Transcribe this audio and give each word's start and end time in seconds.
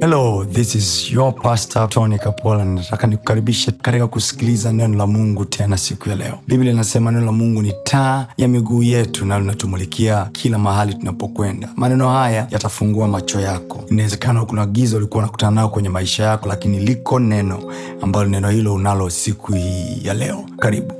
hello 0.00 0.44
this 0.44 0.74
is 0.74 1.10
your 1.12 1.32
pastor 1.34 1.88
tony 1.88 2.18
kapola. 2.18 2.64
Nataka 2.64 3.06
nikukaribishe 3.06 3.70
katika 3.72 4.06
kusikiliza 4.06 4.72
neno 4.72 4.96
la 4.98 5.06
mungu 5.06 5.44
tena 5.44 5.78
siku 5.78 6.08
ya 6.08 6.16
leo. 6.16 6.38
Biblia 6.46 6.72
inasema 6.72 7.10
neno 7.12 7.26
la 7.26 7.32
mungu 7.32 7.62
ni 7.62 7.72
taa 7.84 8.26
ya 8.36 8.48
miguu 8.48 8.82
yetu 8.82 9.24
na 9.26 9.38
linatumulikia 9.40 10.24
kila 10.32 10.58
mahali 10.58 10.94
tunapokwenda. 10.94 11.68
Maneno 11.76 12.08
haya 12.10 12.46
yatafungua 12.50 13.08
macho 13.08 13.40
yako. 13.40 13.84
Inawezekana 13.90 14.44
kuna 14.44 14.66
giza 14.66 14.96
ulikuwa 14.96 15.22
unakutana 15.22 15.52
nao 15.52 15.68
kwenye 15.68 15.88
maisha 15.88 16.24
yako 16.24 16.48
lakini 16.48 16.78
liko 16.80 17.18
neno 17.20 17.72
ambalo 18.00 18.28
neno 18.28 18.50
hilo 18.50 18.74
unalo 18.74 19.10
siku 19.10 19.52
hii 19.52 20.00
ya 20.04 20.14
leo. 20.14 20.46
Karibu. 20.58 20.92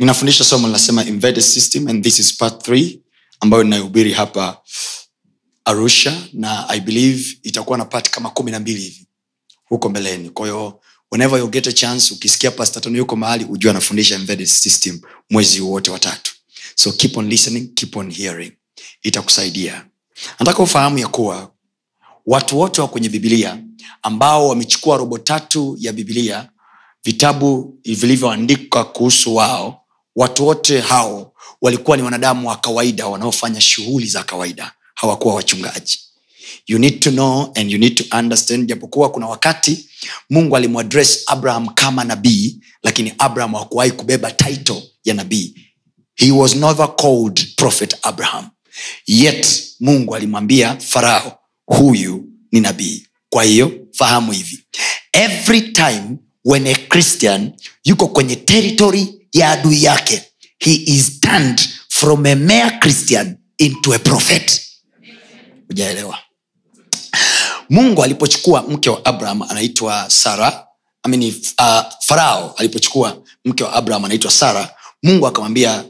Ninafundisha 0.00 0.44
somo 0.44 0.66
linasema 0.66 1.04
embedded 1.04 1.42
system 1.42 1.88
and 1.88 2.04
this 2.04 2.18
is 2.18 2.36
part 2.36 2.68
3 2.68 2.98
ambayo 3.40 3.62
ninayohubiri 3.64 4.12
hapa 4.12 4.56
arusha 5.64 6.22
na 6.32 6.68
i 6.68 6.80
believe 6.80 7.38
itakuwa 7.42 7.78
na 7.78 7.84
pati 7.84 8.10
kama 8.10 8.30
kumi 8.30 8.50
na 8.50 8.60
mbili 8.60 8.80
hivi 8.80 9.06
huko 9.64 9.88
mbeleni. 9.88 10.30
Kwahiyo 10.30 10.80
whenever 11.12 11.38
you 11.38 11.48
get 11.48 11.66
a 11.66 11.72
chance 11.72 12.14
ukisikia 12.14 12.50
pastatano 12.50 12.98
yuko 12.98 13.16
mahali 13.16 13.44
ujue 13.44 13.70
anafundisha 13.70 14.14
embedded 14.14 14.46
system 14.46 15.00
mwezi 15.30 15.60
wote 15.60 15.90
watatu 15.90 16.34
so 16.74 16.92
keep 16.92 17.16
on 17.16 17.28
listening 17.28 17.74
keep 17.74 17.96
on 17.96 18.12
hearing. 18.12 18.52
Itakusaidia. 19.02 19.86
Nataka 20.38 20.62
ufahamu 20.62 20.98
ya 20.98 21.08
kuwa 21.08 21.52
watu 22.26 22.58
wote 22.58 22.80
wa 22.80 22.88
kwenye 22.88 23.08
bibilia 23.08 23.58
ambao 24.02 24.48
wamechukua 24.48 24.96
robo 24.96 25.18
tatu 25.18 25.76
ya 25.80 25.92
bibilia 25.92 26.48
vitabu 27.04 27.78
vilivyoandikwa 27.84 28.84
kuhusu 28.84 29.34
wao 29.34 29.84
watu 30.16 30.46
wote 30.46 30.80
hao 30.80 31.32
walikuwa 31.60 31.96
ni 31.96 32.02
wanadamu 32.02 32.48
wa 32.48 32.56
kawaida 32.56 33.06
wanaofanya 33.06 33.60
shughuli 33.60 34.06
za 34.06 34.22
kawaida 34.22 34.72
hawakuwa 35.00 35.34
wachungaji. 35.34 35.98
You 36.66 36.78
need 36.78 37.00
to 37.00 37.10
know 37.10 37.52
and 37.56 37.70
you 37.70 37.78
need 37.78 37.94
to 37.94 38.16
understand 38.18 38.68
japokuwa 38.68 39.10
kuna 39.10 39.26
wakati 39.26 39.86
mungu 40.30 40.56
alimwadress 40.56 41.22
abraham 41.26 41.68
kama 41.68 42.04
nabii 42.04 42.56
lakini 42.82 43.12
abraham 43.18 43.54
hakuwahi 43.54 43.90
kubeba 43.90 44.30
title 44.30 44.82
ya 45.04 45.14
nabii. 45.14 45.54
He 46.14 46.30
was 46.30 46.54
never 46.56 46.96
called 46.96 47.54
prophet 47.56 47.96
abraham. 48.02 48.48
Yet 49.06 49.62
mungu 49.80 50.14
alimwambia 50.16 50.76
farao 50.80 51.38
huyu 51.66 52.24
ni 52.52 52.60
nabii. 52.60 53.06
Kwa 53.30 53.44
hiyo 53.44 53.72
fahamu 53.92 54.32
hivi. 54.32 54.64
Every 55.12 55.60
time 55.60 56.02
when 56.44 56.66
a 56.66 56.74
christian 56.74 57.52
yuko 57.84 58.06
kwenye 58.08 58.36
territory 58.36 59.14
ya 59.32 59.50
adui 59.50 59.84
yake 59.84 60.22
he 60.58 60.72
is 60.74 61.20
turned 61.20 61.60
from 61.88 62.26
a 62.26 62.34
mere 62.34 62.70
christian 62.80 63.36
into 63.58 63.94
a 63.94 63.98
prophet 63.98 64.60
hujaelewa. 65.70 66.18
Mungu 67.70 68.02
alipochukua 68.04 68.62
mke 68.62 68.90
wa 68.90 69.04
abraham 69.04 69.42
anaitwa 69.42 70.10
sara 70.10 70.66
amini 71.02 71.28
uh, 71.58 71.80
farao 72.00 72.54
alipochukua 72.56 73.22
mke 73.44 73.64
wa 73.64 73.72
abraham 73.72 74.04
anaitwa 74.04 74.30
sara 74.30 74.74
mungu 75.02 75.26
akamwambia 75.26 75.84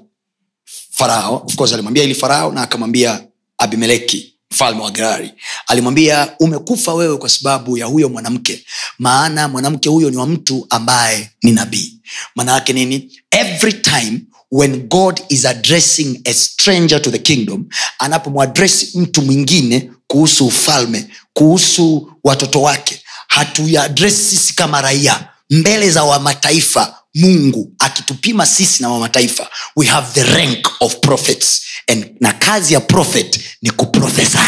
farao 0.90 1.42
of 1.46 1.54
course 1.56 1.72
alimwambia 1.72 2.04
ili 2.04 2.14
farao 2.14 2.52
na 2.52 2.62
akamwambia 2.62 3.24
abimeleki 3.58 4.34
mfalme 4.50 4.82
wa 4.82 4.90
gerari. 4.90 5.32
Alimwambia 5.66 6.34
umekufa 6.40 6.94
wewe 6.94 7.16
kwa 7.16 7.28
sababu 7.28 7.78
ya 7.78 7.86
huyo 7.86 8.08
mwanamke 8.08 8.64
maana 8.98 9.48
mwanamke 9.48 9.88
huyo 9.88 10.10
ni 10.10 10.16
wa 10.16 10.26
mtu 10.26 10.66
ambaye 10.70 11.30
ni 11.42 11.52
nabii. 11.52 12.00
Maana 12.34 12.52
yake 12.52 12.72
nini? 12.72 13.20
Every 13.30 13.72
time 13.72 14.20
when 14.52 14.88
god 14.88 15.20
is 15.28 15.44
addressing 15.46 16.20
a 16.24 16.32
stranger 16.34 17.02
to 17.02 17.10
the 17.10 17.18
kingdom 17.18 17.66
anapomwadresi 17.98 18.98
mtu 18.98 19.22
mwingine 19.22 19.90
kuhusu 20.06 20.46
ufalme 20.46 21.06
kuhusu 21.32 22.12
watoto 22.24 22.62
wake 22.62 23.02
hatuyaadresi 23.28 24.24
sisi 24.36 24.54
kama 24.54 24.80
raia 24.80 25.28
mbele 25.50 25.90
za 25.90 26.04
wamataifa 26.04 26.96
mungu 27.14 27.72
akitupima 27.78 28.46
sisi 28.46 28.82
na 28.82 28.88
wamataifa 28.88 29.50
we 29.76 29.86
have 29.86 30.06
the 30.14 30.22
rank 30.22 30.68
of 30.80 30.96
prophets 31.00 31.60
and 31.86 32.16
na 32.20 32.32
kazi 32.32 32.74
ya 32.74 32.80
prophet 32.80 33.40
ni 33.62 33.70
kuprofesy 33.70 34.38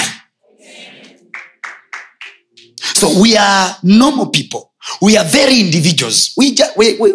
so 3.00 3.08
we 3.20 3.36
are 3.38 3.74
normal 3.82 4.26
people 4.30 4.60
we 5.00 5.18
are 5.18 5.28
very 5.28 5.60
individuals. 5.60 6.34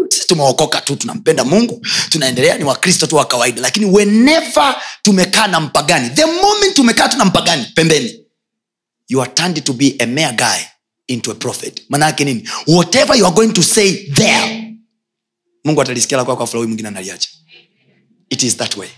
Sisi 0.09 0.27
tumeokoka 0.27 0.81
tu 0.81 0.95
tunampenda 0.95 1.43
mungu 1.43 1.85
tunaendelea 2.09 2.57
ni 2.57 2.63
wakristo 2.63 3.07
tu 3.07 3.15
wa 3.15 3.25
kawaida. 3.25 3.61
Lakini 3.61 3.85
whenever 3.85 4.75
tumekaa 5.01 5.47
na 5.47 5.59
mpagani. 5.59 6.09
The 6.09 6.25
moment 6.25 6.73
tumekaa 6.73 7.07
tu 7.09 7.25
mpagani 7.25 7.65
pembeni 7.75 8.19
you 9.09 9.21
are 9.21 9.31
turned 9.33 9.63
to 9.63 9.73
be 9.73 9.95
a 9.99 10.05
mere 10.05 10.33
guy 10.33 10.61
into 11.07 11.31
a 11.31 11.35
prophet. 11.35 11.83
Manaake 11.89 12.25
nini? 12.25 12.49
Whatever 12.67 13.15
you 13.17 13.25
are 13.25 13.35
going 13.35 13.53
to 13.53 13.63
say 13.63 14.07
there 14.13 14.63
mungu 15.65 15.81
atalisikia 15.81 16.17
la 16.17 16.25
kwako 16.25 16.43
afu 16.43 16.53
la 16.55 16.57
huyu 16.57 16.67
mwingine 16.67 16.87
analiacha. 16.87 17.29
It 18.29 18.43
is 18.43 18.57
that 18.57 18.77
way. 18.77 18.89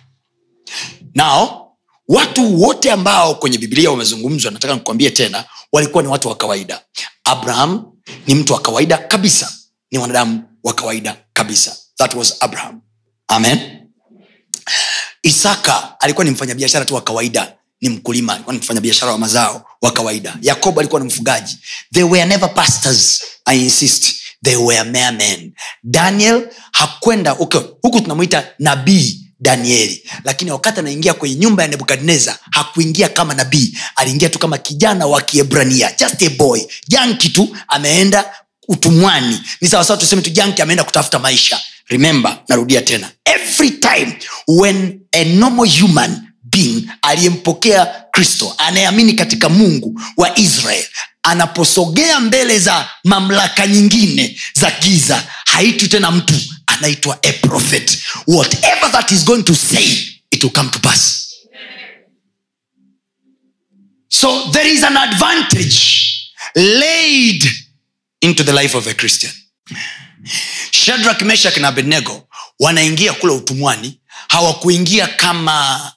Now 1.15 1.65
watu 2.07 2.61
wote 2.61 2.91
ambao 2.91 3.35
kwenye 3.35 3.57
biblia 3.57 3.91
wamezungumzwa 3.91 4.51
nataka 4.51 4.73
nikuambie 4.73 5.09
tena 5.11 5.45
walikuwa 5.71 6.03
ni 6.03 6.09
watu 6.09 6.27
wa 6.27 6.35
kawaida. 6.35 6.81
Abraham 7.23 7.85
ni 8.27 8.35
mtu 8.35 8.53
wa 8.53 8.61
kawaida 8.61 8.97
kabisa. 8.97 9.53
Ni 9.91 9.97
wanadamu 9.97 10.43
wa 10.63 10.73
kawaida 10.73 11.17
kabisa. 11.33 11.77
That 11.97 12.13
was 12.13 12.35
abraham. 12.43 12.81
Amen. 13.27 13.59
Isaka 15.23 15.99
alikuwa 15.99 16.25
ni 16.25 16.31
mfanyabiashara 16.31 16.85
tu 16.85 16.95
wa 16.95 17.01
kawaida 17.01 17.55
ni 17.81 17.89
mkulima 17.89 18.33
alikuwa 18.33 18.53
ni 18.53 18.59
mfanyabiashara 18.59 19.11
wa 19.11 19.17
mazao 19.17 19.65
wa 19.81 19.91
kawaida. 19.91 20.37
Yakobo 20.41 20.79
alikuwa 20.79 21.01
ni 21.01 21.07
mfugaji. 21.07 21.57
They 21.93 22.03
were 22.03 22.25
never 22.25 22.53
pastors 22.53 23.23
i 23.45 23.63
insist. 23.63 24.15
They 24.43 24.55
were 24.55 24.83
mere 24.83 25.11
men. 25.11 25.53
Daniel 25.83 26.49
hakwenda 26.71 27.33
okay, 27.33 27.61
huku 27.81 28.01
tunamwita 28.01 28.47
nabii 28.59 29.28
danieli. 29.39 30.03
Lakini 30.23 30.51
wakati 30.51 30.79
anaingia 30.79 31.13
kwenye 31.13 31.35
nyumba 31.35 31.63
ya 31.63 31.69
nebukadnezar 31.69 32.37
hakuingia 32.51 33.09
kama 33.09 33.33
nabii. 33.33 33.77
Aliingia 33.95 34.29
tu 34.29 34.39
kama 34.39 34.57
kijana 34.57 35.05
wa 35.07 35.21
kiebrania 35.21 35.91
just 35.99 36.21
a 36.23 36.29
boy. 36.29 36.61
Janki 36.87 37.29
tu 37.29 37.57
ameenda 37.67 38.33
utumwani. 38.67 39.41
Ni 39.61 39.67
sawasawa 39.67 39.99
tuseme 39.99 40.21
tu 40.21 40.29
janki 40.29 40.61
ameenda 40.61 40.83
kutafuta 40.83 41.19
maisha. 41.19 41.59
Remember 41.87 42.37
narudia 42.49 42.81
tena. 42.81 43.11
Every 43.25 43.71
time 43.71 44.17
when 44.47 45.01
a 45.13 45.23
normal 45.25 45.67
human 45.81 46.21
being 46.43 46.89
aliyempokea 47.01 47.85
kristo 48.11 48.55
anayeamini 48.57 49.13
katika 49.13 49.49
mungu 49.49 50.01
wa 50.17 50.39
israel 50.39 50.85
anaposogea 51.23 52.19
mbele 52.19 52.59
za 52.59 52.87
mamlaka 53.03 53.67
nyingine 53.67 54.39
za 54.53 54.71
giza 54.81 55.23
haitwi 55.45 55.87
tena 55.87 56.11
mtu 56.11 56.33
anaitwa 56.79 57.19
a 57.23 57.31
prophet. 57.47 57.97
Whatever 58.27 58.91
that 58.91 59.11
is 59.11 59.25
going 59.25 59.43
to 59.43 59.55
say 59.55 59.83
it 60.31 60.43
will 60.43 60.51
come 60.51 60.69
to 60.69 60.79
pass. 60.79 61.25
So 64.09 64.51
there 64.51 64.67
is 64.67 64.83
an 64.83 64.97
advantage 64.97 66.31
laid 66.55 67.43
into 68.21 68.43
the 68.43 68.53
life 68.53 68.75
of 68.75 68.87
a 68.87 68.93
christian. 68.93 69.31
Shadrak 70.71 71.21
meshak 71.21 71.57
na 71.57 71.67
abednego 71.67 72.27
wanaingia 72.59 73.13
kule 73.13 73.33
utumwani 73.33 73.99
hawakuingia 74.27 75.07
kama 75.07 75.91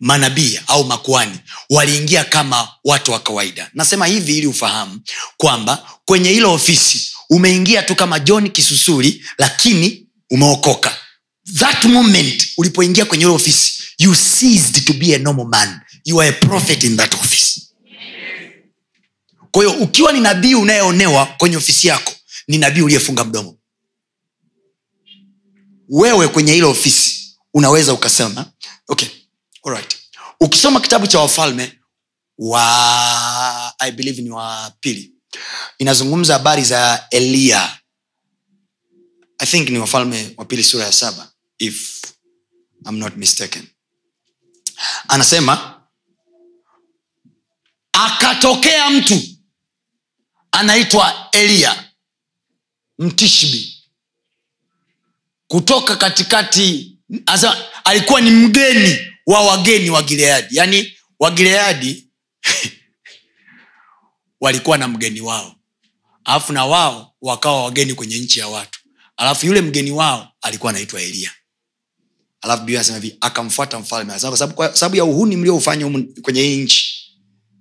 manabii 0.00 0.60
au 0.66 0.84
makuani 0.84 1.38
waliingia 1.70 2.24
kama 2.24 2.68
watu 2.84 3.12
wa 3.12 3.20
kawaida. 3.20 3.70
Nasema 3.74 4.06
hivi 4.06 4.38
ili 4.38 4.46
ufahamu 4.46 5.00
kwamba 5.36 5.88
kwenye 6.04 6.30
hilo 6.30 6.52
ofisi 6.54 7.11
umeingia 7.36 7.82
tu 7.82 7.94
kama 7.96 8.18
john 8.18 8.50
kisusuri 8.50 9.24
lakini 9.38 10.06
umeokoka. 10.30 10.96
That 11.58 11.84
moment 11.84 12.48
ulipoingia 12.56 13.04
kwenye 13.04 13.26
ule 13.26 13.34
ofisi 13.34 13.82
you 13.98 14.14
ceased 14.14 14.84
to 14.84 14.92
be 14.92 15.14
a 15.14 15.18
normal 15.18 15.46
man. 15.46 15.80
You 16.04 16.20
are 16.20 16.28
a 16.30 16.32
prophet 16.32 16.84
in 16.84 16.96
that 16.96 17.14
office. 17.14 17.60
Kwahiyo 19.50 19.74
ukiwa 19.76 20.12
ni 20.12 20.20
nabii 20.20 20.54
unayeonewa 20.54 21.26
kwenye 21.26 21.56
ofisi 21.56 21.86
yako 21.88 22.12
ni 22.48 22.58
nabii 22.58 22.80
uliyefunga 22.80 23.24
mdomo. 23.24 23.58
Wewe 25.88 26.28
kwenye 26.28 26.54
ile 26.56 26.66
ofisi 26.66 27.36
unaweza 27.54 27.92
ukasema 27.92 28.52
okay 28.88 29.08
alright. 29.64 29.96
ukisoma 30.40 30.80
kitabu 30.80 31.06
cha 31.06 31.20
wafalme 31.20 31.78
wa 32.38 33.74
i 33.78 33.92
believe 33.92 34.22
ni 34.22 34.30
wa 34.30 34.72
pili 34.80 35.11
inazungumza 35.78 36.32
habari 36.32 36.64
za 36.64 37.06
eliya 37.10 37.78
i 39.38 39.46
think 39.46 39.68
ni 39.68 39.78
wafalme 39.78 40.34
wa 40.36 40.44
pili 40.44 40.64
sura 40.64 40.84
ya 40.84 40.92
saba 40.92 41.32
if 41.58 42.02
I'm 42.86 42.98
not 42.98 43.16
mistaken. 43.16 43.66
Anasema 45.08 45.82
akatokea 47.92 48.90
mtu 48.90 49.22
anaitwa 50.52 51.28
eliya 51.32 51.84
mtishbi 52.98 53.78
kutoka 55.48 55.96
katikati 55.96 56.98
asa, 57.26 57.56
alikuwa 57.84 58.20
ni 58.20 58.30
mgeni 58.30 58.98
wa 59.26 59.40
wageni 59.42 59.90
wa 59.90 60.02
gileadi. 60.02 60.56
Yaani 60.56 60.92
wagileadi 61.18 62.08
walikuwa 64.42 64.78
na 64.78 64.88
mgeni 64.88 65.20
wao. 65.20 65.56
Alafu 66.24 66.52
na 66.52 66.64
wao 66.64 67.14
wakawa 67.20 67.64
wageni 67.64 67.94
kwenye 67.94 68.18
nchi 68.18 68.38
ya 68.38 68.48
watu. 68.48 68.80
Alafu 69.16 69.46
yule 69.46 69.60
mgeni 69.60 69.90
wao 69.90 70.32
alikuwa 70.42 70.70
anaitwa 70.70 71.02
eliya 71.02 71.30
alafu 72.40 72.60
biblia 72.62 72.78
anasema 72.80 72.98
hivi 72.98 73.16
akamfuata 73.20 73.78
mfalme. 73.78 74.12
Kwa 74.54 74.76
sababu- 74.76 74.96
ya 74.96 75.04
uhuni 75.04 75.36
mlioufanya 75.36 76.02
kwenye 76.22 76.42
hii 76.42 76.62
nchi 76.62 76.98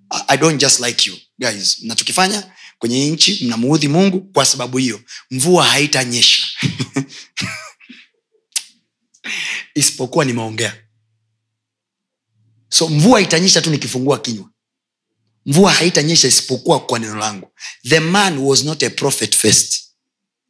I- 0.10 0.24
i 0.28 0.38
don't 0.38 0.62
just 0.62 0.80
like 0.80 1.10
you 1.10 1.18
guys. 1.40 1.82
Mnachokifanya 1.84 2.52
kwenye 2.80 2.96
hii 2.98 3.10
nchi 3.12 3.46
mnamuudhi 3.46 3.88
mungu 3.88 4.22
kwa 4.22 4.46
sababu 4.46 4.78
hiyo. 4.78 5.02
Mvua 5.32 5.66
haitanyesha. 5.66 6.44
Isipokuwa 9.76 10.26
nimeongea. 10.26 10.78
So 12.70 12.90
mvua 12.90 13.22
itanyesha 13.22 13.62
tu 13.62 13.70
nikifungua 13.70 14.20
kinywa 14.20 14.50
mvua 15.46 15.72
haitanyesha 15.72 16.28
isipokuwa 16.28 16.80
kwa 16.80 17.00
neno 17.00 17.16
langu. 17.16 17.48
The 17.90 18.00
man 18.00 18.38
was 18.38 18.64
not 18.64 18.84
a 18.84 18.90
prophet 18.90 19.36
first. 19.38 19.82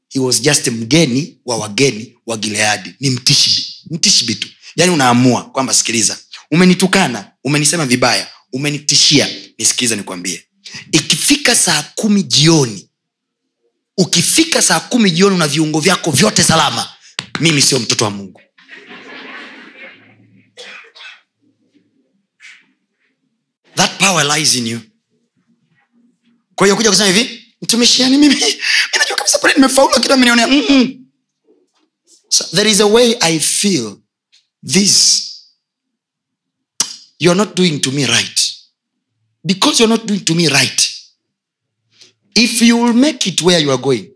He 0.10 0.20
was 0.20 0.42
just 0.42 0.68
mgeni 0.68 1.38
wa 1.46 1.58
wageni 1.58 2.16
wa 2.26 2.38
gileadi. 2.38 2.96
Ni 3.00 3.10
mtishibi 3.10 3.66
mtishibi 3.90 4.36
tu. 4.36 4.48
Yaani 4.76 4.92
unaamua 4.94 5.44
kwamba 5.50 5.74
sikiliza 5.74 6.18
umenitukana 6.52 7.32
umenisema 7.44 7.86
vibaya 7.86 8.28
umenitishia 8.54 9.30
nisikiliza 9.58 9.96
nikwambie. 9.96 10.44
Ikifika 10.92 11.56
saa 11.56 11.84
kumi 11.96 12.24
jioni 12.24 12.90
ukifika 13.98 14.62
saa 14.62 14.80
kumi 14.80 15.12
jioni 15.12 15.36
una 15.36 15.48
viungo 15.48 15.80
vyako 15.80 16.12
vyote 16.12 16.44
salama. 16.44 16.90
Mimi 17.40 17.62
sio 17.62 17.80
mtoto 17.80 18.06
wa 18.06 18.12
mungu 18.12 18.41
that 23.82 23.98
power 24.00 24.24
lies 24.24 24.56
in 24.56 24.68
you. 24.68 24.82
Kwa 26.56 26.68
hiyo 26.68 26.76
kuja 26.76 26.90
kusema 26.90 27.08
hivi 27.10 27.46
mtumishiani 27.62 28.18
mimi 28.18 28.36
mi 28.36 29.00
najua 29.00 29.16
kabisa 29.18 29.38
pale 29.40 29.54
nimefaulu 29.54 30.00
kitu 30.00 30.14
amenionea 30.14 30.48
so, 32.30 32.44
there 32.44 32.72
is 32.72 32.82
a 32.82 32.86
way 32.86 33.16
i 33.20 33.40
feel 33.40 33.98
this. 34.68 35.28
You're 37.20 37.38
not 37.38 37.56
doing 37.56 37.80
to 37.80 37.92
me 37.92 38.06
right. 38.06 38.54
Because 39.44 39.84
you're 39.84 39.98
not 39.98 40.06
doing 40.08 40.20
to 40.26 40.36
me 40.36 40.48
right. 40.48 40.90
If 42.36 42.62
you 42.62 42.78
will 42.84 42.94
make 42.94 43.30
it 43.30 43.42
where 43.42 43.60
you 43.64 43.72
are 43.72 43.82
going 43.82 44.12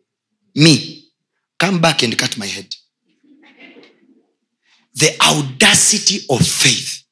me 0.56 1.04
come 1.58 1.80
back 1.80 2.04
and 2.04 2.18
cut 2.18 2.38
my 2.38 2.48
head. 2.48 2.76
The 4.96 5.16
audacity 5.20 6.26
of 6.30 6.42
faith 6.48 7.05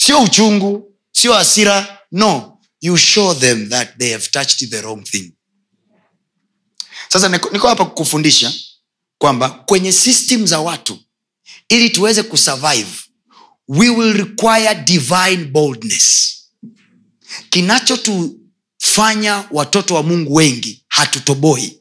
sio 0.00 0.22
uchungu 0.22 0.94
sio 1.12 1.32
hasira 1.34 1.98
no. 2.12 2.56
You 2.82 2.96
show 2.96 3.34
them 3.34 3.68
that 3.68 3.98
they 3.98 4.12
have 4.12 4.26
touched 4.30 4.70
the 4.70 4.80
wrong 4.80 5.04
thing. 5.04 5.32
Sasa 7.08 7.28
niko 7.28 7.68
hapa 7.68 7.84
kukufundisha 7.84 8.52
kwamba 9.18 9.50
kwenye 9.50 9.92
system 9.92 10.46
za 10.46 10.60
watu 10.60 10.98
ili 11.68 11.90
tuweze 11.90 12.22
kusurvive 12.22 12.88
we 13.68 13.88
will 13.88 14.12
require 14.12 14.74
divine 14.74 15.36
boldness. 15.44 16.36
Kinachotufanya 17.50 19.44
watoto 19.50 19.94
wa 19.94 20.02
mungu 20.02 20.34
wengi 20.34 20.84
hatutoboi 20.88 21.80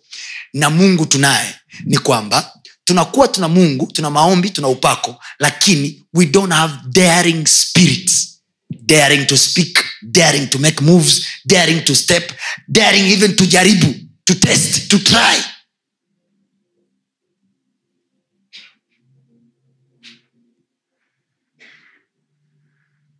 na 0.53 0.69
mungu 0.69 1.05
tunaye 1.05 1.55
ni 1.85 1.97
kwamba 1.97 2.58
tunakuwa 2.89 3.27
tuna 3.27 3.47
mungu 3.47 3.87
tuna 3.93 4.09
maombi 4.09 4.49
tuna 4.49 4.67
upako 4.67 5.21
lakini 5.39 6.05
we 6.13 6.25
don't 6.25 6.53
have 6.53 6.73
daring 6.87 7.47
spirit 7.47 8.11
daring 8.69 9.27
to 9.27 9.37
speak 9.37 9.85
daring 10.01 10.49
to 10.49 10.59
make 10.59 10.83
moves 10.83 11.21
daring 11.45 11.83
to 11.85 11.95
step 11.95 12.31
daring 12.67 13.05
even 13.11 13.35
to 13.35 13.45
jaribu 13.45 13.95
to 14.25 14.33
test 14.35 14.87
to 14.87 14.99
try. 14.99 15.37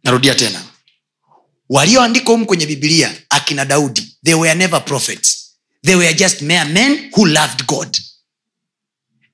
Narudia 0.04 0.36
tena. 0.36 0.64
Walioandikwa 1.70 2.32
humu 2.34 2.46
kwenye 2.46 2.66
bibilia 2.66 3.16
akina 3.30 3.66
daudi 3.66 4.18
they 4.26 4.34
were 4.34 4.56
never 4.56 4.86
prophets. 4.86 5.56
They 5.84 5.96
were 5.96 6.14
just 6.14 6.42
mere 6.42 6.66
men 6.66 7.12
who 7.16 7.26
loved 7.26 7.66
god 7.66 7.98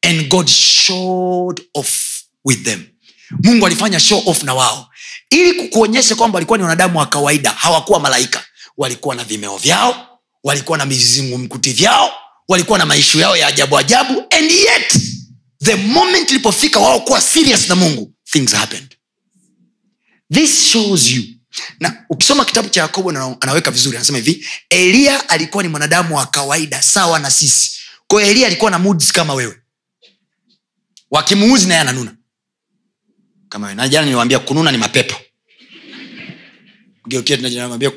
and 0.06 0.28
god 0.30 0.48
showed 0.50 1.62
off 1.74 2.22
with 2.46 2.64
them. 2.64 2.84
Mungu 3.44 3.66
alifanya 3.66 4.00
show 4.00 4.24
off 4.26 4.44
na 4.44 4.54
wao. 4.54 4.90
Ili 5.30 5.54
kukuonyesha 5.54 6.16
kwamba 6.16 6.36
walikuwa 6.36 6.58
ni 6.58 6.64
wanadamu 6.64 7.00
wa 7.00 7.06
kawaida 7.06 7.52
hawakuwa 7.52 8.00
malaika. 8.00 8.44
Walikuwa 8.78 9.16
na 9.16 9.24
vimeo 9.24 9.58
vyao 9.58 10.20
walikuwa 10.44 10.78
na 10.78 10.86
vizingumkuti 10.86 11.72
vyao 11.74 12.12
walikuwa 12.48 12.80
na 12.80 12.86
maishu 12.86 13.20
yao 13.20 13.38
ya 13.38 13.48
ajabu 13.48 13.78
ajabu 13.78 14.24
and 14.30 14.52
yet 14.52 14.98
the 15.64 15.76
moment 15.76 16.30
ilipofika 16.32 16.80
wao 16.80 17.00
kuwa 17.00 17.22
serious 17.22 17.70
na 17.70 17.76
mungu 17.76 18.14
things 18.32 18.52
happened. 18.54 18.96
This 20.34 20.72
shows 20.72 21.12
you. 21.12 21.24
Na 21.80 22.06
ukisoma 22.10 22.46
kitabu 22.46 22.70
cha 22.70 22.82
yakobo 22.82 23.10
anaweka 23.42 23.72
vizuri 23.72 23.98
anasema 23.98 24.18
hivi 24.18 24.46
eliya 24.70 25.30
alikuwa 25.30 25.64
ni 25.64 25.70
mwanadamu 25.70 26.18
wa 26.18 26.26
kawaida 26.26 26.82
sawa 26.82 27.20
na 27.20 27.32
sisi. 27.32 27.72
Kwayo 28.08 28.28
eliya 28.28 28.48
alikuwa 28.48 28.72
na 28.72 28.80
moods 28.80 29.12
kama 29.12 29.34
wewe 29.34 29.58
wakimuuzi 31.12 31.68
naye 31.68 31.80
ananuna. 31.82 32.16
Kama 33.50 33.74
na 33.74 33.88
jana 33.88 34.06
niliwambia 34.06 34.40
kununa 34.40 34.72
ni 34.72 34.78
mapepo. 34.78 35.16
Geukia 37.08 37.38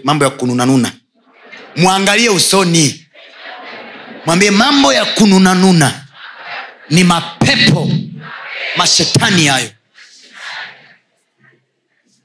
mambo 0.05 0.25
ya 0.25 0.31
kununanuna. 0.31 0.93
Mwangalie 1.77 2.29
usoni. 2.29 3.07
Mwambie 4.27 4.51
mambo 4.51 4.93
ya 4.93 5.05
kununanuna 5.05 6.07
ni 6.91 7.05
mapepo 7.05 7.91
mashetani 8.77 9.47
hayo. 9.47 9.71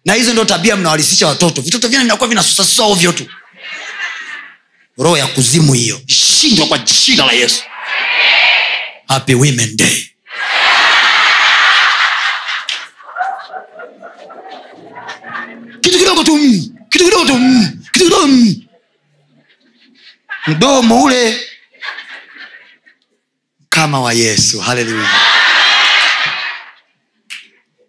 Na 0.05 0.13
hizo 0.13 0.31
ndio 0.31 0.45
tabia 0.45 0.75
mnawalisisha 0.75 1.27
watoto. 1.27 1.61
Vitoto 1.61 1.87
vyenu 1.87 2.03
vinakuwa 2.03 2.29
vinasusasusa 2.29 2.83
ovyo 2.83 3.11
tu. 3.11 3.25
Roho 4.97 5.17
ya 5.17 5.27
kuzimu 5.27 5.73
hiyo. 5.73 6.01
Ishindwa 6.07 6.67
kwa 6.67 6.77
jina 6.77 7.25
la 7.25 7.31
yesu. 7.33 7.63
Happy 9.07 9.33
women 9.33 9.77
day 9.77 10.12
kitu 15.93 16.03
kidogo 16.05 16.23
tu 16.23 16.37
mm, 16.37 16.75
kitu 16.89 17.05
kidogo 17.05 17.25
tu 17.25 17.37
mm, 17.37 17.83
kitu 17.91 18.05
kidogo 18.05 18.27
mm. 18.27 18.55
mdomo 20.47 21.03
ule. 21.03 21.39
Kama 23.69 24.01
wa 24.01 24.13
yesu. 24.13 24.59
Haleluya 24.59 25.09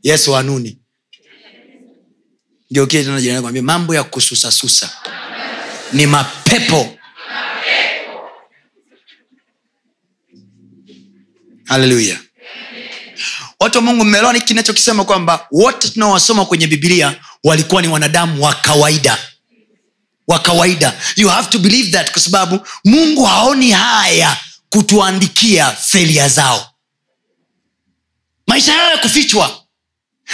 yesu 0.03 0.33
wanuni 0.33 0.79
geukie 2.71 3.05
tena 3.05 3.21
jirani 3.21 3.61
mambo 3.61 3.95
ya 3.95 4.05
kususasusa 4.05 4.91
ni 5.93 6.07
mapepo. 6.07 6.99
Haleluya 11.65 12.19
watu 13.61 13.79
wa 13.79 13.85
mungu 13.85 14.05
mmeelewa 14.05 14.35
kinachokisema 14.41 15.05
kwamba 15.05 15.47
wote 15.51 15.89
tunaowasoma 15.89 16.47
kwenye 16.47 16.67
bibilia 16.67 17.17
walikuwa 17.45 17.83
ni 17.83 17.89
wanadamu 17.89 18.45
wa 18.45 18.55
kawaida. 18.55 19.19
Wa 20.29 20.39
kawaida. 20.39 21.01
You 21.17 21.29
have 21.29 21.49
to 21.51 21.59
believe 21.59 21.91
that 21.91 22.11
kwa 22.13 22.21
sababu 22.23 22.67
mungu 22.85 23.25
haoni 23.25 23.71
haya 23.71 24.37
kutuandikia 24.71 25.71
felia 25.73 26.29
zao. 26.29 26.71
Maisha 28.47 28.73
yao 28.75 28.91
ya 28.91 28.99
kufichwa 28.99 29.61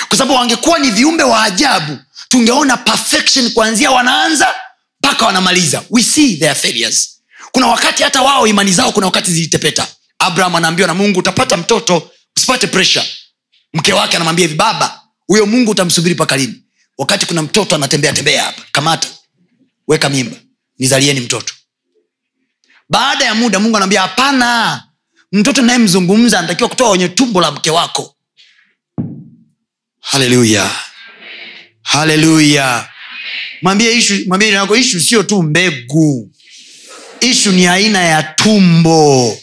kwa 0.08 0.18
sababu 0.18 0.34
wangekuwa 0.38 0.78
ni 0.78 0.90
viumbe 0.90 1.22
wa 1.22 1.42
ajabu 1.44 1.98
tungeona 2.28 2.76
perfection 2.76 3.50
kuanzia 3.52 3.90
wanaanza 3.90 4.54
mpaka 4.98 5.26
wanamaliza. 5.26 5.82
We 5.90 6.02
see 6.02 6.36
their 6.36 6.54
failures. 6.54 7.20
Kuna 7.52 7.66
wakati 7.66 8.02
hata 8.02 8.22
wao 8.22 8.46
imani 8.46 8.72
zao 8.72 8.92
kuna 8.92 9.06
wakati 9.06 9.32
zilitepeta. 9.32 9.86
Abraham 10.18 10.56
anaambiwa 10.56 10.88
na 10.88 10.94
mungu 10.94 11.18
utapata 11.18 11.56
mtoto 11.56 12.10
usipate 12.36 12.66
pressure. 12.66 13.06
Mke 13.74 13.92
wake 13.92 14.16
anamwambia 14.16 14.44
hivi 14.46 14.54
baba 14.58 15.00
huyo 15.26 15.46
mungu 15.46 15.70
utamsubiri 15.70 16.14
mpaka 16.14 16.36
lini 16.36 16.62
wakati 17.00 17.26
kuna 17.26 17.42
mtoto 17.42 17.74
anatembea 17.74 18.12
tembea 18.12 18.42
hapa 18.44 18.62
kamata. 18.72 19.08
Weka 19.88 20.08
mimba. 20.08 20.36
Nizalieni 20.78 21.20
mtoto. 21.20 21.54
Baada 22.88 23.24
ya 23.24 23.34
muda 23.34 23.60
mungu 23.60 23.76
anaambia 23.76 24.00
hapana. 24.00 24.82
Mtoto 25.32 25.62
nayemzungumza 25.62 26.38
anatakiwa 26.38 26.68
kutoka 26.68 26.90
kwenye 26.90 27.08
tumbo 27.08 27.40
la 27.40 27.50
mke 27.50 27.70
wako. 27.70 28.16
Haleluya. 30.00 30.70
Haleluya. 31.82 32.88
Mwambie 33.62 33.92
ishu 33.96 34.14
mwambie 34.26 34.48
yako 34.48 34.76
ishu 34.76 35.00
sio 35.00 35.22
tu 35.22 35.42
mbegu. 35.42 36.30
Ishu 37.20 37.52
ni 37.52 37.66
aina 37.66 37.98
ya 38.02 38.22
tumbo 38.22 39.38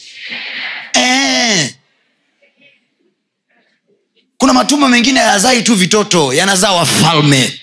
kuna 4.38 4.54
matumbo 4.54 4.88
mengine 4.88 5.20
hayazai 5.20 5.64
tu 5.64 5.76
vitoto 5.76 6.34
yanazaa 6.34 6.72
wafalme. 6.72 7.60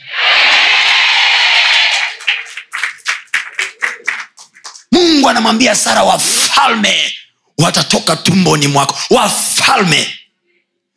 Mungu 4.92 5.28
anamwambia 5.28 5.74
sara 5.76 6.02
wafalme 6.02 7.12
watatoka 7.58 8.16
tumboni 8.16 8.66
mwako. 8.66 8.98
Wafalme. 9.10 10.18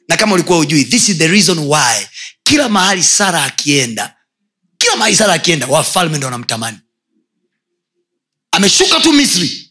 Na 0.09 0.17
kama 0.17 0.33
ulikuwa 0.35 0.59
ujui 0.59 0.85
this 0.85 1.09
is 1.09 1.17
the 1.17 1.27
reason 1.27 1.59
why 1.59 2.07
kila 2.43 2.69
mahali 2.69 3.03
sara 3.03 3.43
akienda 3.43 4.15
kila 4.77 4.95
mahali 4.95 5.15
sara 5.15 5.33
akienda 5.33 5.67
wafalme 5.67 6.17
ndo 6.17 6.27
anamtamani 6.27 6.77
ameshuka 8.51 8.99
tu 8.99 9.13
misri 9.13 9.66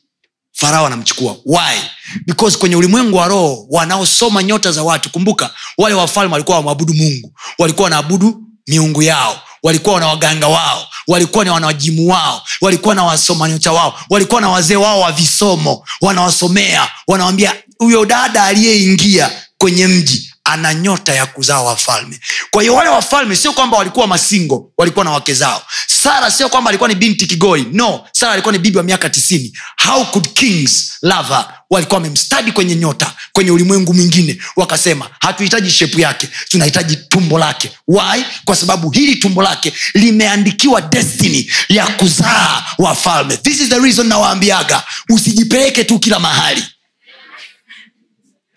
farao 0.57 0.87
anamchukua. 0.87 1.37
Why? 1.45 1.81
Because 2.27 2.59
kwenye 2.59 2.77
ulimwengu 2.77 3.17
wa 3.17 3.29
roho 3.29 3.67
wanaosoma 3.71 4.43
nyota 4.43 4.73
za 4.73 4.83
watu 4.83 5.11
kumbuka 5.11 5.51
wale 5.79 5.95
wafalme 5.95 6.33
walikuwa 6.33 6.57
wamwabudu 6.57 6.95
mungu. 6.95 7.33
Walikuwa 7.59 7.85
wanaabudu 7.85 8.43
miungu 8.67 9.03
yao. 9.03 9.41
Walikuwa 9.63 10.01
na 10.01 10.07
waganga 10.09 10.49
wao. 10.49 10.87
Walikuwa 11.09 11.45
na 11.45 11.53
wanawajimu 11.53 12.09
wao. 12.09 12.43
Walikuwa 12.61 12.95
na 12.95 13.05
wasomanyota 13.05 13.73
wao. 13.73 13.99
Walikuwa 14.11 14.41
na 14.41 14.49
wazee 14.49 14.77
wao 14.77 15.01
wa 15.01 15.13
visomo. 15.13 15.85
Wanawasomea. 16.01 16.89
Wanawambia 17.09 17.55
huyo 17.79 18.05
dada 18.07 18.45
aliyeingia 18.45 19.31
kwenye 19.59 19.87
mji 19.87 20.33
ana 20.47 20.75
nyota 20.75 21.15
ya 21.15 21.27
kuzaa 21.27 21.61
wafalme. 21.61 22.21
Kwa 22.51 22.63
hiyo 22.63 22.75
wale 22.75 22.91
wafalme 22.91 23.37
sio 23.37 23.53
kwamba 23.53 23.77
walikuwa 23.79 24.07
masingo 24.07 24.73
walikuwa 24.79 25.05
na 25.05 25.11
wake 25.11 25.35
zao. 25.35 25.63
Sara 25.87 26.31
sio 26.31 26.49
kwamba 26.49 26.69
alikuwa 26.69 26.89
ni 26.89 26.95
binti 26.95 27.27
kigoi 27.27 27.67
no 27.73 28.07
sara 28.13 28.33
alikuwa 28.33 28.53
ni 28.53 28.59
bibi 28.59 28.77
wa 28.79 28.83
miaka 28.85 29.11
tisini. 29.11 29.53
How 29.87 30.05
could 30.05 30.33
kings 30.33 30.93
love 31.03 31.35
walikuwa 31.71 31.97
wamemstadi 32.01 32.53
kwenye 32.53 32.75
nyota 32.77 33.15
kwenye 33.33 33.51
ulimwengu 33.51 33.95
mwingine 33.95 34.39
wakasema 34.57 35.11
hatuhitaji 35.21 35.71
shepu 35.71 36.01
yake 36.01 36.29
tunahitaji 36.49 36.97
tumbo 36.97 37.39
lake. 37.39 37.71
Why? 37.89 38.25
Kwa 38.45 38.57
sababu 38.57 38.91
hili 38.91 39.17
tumbo 39.17 39.43
lake 39.43 39.73
limeandikiwa 39.95 40.81
destiny 40.81 41.51
ya 41.69 41.87
kuzaa 41.87 42.65
wafalme. 42.79 43.37
This 43.37 43.61
is 43.61 43.69
the 43.69 43.79
reason 43.79 44.07
nawaambiaga 44.07 44.83
usijipeleke 45.11 45.85
tu 45.85 45.99
kila 45.99 46.19
mahali. 46.21 46.65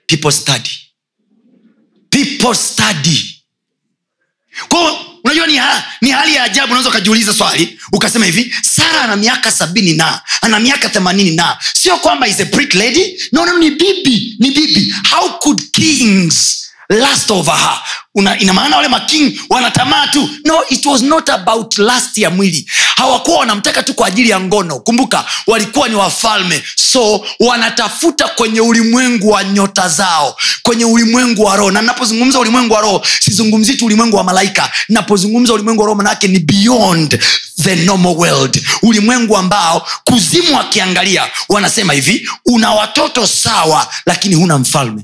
People 0.08 0.32
study 0.32 0.70
people 2.26 2.56
unajua 5.24 5.48
ni, 5.48 5.56
ha, 5.58 5.84
ni 6.02 6.10
hali 6.12 6.36
ya 6.36 6.44
ajabu 6.44 6.68
unaweza 6.72 6.90
ukajiuliza 6.90 7.34
swali 7.34 7.80
ukasema 7.92 8.26
hivi 8.26 8.56
sara 8.62 9.02
ana 9.02 9.16
miaka 9.16 9.52
sabini 9.52 9.94
na 9.94 10.22
ana 10.42 10.60
miaka 10.60 10.90
themanini 10.90 11.32
na. 11.36 11.58
Sio 11.74 11.98
kwamba 11.98 12.28
is 12.28 12.40
a 12.40 12.46
lady. 12.76 13.20
No, 13.32 13.46
no, 13.46 13.58
ni 13.58 13.72
bibi 13.72 14.36
ni 14.40 14.52
bibi. 14.52 14.94
How 15.10 15.40
could 15.40 15.72
kings 15.72 16.59
last 16.90 17.32
over 17.32 17.52
her. 17.56 17.80
Una, 18.16 18.40
ina 18.40 18.54
maana 18.54 18.76
wale 18.78 18.88
making 18.88 19.40
wanatamaa 19.50 20.08
tu. 20.08 20.30
No 20.46 20.64
it 20.70 20.86
was 20.86 21.02
not 21.02 21.30
about 21.30 21.78
last 21.78 22.18
ya 22.18 22.30
mwili. 22.30 22.66
Hawakuwa 22.96 23.38
wanamtaka 23.40 23.84
tu 23.84 23.94
kwa 23.94 24.08
ajili 24.08 24.30
ya 24.30 24.40
ngono. 24.40 24.80
Kumbuka 24.80 25.26
walikuwa 25.48 25.90
ni 25.90 25.96
wafalme. 25.96 26.64
So 26.76 27.26
wanatafuta 27.40 28.28
kwenye 28.28 28.62
ulimwengu 28.62 29.30
wa 29.30 29.44
nyota 29.44 29.90
zao 29.90 30.36
kwenye 30.64 30.86
ulimwengu 30.86 31.44
wa 31.44 31.56
roho. 31.56 31.72
Na 31.72 31.82
napozungumza 31.82 32.40
ulimwengu 32.40 32.74
wa 32.74 32.82
roho 32.82 33.06
sizungumzii 33.20 33.74
tu 33.74 33.86
ulimwengu 33.86 34.18
wa 34.18 34.24
malaika. 34.24 34.72
Napozungumza 34.90 35.54
ulimwengu 35.54 35.82
wa 35.82 35.86
roho 35.88 35.98
manaake 35.98 36.28
ni 36.28 36.40
beyond 36.40 37.20
the 37.64 37.76
normal 37.76 38.16
world. 38.18 38.64
Ulimwengu 38.82 39.38
ambao 39.38 39.88
kuzimu 40.04 40.56
wakiangalia 40.56 41.28
wanasema 41.50 41.94
hivi 41.94 42.30
una 42.46 42.72
watoto 42.72 43.28
sawa 43.28 43.88
lakini 44.06 44.36
huna 44.36 44.58
mfalme 44.58 45.04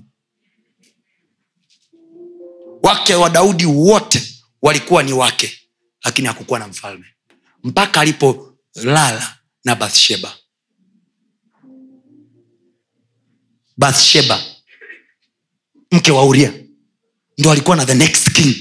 wake 2.85 3.13
wa 3.15 3.29
daudi 3.29 3.65
wote 3.65 4.43
walikuwa 4.61 5.03
ni 5.03 5.13
wake 5.13 5.59
lakini 6.03 6.27
hakukuwa 6.27 6.59
na 6.59 6.67
mfalme. 6.67 7.05
Mpaka 7.63 8.01
alipolala 8.01 9.37
na 9.63 9.75
bathsheba. 9.75 10.37
Bathsheba 13.77 14.43
mke 15.91 16.11
wa 16.11 16.25
uria 16.25 16.53
ndo 17.37 17.51
alikuwa 17.51 17.75
na 17.75 17.85
the 17.85 17.93
next 17.93 18.31
king. 18.31 18.55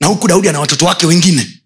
Na 0.00 0.06
huku 0.06 0.28
daudi 0.28 0.48
ana 0.48 0.60
watoto 0.60 0.86
wake 0.86 1.06
wengine. 1.06 1.62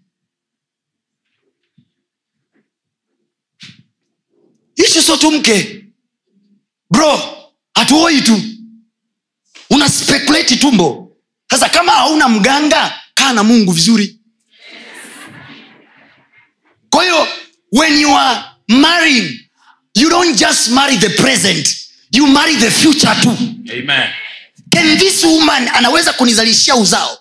Ishi 4.75 5.01
sio 5.01 5.17
tu 5.17 5.31
mke. 5.31 5.85
Bro 6.91 7.19
hatuoi 7.73 8.21
tu. 8.21 8.41
Una 9.69 9.89
spekuleti 9.89 10.57
tumbo 10.57 11.04
sasa 11.57 11.69
kama 11.69 11.91
hauna 11.91 12.29
mganga 12.29 12.99
kaa 13.13 13.33
na 13.33 13.43
mungu 13.43 13.71
vizuri. 13.71 14.19
Kwa 16.89 17.03
hiyo 17.03 17.27
when 17.71 17.99
you 18.01 18.17
are 18.17 18.43
marrying 18.67 19.39
you 19.95 20.09
don't 20.09 20.37
just 20.39 20.67
marry 20.67 20.97
the 20.97 21.09
present 21.09 21.75
you 22.11 22.27
marry 22.27 22.55
the 22.55 22.71
future 22.71 23.15
too. 23.23 23.37
Amen. 23.71 24.09
can 24.71 24.97
this 24.97 25.23
woman 25.23 25.67
anaweza 25.73 26.13
kunizalishia 26.13 26.75
uzao? 26.75 27.19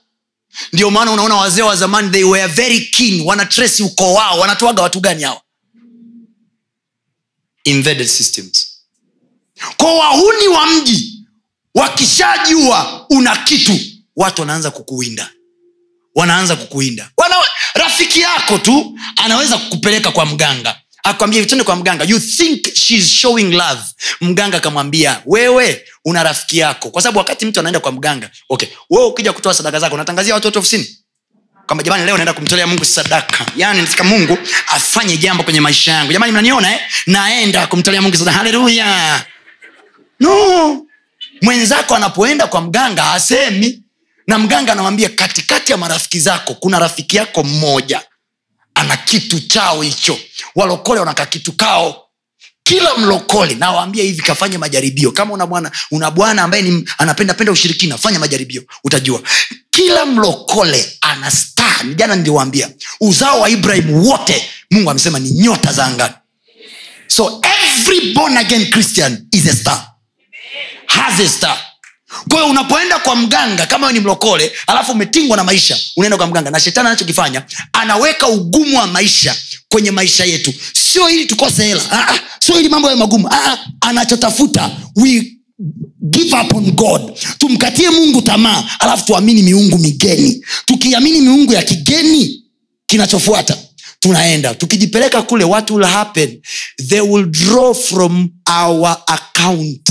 Ndio 0.73 0.91
maana 0.91 1.11
unaona 1.13 1.35
wazee 1.35 1.63
wa 1.63 1.77
zamani 1.77 2.11
they 2.11 2.25
were 2.25 2.47
very 2.47 2.81
keen 2.81 3.21
wanatresi 3.27 3.83
ukoo 3.83 4.15
wao 4.15 4.39
wanatoaga 4.39 4.83
watu 4.83 5.01
gani 5.01 5.23
hawa 5.23 5.41
embedded 7.65 8.07
systems. 8.07 8.67
Kwa 9.77 9.95
wahuni 9.95 10.49
wa 10.49 10.67
mji 10.67 11.21
wakishajua 11.75 13.07
una 13.11 13.37
kitu 13.37 13.81
watu 14.17 14.43
wanaanza 14.43 14.71
kukuwinda. 14.71 15.31
Wanaanza 16.15 16.57
kukuinda 16.57 17.11
Wana, 17.17 17.35
rafiki 17.75 18.21
yako 18.21 18.59
tu 18.59 18.99
anaweza 19.17 19.59
kukupeleka 19.59 20.11
kwa 20.11 20.27
mganga. 20.27 20.77
Akwambia 21.03 21.41
vitende 21.43 21.65
kwa 21.65 21.77
mganga. 21.77 22.05
You 22.05 22.21
think 22.21 22.75
she's 22.75 23.07
showing 23.09 23.51
love. 23.53 23.81
Mganga 24.21 24.57
akamwambia 24.57 25.23
wewe 25.27 25.85
una 26.05 26.23
rafiki 26.23 26.59
yako. 26.59 26.91
Kwa 26.91 27.03
sababu 27.03 27.19
wakati 27.19 27.47
mtu 27.47 27.61
anaenda 27.61 27.81
kwa 27.81 27.93
mganga 27.93 28.31
okay 28.49 28.69
wewe 28.91 29.07
ukija 29.07 29.33
kutoa 29.33 29.55
sadaka 29.55 29.79
zako 29.81 29.95
unatangazia 29.95 30.35
watu 30.35 30.47
wote 30.47 30.59
ofisini? 30.59 30.99
Kwamba 31.67 31.85
jamani 31.85 32.05
leo 32.05 32.17
naenda 32.17 32.33
kumtolea 32.33 32.67
mungu 32.67 32.85
sadaka. 32.85 33.47
Yani 33.57 33.81
nataka 33.81 34.05
mungu 34.05 34.39
afanye 34.69 35.17
jambo 35.17 35.43
kwenye 35.43 35.61
maisha 35.61 35.93
yangu. 35.93 36.13
Jamani 36.13 36.33
mnaniona 36.33 36.73
eh? 36.73 36.81
naenda 37.07 37.67
kumtolea 37.67 38.03
mungu 38.03 38.17
sadaka. 38.17 38.37
Haleluya! 38.39 39.25
No! 40.21 40.87
Mwenzako 41.43 41.95
anapoenda 41.95 42.47
kwa 42.47 42.61
mganga 42.61 43.03
hasemi 43.03 43.84
na 44.27 44.39
mganga 44.39 44.73
anamwambia 44.73 45.09
katikati 45.09 45.73
ya 45.73 45.79
marafiki 45.79 46.21
zako 46.21 46.55
kuna 46.55 46.79
rafiki 46.79 47.17
yako 47.17 47.43
mmoja. 47.45 48.03
Ana 48.75 48.97
kitu 48.97 49.41
chao 49.41 49.83
hicho. 49.83 50.19
Walokole 50.55 51.01
wanaka 51.01 51.27
kitu 51.27 51.53
kao. 51.53 52.01
Kila 52.63 52.97
mlokole 52.97 53.55
nawaambia 53.55 54.05
hivi 54.05 54.23
kafanye 54.23 54.59
majaribio. 54.59 55.13
Kama 55.13 55.35
una 55.35 55.47
bwana 55.47 55.71
una 55.91 56.11
bwana 56.11 56.43
ambaye 56.43 56.63
ni 56.63 56.89
anapenda 56.99 57.35
penda 57.35 57.53
ushirikina 57.53 57.99
fanya 57.99 58.19
majaribio. 58.19 58.63
Utajua. 58.85 59.23
Kila 59.71 60.07
mlokole 60.07 60.99
ana 61.01 61.31
star. 61.31 61.95
Jana 61.97 62.17
niliwaambia 62.17 62.71
uzao 63.01 63.41
wa 63.41 63.49
ibrahim 63.51 63.95
wote 64.07 64.51
mungu 64.71 64.91
amesema 64.91 65.19
ni 65.19 65.31
nyota 65.31 65.73
za 65.73 65.85
angani. 65.87 66.15
So 67.07 67.41
every 67.43 68.13
born 68.15 68.37
again 68.37 68.71
christian 68.71 69.27
is 69.33 69.47
a 69.47 69.53
star. 69.57 69.87
Has 70.87 71.21
a 71.21 71.29
star 71.29 71.59
kwa 72.31 72.45
unapoenda 72.47 72.99
kwa 72.99 73.17
mganga 73.17 73.67
kama 73.67 73.93
ni 73.93 74.01
mlokole 74.01 74.53
alafu 74.67 74.93
umetingwa 74.93 75.37
na 75.37 75.45
maisha 75.45 75.79
unaenda 75.97 76.17
kwa 76.17 76.27
mganga 76.27 76.51
na 76.51 76.61
shetani 76.61 76.89
anachokifanya 76.89 77.43
anaweka 77.73 78.29
ugumu 78.29 78.79
wa 78.79 78.87
maisha 78.87 79.37
kwenye 79.69 79.91
maisha 79.91 80.25
yetu. 80.25 80.55
Sio 80.73 81.09
ili 81.11 81.27
tukose 81.27 81.65
hela 81.65 81.83
ah, 81.91 82.09
ah, 82.15 82.19
sio 82.41 82.61
ili 82.61 82.69
mambo 82.69 82.91
ya 82.91 82.97
magumu 82.97 83.29
ah, 83.33 83.59
anachotafuta 83.81 84.71
we 84.97 85.33
give 86.11 86.37
up 86.37 86.55
on 86.55 86.71
god. 86.71 87.19
Tumkatie 87.39 87.91
mungu 87.91 88.23
tamaa 88.23 88.65
alafu 88.79 89.05
tuamini 89.07 89.43
miungu 89.43 89.79
migeni. 89.79 90.45
Tukiamini 90.65 91.21
miungu 91.21 91.53
ya 91.53 91.63
kigeni 91.63 92.43
kinachofuata 92.87 93.57
tunaenda. 94.01 94.55
Tukijipeleka 94.55 95.23
kule 95.23 95.45
what 95.45 95.71
will 95.71 95.85
happen? 95.85 96.41
They 96.89 97.01
will 97.01 97.27
draw 97.27 97.75
from 97.75 98.29
our 98.65 98.97
account 99.07 99.91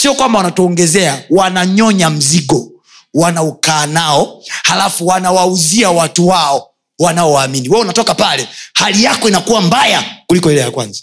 sio 0.00 0.14
kwamba 0.14 0.38
wanatuongezea 0.38 1.24
wananyonya 1.30 2.10
mzigo 2.10 2.70
wanaukaa 3.14 3.86
nao 3.86 4.42
halafu 4.64 5.06
wanawauzia 5.06 5.90
watu 5.90 6.28
wao 6.28 6.70
wanaowaamini. 6.98 7.68
We 7.68 7.78
unatoka 7.80 8.14
pale 8.14 8.48
hali 8.74 9.04
yako 9.04 9.28
inakuwa 9.28 9.60
mbaya 9.60 10.04
kuliko 10.26 10.52
ile 10.52 10.60
ya 10.60 10.70
kwanza. 10.70 11.00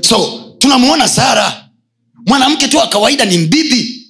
So 0.00 0.40
tunamwona 0.58 1.08
sara. 1.08 1.68
Mwanamke 2.26 2.68
tu 2.68 2.76
wa 2.76 2.86
kawaida 2.88 3.24
ni 3.24 3.38
mbibi 3.38 4.06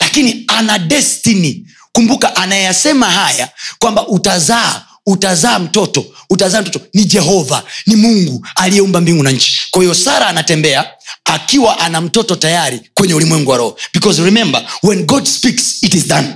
lakini 0.00 0.44
ana 0.46 0.78
destiny. 0.78 1.66
Kumbuka 1.92 2.36
anayasema 2.36 3.10
haya 3.10 3.48
kwamba 3.78 4.08
utazaa 4.08 4.84
utazaa 5.12 5.58
mtoto 5.58 6.06
utazaa 6.30 6.62
mtoto 6.62 6.80
ni 6.94 7.04
jehova 7.04 7.62
ni 7.86 7.96
mungu 7.96 8.46
aliyeumba 8.56 9.00
mbingu 9.00 9.22
na 9.22 9.30
nchi. 9.30 9.60
Kwa 9.70 9.82
hiyo 9.82 9.94
sara 9.94 10.26
anatembea 10.26 10.90
akiwa 11.24 11.78
ana 11.80 12.00
mtoto 12.00 12.36
tayari 12.36 12.80
kwenye 12.94 13.14
ulimwengu 13.14 13.50
wa 13.50 13.56
roho. 13.56 13.76
Because 13.94 14.22
remember 14.22 14.66
when 14.82 15.04
god 15.06 15.24
speaks 15.26 15.82
it 15.82 15.94
is 15.94 16.06
done. 16.06 16.28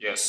Yes. 0.00 0.20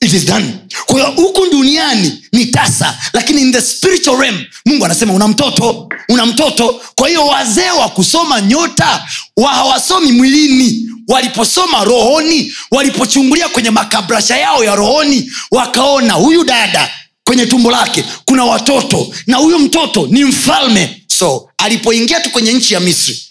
it 0.00 0.12
is 0.12 0.24
done. 0.26 0.54
Kwa 0.86 0.94
hiyo 0.96 1.10
huku 1.10 1.46
duniani 1.50 2.24
ni 2.32 2.46
tasa 2.46 2.98
lakini 3.12 3.40
in 3.40 3.52
the 3.52 3.60
spiritual 3.62 4.20
realm 4.20 4.36
mungu 4.36 4.48
mungu 4.66 4.84
anasema 4.84 5.12
una 5.14 5.28
mtoto 5.28 5.88
una 6.08 6.26
mtoto. 6.26 6.80
Kwa 6.94 7.08
hiyo 7.08 7.26
wazee 7.26 7.70
wa 7.70 7.88
kusoma 7.88 8.40
nyota 8.40 9.06
wa 9.36 9.52
hawasomi 9.54 10.12
mwilini 10.12 10.88
waliposoma 11.08 11.84
rohoni 11.84 12.52
walipochungulia 12.70 13.48
kwenye 13.48 13.70
makabrasha 13.70 14.36
yao 14.36 14.64
ya 14.64 14.74
rohoni 14.74 15.32
wakaona 15.50 16.12
huyu 16.12 16.44
dada 16.44 16.90
kwenye 17.28 17.46
tumbo 17.46 17.70
lake 17.70 18.04
kuna 18.26 18.44
watoto 18.44 19.14
na 19.26 19.36
huyu 19.36 19.58
mtoto 19.58 20.06
ni 20.06 20.24
mfalme. 20.24 21.04
So 21.06 21.50
alipoingia 21.56 22.20
tu 22.20 22.30
kwenye 22.30 22.52
nchi 22.52 22.74
ya 22.74 22.80
misri 22.80 23.22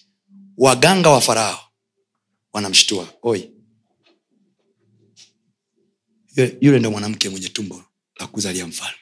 waganga 0.57 1.09
wa 1.09 1.21
farao 1.21 1.59
wanamshtua. 2.53 3.07
Oi. 3.23 3.49
Yule, 6.61 6.79
ndo 6.79 6.91
mwanamke 6.91 7.29
mwenye 7.29 7.49
tumbo 7.49 7.83
la 8.19 8.27
kuzalia 8.27 8.67
mfalme. 8.67 8.97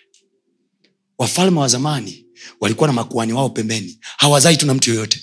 Wafalme 1.17 1.59
wa 1.59 1.67
zamani 1.67 2.25
walikuwa 2.59 2.87
na 2.87 2.93
makuani 2.93 3.33
wao 3.33 3.49
pembeni 3.49 3.99
hawazai 4.17 4.57
tu 4.57 4.65
na 4.65 4.73
mtu 4.73 4.89
yoyote. 4.89 5.21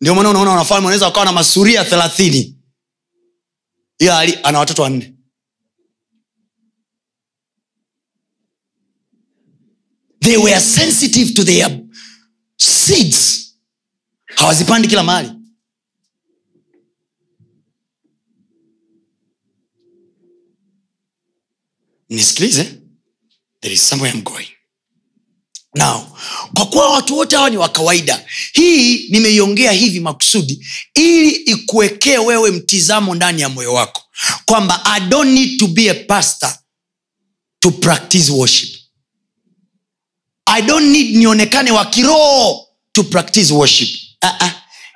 Ndio 0.00 0.14
maana 0.14 0.30
unaona 0.30 0.50
wanafalme 0.50 0.84
wanaweza 0.86 1.06
wakawa 1.06 1.24
na 1.26 1.32
masuria 1.32 1.84
thelathini. 1.84 2.56
Ila 3.98 4.44
ana 4.44 4.58
watoto 4.58 4.82
wanne 4.82 5.14
they 10.28 10.36
were 10.36 10.60
sensitive 10.60 11.34
to 11.34 11.44
their 11.44 11.80
seeds. 12.58 13.54
Hawazipandi 14.36 14.88
kila 14.88 15.02
mahali. 15.02 15.30
Nisikilize. 22.08 22.64
There 23.60 23.72
is 23.72 23.82
somewhere 23.82 24.12
I'm 24.14 24.22
going. 24.22 24.46
Now 25.74 26.16
kwa 26.54 26.66
kuwa 26.66 26.90
watu 26.92 27.16
wote 27.16 27.36
hawa 27.36 27.50
ni 27.50 27.56
wa 27.56 27.68
kawaida 27.68 28.26
hii 28.52 29.08
nimeiongea 29.08 29.72
hivi 29.72 30.00
makusudi 30.00 30.66
ili 30.94 31.30
ikuwekee 31.30 32.18
wewe 32.18 32.50
mtizamo 32.50 33.14
ndani 33.14 33.40
ya 33.42 33.48
moyo 33.48 33.74
wako 33.74 34.02
kwamba 34.44 34.84
i 34.84 35.00
don't 35.00 35.30
need 35.30 35.58
to 35.60 35.66
be 35.66 35.90
a 35.90 35.94
pastor 35.94 36.58
to 37.58 37.70
practice 37.70 38.30
worship 38.32 38.77
i 40.48 40.62
don't 40.62 40.86
need 40.90 41.16
nionekane 41.16 41.70
wa 41.70 41.84
kiroho 41.84 42.66
to 42.92 43.02
practice 43.04 43.52
worship. 43.52 43.88
Uh-uh. 44.22 44.50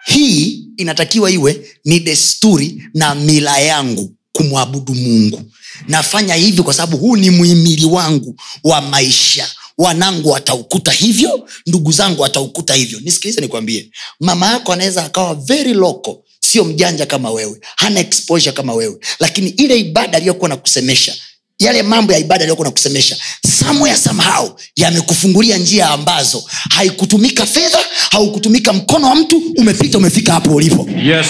hii 0.06 0.64
inatakiwa 0.76 1.30
iwe 1.30 1.66
ni 1.84 2.00
desturi 2.00 2.82
na 2.94 3.14
mila 3.14 3.58
yangu 3.58 4.14
kumwabudu 4.32 4.94
mungu. 4.94 5.42
Nafanya 5.88 6.34
hivi 6.34 6.62
kwa 6.62 6.74
sababu 6.74 6.96
huu 6.96 7.16
ni 7.16 7.30
muhimili 7.30 7.84
wangu 7.84 8.36
wa 8.64 8.80
maisha. 8.80 9.48
Wanangu 9.78 10.28
wataukuta 10.30 10.92
hivyo 10.92 11.48
ndugu 11.66 11.92
zangu 11.92 12.22
wataukuta 12.22 12.74
hivyo. 12.74 13.00
Nisikilize 13.00 13.40
nikwambie. 13.40 13.90
Mama 14.20 14.46
yako 14.52 14.72
anaweza 14.72 15.04
akawa 15.04 15.34
very 15.34 15.74
loko 15.74 16.24
sio 16.40 16.64
mjanja 16.64 17.06
kama 17.06 17.30
wewe. 17.30 17.60
Hana 17.76 18.00
exposure 18.00 18.52
kama 18.52 18.74
wewe. 18.74 18.96
Lakini 19.20 19.50
ile 19.50 19.78
ibada 19.80 20.16
aliyokuwa 20.16 20.48
na 20.48 20.56
kusemesha 20.56 21.16
yale 21.64 21.82
mambo 21.82 22.12
ya 22.12 22.18
ibada 22.18 22.40
aliyokuwa 22.40 22.68
nakusemesha 22.68 23.16
somewhere 23.58 23.96
somehow 23.96 24.58
yamekufungulia 24.76 25.58
njia 25.58 25.88
ambazo 25.90 26.44
haikutumika 26.70 27.46
fedha 27.46 27.78
haukutumika 28.10 28.72
mkono 28.72 29.08
wa 29.08 29.14
mtu 29.14 29.42
umepita 29.56 29.98
umefika 29.98 30.32
hapo 30.32 30.54
ulipo. 30.54 30.88
Yes. 31.04 31.26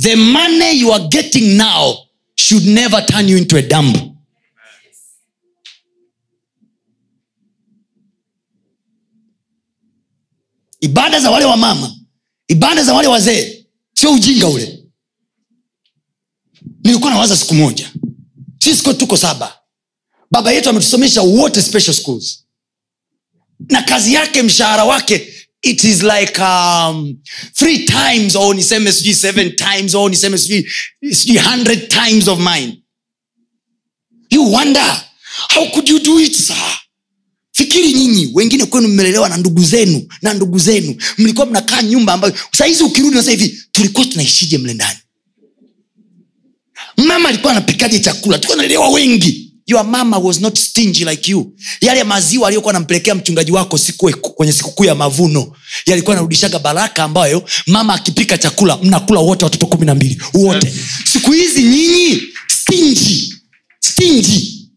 the 0.00 0.16
money 0.16 0.80
you 0.80 0.94
are 0.94 1.04
getting 1.08 1.56
now 1.56 1.96
should 2.36 2.64
never 2.66 3.06
turn 3.06 3.28
you 3.28 3.36
into 3.38 3.56
a 3.56 3.62
dump 3.62 3.96
ibada 10.80 11.20
za 11.20 11.30
wale 11.30 11.44
wa 11.44 11.56
mama 11.56 11.94
ibada 12.48 12.82
za 12.84 12.94
wale 12.94 13.08
wazee 13.08 13.66
sio 13.94 14.12
ujinga 14.12 14.48
ule 14.48 14.77
nilikuwa 16.84 17.10
nawaza 17.10 17.36
siku 17.36 17.54
moja. 17.54 17.90
Sisi 18.58 18.82
tuko 18.94 19.16
saba. 19.16 19.54
Baba 20.30 20.52
yetu 20.52 20.68
ametusomesha 20.70 21.22
wote 21.22 21.62
special 21.62 21.94
schools. 21.94 22.44
Na 23.70 23.82
kazi 23.82 24.14
yake 24.14 24.42
mshahara 24.42 24.84
wake 24.84 25.34
it 25.62 25.84
is 25.84 26.02
like 26.02 26.40
um, 26.42 27.16
three 27.54 27.78
times 27.78 28.36
au 28.36 28.54
niseme 28.54 28.92
sijui 28.92 29.14
seven 29.14 29.56
times 29.56 29.94
au 29.94 30.08
niseme 30.08 30.38
sijui 30.38 31.38
hundred 31.38 31.88
times 31.88 32.28
of 32.28 32.38
mine. 32.38 32.82
You 34.30 34.52
wonder 34.52 35.04
how 35.54 35.70
could 35.70 35.88
you 35.88 35.98
do 35.98 36.20
it 36.20 36.34
sir? 36.36 36.78
Fikiri 37.52 37.92
nyinyi 37.92 38.30
wengine 38.34 38.66
kwenu 38.66 38.88
mmelelewa 38.88 39.28
na 39.28 39.36
ndugu 39.36 39.64
zenu 39.64 40.08
na 40.22 40.34
ndugu 40.34 40.58
zenu. 40.58 40.96
Mlikuwa 41.18 41.46
mnakaa 41.46 41.82
nyumba 41.82 42.12
ambayo 42.12 42.34
sahizi 42.52 42.82
ukirudi 42.84 43.16
nasa 43.16 43.30
hivi 43.30 43.62
tulikuwa 43.72 44.06
tunaishije 44.06 44.58
mle 44.58 44.74
ndani 44.74 44.98
mama 47.06 47.28
alikuwa 47.28 47.52
anapikaje 47.52 47.98
chakula? 47.98 48.38
Tulikuwa 48.38 48.62
nalewa 48.62 48.88
wengi. 48.88 49.44
Your 49.66 49.84
mama 49.84 50.18
was 50.18 50.40
not 50.40 50.58
stingy 50.58 51.04
like 51.04 51.30
you. 51.30 51.52
Yale 51.80 52.04
maziwa 52.04 52.46
aliyokuwa 52.48 52.70
anampelekea 52.74 53.14
mchungaji 53.14 53.52
wako 53.52 53.78
siku 53.78 54.10
kwenye 54.20 54.52
sikukuu 54.52 54.84
ya 54.84 54.94
mavuno 54.94 55.52
yalikuwa 55.86 56.14
anarudishaga 56.16 56.58
baraka 56.58 57.04
ambayo 57.04 57.42
mama 57.66 57.94
akipika 57.94 58.38
chakula 58.38 58.76
mnakula 58.76 59.20
wote 59.20 59.44
watoto 59.44 59.66
kumi 59.66 59.86
na 59.86 59.94
mbili. 59.94 60.22
Wote. 60.34 60.74
Siku 61.12 61.32
hizi 61.32 61.62
nyinyi 61.62 62.22
stingy. 62.48 63.34
Stingy. 63.80 64.68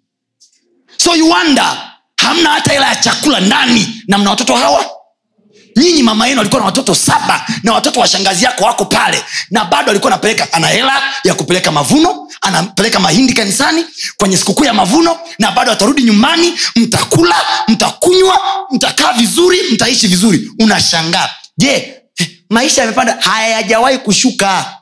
So 0.98 1.16
you 1.16 1.30
wonder 1.30 1.92
hamna 2.18 2.50
hata 2.50 2.74
hela 2.74 2.88
ya 2.90 2.96
chakula 2.96 3.40
ndani 3.40 3.88
na 4.08 4.18
mna 4.18 4.30
watoto 4.30 4.56
hawa 4.56 4.86
nyinyi 5.76 6.04
mama 6.04 6.28
yenu 6.28 6.40
alikuwa 6.42 6.60
na 6.60 6.66
watoto 6.66 6.96
saba 6.96 7.48
na 7.64 7.74
watoto 7.74 8.00
wa 8.00 8.08
shangazi 8.08 8.46
yako 8.46 8.64
wako 8.64 8.86
pale 8.86 9.24
na 9.50 9.66
bado 9.66 9.92
alikuwa 9.92 10.12
anapeleka 10.12 10.54
ana 10.54 10.68
hela 10.68 11.04
ya 11.24 11.34
kupeleka 11.34 11.72
mavuno 11.72 12.28
anapeleka 12.42 13.00
mahindi 13.00 13.34
kanisani 13.34 13.86
kwenye 14.18 14.38
sikukuu 14.38 14.66
ya 14.66 14.74
mavuno 14.74 15.20
na 15.40 15.52
bado 15.52 15.72
atarudi 15.72 16.04
nyumbani 16.04 16.54
mtakula 16.76 17.36
mtakunywa 17.68 18.40
mtakaa 18.72 19.14
vizuri 19.14 19.58
mtaishi 19.74 20.08
vizuri. 20.08 20.52
Unashangaa. 20.60 21.30
Je 21.58 21.74
eh, 22.18 22.30
maisha 22.50 22.82
yamepanda? 22.82 23.18
Hayajawahi 23.20 23.98
kushuka. 23.98 24.78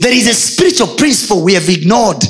There 0.00 0.16
is 0.16 0.26
a 0.26 0.34
spiritual 0.34 0.88
principle 0.96 1.36
we 1.42 1.54
have 1.54 1.72
ignored 1.72 2.28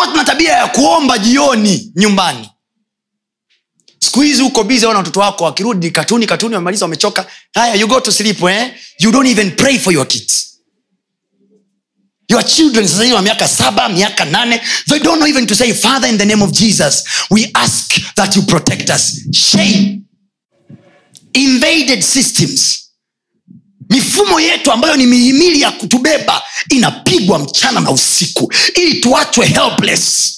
tulikuwa 0.00 0.06
tuna 0.06 0.24
tabia 0.24 0.52
ya 0.52 0.68
kuomba 0.68 1.18
jioni 1.18 1.92
nyumbani. 1.96 2.50
Siku 3.98 4.20
hizi 4.20 4.42
huko 4.42 4.64
bizi 4.64 4.86
ona 4.86 4.98
watoto 4.98 5.20
wako 5.20 5.44
wakirudi 5.44 5.90
katuni 5.90 6.26
katuni 6.26 6.54
wamemaliza 6.54 6.84
wamechoka. 6.84 7.26
Haya 7.54 7.74
you 7.74 7.86
go 7.88 8.00
to 8.00 8.12
sleep 8.12 8.42
eh? 8.42 8.74
you 8.98 9.12
don't 9.12 9.28
even 9.28 9.50
pray 9.56 9.78
for 9.78 9.92
your 9.92 10.08
kids. 10.08 10.46
Your 12.28 12.44
children 12.44 12.88
sasa 12.88 13.14
wa 13.14 13.22
miaka 13.22 13.48
saba 13.48 13.88
miaka 13.88 14.24
nane 14.24 14.60
they 14.88 14.98
don't 15.00 15.18
know 15.18 15.26
even 15.28 15.46
to 15.46 15.54
say 15.54 15.72
father 15.72 16.08
in 16.08 16.16
the 16.18 16.24
name 16.24 16.42
of 16.44 16.52
jesus 16.52 17.04
we 17.30 17.50
ask 17.54 18.14
that 18.14 18.36
you 18.36 18.42
protect 18.42 18.88
us. 18.90 19.28
Shame. 19.32 20.04
Invaded 21.34 22.02
systems 22.04 22.89
mifumo 23.90 24.40
yetu 24.40 24.72
ambayo 24.72 24.96
ni 24.96 25.06
mihimili 25.06 25.60
ya 25.60 25.70
kutubeba 25.70 26.42
inapigwa 26.68 27.38
mchana 27.38 27.80
na 27.80 27.90
usiku 27.90 28.52
ili 28.74 28.94
tuachwe 29.00 29.46
helpless. 29.46 30.36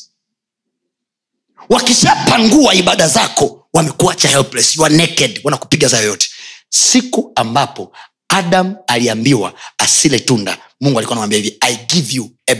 Wakishapangua 1.69 2.75
ibada 2.75 3.09
zako 3.09 3.69
wamekuacha 3.73 4.29
helpless 4.29 4.77
you 4.77 4.85
are 4.85 4.97
naked 4.97 5.41
wanakupiga 5.45 5.89
za 5.89 5.99
yoyote. 5.99 6.29
Siku 6.69 7.33
ambapo 7.35 7.93
adam 8.29 8.77
aliambiwa 8.87 9.55
asile 9.79 10.19
tunda 10.19 10.59
mungu 10.81 10.99
alikuwa 10.99 11.15
anamwambia 11.15 11.39
hivi 11.39 11.57
i 11.61 11.77
give 11.77 12.17
you 12.17 12.31
a 12.47 12.55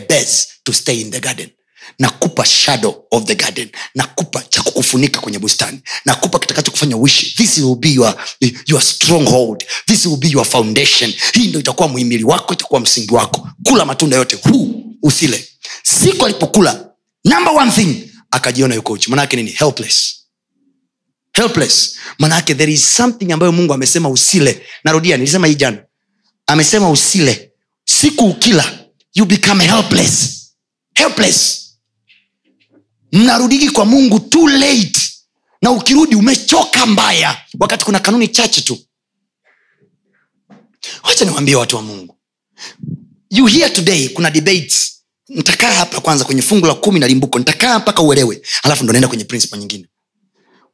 to 0.63 0.73
stay 0.73 1.01
in 1.01 1.11
the 1.11 1.21
garden 1.21 1.49
nakupa 1.99 2.45
shadow 2.47 3.05
of 3.11 3.25
the 3.25 3.35
garden. 3.35 3.69
Nakupa 3.95 4.43
cha 4.49 4.63
kukufunika 4.63 5.21
kwenye 5.21 5.39
bustani. 5.39 5.81
Nakupa 6.05 6.39
kitakachokufanya 6.39 6.97
uishi. 6.97 7.35
This 7.37 7.59
will 7.59 7.77
be 7.77 7.89
your, 7.93 8.15
your 8.67 8.83
stronghold. 8.83 9.65
This 9.87 10.07
will 10.07 10.17
be 10.19 10.29
your 10.29 10.45
foundation. 10.47 11.15
Hii 11.33 11.47
ndo 11.49 11.61
itakuwa 11.61 11.89
muhimili 11.89 12.25
wako 12.25 12.55
itakuwa 12.55 12.81
msingi 12.81 13.15
wako. 13.15 13.49
Kula 13.65 13.85
matunda 13.85 14.17
yote. 14.17 14.37
Huu 14.37 14.85
usile. 15.03 15.49
Siku 15.83 16.25
alipokula 16.27 16.87
number 17.25 17.53
one 17.55 17.71
thing 17.71 18.11
akajiona 18.31 18.75
yuko 18.75 18.93
uchi. 18.93 19.11
Manaake 19.11 19.37
nini? 19.37 19.51
Helpless. 19.51 20.15
Helpless. 21.33 21.97
Manaake 22.19 22.55
there 22.55 22.73
is 22.73 22.97
something 22.97 23.33
ambayo 23.33 23.53
mungu 23.53 23.73
amesema 23.75 24.09
usile. 24.09 24.63
Narudia 24.85 25.17
nilisema 25.17 25.47
hii 25.47 25.55
jana. 25.55 25.85
Amesema 26.47 26.91
usile. 26.91 27.53
Siku 27.85 28.25
ukila 28.27 28.79
you 29.15 29.25
become 29.25 29.65
helpless. 29.67 30.39
Helpless 30.95 31.62
mnarudiki 33.13 33.71
kwa 33.71 33.85
mungu 33.85 34.21
too 34.21 34.49
late. 34.49 35.01
Na 35.63 35.71
ukirudi 35.71 36.15
umechoka 36.17 36.87
mbaya. 36.87 37.39
Wakati 37.61 37.85
kuna 37.85 37.99
kanuni 38.01 38.29
chache 38.29 38.61
tu. 38.61 38.79
Wacha 41.05 41.25
niwambie 41.25 41.55
watu 41.57 41.77
wa 41.77 41.83
mungu. 41.83 42.17
You 43.31 43.47
hear 43.47 43.73
today 43.73 44.09
kuna 44.09 44.31
debates. 44.31 44.93
Nitakaa 45.29 45.73
hapa 45.73 46.01
kwanza 46.01 46.25
kwenye 46.25 46.43
fungu 46.43 46.67
la 46.67 46.75
kumi 46.75 47.01
na 47.01 47.07
limbuko. 47.09 47.39
Nitakaa 47.39 47.79
mpaka 47.79 48.03
uelewe. 48.03 48.43
Alafu 48.63 48.85
ndo 48.85 48.93
naenda 48.93 49.09
kwenye 49.09 49.25
principle 49.25 49.59
nyingine. 49.59 49.87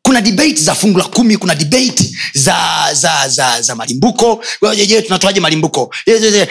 Kuna 0.03 0.21
debate 0.21 0.55
za 0.55 0.75
fungu 0.75 0.99
la 0.99 1.05
kumi 1.05 1.37
kuna 1.37 1.55
debate 1.55 2.17
za 2.35 2.89
za 2.95 3.29
za 3.29 3.63
za 3.63 3.75
malimbuko. 3.75 4.45
Je 4.87 5.03
tunatoaje 5.03 5.41
malimbuko? 5.41 5.95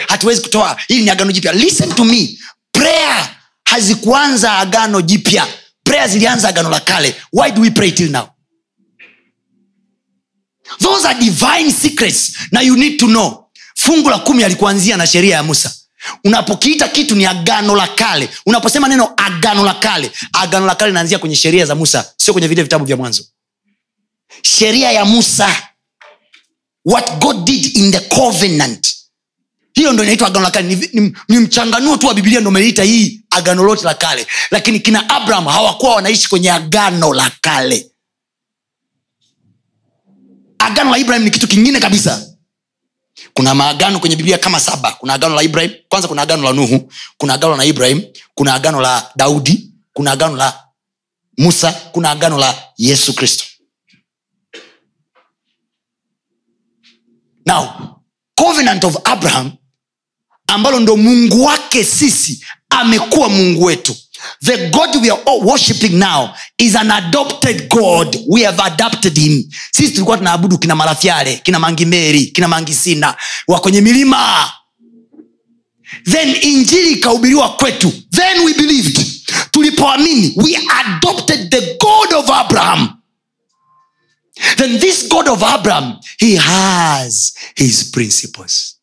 Hatuwezi 0.08 0.40
kutoa. 0.42 0.80
Hili 0.88 1.02
ni 1.04 1.10
agano 1.10 1.32
jipya. 1.32 1.52
Listen 1.52 1.94
to 1.94 2.04
me. 2.04 2.38
Prayer 2.72 3.36
hazikuanza 3.64 4.52
agano 4.58 5.02
jipya 5.02 5.46
prayer 5.88 6.08
zilianza 6.08 6.48
agano 6.48 6.70
la 6.70 6.80
kale. 6.80 7.14
Why 7.32 7.50
do 7.50 7.60
we 7.62 7.70
pray 7.70 7.90
till 7.92 8.10
now? 8.10 8.28
Those 10.80 11.08
are 11.08 11.18
divine 11.18 11.70
secrets 11.70 12.32
na 12.52 12.60
you 12.60 12.76
need 12.76 12.98
to 12.98 13.06
know. 13.06 13.44
Fungu 13.74 14.10
la 14.10 14.18
kumi 14.18 14.44
alikuanzia 14.44 14.96
na 14.96 15.06
sheria 15.06 15.36
ya 15.36 15.42
musa. 15.42 15.74
Unapokiita 16.24 16.88
kitu 16.88 17.14
ni 17.16 17.26
agano 17.26 17.76
la 17.76 17.88
kale. 17.88 18.28
Unaposema 18.46 18.88
neno 18.88 19.12
agano 19.16 19.64
la 19.64 19.74
kale 19.74 20.10
agano 20.32 20.66
la 20.66 20.74
kale 20.74 20.90
inaanzia 20.90 21.18
kwenye 21.18 21.36
sheria 21.36 21.66
za 21.66 21.74
musa 21.74 22.12
sio 22.16 22.32
kwenye 22.32 22.48
vile 22.48 22.62
vitabu 22.62 22.84
vya 22.84 22.96
mwanzo. 22.96 23.24
Sheria 24.42 24.92
ya 24.92 25.04
musa. 25.04 25.48
What 26.84 27.18
god 27.20 27.44
did 27.44 27.76
in 27.76 27.92
the 27.92 28.00
covenant 28.00 28.94
hiyo 29.74 29.92
ndo 29.92 30.02
inaitwa 30.02 30.26
agano 30.28 30.44
la 30.44 30.50
kale. 30.50 30.74
Ni, 30.74 30.88
ni, 31.00 31.16
ni 31.28 31.38
mchanganuo 31.38 31.96
tu 31.96 32.06
wa 32.06 32.14
biblia 32.14 32.40
ndo 32.40 32.48
umeliita 32.50 32.82
hii 32.82 33.20
agano 33.30 33.62
lote 33.64 33.84
la 33.84 33.94
kale. 33.94 34.26
Lakini 34.50 34.80
kina 34.80 35.08
abraham 35.10 35.44
hawakuwa 35.46 35.94
wanaishi 35.94 36.28
kwenye 36.28 36.50
agano 36.50 37.14
la 37.14 37.30
kale. 37.40 37.90
Agano 40.58 40.90
la 40.90 40.98
ibrahim 40.98 41.24
ni 41.24 41.30
kitu 41.30 41.48
kingine 41.48 41.80
kabisa. 41.80 42.26
Kuna 43.34 43.54
maagano 43.54 44.00
kwenye 44.00 44.16
biblia 44.16 44.38
kama 44.38 44.60
saba. 44.60 44.92
Kuna 44.92 45.14
agano 45.14 45.34
la 45.34 45.42
ibrahim 45.42 45.72
kwanza 45.88 46.08
kuna 46.08 46.22
agano 46.22 46.42
la 46.42 46.52
nuhu 46.52 46.92
kuna 47.16 47.34
agano 47.34 47.56
la 47.56 47.64
ibrahim 47.64 48.02
kuna 48.34 48.54
agano 48.54 48.80
la 48.80 49.10
daudi 49.16 49.70
kuna 49.92 50.12
agano 50.12 50.36
la 50.36 50.64
musa 51.38 51.72
kuna 51.72 52.10
agano 52.10 52.38
la 52.38 52.54
yesu 52.76 53.14
kristo. 53.14 53.44
Now 57.46 57.97
covenant 58.42 58.84
of 58.84 58.96
abraham 59.04 59.52
ambalo 60.46 60.80
ndo 60.80 60.96
mungu 60.96 61.44
wake 61.44 61.84
sisi 61.84 62.44
amekuwa 62.70 63.28
mungu 63.28 63.64
wetu. 63.64 63.96
The 64.44 64.68
god 64.68 64.96
we 64.96 65.10
are 65.10 65.22
all 65.26 65.40
worshiping 65.44 65.88
now 65.98 66.28
is 66.58 66.76
an 66.76 66.90
adopted 66.90 67.68
god. 67.68 68.18
We 68.28 68.44
have 68.44 68.62
adapted 68.62 69.18
him. 69.18 69.44
Sisi 69.72 69.92
tulikuwa 69.92 70.18
tunaabudu 70.18 70.58
kina 70.58 70.74
marafyale 70.76 71.36
kina 71.44 71.58
mangimeri 71.58 72.26
kina 72.26 72.48
mangisina 72.48 73.14
wa 73.48 73.60
kwenye 73.60 73.80
milima. 73.80 74.52
Then 76.10 76.36
injili 76.42 76.92
ikahubiriwa 76.92 77.48
kwetu. 77.56 77.92
Then 78.10 78.40
we 78.44 78.54
believed. 78.54 79.06
Tulipoamini 79.50 80.32
we 80.36 80.58
adopted 80.80 81.50
the 81.50 81.60
god 81.60 82.12
of 82.14 82.30
abraham 82.30 82.88
then 84.56 84.80
this 84.80 85.08
god 85.08 85.28
of 85.28 85.42
abraham 85.42 86.00
he 86.18 86.36
has 86.36 87.34
his 87.56 87.84
principles. 87.90 88.74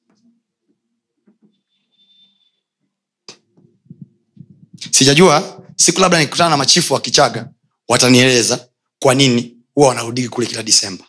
Sijajua 4.91 5.61
siku 5.75 5.99
labda 6.01 6.19
nikutana 6.19 6.49
na 6.49 6.57
machifu 6.57 6.93
wa 6.93 7.01
kichaga 7.01 7.49
watanieleza 7.87 8.67
kwa 8.99 9.15
nini 9.15 9.57
huwa 9.75 9.87
wanarudiki 9.87 10.29
kule 10.29 10.47
kila 10.47 10.63
disemba. 10.63 11.05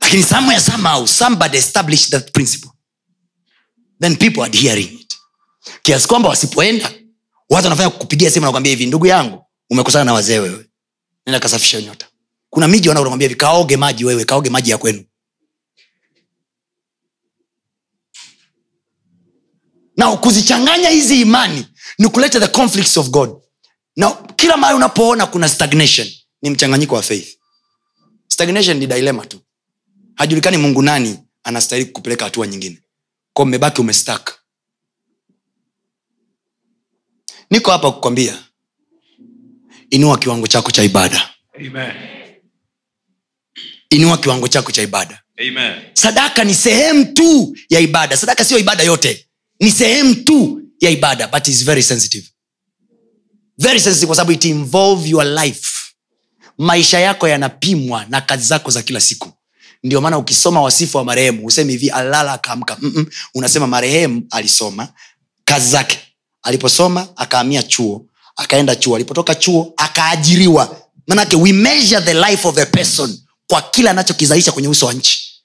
Lakini 0.00 0.22
somewhere 0.22 0.60
somehow 0.60 1.06
somebody 1.06 1.56
established 1.58 2.10
that 2.10 2.30
principle. 2.32 2.70
Then 4.00 4.16
people 4.16 4.42
are 4.42 4.58
hearing 4.58 5.00
it. 5.00 5.14
Kiasi 5.82 6.08
kwamba 6.08 6.28
wasipoenda 6.28 6.92
watu 7.50 7.64
wanafanya 7.66 7.90
kupigia 7.90 8.30
simu 8.30 8.46
nakwambia 8.46 8.70
hivi 8.70 8.86
ndugu 8.86 9.06
yangu 9.06 9.44
umekosana 9.70 10.04
na 10.04 10.12
wazee 10.12 10.38
wewe. 10.38 10.66
Nenda 11.26 11.40
kasafisha 11.40 11.80
nyota. 11.82 12.06
Kuna 12.50 12.68
miji 12.68 12.88
wanakwambia 12.88 13.28
hivi 13.28 13.76
maji 13.76 14.04
wewe 14.04 14.24
kaoge 14.24 14.50
maji 14.50 14.70
ya 14.70 14.78
kwenu. 14.78 15.04
Na 19.96 20.16
kuzichanganya 20.16 20.88
hizi 20.88 21.20
imani 21.20 21.66
ni 21.98 22.08
kuleta 22.08 22.40
the 22.40 22.48
conflicts 22.48 22.96
of 22.96 23.08
god. 23.10 23.42
Na 23.96 24.10
kila 24.36 24.56
mahali 24.56 24.76
unapoona 24.76 25.26
kuna 25.26 25.48
stagnation 25.48 26.08
ni 26.42 26.50
mchanganyiko 26.50 26.94
wa 26.94 27.02
faith. 27.02 27.38
Stagnation 28.28 28.76
ni 28.76 28.86
dilema 28.86 29.26
tu. 29.26 29.40
Hajulikani 30.14 30.56
mungu 30.56 30.82
nani 30.82 31.18
anastahili 31.44 31.90
kupeleka 31.90 32.24
hatua 32.24 32.46
nyingine. 32.46 32.82
Ko 33.32 33.44
mmebaki 33.44 33.80
umestak 33.80 34.42
niko 37.50 37.70
hapa 37.70 37.92
kukwambia 37.92 38.44
inua 39.92 40.18
kiwango 40.18 40.46
chako 40.46 40.70
cha 40.70 40.82
ibada. 40.82 41.30
Amen. 41.58 41.92
inua 43.90 44.18
kiwango 44.18 44.48
chako 44.48 44.72
cha 44.72 44.82
ibada. 44.82 45.22
Amen. 45.40 45.74
sadaka 45.94 46.44
ni 46.44 46.54
sehemu 46.54 47.04
tu 47.04 47.56
ya 47.68 47.80
ibada. 47.80 48.16
Sadaka 48.16 48.44
sio 48.44 48.58
ibada 48.58 48.82
yote. 48.82 49.26
Ni 49.60 49.70
sehemu 49.70 50.14
tu 50.14 50.62
ya 50.80 50.90
ibada 50.90 51.28
but 51.28 51.48
is 51.48 51.64
very 51.64 51.82
sensitive. 51.82 52.26
Very 53.58 53.80
sensitive 53.80 54.06
kwa 54.06 54.16
sababu 54.16 54.32
it 54.32 54.44
involve 54.44 55.08
your 55.10 55.24
life. 55.24 55.68
Maisha 56.58 57.00
yako 57.00 57.28
yanapimwa 57.28 58.04
na 58.08 58.20
kazi 58.20 58.46
zako 58.46 58.70
za 58.70 58.82
kila 58.82 59.00
siku. 59.00 59.32
Ndio 59.82 60.00
maana 60.00 60.18
ukisoma 60.18 60.62
wasifu 60.62 60.96
wa 60.96 61.04
marehemu 61.04 61.46
usemi 61.46 61.72
hivi 61.72 61.90
alala 61.90 62.32
akaamka. 62.32 62.78
Unasema 63.34 63.66
marehemu 63.66 64.26
alisoma 64.30 64.88
kazi 65.44 65.70
zake. 65.70 65.98
Aliposoma 66.42 67.08
akaamia 67.16 67.62
chuo 67.62 68.06
akaenda 68.36 68.76
chuo. 68.76 68.94
Alipotoka 68.96 69.34
chuo 69.34 69.72
akaajiriwa. 69.76 70.76
Manake 71.06 71.36
we 71.36 71.52
measure 71.52 72.00
the 72.00 72.14
life 72.14 72.48
of 72.48 72.58
a 72.58 72.66
person 72.66 73.18
kwa 73.46 73.62
kile 73.62 73.90
anachokizalisha 73.90 74.52
kwenye 74.52 74.68
uso 74.68 74.86
wa 74.86 74.92
nchi. 74.92 75.42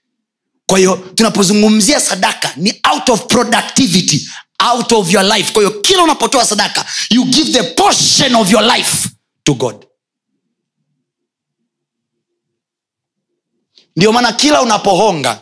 Kwa 0.66 0.78
hiyo 0.78 0.96
tunapozungumzia 1.16 2.00
sadaka 2.00 2.54
ni 2.56 2.82
out 2.94 3.10
of 3.10 3.26
productivity 3.26 4.30
out 4.74 4.92
of 4.92 5.12
your 5.14 5.24
life. 5.26 5.52
Kwa 5.54 5.62
hiyo 5.64 5.82
kila 5.82 6.04
unapotoa 6.04 6.46
sadaka 6.46 6.86
you 7.10 7.26
give 7.26 7.52
the 7.52 7.64
portion 7.64 8.36
of 8.36 8.52
your 8.52 8.64
life 8.78 9.10
to 9.44 9.54
god. 9.54 9.86
Ndio 13.96 14.12
maana 14.12 14.32
kila 14.34 14.62
unapohonga 14.62 15.42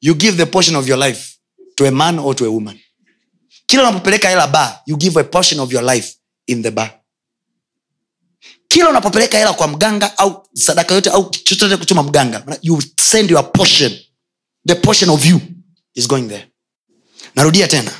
you 0.00 0.14
give 0.14 0.36
the 0.36 0.46
portion 0.46 0.76
of 0.76 0.88
your 0.88 0.98
life 0.98 1.36
to 1.74 1.86
a 1.86 1.90
man 1.90 2.18
or 2.18 2.36
to 2.36 2.44
a 2.44 2.48
woman. 2.48 2.80
Kila 3.66 3.82
unapopeleka 3.82 4.28
hela 4.28 4.46
ba 4.46 4.82
you 4.86 4.96
give 4.96 5.20
a 5.20 5.24
portion 5.24 5.60
of 5.60 5.72
your 5.72 5.84
life 5.94 6.15
in 6.46 6.62
the 6.62 6.70
bar. 6.70 7.00
Kila 8.68 8.88
unapopeleka 8.90 9.38
hela 9.38 9.52
kwa 9.52 9.68
mganga 9.68 10.18
au 10.18 10.48
sadaka 10.54 10.94
yote 10.94 11.10
au 11.10 11.30
chochote 11.30 11.76
kuchuma 11.76 12.02
mganga 12.02 12.58
you 12.62 12.82
send 13.00 13.30
your 13.30 13.52
portion. 13.52 13.92
The 14.66 14.74
portion 14.74 15.10
of 15.10 15.24
you 15.26 15.40
is 15.94 16.08
going 16.08 16.28
there. 16.28 16.48
Narudia 17.34 17.68
tena. 17.68 17.92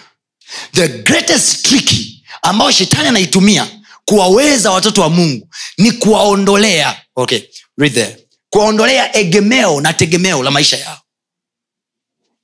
The 0.72 0.88
greatest 0.88 1.66
tricky 1.66 2.24
ambayo 2.42 2.70
shetani 2.70 3.08
anaitumia 3.08 3.68
kuwaweza 4.04 4.70
watoto 4.70 5.00
wa 5.02 5.10
mungu 5.10 5.48
ni 5.78 5.92
kuwaondolea. 5.92 7.02
Okay 7.16 7.40
read 7.78 7.94
there. 7.94 8.26
Kuwaondolea 8.50 9.16
egemeo 9.16 9.80
na 9.80 9.92
tegemeo 9.92 10.42
la 10.42 10.50
maisha 10.50 10.76
yao. 10.76 11.00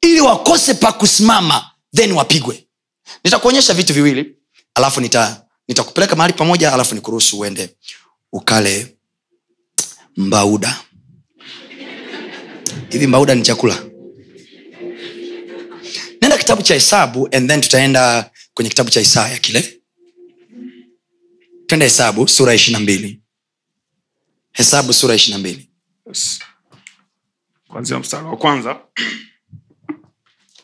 Ili 0.01 0.21
wakose 0.21 0.75
pa 0.75 0.93
kusimama 0.93 1.71
then 1.95 2.13
wapigwe. 2.13 2.67
Nitakuonyesha 3.25 3.75
vitu 3.75 3.95
viwili 3.95 4.37
alafu 4.75 5.01
nita 5.01 5.42
nitakupeleka 5.69 6.17
mahali 6.17 6.33
pamoja 6.35 6.73
alafu 6.73 6.95
nikuruhusu 6.95 7.39
uende 7.41 7.77
ukale 8.33 8.97
mbauda. 10.17 10.81
Hivi 12.91 13.07
mbauda 13.07 13.35
ni 13.35 13.43
chakula? 13.43 13.85
Nenda 16.21 16.39
kitabu 16.39 16.63
cha 16.63 16.75
hesabu 16.75 17.29
and 17.33 17.49
then 17.51 17.61
tutaenda 17.61 18.31
kwenye 18.55 18.69
kitabu 18.71 18.91
cha 18.91 19.01
isaya 19.01 19.39
kile. 19.39 19.81
Twende 21.67 21.85
hesabu 21.87 22.29
sura 22.29 22.55
ishiri 22.55 22.73
na 22.73 22.81
mbili. 22.81 23.21
Hesabu 24.53 24.93
sura 24.93 25.15
ishiri 25.15 25.33
na 25.33 25.39
mbili. 25.39 25.71
Yes. 26.07 26.39
kwanzia 27.69 27.99
mstari 27.99 28.27
wa 28.27 28.37
kwanza 28.37 28.81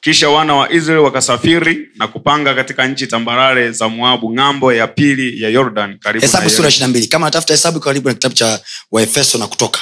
kisha 0.09 0.29
wana 0.31 0.55
wa 0.55 0.73
israeli 0.73 1.05
wakasafiri 1.05 1.88
na 1.94 2.09
kupanga 2.09 2.55
katika 2.55 2.87
nchi 2.87 3.07
tambarare 3.07 3.73
za 3.73 3.88
moabu 3.88 4.35
ng'ambo 4.35 4.73
ya 4.73 4.87
pili 4.87 5.42
ya 5.42 5.49
yordan 5.49 5.99
na 6.33 6.51
sura 6.51 6.68
ishiri 6.68 6.81
na 6.83 6.88
mbili. 6.88 7.07
Kama 7.07 7.27
natafuta 7.27 7.55
hesabu 7.55 7.81
karibu 7.81 8.09
na 8.09 8.14
kitabu 8.14 8.35
cha 8.35 8.61
waefeso 8.92 9.38
na 9.38 9.47
kutoka. 9.47 9.81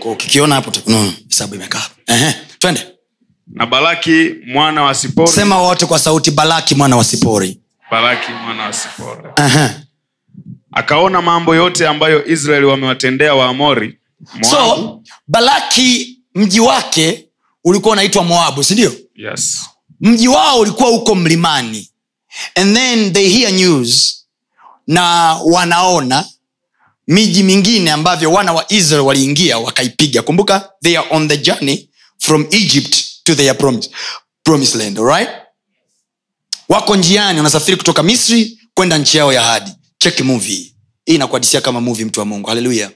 Kwa 0.00 0.16
hapo 0.48 0.72
no, 0.86 1.12
hesabu 1.28 1.54
imekaa 1.54 1.82
twende. 2.58 2.86
Na 3.52 3.66
balaki 3.66 4.34
mwana 4.46 4.82
wa 4.82 4.94
sipori. 4.94 5.32
Sema 5.32 5.58
wote 5.62 5.86
kwa 5.86 5.98
sauti 5.98 6.30
balaki 6.30 6.74
mwana 6.74 6.96
wa 6.96 7.04
sipori. 7.04 7.60
Balaki 7.90 8.32
mwana 8.32 8.62
wa 8.62 8.72
sipori. 8.72 9.22
Ehe. 9.36 9.70
akaona 10.72 11.22
mambo 11.22 11.54
yote 11.54 11.86
ambayo 11.88 12.26
israeli 12.26 12.66
wamewatendea 12.66 13.34
waamori 13.34 13.98
Moabu, 14.34 14.44
so 14.46 15.02
balaki 15.28 16.18
mji 16.34 16.60
wake 16.60 17.28
ulikuwa 17.64 17.92
unaitwa 17.92 18.24
moabu 18.24 18.64
sindio 18.64 18.92
yes. 19.14 19.60
Mji 20.00 20.28
wao 20.28 20.60
ulikuwa 20.60 20.88
huko 20.88 21.14
mlimani. 21.14 21.90
And 22.54 22.76
then 22.76 23.12
they 23.12 23.28
hear 23.28 23.52
news 23.52 24.24
na 24.86 25.34
wanaona 25.44 26.24
miji 27.08 27.42
mingine 27.42 27.90
ambavyo 27.92 28.32
wana 28.32 28.52
wa 28.52 28.72
israel 28.72 29.00
waliingia 29.04 29.58
wakaipiga. 29.58 30.22
Kumbuka 30.22 30.70
they 30.82 30.98
are 30.98 31.08
on 31.10 31.28
the 31.28 31.36
journey 31.36 31.88
from 32.18 32.46
egypt 32.50 32.96
to 33.24 33.34
their 33.34 33.58
promise, 33.58 33.90
promise 34.44 34.78
land 34.78 34.98
right? 34.98 35.28
wako 36.68 36.96
njiani 36.96 37.38
wanasafiri 37.38 37.76
kutoka 37.76 38.02
misri 38.02 38.58
kwenda 38.74 38.98
nchi 38.98 39.16
yao 39.18 39.32
ya 39.32 39.42
hadi 39.42 39.70
cheki 39.98 40.22
movie. 40.22 40.74
Hii 41.06 41.14
inakuadisia 41.14 41.60
kama 41.60 41.80
movie 41.80 42.04
mtu 42.04 42.20
wa 42.20 42.26
mungu. 42.26 42.48
Haleluya 42.48 42.90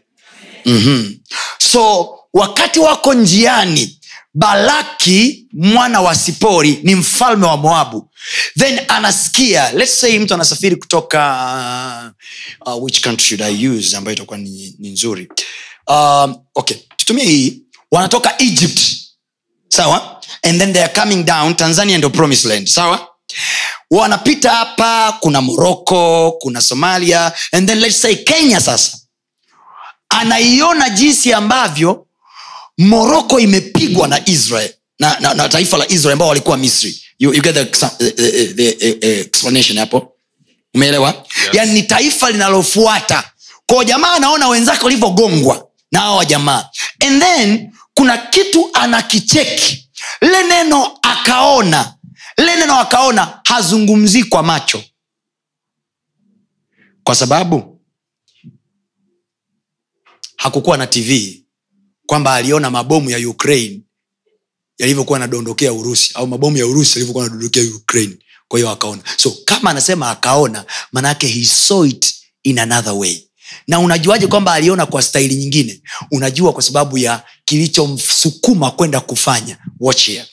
mm-hmm. 0.64 1.16
so 1.58 2.08
wakati 2.32 2.78
wako 2.80 3.14
njiani 3.14 3.97
balaki 4.34 5.46
mwana 5.52 6.00
wa 6.00 6.14
sipori 6.14 6.80
ni 6.82 6.94
mfalme 6.94 7.46
wa 7.46 7.56
moabu. 7.56 8.10
Then 8.58 8.80
anasikia 8.88 9.72
let's 9.72 10.00
say 10.00 10.18
mtu 10.18 10.34
anasafiri 10.34 10.76
kutoka 10.76 12.12
uh, 12.66 12.82
which 12.84 13.00
country 13.02 13.26
should 13.26 13.42
i 13.42 13.68
use 13.68 13.96
ambayo 13.96 14.14
itakuwa 14.16 14.38
ni, 14.38 14.74
ni 14.78 14.90
nzuri. 14.90 15.28
Um, 15.86 16.36
okay 16.54 16.76
tutumie 16.96 17.24
hii. 17.24 17.62
Wanatoka 17.90 18.34
egypt. 18.42 18.80
Sawa? 19.68 20.22
And 20.42 20.58
then 20.60 20.72
they 20.72 20.82
are 20.84 20.92
coming 21.00 21.24
down. 21.24 21.54
Tanzania 21.54 21.98
ndio 21.98 22.10
promise 22.10 22.48
land. 22.48 22.66
Sawa? 22.68 23.08
Wanapita 23.90 24.50
hapa 24.50 25.12
kuna 25.20 25.40
morocco 25.40 26.32
kuna 26.40 26.60
somalia 26.60 27.32
and 27.52 27.68
then 27.68 27.78
let's 27.78 28.00
say 28.02 28.14
kenya 28.16 28.60
sasa. 28.60 28.98
Anaiona 30.08 30.90
jinsi 30.90 31.32
ambavyo 31.32 32.06
moroko 32.78 33.40
imepigwa 33.40 34.08
na 34.08 34.28
israel 34.28 34.74
na, 34.98 35.20
na, 35.20 35.34
na 35.34 35.48
taifa 35.48 35.76
la 35.78 35.88
israel 35.88 36.12
ambao 36.12 36.28
walikuwa 36.28 36.56
misri. 36.56 37.02
You, 37.18 37.34
you 37.34 37.42
get 37.42 37.54
the, 37.54 37.64
the, 37.64 38.10
the, 38.12 38.52
the, 38.54 38.72
the 38.94 39.20
explanation 39.20 39.78
hapo? 39.78 40.12
Umeelewa? 40.74 41.08
Yes. 41.08 41.48
yani 41.54 41.72
ni 41.72 41.82
taifa 41.82 42.30
linalofuata. 42.30 43.30
Kwao 43.66 43.84
jamaa 43.84 44.12
anaona 44.12 44.48
wenzake 44.48 44.84
walivyogongwa 44.84 45.68
na 45.92 46.00
hawa 46.00 46.24
jamaa. 46.24 46.68
And 47.06 47.22
then 47.22 47.72
kuna 47.94 48.18
kitu 48.18 48.70
anakicheki. 48.72 49.88
Le 50.20 50.42
neno 50.42 50.98
akaona 51.02 51.94
le 52.38 52.56
neno 52.56 52.78
akaona 52.80 53.40
hazungumzii 53.44 54.24
kwa 54.24 54.42
macho. 54.42 54.84
Kwa 57.04 57.14
sababu 57.14 57.80
hakukuwa 60.36 60.76
na 60.76 60.86
tv 60.86 61.42
kwamba 62.08 62.34
aliona 62.34 62.70
mabomu 62.70 63.10
ya 63.10 63.28
ukraine 63.28 63.80
yalivyokuwa 64.78 65.18
yanadondokea 65.18 65.72
urusi 65.72 66.10
au 66.14 66.26
mabomu 66.26 66.56
ya 66.56 66.66
urusi 66.66 66.92
yalivyokuwa 66.98 67.24
yanadondokea 67.24 67.62
ukraine. 67.76 68.16
Kwa 68.48 68.58
hiyo 68.58 68.70
akaona. 68.70 69.02
So 69.16 69.30
kama 69.44 69.70
anasema 69.70 70.10
akaona 70.10 70.64
manaake 70.92 71.26
he 71.26 71.44
saw 71.44 71.84
it 71.86 72.14
in 72.42 72.58
another 72.58 72.92
way. 72.92 73.22
Na 73.66 73.80
unajuaje 73.80 74.26
kwamba 74.26 74.52
aliona 74.52 74.86
kwa 74.86 75.02
staili 75.02 75.34
nyingine? 75.34 75.82
Unajua 76.10 76.52
kwa 76.52 76.62
sababu 76.62 76.98
ya 76.98 77.22
kilichomsukuma 77.44 78.70
kwenda 78.70 79.00
kufanya 79.00 79.58
watch 79.80 80.06
here. 80.06 80.26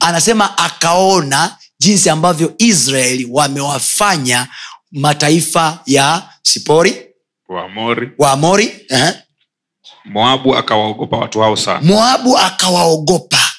anasema 0.00 0.58
akaona 0.58 1.56
jinsi 1.78 2.10
ambavyo 2.10 2.54
israeli 2.58 3.28
wamewafanya 3.30 4.48
mataifa 4.92 5.82
ya 5.86 6.28
sipori 6.42 6.96
waamori 7.48 8.10
wa 8.18 8.34
uh-huh. 8.36 9.14
Moabu 10.04 10.56
akawaogopa 10.56 11.16
watu 11.16 11.40
hao 11.40 11.56
sana. 11.56 11.80
Moabu 11.80 12.38
akawaogopa. 12.38 13.50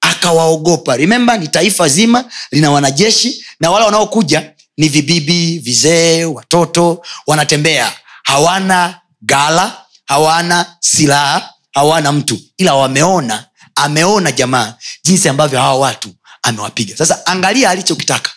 Akawaogopa. 0.00 0.96
Rememba 0.96 1.36
ni 1.36 1.48
taifa 1.48 1.88
zima 1.88 2.24
lina 2.50 2.70
wanajeshi 2.70 3.44
na 3.60 3.70
wale 3.70 3.84
wanaokuja 3.84 4.52
ni 4.76 4.88
vibibi 4.88 5.58
vizee 5.58 6.24
watoto 6.24 7.02
wanatembea. 7.26 7.92
Hawana 8.22 9.00
gala 9.22 9.76
hawana 10.06 10.76
silaha 10.80 11.50
hawana 11.72 12.12
mtu. 12.12 12.38
Ila 12.58 12.74
wameona 12.74 13.44
ameona 13.74 14.32
jamaa 14.32 14.74
jinsi 15.04 15.28
ambavyo 15.28 15.58
hawa 15.60 15.78
watu 15.78 16.08
amewapiga. 16.42 16.96
Sasa 16.96 17.26
angalia 17.26 17.70
alichokitaka. 17.70 18.30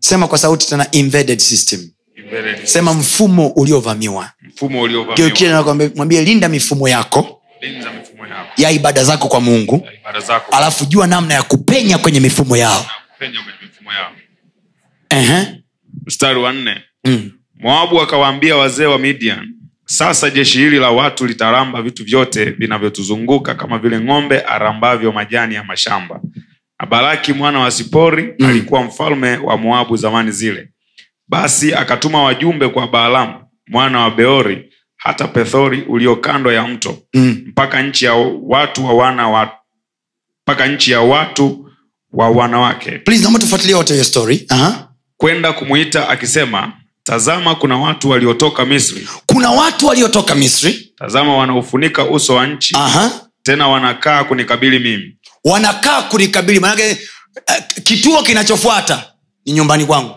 Sema 0.00 0.28
kwa 0.28 0.38
sauti 0.38 0.66
tena 0.66 0.90
invaded 0.90 1.38
system. 1.38 1.90
Sema 2.64 2.94
mfumo 2.94 3.46
uliovamiwa. 3.48 4.30
Mwambie 5.96 6.22
linda 6.22 6.48
mifumo 6.48 6.88
yako. 6.88 7.42
Linza 7.60 7.90
mifumo 7.92 8.26
yako. 8.26 8.50
Ya 8.56 8.70
ibada 8.70 9.04
zako 9.04 9.28
kwa 9.28 9.40
mungu. 9.40 9.88
Zako 10.26 10.56
alafu 10.56 10.84
jua 10.84 11.06
namna 11.06 11.34
ya 11.34 11.42
kupenya 11.42 11.98
kwenye 11.98 12.20
mifumo 12.20 12.56
yao. 12.56 12.86
Kwenye 13.18 13.34
mifumo 13.62 13.92
yao. 13.92 14.12
Ehe. 15.10 15.46
mstari 16.06 16.38
wa 16.40 16.52
nne. 16.52 16.76
Mm. 17.04 17.30
moabu 17.60 18.00
akawaambia 18.00 18.56
wazee 18.56 18.84
wa 18.86 18.98
midian 18.98 19.48
sasa 19.84 20.30
jeshi 20.30 20.58
hili 20.58 20.76
la 20.78 20.90
watu 20.90 21.26
litaramba 21.26 21.82
vitu 21.82 22.04
vyote 22.04 22.44
vinavyotuzunguka 22.44 23.54
kama 23.54 23.78
vile 23.78 24.00
ng'ombe 24.00 24.40
arambavyo 24.40 25.12
majani 25.12 25.54
ya 25.54 25.64
mashamba. 25.64 26.20
Na 26.80 26.86
baraki 26.86 27.32
mwana 27.32 27.58
wa 27.58 27.70
sipori 27.70 28.34
Mm. 28.38 28.46
alikuwa 28.46 28.82
mfalme 28.82 29.36
wa 29.36 29.56
moabu 29.56 29.96
zamani 29.96 30.30
zile 30.32 30.68
basi 31.30 31.74
akatuma 31.74 32.22
wajumbe 32.22 32.68
kwa 32.68 32.86
baalamu 32.88 33.34
mwana 33.68 34.00
wa 34.00 34.10
beori 34.10 34.72
hata 34.96 35.28
pethori 35.28 35.82
ulio 35.82 36.16
kando 36.16 36.52
ya 36.52 36.62
mto 36.66 36.98
Mm. 37.14 37.42
mpaka 37.46 37.82
nchi 37.82 38.04
ya 38.04 38.14
watu 38.42 38.86
wa 38.86 38.94
wana 38.94 39.28
wa 39.28 39.52
mpaka 40.46 40.66
nchi 40.66 40.90
ya 40.92 41.00
watu 41.00 41.70
wa 42.12 42.30
wanawake. 42.30 42.90
Please 42.90 43.22
naomba 43.22 43.38
tufuatilie 43.40 43.74
wote 43.74 43.92
hiyo 43.92 44.04
story. 44.04 44.46
Aha. 44.48 44.88
kwenda 45.16 45.52
kumwita 45.52 46.08
akisema 46.08 46.72
tazama 47.02 47.54
kuna 47.54 47.76
watu 47.78 48.10
waliotoka 48.10 48.64
misri. 48.66 49.08
Kuna 49.26 49.50
watu 49.50 49.86
waliotoka 49.86 50.34
misri. 50.34 50.92
Tazama 50.98 51.36
wanaofunika 51.36 52.04
uso 52.04 52.34
wa 52.34 52.46
nchi. 52.46 52.74
Aha. 52.76 53.10
tena 53.42 53.68
wanakaa 53.68 54.24
kunikabili 54.24 54.78
mimi. 54.78 55.16
Wanakaa 55.44 56.02
kunikabili 56.02 56.60
manake 56.60 56.98
uh, 57.48 57.82
kituo 57.82 58.22
kinachofuata 58.22 59.04
ni 59.46 59.52
nyumbani 59.52 59.84
kwangu 59.86 60.14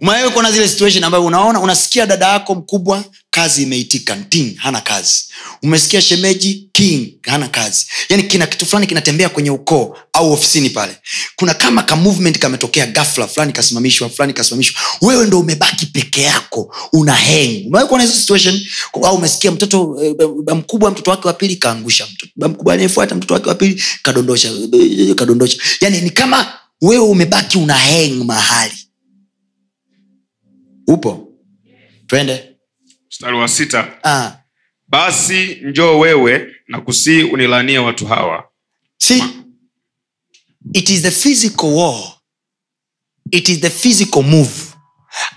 umewahi 0.00 0.30
kuona 0.30 0.52
zile 0.52 0.68
situation 0.68 1.04
ambayo 1.04 1.24
unaona 1.24 1.60
unasikia 1.60 2.06
dada 2.06 2.26
yako 2.28 2.54
mkubwa 2.54 3.04
kazi 3.30 3.62
imeitika 3.62 4.16
ting 4.16 4.56
hana 4.56 4.80
kazi. 4.80 5.24
Umesikia 5.62 6.00
shemeji 6.00 6.68
king 6.72 7.12
hana 7.22 7.48
kazi. 7.48 7.86
Yani 8.08 8.22
kina 8.22 8.46
kitu 8.46 8.66
fulani 8.66 8.86
kinatembea 8.86 9.28
kwenye 9.28 9.50
ukoo 9.50 9.96
au 10.12 10.32
ofisini 10.32 10.70
pale. 10.70 10.96
Kuna 11.36 11.54
kama 11.54 11.82
ka 11.82 11.96
movement 11.96 12.38
kametokea 12.38 12.86
gafla 12.86 13.26
fulani 13.26 13.52
kasimamishwa 13.52 14.08
fulani 14.08 14.32
kasimamishwa. 14.32 14.80
Wewe 15.00 15.26
ndo 15.26 15.40
umebaki 15.40 15.86
peke 15.86 16.22
yako 16.22 16.74
una 16.92 17.14
heng 17.14 17.66
umewahi 17.66 17.88
kuona 17.88 18.04
hizo 18.04 18.16
situation? 18.16 18.60
Au 19.02 19.16
umesikia 19.16 19.50
mtoto 19.52 19.98
eh, 20.02 20.14
mkubwa 20.56 20.90
mtoto 20.90 21.10
wake 21.10 21.28
wa 21.28 21.34
pili 21.34 21.56
kaangusha 21.56 22.06
mkubwa 22.36 22.74
anayefuata 22.74 23.14
mtoto 23.14 23.34
wake 23.34 23.48
wa 23.48 23.54
pili 23.54 23.82
kadondosha 24.02 24.52
kadondosha. 25.16 25.58
Yani 25.80 26.00
ni 26.00 26.10
kama 26.10 26.52
wewe 26.82 27.04
umebaki 27.04 27.58
una 27.58 27.74
heng 27.74 28.24
mahali 28.24 28.85
upo? 30.86 31.28
Twende. 32.06 32.56
Mstari 33.08 33.36
wa 33.36 33.48
sita. 33.48 33.98
Ah. 34.04 34.32
basi 34.88 35.58
njoo 35.64 35.98
wewe 35.98 36.54
na 36.68 36.80
kusii 36.80 37.22
unilanie 37.22 37.78
watu 37.78 38.06
hawa. 38.06 38.44
See 38.98 39.22
it 40.72 40.90
is 40.90 41.02
the 41.02 41.10
physical 41.10 41.66
war. 41.66 42.12
It 43.30 43.48
is 43.48 43.60
the 43.60 43.70
physical 43.70 44.22
move. 44.22 44.52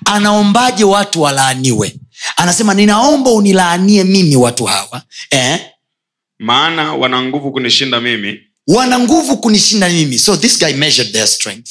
Anaombaje 0.06 0.84
watu 0.84 1.22
walaaniwe? 1.22 1.96
Anasema 2.36 2.74
ninaomba 2.74 3.32
unilaanie 3.32 4.04
mimi 4.04 4.36
watu 4.36 4.66
hawa. 4.66 5.04
Eh? 5.30 5.60
maana 6.40 6.94
wana 6.94 7.22
nguvu 7.24 7.52
kunishinda 7.52 8.02
mimi. 8.02 8.40
Wana 8.68 9.00
nguvu 9.00 9.38
kunishinda 9.38 9.90
mimi. 9.90 10.20
So 10.20 10.38
this 10.38 10.60
guy 10.60 10.74
measured 10.74 11.12
their 11.12 11.28
strength 11.28 11.70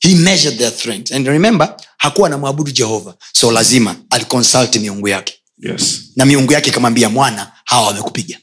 he 0.00 0.14
measured 0.14 0.58
their 0.58 0.70
strength. 0.72 1.12
And 1.12 1.26
remember 1.26 1.76
hakuwa 1.96 2.26
anamwabudu 2.28 2.70
jehova. 2.70 3.14
So 3.32 3.50
lazima 3.50 3.96
aliconsult 4.10 4.76
miungu 4.76 5.08
yake. 5.08 5.34
Yes. 5.58 6.00
na 6.16 6.24
miungu 6.24 6.52
yake 6.52 6.70
ikamwambia 6.70 7.08
mwana 7.08 7.52
hawa 7.64 7.86
wamekupiga. 7.86 8.38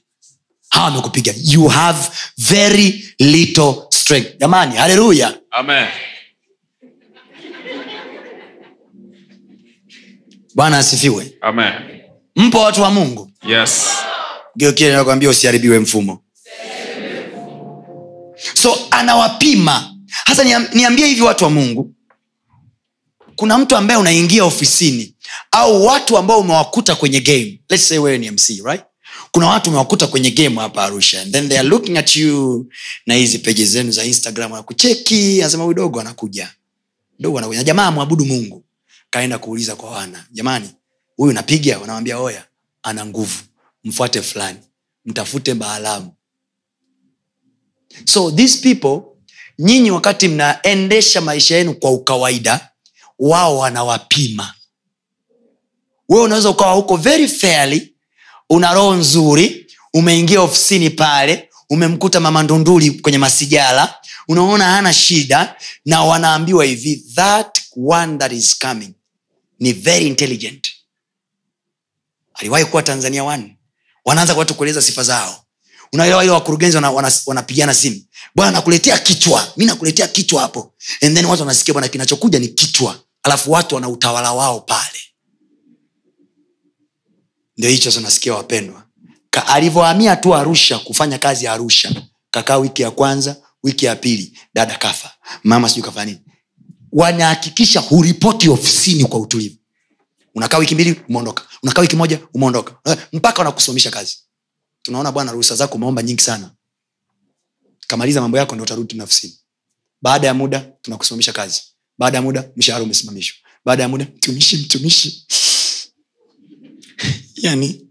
Hawa 0.69 0.85
wamekupiga. 0.85 1.33
You 1.43 1.67
have 1.67 2.09
very 2.37 3.15
little 3.19 3.73
strength. 3.89 4.37
Jamani 4.39 4.75
haleluya. 4.75 5.33
Bwana 10.55 10.77
asifiwe. 10.77 11.33
Amen. 11.41 11.73
mpo 12.35 12.59
watu 12.59 12.81
wa 12.81 12.91
mungu? 12.91 13.31
Yes. 13.47 13.85
geukie 14.55 14.91
nakwambia 14.91 15.29
usiharibiwe 15.29 15.79
mfumo. 15.79 16.23
So 18.53 18.77
anawapima 18.91 19.96
hasa 20.25 20.43
niambie 20.73 21.07
hivi 21.07 21.21
watu 21.21 21.43
wa 21.43 21.49
mungu. 21.49 21.93
Kuna 23.35 23.57
mtu 23.57 23.75
ambaye 23.75 23.99
unaingia 23.99 24.45
ofisini 24.45 25.15
au 25.51 25.85
watu 25.85 26.17
ambao 26.17 26.39
umewakuta 26.39 26.95
kwenye 26.95 27.21
game. 27.21 27.61
Let's 27.69 27.87
say 27.87 27.97
wewe 27.97 28.17
ni 28.17 28.31
mc 28.31 28.49
right? 28.63 28.83
Kuna 29.31 29.47
watu 29.47 29.69
umewakuta 29.69 30.07
kwenye 30.07 30.31
game 30.31 30.55
hapa 30.55 30.83
arusha 30.83 31.21
and 31.21 31.31
then 31.31 31.49
they 31.49 31.59
are 31.59 31.67
looking 31.67 31.97
at 31.97 32.15
you 32.15 32.67
na 33.05 33.13
hizi 33.13 33.39
peji 33.39 33.65
zenu 33.65 33.91
za 33.91 34.03
instagram 34.03 34.53
anakucheki 34.53 35.41
anasema 35.41 35.63
huyu 35.63 35.99
anakuja. 35.99 36.51
Dogo 37.19 37.37
anakuja. 37.37 37.57
Na 37.59 37.63
jamaa 37.63 37.91
mwabudu 37.91 38.25
mungu. 38.25 38.63
Kaenda 39.09 39.37
kuuliza 39.39 39.75
kwa 39.75 39.89
wana 39.91 40.25
jamani 40.31 40.69
huyu 41.17 41.33
napiga 41.33 41.79
wanawambia 41.79 42.19
oya 42.19 42.45
ana 42.83 43.05
nguvu. 43.05 43.39
Mfuate 43.83 44.21
fulani. 44.21 44.59
Mtafute 45.05 45.53
baalamu. 45.53 46.11
So 48.05 48.31
these 48.31 48.57
people 48.75 49.01
nyinyi 49.59 49.91
wakati 49.91 50.27
mnaendesha 50.27 51.21
maisha 51.21 51.55
yenu 51.57 51.73
kwa 51.73 51.91
ukawaida 51.91 52.69
wao 53.19 53.57
wanawapima. 53.57 54.53
Wewe 56.09 56.23
unaweza 56.23 56.49
ukawa 56.49 56.73
huko 56.73 56.97
very 56.97 57.27
fairly 57.27 57.93
una 58.49 58.73
roho 58.73 58.93
nzuri 58.95 59.67
umeingia 59.93 60.41
ofisini 60.41 60.89
pale 60.89 61.49
umemkuta 61.69 62.19
mama 62.19 62.43
ndunduli 62.43 62.91
kwenye 62.91 63.17
masijara 63.17 63.95
unaona 64.27 64.65
hana 64.65 64.93
shida 64.93 65.55
na 65.85 66.03
wanaambiwa 66.03 66.65
hivi 66.65 66.95
that 67.15 67.59
one 67.87 68.17
that 68.17 68.31
is 68.31 68.59
coming 68.59 68.93
ni 69.59 69.73
very 69.73 70.07
intelligent. 70.07 70.67
Aliwahi 72.33 72.65
kuwa 72.65 72.83
tanzania 72.83 73.23
one. 73.23 73.57
Wanaanza 74.05 74.33
watu 74.33 74.53
kueleza 74.55 74.81
sifa 74.81 75.03
zao 75.03 75.43
unaelewa 75.93 76.23
ile 76.23 76.31
wakurugenzi 76.33 76.77
wanapigana 76.77 77.11
wana, 77.27 77.45
wana 77.57 77.73
simu? 77.73 78.01
Bwana 78.35 78.51
nakuletea 78.51 78.97
kichwa. 78.97 79.53
Mi 79.57 79.65
nakuletea 79.65 80.07
kichwa 80.07 80.41
hapo. 80.41 80.73
And 81.01 81.15
then 81.15 81.25
watu 81.25 81.41
wanasikia 81.41 81.73
bwana 81.73 81.87
kinachokuja 81.87 82.39
ni 82.39 82.47
kichwa. 82.47 82.99
Alafu 83.23 83.51
watu 83.51 83.75
wana 83.75 83.89
utawala 83.89 84.31
wao 84.33 84.59
pale. 84.59 84.99
Ndio 87.57 87.69
hicho 87.69 87.91
sasa 87.91 88.01
nasikia 88.01 88.33
wapendwa. 88.33 88.83
Alivyohamia 89.47 90.15
tu 90.15 90.35
arusha 90.35 90.79
kufanya 90.79 91.17
kazi 91.17 91.45
ya 91.45 91.53
arusha 91.53 92.01
kakaa 92.31 92.57
wiki 92.57 92.81
ya 92.81 92.91
kwanza 92.91 93.35
wiki 93.63 93.85
ya 93.85 93.95
pili 93.95 94.39
dada 94.53 94.75
kafa. 94.75 95.11
Mama 95.43 95.69
sijui 95.69 95.83
kafanya 95.83 96.05
nini. 96.05 96.21
Wanahakikisha 96.91 97.79
huripoti 97.79 98.49
ofisini 98.49 99.05
kwa 99.05 99.19
utulivu. 99.19 99.55
Unakaa 100.35 100.57
wiki 100.57 100.73
mbili 100.75 101.01
umeondoka. 101.09 101.43
Unakaa 101.63 101.81
wiki 101.81 101.95
moja 101.95 102.19
umeondoka. 102.33 102.75
Eh, 102.85 102.97
mpaka 103.13 103.37
wanakusimamisha 103.39 103.91
kazi 103.91 104.17
tunaona 104.87 105.11
bwana 105.11 105.31
ruhusa 105.31 105.55
zako 105.55 105.75
umeomba 105.75 106.03
nyingi 106.03 106.21
sana. 106.23 106.51
Kamaliza 107.87 108.21
mambo 108.21 108.37
yako 108.37 108.55
ndo 108.55 108.63
utarudi 108.63 108.95
nafsini. 108.95 109.37
Baada 110.01 110.27
ya 110.27 110.33
muda 110.33 110.59
tunakusimamisha 110.59 111.33
kazi. 111.33 111.61
Baada 111.97 112.17
ya 112.17 112.21
muda 112.21 112.49
mshahara 112.55 112.83
umesimamishwa. 112.83 113.37
Baada 113.65 113.83
ya 113.83 113.89
muda 113.89 114.05
mtumishi 114.15 114.57
mtumishi. 114.57 115.25
Yani. 117.41 117.87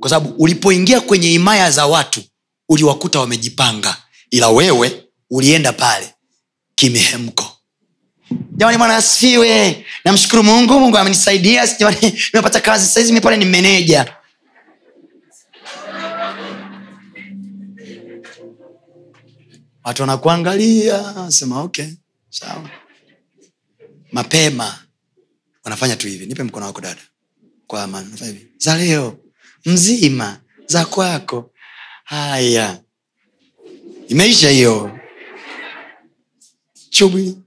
Kwa 0.00 0.10
sababu 0.10 0.42
ulipoingia 0.42 1.00
kwenye 1.00 1.28
himaya 1.28 1.70
za 1.70 1.86
watu 1.86 2.22
uliwakuta 2.68 3.20
wamejipanga. 3.20 4.02
Ila 4.30 4.48
wewe 4.48 5.08
ulienda 5.30 5.72
pale 5.72 6.14
kimehemko 6.74 7.53
jamani 8.56 8.78
bwana 8.78 8.96
asifiwe. 8.96 9.84
Namshukuru 10.04 10.42
mungu. 10.42 10.80
Mungu 10.80 10.98
amenisaidia. 10.98 11.68
Nimepata 12.32 12.60
kazi. 12.60 12.86
Sahizi 12.86 13.12
mi 13.12 13.20
pale 13.20 13.36
ni 13.36 13.44
meneja. 13.44 14.16
Watu 19.84 20.02
wanakuangalia 20.02 21.30
sema 21.30 21.62
okay 21.62 21.88
sawa. 22.30 22.70
Mapema 24.12 24.78
wanafanya 25.64 25.96
tu 25.96 26.08
hivi. 26.08 26.26
Nipe 26.26 26.42
mkono 26.42 26.66
wako 26.66 26.80
dada. 26.80 27.00
Kwa 27.66 28.04
hivi. 28.26 28.46
Za 28.58 28.76
leo 28.76 29.18
mzima 29.66 30.40
za 30.66 30.84
kwako. 30.84 31.50
Haya. 32.04 32.80
Imeisha 34.08 34.50
hiyo. 34.50 34.98
Chubwi 36.90 37.38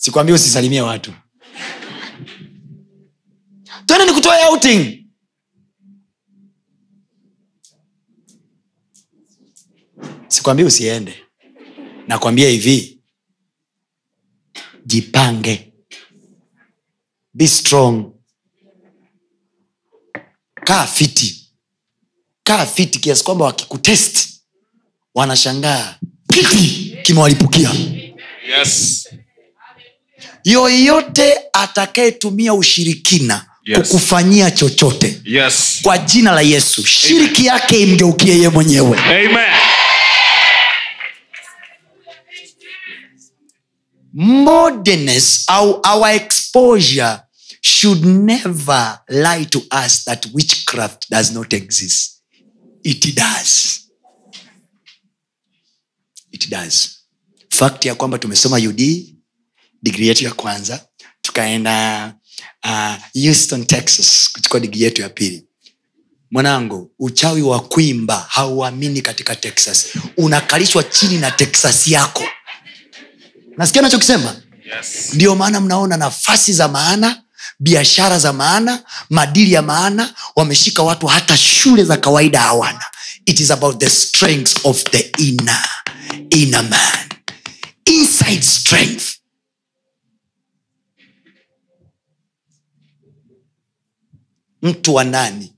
sikwambia 0.00 0.34
usisalimie 0.34 0.80
watu. 0.80 1.12
Twende 3.86 4.06
nikutoe 4.06 4.44
outing. 4.50 5.06
Sikwambia 10.28 10.66
usiende. 10.66 11.14
Nakwambia 12.08 12.48
hivi. 12.48 13.00
Jipange. 14.86 15.72
Be 17.34 17.48
strong. 17.48 18.12
Kaa 20.64 20.86
fiti. 20.86 21.52
Kaa 22.42 22.66
fiti 22.66 22.98
kiasi 22.98 23.24
kwamba 23.24 23.44
wakikutest 23.44 24.40
wanashangaa. 25.14 25.98
Kiti 26.32 26.96
kimewalipukia. 27.02 27.70
Yes. 28.48 29.08
Yoyote 30.44 31.34
atakayetumia 31.52 32.54
ushirikina 32.54 33.46
Yes. 33.64 33.78
kukufanyia 33.78 34.50
chochote 34.50 35.20
Yes. 35.24 35.78
kwa 35.82 35.98
jina 35.98 36.32
la 36.32 36.40
yesu 36.40 36.86
shiriki 36.86 37.46
yake 37.46 37.80
imgeukie 37.82 38.38
ye 38.38 38.48
mwenyewe 38.48 38.98
Amen. 38.98 39.50
Modernness, 44.12 45.44
our, 45.48 45.80
our 45.86 46.08
exposure 46.10 47.20
should 47.62 48.04
never 48.04 48.98
lie 49.08 49.44
to 49.44 49.60
us 49.70 50.04
that 50.04 50.26
witchcraft 50.34 51.08
does 51.10 51.30
not 51.32 51.52
exist 51.52 52.22
it 52.82 53.14
does 53.14 53.80
it 56.32 56.48
does 56.48 57.04
fact 57.50 57.84
ya 57.84 57.94
kwamba 57.94 58.18
tumesoma 58.18 58.56
ud 58.56 58.80
digri 59.82 60.08
yetu 60.08 60.24
ya 60.24 60.32
kwanza 60.32 60.84
tukaenda 61.22 62.14
uh, 62.64 62.94
houston 63.24 63.66
texas 63.66 64.30
kuchukua 64.32 64.60
digri 64.60 64.82
yetu 64.82 65.02
ya 65.02 65.08
pili. 65.08 65.44
Mwanangu 66.30 66.90
uchawi 66.98 67.42
wa 67.42 67.60
kwimba 67.60 68.26
hauamini 68.28 69.02
katika 69.02 69.36
texas. 69.36 69.86
Unakalishwa 70.16 70.82
chini 70.82 71.18
na 71.18 71.30
texas 71.30 71.86
yako. 71.86 72.24
Nasikia 73.56 73.82
nachokisema 73.82 74.36
Yes. 74.76 75.14
ndio 75.14 75.36
maana 75.36 75.60
mnaona 75.60 75.96
nafasi 75.96 76.52
za 76.52 76.68
maana 76.68 77.22
biashara 77.60 78.18
za 78.18 78.32
maana 78.32 78.82
madili 79.10 79.52
ya 79.52 79.62
maana 79.62 80.14
wameshika 80.36 80.82
watu 80.82 81.06
hata 81.06 81.36
shule 81.36 81.84
za 81.84 81.96
kawaida 81.96 82.40
hawana. 82.40 82.84
It 83.26 83.40
is 83.40 83.50
about 83.50 83.80
the 83.80 83.90
strength 83.90 84.56
of 84.64 84.82
the 84.84 85.12
inner, 85.18 85.68
inner 86.30 86.62
man. 86.62 87.08
Inside 87.84 88.42
strength 88.42 89.04
mtu 94.62 94.94
wa 94.94 95.04
ndani. 95.04 95.52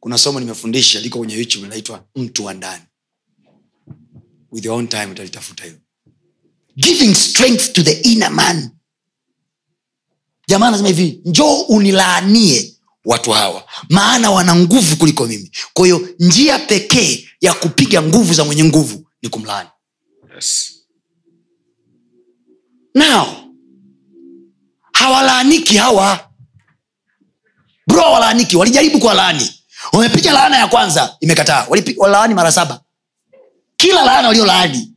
Kuna 0.00 0.18
somo 0.18 0.40
nimefundisha 0.40 1.00
liko 1.00 1.18
kwenye 1.18 1.34
youtube 1.34 1.64
linaitwa 1.64 2.04
mtu 2.16 2.44
wa 2.44 2.54
ndani. 2.54 2.82
With 4.52 4.64
your 4.64 4.74
own 4.76 4.88
time 4.88 5.06
utalitafuta 5.06 5.64
hilo. 5.64 5.78
Giving 6.76 7.14
strength 7.14 7.72
to 7.72 7.82
the 7.82 7.92
inner 7.92 8.30
man. 8.30 8.70
Jamaa 10.48 10.68
anasema 10.68 10.88
hivi 10.88 11.20
njoo 11.24 11.60
unilaanie 11.60 12.74
watu 13.04 13.30
hawa. 13.30 13.68
Maana 13.88 14.30
wana 14.30 14.56
nguvu 14.56 14.96
kuliko 14.96 15.26
mimi. 15.26 15.50
Kwa 15.72 15.84
hiyo 15.86 16.08
njia 16.18 16.58
pekee 16.58 17.28
ya 17.40 17.54
kupiga 17.54 18.02
nguvu 18.02 18.34
za 18.34 18.44
mwenye 18.44 18.64
nguvu 18.64 19.08
ni 19.22 19.28
kumlaani. 19.28 19.68
Yes. 20.34 20.74
now 22.94 23.26
hawalaaniki 24.92 25.76
hawa 25.76 26.27
bro 27.88 28.12
walaaniki 28.12 28.56
walijaribu 28.56 28.98
kuwalaani 28.98 29.52
wamepiga 29.92 30.32
laana 30.32 30.56
ya 30.58 30.66
kwanza 30.66 31.16
imekataa. 31.20 31.66
Walaani 31.96 32.34
mara 32.34 32.52
saba. 32.52 32.80
Kila 33.76 34.04
laana 34.04 34.28
waliolaani 34.28 34.92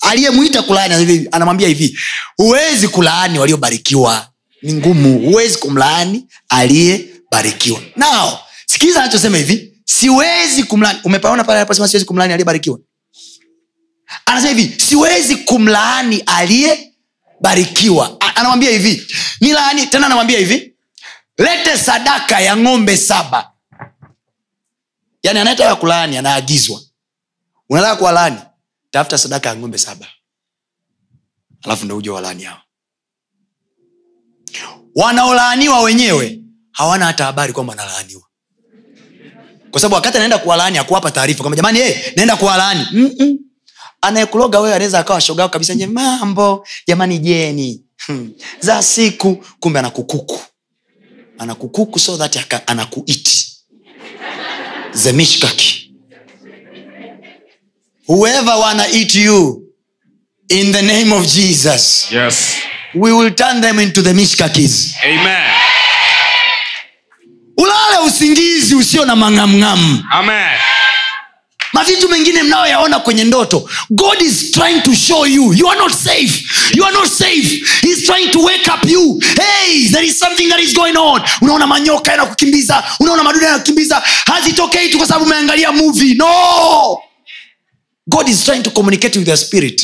aliyemwita 0.00 0.62
kulaani 0.62 1.28
anamwambia 1.32 1.68
hivi 1.68 1.98
huwezi 2.36 2.88
kulaani 2.88 3.38
waliobarikiwa. 3.38 4.26
Ni 4.62 4.72
ngumu. 4.72 5.18
Huwezi 5.18 5.58
kumlaani 5.58 6.26
aliyebarikiwa. 6.48 7.80
Nao 7.96 8.40
sikiza 8.66 9.02
anachosema 9.02 9.38
hivi 9.38 9.72
siwezi 9.84 10.62
kumlaani. 10.64 10.98
Umepaona 11.04 11.44
pale 11.44 11.58
anaposema 11.58 11.88
siwezi 11.88 12.06
kumlaani 12.06 12.32
aliyebarikiwa? 12.32 12.78
Anasema 14.26 14.60
hivi 14.60 14.80
siwezi 14.80 15.36
kumlaani 15.36 16.22
aliyebarikiwa. 16.26 18.16
Anamwambia 18.34 18.70
hivi 18.70 19.06
ni 19.40 19.52
laani 19.52 19.86
tena 19.86 20.06
anamwambia 20.06 20.38
hivi 20.38 20.73
lete 21.38 21.78
sadaka 21.78 22.40
ya 22.40 22.56
ng'ombe 22.56 22.96
saba. 22.96 23.52
Yaani 25.22 25.38
anayetaka 25.38 25.76
kulaani 25.76 26.16
anaagizwa. 26.16 26.80
Unataka 27.70 27.96
kuwalaani 27.96 28.38
tafuta 28.90 29.18
sadaka 29.18 29.48
ya 29.48 29.56
ng'ombe 29.56 29.78
saba. 29.78 30.06
Alafu 31.62 31.84
ndo 31.84 31.96
uja 31.96 32.12
walaani 32.12 32.42
hao. 32.44 32.60
Wanaolaaniwa 34.94 35.80
wenyewe 35.82 36.40
hawana 36.72 37.06
hata 37.06 37.24
habari 37.24 37.52
kwamba 37.52 37.70
wanalaaniwa. 37.70 38.22
Kwa 39.70 39.80
sababu 39.80 39.94
wakati 39.94 40.16
anaenda 40.16 40.38
kuwalaani 40.38 40.78
akuwapa 40.78 41.10
taarifa 41.10 41.40
kwamba 41.42 41.56
jamani 41.56 41.78
hey, 41.78 42.12
naenda 42.16 42.36
kuwalaani. 42.36 42.86
Anayekuloga 44.00 44.60
wewe 44.60 44.74
anaweza 44.74 44.98
akawa 44.98 45.20
shogao 45.20 45.48
kabisa 45.48 45.74
nye 45.74 45.86
mambo 45.86 46.66
jamani 46.86 47.18
jeni. 47.18 47.80
Hmm. 48.06 48.32
za 48.60 48.82
siku 48.82 49.44
kumbe 49.60 49.78
anakukuku 49.78 50.40
anakukuku 51.38 51.98
so 51.98 52.16
that 52.16 52.36
anakuiti 52.66 53.46
zemishkaki 54.92 55.90
whoever 58.08 58.54
wanna 58.58 58.86
eat 58.92 59.14
you 59.14 59.62
in 60.48 60.72
the 60.72 60.82
name 60.82 61.12
of 61.14 61.26
jesus 61.26 62.06
Yes. 62.12 62.54
we 62.94 63.12
will 63.12 63.34
turn 63.34 63.60
them 63.60 63.80
into 63.80 64.02
the 64.02 64.14
mishkakis 64.14 64.94
Amen. 65.04 65.50
ulale 67.56 67.98
usingizi 68.06 68.74
usio 68.74 69.04
na 69.04 69.16
mang'amng'amu 69.16 70.04
Amen. 70.10 70.58
Mavitu 71.74 72.08
mengine 72.08 72.42
mnayoyaona 72.42 73.00
kwenye 73.00 73.24
ndoto 73.24 73.68
god 73.90 74.22
is 74.22 74.50
trying 74.50 74.80
to 74.80 74.94
show 74.94 75.26
you. 75.26 75.52
You 75.52 75.70
are 75.70 75.78
not 75.80 75.92
safe. 75.92 76.44
You 76.76 76.84
are 76.84 76.94
not 76.96 77.08
safe. 77.08 77.64
He's 77.82 78.02
trying 78.06 78.30
to 78.30 78.40
wake 78.44 78.68
up 78.74 78.84
you. 78.90 79.20
Hey 79.36 79.88
there 79.88 80.06
is 80.06 80.18
something 80.18 80.48
that 80.48 80.60
is 80.60 80.74
going 80.74 80.96
on. 80.96 81.22
Unaona 81.40 81.66
manyoka 81.66 82.10
yanakukimbiza 82.10 82.84
unaona 83.00 83.22
maduda 83.22 83.46
yanakukimbiza. 83.46 84.02
Hazitokei 84.26 84.88
tu 84.88 84.98
kwa 84.98 85.06
sababu 85.06 85.24
umeangalia 85.26 85.72
movie. 85.72 86.14
No! 86.14 86.98
God 88.06 88.28
is 88.28 88.44
trying 88.44 88.62
to 88.62 88.70
communicate 88.70 89.18
with 89.18 89.28
your 89.28 89.36
spirit. 89.38 89.82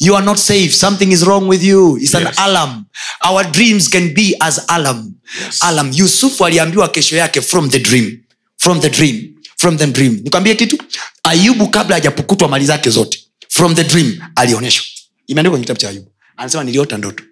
You 0.00 0.16
are 0.16 0.24
not 0.26 0.38
safe. 0.38 0.72
Something 0.72 1.12
is 1.12 1.22
wrong 1.22 1.48
with 1.48 1.62
you. 1.62 1.96
It's 2.00 2.14
an 2.14 2.22
Yes. 2.26 2.38
alarm. 2.38 2.84
Our 3.20 3.44
dreams 3.50 3.88
can 3.88 4.14
be 4.14 4.34
as 4.40 4.60
alarm. 4.68 5.14
Yes. 5.44 5.58
alarm. 5.62 5.90
Yusufu 5.92 6.44
aliambiwa 6.46 6.88
kesho 6.88 7.16
yake 7.16 7.40
from 7.40 7.70
the 7.70 7.78
dream. 7.78 8.18
From 8.58 8.80
the 8.80 8.90
dream 8.90 9.34
from 9.60 9.76
the 9.78 9.86
dream. 9.86 10.12
Nikwambie 10.24 10.54
kitu? 10.54 10.78
Ayubu 11.22 11.68
kabla 11.68 11.96
hajapukutwa 11.96 12.48
mali 12.48 12.66
zake 12.66 12.90
zote. 12.90 13.26
From 13.48 13.74
the 13.74 13.84
dream 13.84 14.18
alionyeshwa. 14.36 14.84
Imeandikwa 15.26 15.50
kwenye 15.50 15.64
kitabu 15.64 15.80
cha 15.80 15.88
ayubu. 15.88 16.12
Anasema 16.36 16.64
niliota 16.64 16.98
ndoto. 16.98 17.24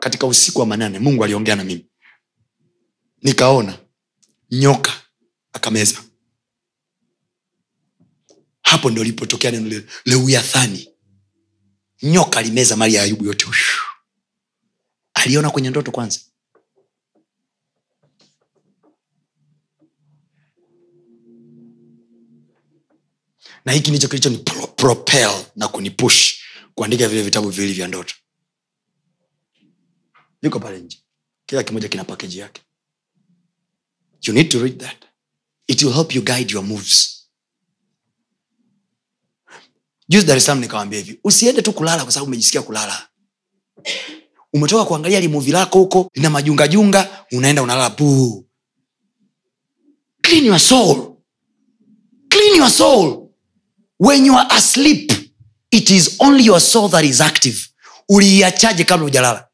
Katika 0.00 0.26
usiku 0.26 0.60
wa 0.60 0.66
manane 0.66 0.98
mungu 0.98 1.24
aliongea 1.24 1.56
na 1.56 1.64
mimi. 1.64 1.86
Nikaona 3.22 3.78
nyoka 4.50 4.92
akameza. 5.52 6.02
Hapo 8.62 8.90
ndo 8.90 9.04
lipotokea 9.04 9.50
neno 9.50 9.68
le- 9.68 9.86
leuyathani 10.04 10.88
nyoka 12.02 12.38
alimeza 12.38 12.76
mali 12.76 12.94
ya 12.94 13.02
ayubu 13.02 13.24
yote. 13.24 13.46
Aliona 15.14 15.50
kwenye 15.50 15.70
ndoto 15.70 15.90
kwanza 15.90 16.20
na 23.64 23.72
hiki 23.72 23.90
ndicho 23.90 24.08
kilicho 24.08 24.30
ni 24.30 24.38
pro, 24.38 24.66
propel 24.66 25.44
na 25.56 25.68
kunipush 25.68 26.34
kuandika 26.74 27.08
vile 27.08 27.22
vitabu 27.22 27.48
viwili 27.50 27.72
vya 27.74 27.88
ndoto. 27.88 28.14
Viko 30.42 30.60
pale 30.60 30.80
nje. 30.80 30.98
Kila 31.46 31.62
kimoja 31.62 31.88
kina 31.88 32.04
pakeji 32.04 32.38
yake. 32.38 32.62
You 34.22 34.34
need 34.34 34.48
to 34.48 34.58
read 34.62 34.78
that. 34.80 35.04
It 35.66 35.82
will 35.82 35.92
help 35.94 36.14
you 36.14 36.22
guide 36.22 36.52
your 36.54 36.64
moves. 36.64 37.28
Juzi 40.08 40.26
dar 40.26 40.36
es 40.36 40.44
salaam 40.44 40.60
nikawambia 40.60 40.98
hivi 40.98 41.20
usiende 41.24 41.62
tu 41.62 41.72
kulala 41.72 42.02
kwa 42.02 42.12
sababu 42.12 42.26
umejisikia 42.26 42.62
kulala. 42.62 43.08
Umetoka 44.52 44.84
kuangalia 44.84 45.20
limuvi 45.20 45.52
lako 45.52 45.78
huko 45.78 46.10
lina 46.14 46.30
majungajunga 46.30 47.26
unaenda 47.32 47.62
unalala 47.62 47.90
buu 47.90 48.46
clean 50.22 50.44
your 50.46 50.60
soul. 50.60 51.16
Clean 52.28 52.56
your 52.56 52.70
soul 52.70 53.23
when 53.98 54.26
you 54.26 54.34
are 54.36 54.46
asleep 54.56 55.12
it 55.70 55.90
is 55.90 56.16
only 56.20 56.44
your 56.44 56.60
soul 56.60 56.88
that 56.88 57.04
is 57.04 57.20
active. 57.20 57.58
Uliiachaje 58.08 58.84
kabla 58.84 59.06
ujalala 59.06 59.48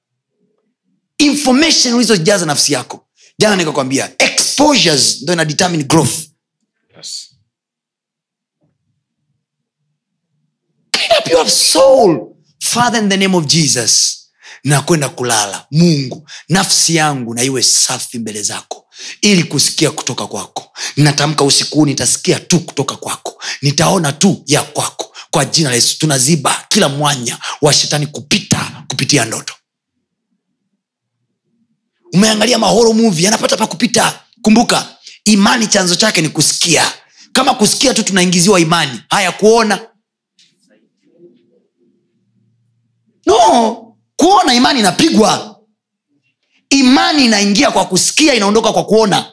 information 1.18 1.94
ulizojaza 1.94 2.46
nafsi 2.46 2.72
yako. 2.72 3.06
Jana 3.38 3.56
nikakwambia 3.56 4.10
exposures 4.18 5.22
ndo 5.22 5.32
ina 5.32 5.44
determine 5.44 5.84
growth. 5.84 6.26
Yes. 6.96 7.34
clean 10.92 11.10
up 11.20 11.28
your 11.30 11.50
soul. 11.50 12.36
Father 12.62 12.98
in 13.02 13.08
the 13.08 13.16
name 13.16 13.34
of 13.36 13.46
jesus 13.46 14.19
na 14.64 14.82
kwenda 14.82 15.08
kulala. 15.08 15.66
Mungu 15.70 16.28
nafsi 16.48 16.94
yangu 16.96 17.34
na 17.34 17.42
iwe 17.42 17.62
safi 17.62 18.18
mbele 18.18 18.42
zako. 18.42 18.86
Ili 19.20 19.44
kusikia 19.44 19.90
kutoka 19.90 20.26
kwako. 20.26 20.72
Natamka 20.96 21.44
usiku 21.44 21.74
huu 21.78 21.86
nitasikia 21.86 22.40
tu 22.40 22.60
kutoka 22.60 22.96
kwako. 22.96 23.42
Nitaona 23.62 24.12
tu 24.12 24.42
ya 24.46 24.62
kwako. 24.62 25.14
Kwa 25.30 25.44
jina 25.44 25.68
la 25.68 25.74
yesu 25.74 25.98
tunaziba 25.98 26.64
kila 26.68 26.88
mwanya 26.88 27.38
wa 27.62 27.72
shetani 27.72 28.06
kupita 28.06 28.84
kupitia 28.88 29.24
ndoto. 29.24 29.54
Umeangalia 32.12 32.58
mahoro 32.58 32.92
muvi 32.92 33.24
yanapata 33.24 33.56
pa 33.56 33.66
kupita. 33.66 34.20
Kumbuka 34.42 34.96
imani 35.24 35.66
chanzo 35.66 35.94
chake 35.94 36.22
ni 36.22 36.28
kusikia. 36.28 36.92
Kama 37.32 37.54
kusikia 37.54 37.94
tu 37.94 38.02
tunaingiziwa 38.02 38.60
imani 38.60 39.00
haya 39.10 39.32
kuona 39.32 39.80
no 43.26 43.79
kuona 44.20 44.54
imani 44.54 44.80
inapigwa. 44.80 45.60
Imani 46.70 47.24
inaingia 47.24 47.70
kwa 47.70 47.84
kusikia 47.84 48.34
inaondoka 48.34 48.72
kwa 48.72 48.84
kuona. 48.84 49.32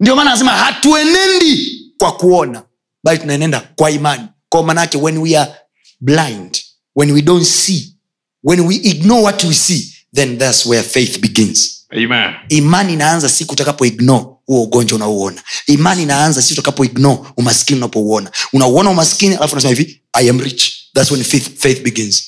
Ndio 0.00 0.16
maana 0.16 0.30
anasema 0.30 0.50
hatuenendi 0.52 1.82
kwa 1.98 2.12
kuona 2.16 2.62
bali 3.04 3.18
tunaenenda 3.18 3.60
kwa 3.60 3.90
imani. 3.90 4.28
Kwa 4.48 4.62
maanaake 4.62 4.98
when 4.98 5.18
we 5.18 5.36
are 5.38 5.52
blind 6.00 6.58
when 6.96 7.10
we 7.12 7.22
don't 7.22 7.46
see 7.46 7.96
when 8.44 8.60
we 8.60 8.74
ignore 8.74 9.22
what 9.22 9.44
we 9.44 9.54
see 9.54 9.92
then 10.14 10.38
thats 10.38 10.66
where 10.66 10.82
faith 10.88 11.18
begins. 11.20 11.86
Amen. 11.90 12.34
imani 12.48 12.92
inaanza 12.92 13.28
siku 13.28 13.52
utakapo 13.52 13.86
ignore 13.86 14.26
huo 14.46 14.62
ugonjwa 14.62 14.96
unaouona 14.96 15.42
imani 15.66 16.02
inaanza 16.02 16.42
sisi 16.42 16.54
utakapo 16.54 16.84
ignore 16.84 17.20
umaskini 17.36 17.78
unapouona. 17.78 18.30
Unauona 18.52 18.90
umaskini 18.90 19.34
alafu 19.34 19.52
unasema 19.52 19.74
hivi 19.74 20.02
i 20.12 20.28
am 20.30 20.40
rich. 20.40 20.72
Thats 20.94 21.10
when 21.10 21.24
faith, 21.24 21.58
faith 21.58 21.82
begins. 21.82 22.24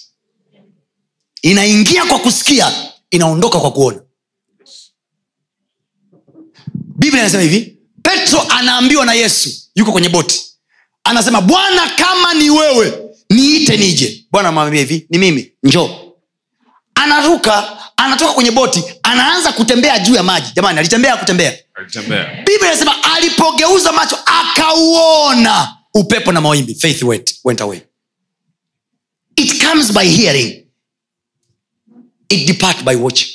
Inaingia 1.42 2.04
kwa 2.04 2.18
kusikia 2.18 2.72
inaondoka 3.10 3.60
kwa 3.60 3.72
kuona. 3.72 4.00
Biblia 6.98 7.22
inasema 7.22 7.42
hivi 7.42 7.78
petro 8.02 8.40
anaambiwa 8.48 9.06
na 9.06 9.14
yesu 9.14 9.50
yuko 9.74 9.92
kwenye 9.92 10.08
boti. 10.08 10.44
Anasema 11.04 11.40
bwana 11.40 11.90
kama 11.90 12.34
ni 12.34 12.50
wewe 12.50 12.98
niite 13.30 13.76
nije. 13.76 14.24
Bwana 14.30 14.48
amwambia 14.48 14.80
hivi 14.80 15.06
ni 15.10 15.18
mimi 15.18 15.52
njoo. 15.62 15.90
Anaruka 16.94 17.78
anatoka 17.99 18.32
kwenye 18.32 18.51
boti 18.51 18.84
anaanza 19.03 19.53
kutembea 19.53 19.99
juu 19.99 20.14
ya 20.14 20.22
maji. 20.22 20.53
Jamani 20.57 20.78
alitembea 20.78 21.16
kutembea 21.16 21.59
biblia 22.44 22.68
inasema 22.68 22.92
alipogeuza 23.16 23.92
macho 23.92 24.18
akauona. 24.26 25.74
Upepo 25.94 26.32
na 26.32 26.40
mawimbi. 26.40 26.74
Faith 26.74 27.03
went, 27.03 27.34
went 27.44 27.61
away. 27.61 27.80
It 29.36 29.64
comes 29.66 29.92
by 29.92 30.05
hearing. 30.09 30.64
It 32.28 32.46
depart 32.46 32.82
by 32.84 32.94
watching. 32.96 33.28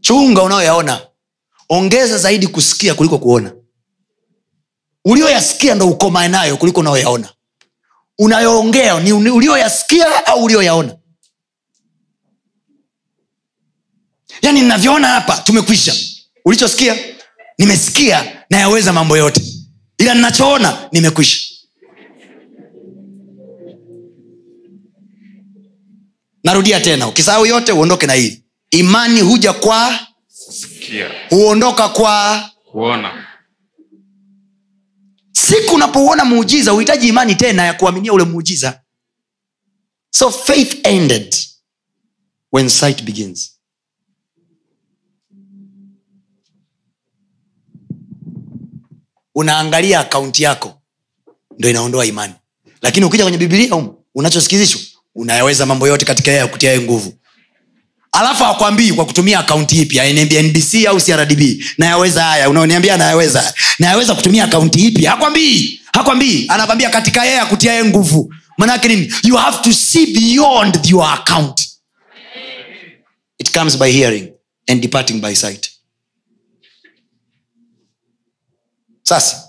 Chunga 0.00 0.42
unayoyaona 0.42 1.06
ongeza 1.68 2.18
zaidi 2.18 2.46
kusikia 2.46 2.94
kuliko 2.94 3.18
kuona. 3.18 3.52
Ulioyasikia 5.04 5.74
ndo 5.74 5.88
ukomae 5.88 6.28
nayo 6.28 6.56
kuliko 6.56 6.80
unayoyaona 6.80 7.28
unayoongea 8.18 9.00
ni 9.00 9.12
ulioyasikia 9.12 10.26
au 10.26 10.44
ulioyaona? 10.44 10.96
Yaani 14.42 14.60
ninavyoona 14.62 15.08
hapa 15.08 15.36
tumekwisha. 15.36 15.94
Ulichosikia 16.44 16.96
nimesikia 17.58 18.44
nayaweza 18.50 18.92
mambo 18.92 19.16
yote. 19.16 19.42
Ila 19.98 20.14
ninachoona 20.14 20.88
nimekwisha. 20.92 21.38
Narudia 26.44 26.80
tena 26.80 27.08
ukisahau 27.08 27.46
yote 27.46 27.72
uondoke 27.72 28.06
na 28.06 28.12
hili. 28.14 28.44
Imani 28.70 29.20
huja 29.20 29.52
kwa 29.52 29.98
huondoka 31.30 31.88
kwa 31.88 32.50
Kuona. 32.72 33.26
Siku 35.52 35.74
unapouona 35.74 36.24
muujiza 36.24 36.74
uhitaji 36.74 37.08
imani 37.08 37.34
tena 37.34 37.64
ya 37.64 37.74
kuaminia 37.74 38.12
ule 38.12 38.24
muujiza. 38.24 38.80
So 40.10 40.30
faith 40.30 40.86
ended 40.86 41.34
when 42.52 42.68
sight 42.68 43.02
begins. 43.02 43.58
Unaangalia 49.34 50.00
akaunti 50.00 50.42
yako 50.42 50.82
ndo 51.58 51.70
inaondoa 51.70 52.06
imani. 52.06 52.34
Lakini 52.82 53.06
ukija 53.06 53.24
kwenye 53.24 53.38
bibilia 53.38 53.86
unachosikizishwa 54.14 54.80
unayaweza 55.14 55.66
mambo 55.66 55.88
yote 55.88 56.04
katika 56.04 56.30
yeye 56.30 56.42
akutiae 56.42 56.80
nguvu 56.80 57.14
alafu 58.12 58.44
akwambii 58.44 58.92
kwa 58.92 59.04
kutumia 59.06 59.38
akaunti 59.38 59.82
ipi? 59.82 60.00
Nbc 60.42 60.86
au 60.88 60.96
crdb 61.00 61.62
nayaweza 61.78 62.24
haya 62.24 62.50
unaoniambia 62.50 62.96
nayaweza. 62.96 63.54
Nayaweza 63.78 64.14
kutumia 64.14 64.44
akaunti 64.44 64.86
ipi? 64.86 65.04
Hakwambii 65.04 65.80
hakwambii. 65.92 66.46
Anakwambia 66.48 66.90
katika 66.90 67.24
yeye 67.24 67.40
akutiae 67.40 67.84
nguvu. 67.84 68.34
Manake 68.58 68.88
nini? 68.88 69.12
You 69.24 69.36
have 69.36 69.58
to 69.62 69.72
see 69.72 70.06
beyond 70.06 70.78
your 70.90 71.04
account. 71.12 71.60
It 73.38 73.52
comes 73.58 73.78
by 73.78 73.90
hearing 73.92 74.28
and 74.68 74.80
departing 74.82 75.20
by 75.20 75.34
sight. 75.34 75.70
Sasa 79.02 79.42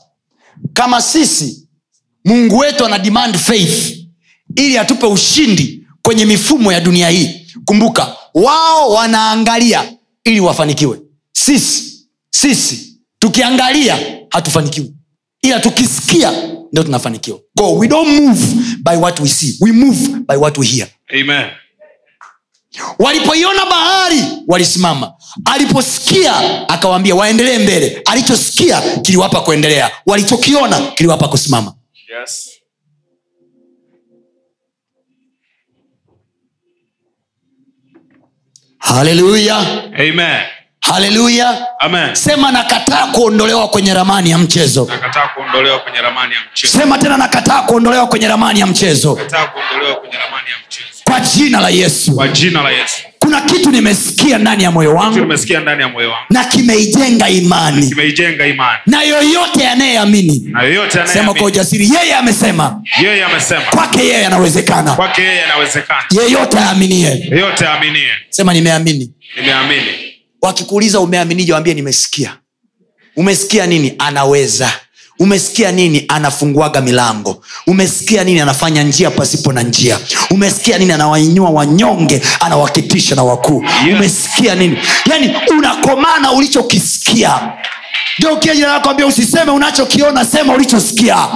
kama 0.74 1.02
sisi 1.02 1.68
mungu 2.26 2.58
wetu 2.58 2.86
ana 2.86 3.00
demand 3.00 3.38
faith 3.38 3.98
ili 4.56 4.78
atupe 4.78 5.06
ushindi 5.06 5.88
kwenye 6.02 6.26
mifumo 6.26 6.72
ya 6.74 6.80
dunia 6.80 7.10
hii. 7.10 7.48
Kumbuka 7.66 8.16
wao 8.34 8.90
wanaangalia 8.90 9.94
ili 10.24 10.40
wafanikiwe. 10.40 11.00
Sisi 11.32 12.08
sisi 12.30 12.98
tukiangalia 13.20 14.00
hatufanikiwi. 14.30 14.94
Ila 15.42 15.60
tukisikia 15.60 16.32
ndio 16.72 16.84
tunafanikiwa. 16.84 17.40
Go, 17.56 17.74
we 17.78 17.88
don't 17.88 18.10
move 18.10 18.46
by 18.84 18.96
what 18.96 19.20
we 19.20 19.28
see. 19.30 19.58
We 19.62 19.72
move 19.72 20.08
by 20.28 20.36
what 20.36 20.58
we 20.58 20.66
hear. 20.68 20.88
Amen. 21.22 21.46
walipoiona 23.00 23.66
bahari 23.66 24.24
walisimama. 24.48 25.14
Aliposikia 25.46 26.36
akawaambia 26.70 27.16
waendelee 27.16 27.58
mbele. 27.60 28.02
Alichosikia 28.06 28.82
kiliwapa 28.82 29.42
kuendelea. 29.42 29.92
Walichokiona 30.06 30.80
kiliwapa 30.92 31.28
kusimama. 31.28 31.74
Yes. 32.20 32.50
Haleluya 38.84 39.58
Amen. 40.00 40.42
haleluya 40.80 41.68
sema 42.16 42.52
nakataa 42.52 43.08
kuondolewa 43.08 43.68
kwenye 43.68 43.94
ramani 43.94 44.30
ya 44.30 44.38
mchezo. 44.38 44.90
Sema 46.54 46.98
tena 46.98 47.18
nakataa 47.18 47.62
kuondolewa 47.62 48.08
kwenye 48.08 48.28
ramani 48.28 48.60
ya 48.60 48.68
mchezo. 48.68 49.16
Nakataa 49.16 49.46
kuondolewa 49.48 49.96
kwenye 49.96 50.18
ramani 50.18 50.50
ya 50.50 50.56
mchezo. 50.68 51.04
Kwa 51.04 51.20
jina 51.20 51.60
la 51.60 51.70
yesu. 51.70 52.16
Kwa 52.16 52.28
jina 52.28 52.62
la 52.62 52.72
yesu 52.72 53.02
kuna 53.34 53.46
kitu 53.46 53.72
nimesikia 53.72 54.38
ndani 54.38 54.64
ya 54.64 54.72
moyo 54.72 54.96
wangu 54.96 55.34
na 56.30 56.44
kimeijenga 56.44 57.30
imani. 57.30 57.90
Kime 57.90 58.08
imani. 58.50 58.80
Na 58.86 59.04
yoyote 59.04 59.68
anayeamini 59.68 60.54
sema 61.06 61.34
kwa 61.34 61.48
ujasiri 61.48 61.90
yeye 61.94 62.16
amesema. 62.16 62.82
Yeye 63.04 63.24
amesema. 63.24 63.62
Kwake 63.62 64.02
yeye 64.02 64.26
anawezekana. 64.26 64.98
Yeyote 66.12 66.58
aaminie. 66.58 67.30
Sema 68.30 68.54
nimeamini. 68.54 69.12
Nimeamini. 69.38 69.92
Wakikuuliza 70.42 71.00
umeaminije 71.00 71.54
waambie 71.54 71.74
nimesikia. 71.74 72.38
Umesikia 73.16 73.66
nini? 73.68 73.94
Anaweza 74.00 74.72
umesikia 75.20 75.72
nini 75.72 76.06
anafunguaga 76.08 76.82
milango? 76.82 77.44
Umesikia 77.68 78.24
nini 78.24 78.40
anafanya 78.42 78.84
njia 78.84 79.12
pasipo 79.12 79.54
na 79.54 79.62
njia? 79.62 80.00
Umesikia 80.32 80.78
nini 80.78 80.92
anawainua 80.92 81.50
wanyonge 81.50 82.22
anawakitisha 82.40 83.16
na 83.16 83.24
wakuu? 83.24 83.64
Yeah. 83.64 84.00
umesikia 84.00 84.56
nini? 84.56 84.78
Yani 85.06 85.36
unakomana 85.58 86.32
ulichokisikia. 86.32 87.54
Geukia 88.20 88.56
jina 88.56 88.68
lako 88.68 88.90
ambia 88.90 89.06
usiseme 89.08 89.52
unachokiona 89.52 90.26
sema 90.26 90.54
ulichosikia. 90.54 91.28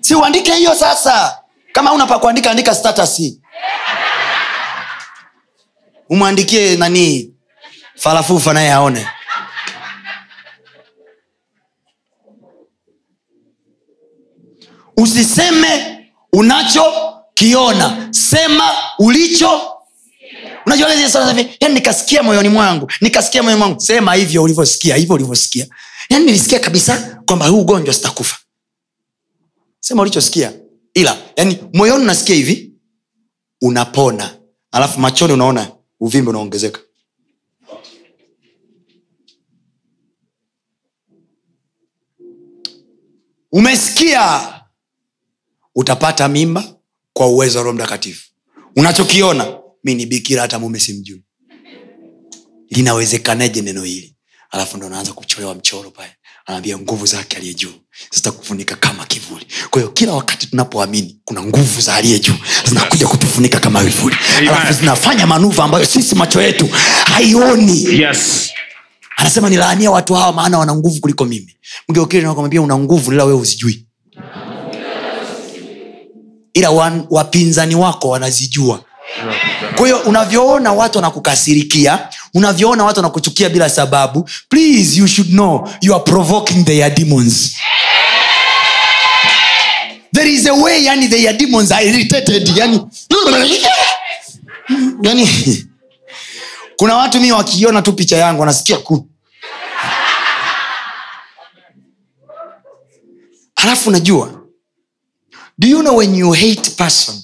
Si 0.00 0.14
uandike 0.14 0.54
hiyo 0.54 0.74
sasa. 0.74 1.38
Kama 1.72 1.92
una 1.92 2.06
pa 2.06 2.18
kuandika 2.18 2.50
andika 2.50 2.74
status. 2.74 3.20
Umwandikie 6.10 6.76
nanii 6.76 7.30
falafufa 7.96 8.52
naye 8.52 8.72
aone 8.72 9.06
usiseme 14.96 16.00
unachokiona. 16.32 18.08
Sema 18.10 18.72
ulicho. 18.98 19.60
Yani 21.60 21.74
nikasikia 21.74 22.22
moyoni 22.22 22.48
mwangu 22.48 22.90
nikasikia 23.00 23.42
moyoni 23.42 23.58
mwangu 23.58 23.80
sema 23.80 24.14
hivyo 24.14 24.42
ulivyosikia 24.42 24.96
hivyo 24.96 25.14
ulivyosikia. 25.14 25.66
Yani 26.08 26.24
nilisikia 26.24 26.58
kabisa 26.58 27.22
kwamba 27.26 27.46
huu 27.46 27.60
ugonjwa 27.60 27.94
sitakufa. 27.94 28.36
Sema 29.80 30.02
ulichosikia 30.02 30.52
ila 30.94 31.16
yani 31.36 31.58
moyoni 31.74 32.02
unasikia 32.04 32.34
hivi 32.36 32.72
unapona. 33.62 34.36
Alafu 34.72 35.00
machoni 35.00 35.32
unaona 35.32 35.68
uvimbe 36.00 36.30
unaongezeka. 36.30 36.80
Umesikia 43.52 44.54
utapata 45.74 46.28
mimba 46.28 46.64
kwa 47.12 47.26
uwezo 47.26 47.58
wa 47.58 47.64
roho 47.64 47.74
mtakatifu. 47.76 48.22
Unachokiona 48.76 49.46
mi 49.84 49.94
ni 49.94 50.06
bikira 50.06 50.42
hata 50.42 50.58
mume 50.58 50.80
simjui. 50.80 51.22
Linawezekanaje 52.70 53.62
neno 53.62 53.82
hili? 53.82 54.16
Alafu 54.50 54.76
ndo 54.76 54.88
naanza 54.88 55.12
kuchorewa 55.12 55.54
mchoro 55.54 55.90
pale. 55.90 56.10
Anaambia 56.46 56.78
nguvu 56.78 57.06
zake 57.06 57.36
aliye 57.36 57.54
juu. 57.54 57.72
Zitakufunika 58.14 58.76
kama 58.76 59.06
kivuli. 59.06 59.46
Kwa 59.70 59.80
hiyo 59.80 59.92
kila 59.92 60.12
wakati 60.12 60.46
tunapoamini 60.46 61.20
kuna 61.24 61.42
nguvu 61.42 61.80
za 61.80 61.94
aliye 61.94 62.18
juu. 62.18 62.34
Zinakuja 62.68 63.06
kutufunika 63.06 63.60
kama 63.60 63.84
vivuli. 63.84 64.16
Alafu 64.38 64.72
zinafanya 64.72 65.26
manuva 65.26 65.64
ambayo 65.64 65.84
sisi 65.86 66.14
macho 66.14 66.42
yetu 66.42 66.68
haioni. 67.04 67.84
Yes. 68.02 68.50
Anasema 69.16 69.50
nilaania 69.50 69.90
watu 69.90 70.14
hawa 70.14 70.32
maana 70.32 70.58
wana 70.58 70.74
nguvu 70.74 71.00
kuliko 71.00 71.24
mimi. 71.24 71.56
Mgeukilikamwambia 71.88 72.62
una 72.62 72.78
nguvu 72.78 73.12
ila 73.12 73.24
wewe 73.24 73.38
uzijui 73.40 73.86
ila 76.54 76.70
wan, 76.70 77.06
wapinzani 77.10 77.74
wako 77.74 78.08
wanazijua. 78.08 78.80
Kwa 79.76 79.86
hiyo 79.86 79.98
unavyoona 79.98 80.72
watu 80.72 80.98
wanakukasirikia 80.98 82.08
unavyoona 82.34 82.84
watu 82.84 82.98
wanakuchukia 82.98 83.48
bila 83.48 83.70
sababu 83.70 84.28
please 84.48 84.98
you 84.98 85.06
should 85.08 85.30
know 85.30 85.68
you 85.80 85.94
are 85.94 86.04
provoking 86.04 86.64
their 86.64 86.94
demons. 86.94 87.52
There 90.14 90.32
is 90.32 90.46
a 90.46 90.52
way 90.54 90.84
yani 90.84 91.08
their 91.08 91.32
demons 91.36 91.72
are 91.72 91.86
irritated 91.86 92.56
yani. 92.56 92.80
Yani 95.02 95.28
kuna 96.76 96.96
watu 96.96 97.20
mi 97.20 97.32
wakiona 97.32 97.82
tu 97.82 97.92
picha 97.92 98.16
yangu 98.16 98.40
wanasikia 98.40 98.76
ku. 98.76 99.06
Alafu 103.56 103.90
najua 103.90 104.43
do 105.58 105.68
you 105.68 105.82
know 105.82 105.96
when 105.96 106.14
you 106.14 106.32
hate 106.32 106.70
person 106.76 107.14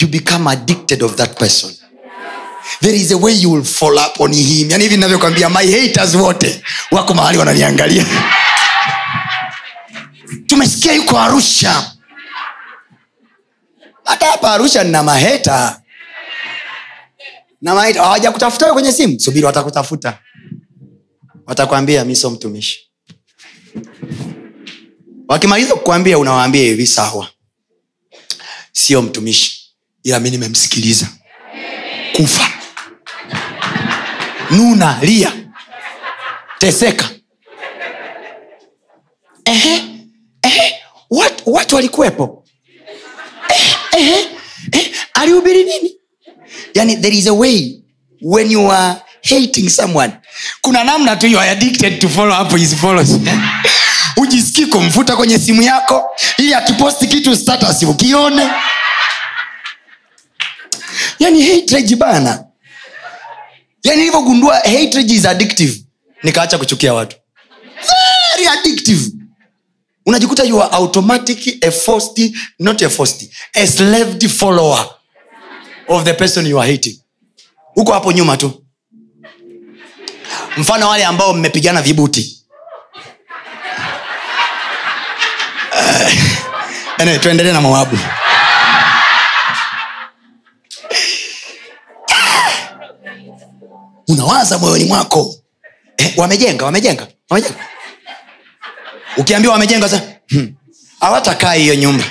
you 0.00 0.08
become 0.08 0.46
addicted 0.50 1.02
of 1.02 1.16
that 1.16 1.38
person? 1.38 1.70
There 2.80 2.94
is 2.94 3.12
a 3.12 3.16
way 3.18 3.32
you 3.32 3.50
will 3.50 3.64
fall 3.64 3.98
up 3.98 4.20
on 4.20 4.32
him. 4.32 4.70
Yani 4.70 4.84
hivi 4.84 4.96
navyokwambia 4.96 5.48
my 5.48 5.66
haters 5.66 6.14
wote 6.14 6.62
wako 6.90 7.14
mahali 7.14 7.38
wananiangalia. 7.38 8.04
Tumesikia 10.46 10.92
yuko 10.92 11.18
arusha. 11.18 11.92
Hata 14.04 14.26
hapa 14.26 14.52
arusha 14.52 14.84
nina 14.84 15.02
maheta. 15.02 15.80
Hawajakutafuta 17.96 18.64
wewe 18.64 18.74
kwenye 18.74 18.92
simu? 18.92 19.20
Subiri 19.20 19.46
watakutafuta. 19.46 20.18
Watakwambia 21.46 22.04
mi 22.04 22.16
so 22.16 22.30
mtumishi. 22.30 22.90
Wakimaliza 25.28 25.74
kukwambia 25.74 26.18
unawaambia 26.18 26.62
hivi 26.62 26.86
sawa 26.86 27.28
sio 28.78 29.02
mtumishi. 29.02 29.60
Ila 30.02 30.20
mi 30.20 30.30
nimemsikiliza. 30.30 31.06
Kufa. 32.16 32.52
Nuna 34.50 34.98
lia. 35.02 35.32
Teseka. 36.58 37.10
Ehe, 39.44 39.82
ehe, 40.42 40.74
wat, 41.10 41.42
watu 41.46 41.74
walikuwepo. 41.76 42.44
Alihubiri 45.14 45.64
nini? 45.64 45.94
Yani 46.74 46.96
there 46.96 47.16
is 47.16 47.26
a 47.26 47.32
way 47.34 47.82
when 48.22 48.50
you 48.50 48.70
are 48.72 48.96
hating 49.22 49.68
someone. 49.70 50.12
Kuna 50.62 50.84
namna 50.84 51.16
tu 51.16 51.26
you 51.26 51.38
are 51.38 51.50
addicted 51.50 52.00
to 52.00 52.08
follow 52.08 52.42
up 52.42 52.50
his 52.52 52.74
follows 52.74 53.08
ujisikii 54.58 54.66
kumfuta 54.66 55.16
kwenye 55.16 55.38
simu 55.38 55.62
yako 55.62 56.04
ili 56.38 56.54
akiposti 56.54 57.06
kitu 57.06 57.36
status 57.36 57.82
ukione. 57.82 58.50
Yani 61.18 61.42
hatred 61.42 61.96
bana. 61.96 62.44
Yani 63.84 64.02
ilivyogundua 64.02 64.54
hatred 64.56 65.10
is 65.10 65.26
addictive. 65.26 65.82
Nikaacha 66.22 66.58
kuchukia 66.58 66.94
watu. 66.94 67.16
Very 68.36 68.48
addictive. 68.48 69.10
Unajikuta 70.06 70.44
you 70.44 70.62
are 70.62 70.72
automatic 70.72 71.64
a 71.64 71.70
forced, 71.70 72.34
not 72.58 72.82
a 72.82 72.88
forced, 72.90 73.30
a 73.54 73.66
slaved 73.66 74.28
follower 74.28 74.86
of 75.88 76.04
the 76.04 76.12
person 76.14 76.46
you 76.46 76.60
are 76.60 76.72
hating. 76.72 77.00
Huko 77.74 77.92
hapo 77.92 78.12
nyuma 78.12 78.36
tu. 78.36 78.64
Mfano 80.56 80.88
wale 80.88 81.04
ambao 81.04 81.34
mmepigana 81.34 81.82
vibuti 81.82 82.37
anyway, 86.98 87.18
tuendelee 87.18 87.52
na 87.52 87.60
mawabu. 87.60 87.98
Unawaza 94.08 94.58
moyoni 94.58 94.84
mwako. 94.84 95.34
Eh, 95.96 96.12
wamejenga 96.16 96.64
wamejenga 96.64 97.06
wamejenga. 97.30 97.54
Ukiambiwa 99.16 99.52
wamejenga 99.54 99.88
sa 99.88 100.00
hmm, 100.28 100.54
hiyo 101.54 101.74
nyumba. 101.74 102.04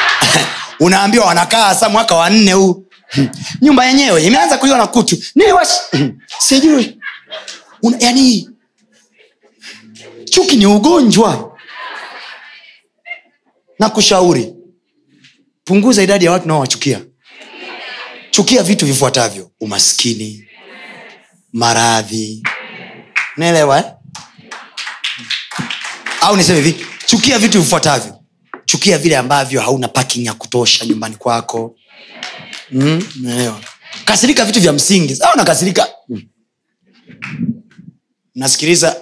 Unaambiwa 0.80 1.26
wanakaa 1.26 1.74
sa 1.74 1.88
mwaka 1.88 2.14
wa 2.14 2.30
nne 2.30 2.52
huu. 2.52 2.84
Hmm, 3.08 3.28
nyumba 3.62 3.84
yenyewe 3.86 4.24
imeanza 4.24 4.58
kuliwa 4.58 4.78
na 4.78 4.86
kutu. 4.86 5.16
Niwash 5.34 5.68
hmm, 5.90 6.18
sijui. 6.38 6.98
Yani 8.00 8.48
chuki 10.24 10.56
ni 10.56 10.66
ugonjwa 10.66 11.53
na 13.78 13.90
kushauri 13.90 14.54
punguza 15.64 16.02
idadi 16.02 16.24
ya 16.24 16.30
watu 16.32 16.48
naowachukia 16.48 17.00
chukia 18.30 18.62
vitu 18.62 18.86
vifuatavyo. 18.86 19.50
Umaskini 19.60 20.44
maradhi. 21.52 22.42
Naelewa 23.36 23.78
eh? 23.78 23.84
au 26.20 26.36
niseme 26.36 26.60
hivi 26.60 26.86
chukia 27.06 27.38
vitu 27.38 27.62
vifuatavyo. 27.62 28.20
Chukia 28.64 28.98
vile 28.98 29.16
ambavyo 29.16 29.60
hauna 29.60 29.88
parking 29.88 30.26
ya 30.26 30.34
kutosha 30.34 30.84
nyumbani 30.86 31.16
kwako. 31.16 31.76
Mm, 32.70 33.02
kasirika 34.04 34.44
vitu 34.44 34.60
vya 34.60 34.72
msingi. 34.72 35.16
Au 35.20 35.36
nakasirika 35.36 35.88
mm. 36.08 36.22
nasikiliza. 38.34 38.96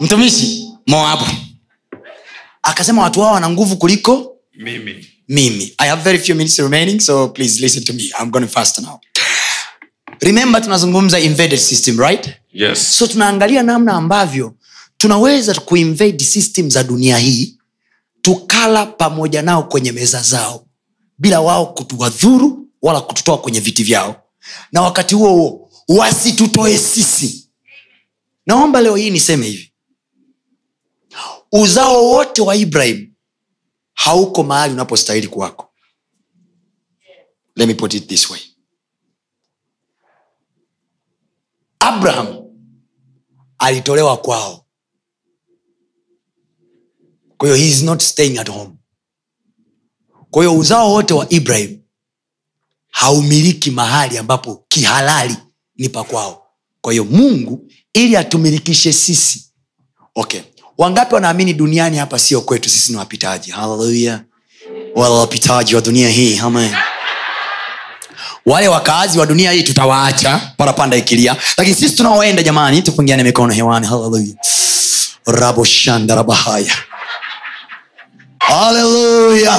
Mtumishi 0.00 0.68
moabu 0.86 1.24
akasema 2.70 3.02
watu 3.02 3.20
wao 3.20 3.32
wana 3.34 3.50
nguvu 3.50 3.76
kuliko 3.76 4.36
mimi. 4.58 5.06
mimi. 5.28 5.74
I 5.78 5.88
have 5.88 6.02
very 6.02 6.18
few 6.18 6.34
minutes 6.36 6.58
remaining 6.58 7.00
so 7.00 7.28
please 7.28 7.60
listen 7.60 7.84
to 7.84 7.92
me. 7.92 8.02
I'm 8.22 8.30
going 8.30 8.46
fast 8.46 8.78
now. 8.78 9.00
Remember 10.20 10.62
tunazungumza 10.62 11.18
invaded 11.20 11.58
system 11.58 11.98
right? 12.00 12.30
Yes. 12.52 12.98
So 12.98 13.06
tunaangalia 13.06 13.62
namna 13.62 13.92
ambavyo 13.92 14.54
tunaweza 14.96 15.54
kuinvade 15.54 16.24
system 16.24 16.70
za 16.70 16.82
dunia 16.82 17.18
hii 17.18 17.54
tukala 18.22 18.86
pamoja 18.86 19.42
nao 19.42 19.62
kwenye 19.62 19.92
meza 19.92 20.22
zao 20.22 20.66
bila 21.18 21.40
wao 21.40 21.66
kutuwadhuru 21.66 22.68
wala 22.82 23.00
kututoa 23.00 23.38
kwenye 23.38 23.60
viti 23.60 23.82
vyao. 23.84 24.22
Na 24.72 24.82
wakati 24.82 25.14
huo 25.14 25.30
huo 25.30 25.70
wasitutoe 25.88 26.78
sisi. 26.78 27.48
Naomba 28.46 28.80
leo 28.80 28.96
hii 28.96 29.10
niseme 29.10 29.46
hivi 29.46 29.69
uzao 31.52 32.04
wote 32.06 32.42
wa 32.42 32.56
ibrahim 32.56 33.14
hauko 33.94 34.42
mahali 34.42 34.72
unapostahili 34.74 35.28
kuwako. 35.28 35.72
Let 37.56 37.68
me 37.68 37.74
put 37.74 37.94
it 37.94 38.06
this 38.08 38.30
way. 38.30 38.40
Abraham 41.78 42.44
alitolewa 43.58 44.16
kwao. 44.16 44.66
Kwa 47.36 47.48
hiyo 47.48 47.56
he 47.60 47.68
is 47.68 47.82
not 47.82 48.02
staying 48.02 48.38
at 48.38 48.48
home. 48.50 48.76
Kwa 50.30 50.42
hiyo 50.44 50.58
uzao 50.58 50.92
wote 50.92 51.14
wa 51.14 51.26
ibrahim 51.32 51.82
haumiliki 52.88 53.70
mahali 53.70 54.18
ambapo 54.18 54.64
kihalali 54.68 55.36
ni 55.76 55.88
pa 55.88 56.04
kwao. 56.04 56.46
Kwa 56.80 56.92
hiyo 56.92 57.04
mungu 57.04 57.70
ili 57.92 58.16
atumilikishe 58.16 58.92
sisi. 58.92 59.52
Okay 60.14 60.40
wangapi 60.80 61.14
wanaamini 61.14 61.54
duniani 61.54 61.96
hapa 61.98 62.18
sio 62.18 62.40
kwetu 62.40 62.68
sisi 62.68 62.92
ni 62.92 62.98
wapitaji? 62.98 63.50
Haleluya 63.50 64.20
wala 64.94 65.14
wapitaji 65.14 65.74
wa 65.74 65.80
dunia 65.80 66.08
hii 66.08 66.38
amen. 66.38 66.74
Wale 68.46 68.68
wakaazi 68.68 69.18
wa 69.18 69.26
dunia 69.26 69.52
hii 69.52 69.62
tutawaacha 69.62 70.40
parapanda 70.56 70.96
ikilia. 70.96 71.36
Lakini 71.56 71.76
sisi 71.76 71.96
tunaoenda 71.96 72.42
jamani 72.42 72.82
tupungiane 72.82 73.22
mikono 73.22 73.52
hewani. 73.52 73.86
Haleluya 73.86 74.34
raboshandarabahaya 75.26 76.72
haleluya 78.50 79.58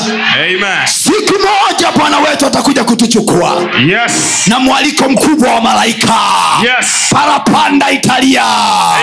siku 0.86 1.34
moja 1.34 1.92
bwana 1.92 2.20
wetu 2.20 2.46
atakuja 2.46 2.84
kutuchukua. 2.84 3.62
Yes. 3.88 4.48
Na 4.48 4.60
mwaliko 4.60 5.10
mkubwa 5.10 5.54
wa 5.54 5.62
malaika. 5.62 6.16
Yes. 6.64 6.88
Parapanda 7.10 7.92
italia. 7.92 8.44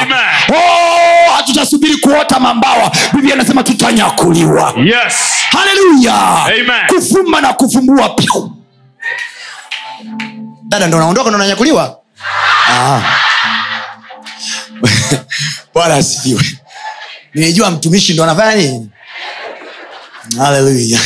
Amen. 0.03 0.19
oh, 0.59 1.33
hatutasubiri 1.37 1.97
kuota 1.97 2.41
mambawa. 2.41 2.93
Biblia 3.13 3.35
anasema 3.35 3.63
tutanyakuliwa. 3.63 4.75
Yes. 4.85 5.15
Haleluya 5.51 6.47
kufumba 6.89 7.41
na 7.41 7.53
kufumbua 7.53 8.09
pyu 8.09 8.53
dada 10.69 10.87
ndo 10.87 10.99
naondoka 10.99 11.31
ndo 11.31 11.39
nanyakuliwa? 11.39 11.99
Ah. 12.73 13.01
bwana 15.75 15.95
asifiwe. 15.95 16.43
Nimejua 17.35 17.71
mtumishi 17.71 18.13
ndo 18.15 18.25
anafanya 18.25 18.55
nini 18.55 18.91
haleluya 20.37 21.01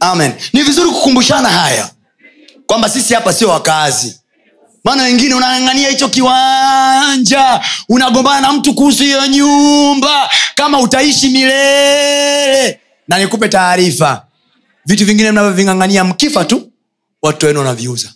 amen. 0.00 0.32
Ni 0.52 0.62
vizuri 0.62 0.90
kukumbushana 0.90 1.48
haya 1.48 1.90
kwamba 2.66 2.88
sisi 2.88 3.14
hapa 3.14 3.32
sio 3.32 3.48
wakazi 3.48 4.20
maana 4.84 5.02
wengine 5.02 5.34
unang'ang'ania 5.34 5.88
hicho 5.88 6.08
kiwanja 6.08 7.60
unagombana 7.88 8.40
na 8.40 8.52
mtu 8.52 8.74
kuhusu 8.74 9.02
hiyo 9.02 9.26
nyumba 9.26 10.30
kama 10.54 10.80
utaishi 10.80 11.28
milele. 11.28 12.80
Na 13.08 13.18
nikupe 13.18 13.48
taarifa 13.48 14.26
vitu 14.86 15.06
vingine 15.06 15.30
mnavyoving'ang'ania 15.32 16.04
mkifa 16.04 16.44
tu 16.44 16.72
watu 17.22 17.46
wenu 17.46 17.58
wanaviuza. 17.58 18.12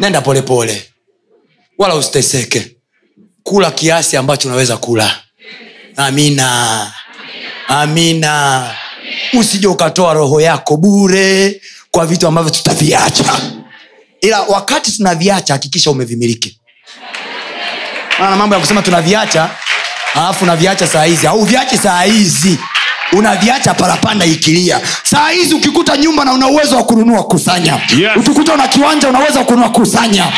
Nenda 0.00 0.20
polepole 0.20 0.72
pole. 0.72 0.92
wala 1.78 1.94
usiteseke. 1.94 2.76
Kula 3.42 3.70
kiasi 3.70 4.16
ambacho 4.16 4.48
unaweza 4.48 4.76
kula 4.76 5.16
amina. 5.98 6.92
Amina. 7.68 8.70
Usije 9.32 9.66
ukatoa 9.68 10.12
roho 10.14 10.40
yako 10.40 10.76
bure 10.76 11.60
kwa 11.90 12.06
vitu 12.06 12.26
ambavyo 12.26 12.50
tutaviacha. 12.50 13.24
Ila 14.20 14.40
wakati 14.42 14.92
tunaviacha 14.96 15.52
hakikisha 15.52 15.90
umevimiliki. 15.90 16.60
Maana 18.18 18.36
mambo 18.36 18.54
ya 18.54 18.60
kusema 18.60 18.82
tunaviacha 18.82 19.50
alafu 20.14 20.44
unaviacha 20.44 20.86
saa 20.86 21.04
hizi 21.04 21.26
au 21.26 21.44
viache 21.44 21.76
saa 21.78 22.02
hizi 22.02 22.58
unaviacha 23.12 23.74
parapanda 23.74 24.26
ikilia. 24.26 24.80
Saa 25.02 25.30
hizi 25.30 25.54
ukikuta 25.54 25.96
nyumba 25.96 26.24
na 26.24 26.32
una 26.32 26.46
uwezo 26.48 26.76
wa 26.76 26.84
kununua 26.84 27.22
kusanya. 27.24 27.72
Yes. 27.98 28.10
ukikuta 28.16 28.54
una 28.54 28.68
kiwanja 28.68 29.08
unaweza 29.08 29.44
kununua 29.44 29.70
kusanya. 29.70 30.32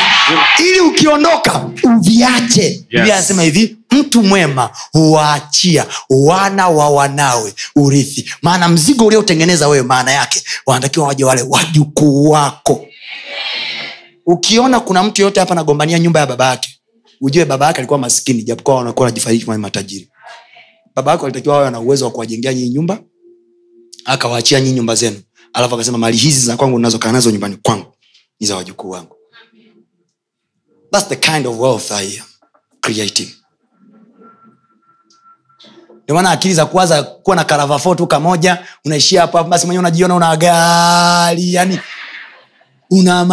Ili 0.59 0.79
ukiondoka 0.79 1.65
uviache. 1.83 2.83
Biblia 2.89 3.13
anasema 3.15 3.43
hivi 3.43 3.77
mtu 3.91 4.23
mwema 4.23 4.69
huwaachia 4.91 5.85
wana 6.09 6.67
wa 6.69 6.89
wanawe 6.89 7.53
urithi. 7.75 8.29
Maana 8.41 8.67
mzigo 8.69 9.05
uliotengeneza 9.05 9.67
wewe 9.67 9.83
maana 9.83 10.11
yake 10.11 10.43
wanatakiwa 10.65 11.07
waje 11.07 11.23
wale 11.23 11.41
wajukuu 11.49 12.29
wako. 12.29 12.85
Ukiona 14.25 14.79
kuna 14.79 15.03
mtu 15.03 15.21
yoyote 15.21 15.39
hapa 15.39 15.55
nagombania 15.55 15.99
nyumba 15.99 16.19
ya 16.19 16.25
baba 16.27 16.45
yake 16.49 16.69
ujue 17.21 17.45
baba 17.45 17.65
yake 17.65 17.77
alikuwa 17.77 17.99
maskini 17.99 18.43
japokuwa 18.43 18.77
wanakuwa 18.77 19.05
wanajifariki 19.05 19.45
kama 19.45 19.57
matajiri 19.57 20.07
baba 20.95 21.11
yako 21.11 21.25
alitakiwa 21.25 21.57
wawe 21.57 21.69
na 21.71 21.79
uwezo 21.79 22.05
wa 22.05 22.11
kuwajengea 22.11 22.53
nyinyi 22.53 22.69
nyumba 22.69 22.99
akawaachia 24.05 24.59
nyinyi 24.61 24.75
nyumba 24.75 24.95
zenu. 24.95 25.21
Alafu 25.53 25.75
akasema 25.75 25.97
mali 25.97 26.17
hizi 26.17 26.45
za 26.45 26.57
kwangu 26.57 26.79
nazokaa 26.79 27.11
nazo 27.11 27.31
nyumbani 27.31 27.57
kwangu. 27.63 27.93
Ni 28.39 28.47
za 28.47 28.55
wajukuu 28.55 28.89
wangu. 28.89 29.15
Thats 30.91 31.07
the 31.07 31.15
kind 31.15 31.47
of 31.47 31.59
wealth 31.59 31.91
I 31.91 32.19
am 32.19 32.25
creating. 32.81 33.29
Maana 36.09 36.31
akili 36.31 36.53
za 36.53 36.65
kuwaza 36.65 37.03
kuwa 37.03 37.35
na 37.35 37.43
karavafo 37.43 37.95
tu 37.95 38.07
kamoja 38.07 38.65
unaishia 38.85 39.21
hapo, 39.21 39.43
basi 39.43 39.65
mwenyewe 39.65 39.79
unajiona 39.81 40.15
una 40.15 40.37
gari 40.37 41.53
yani 41.53 41.79
una 42.89 43.25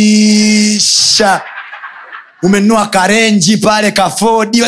maisha 0.00 1.42
umenunua 2.42 2.86
karenji 2.86 3.56
pale 3.56 3.90
kafodi 3.92 4.62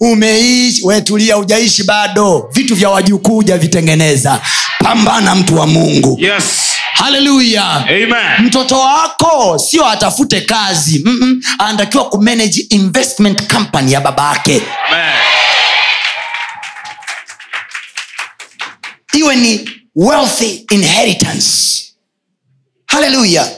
umeishi 0.00 0.86
wetulia 0.86 1.38
ujaishi 1.38 1.82
bado. 1.82 2.48
Vitu 2.52 2.74
vya 2.74 2.90
wajukuu 2.90 3.34
hujavitengeneza 3.34 4.40
pambana 4.78 5.34
mtu 5.34 5.56
wa 5.58 5.66
mungu. 5.66 6.16
Yes. 6.20 6.44
Haleluya 6.92 7.84
mtoto 8.38 8.78
wako 8.80 9.58
sio 9.58 9.86
atafute 9.86 10.40
kazi. 10.40 11.02
Mm-mm. 11.06 11.42
anatakiwa 11.58 12.08
kumanage 12.08 12.66
investment 12.70 13.52
company 13.54 13.92
ya 13.92 14.00
baba 14.00 14.28
yake. 14.28 14.62
Iwe 19.12 19.36
ni 19.36 19.70
wealthy 19.96 20.64
inheritance 20.70 21.84
haleluya 22.88 23.48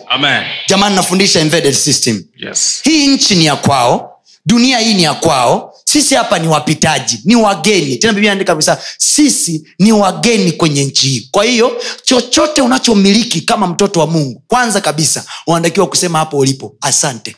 jamani 0.69 0.95
nafundisha 0.97 1.41
embedded 1.41 1.75
system. 1.75 2.25
Yes. 2.37 2.81
hii 2.85 3.07
nchi 3.07 3.35
ni 3.35 3.45
ya 3.45 3.57
kwao 3.57 4.07
dunia 4.47 4.79
hii 4.79 4.95
ni 4.95 5.03
ya 5.03 5.15
kwao. 5.15 5.67
Sisi 5.85 6.15
hapa 6.15 6.39
ni 6.39 6.49
wapitaji 6.49 7.21
ni 7.25 7.37
wageni. 7.37 7.97
Tena 7.97 8.13
biblia 8.13 8.33
andika 8.33 8.53
kabisa 8.53 8.79
sisi 8.99 9.69
ni 9.79 9.93
wageni 9.93 10.53
kwenye 10.53 10.85
nchi 10.85 11.09
hii. 11.09 11.29
Kwa 11.31 11.45
hiyo 11.45 11.83
chochote 12.05 12.63
unachomiliki 12.63 13.41
kama 13.41 13.67
mtoto 13.67 14.01
wa 14.01 14.07
mungu 14.07 14.43
kwanza 14.47 14.81
kabisa 14.81 15.25
unatakiwa 15.47 15.87
kusema 15.87 16.19
hapo 16.19 16.39
ulipo 16.39 16.77
asante. 16.81 17.37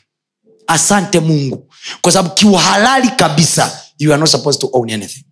Asante 0.66 1.20
mungu. 1.20 1.72
Kwa 2.00 2.12
sababu 2.12 2.34
kiuhalali 2.34 3.08
kabisa 3.08 3.80
you 3.98 4.12
are 4.12 4.20
not 4.20 4.28
supposed 4.30 4.60
to 4.60 4.70
own 4.72 4.90
anything. 4.90 5.24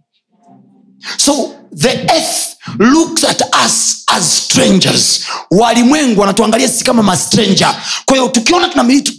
So 1.16 1.54
the 1.76 1.88
earth 2.14 2.56
looks 2.78 3.24
at 3.24 3.42
us 3.66 4.02
as 4.06 4.36
strangers. 4.44 5.20
Walimwengu 5.50 6.20
wanatuangalia 6.20 6.68
sisi 6.68 6.84
kama 6.84 7.02
mastranger 7.02 7.74
kwa 8.04 8.16
hiyo 8.16 8.28
tukiona 8.28 8.68
tunamiliki 8.68 9.12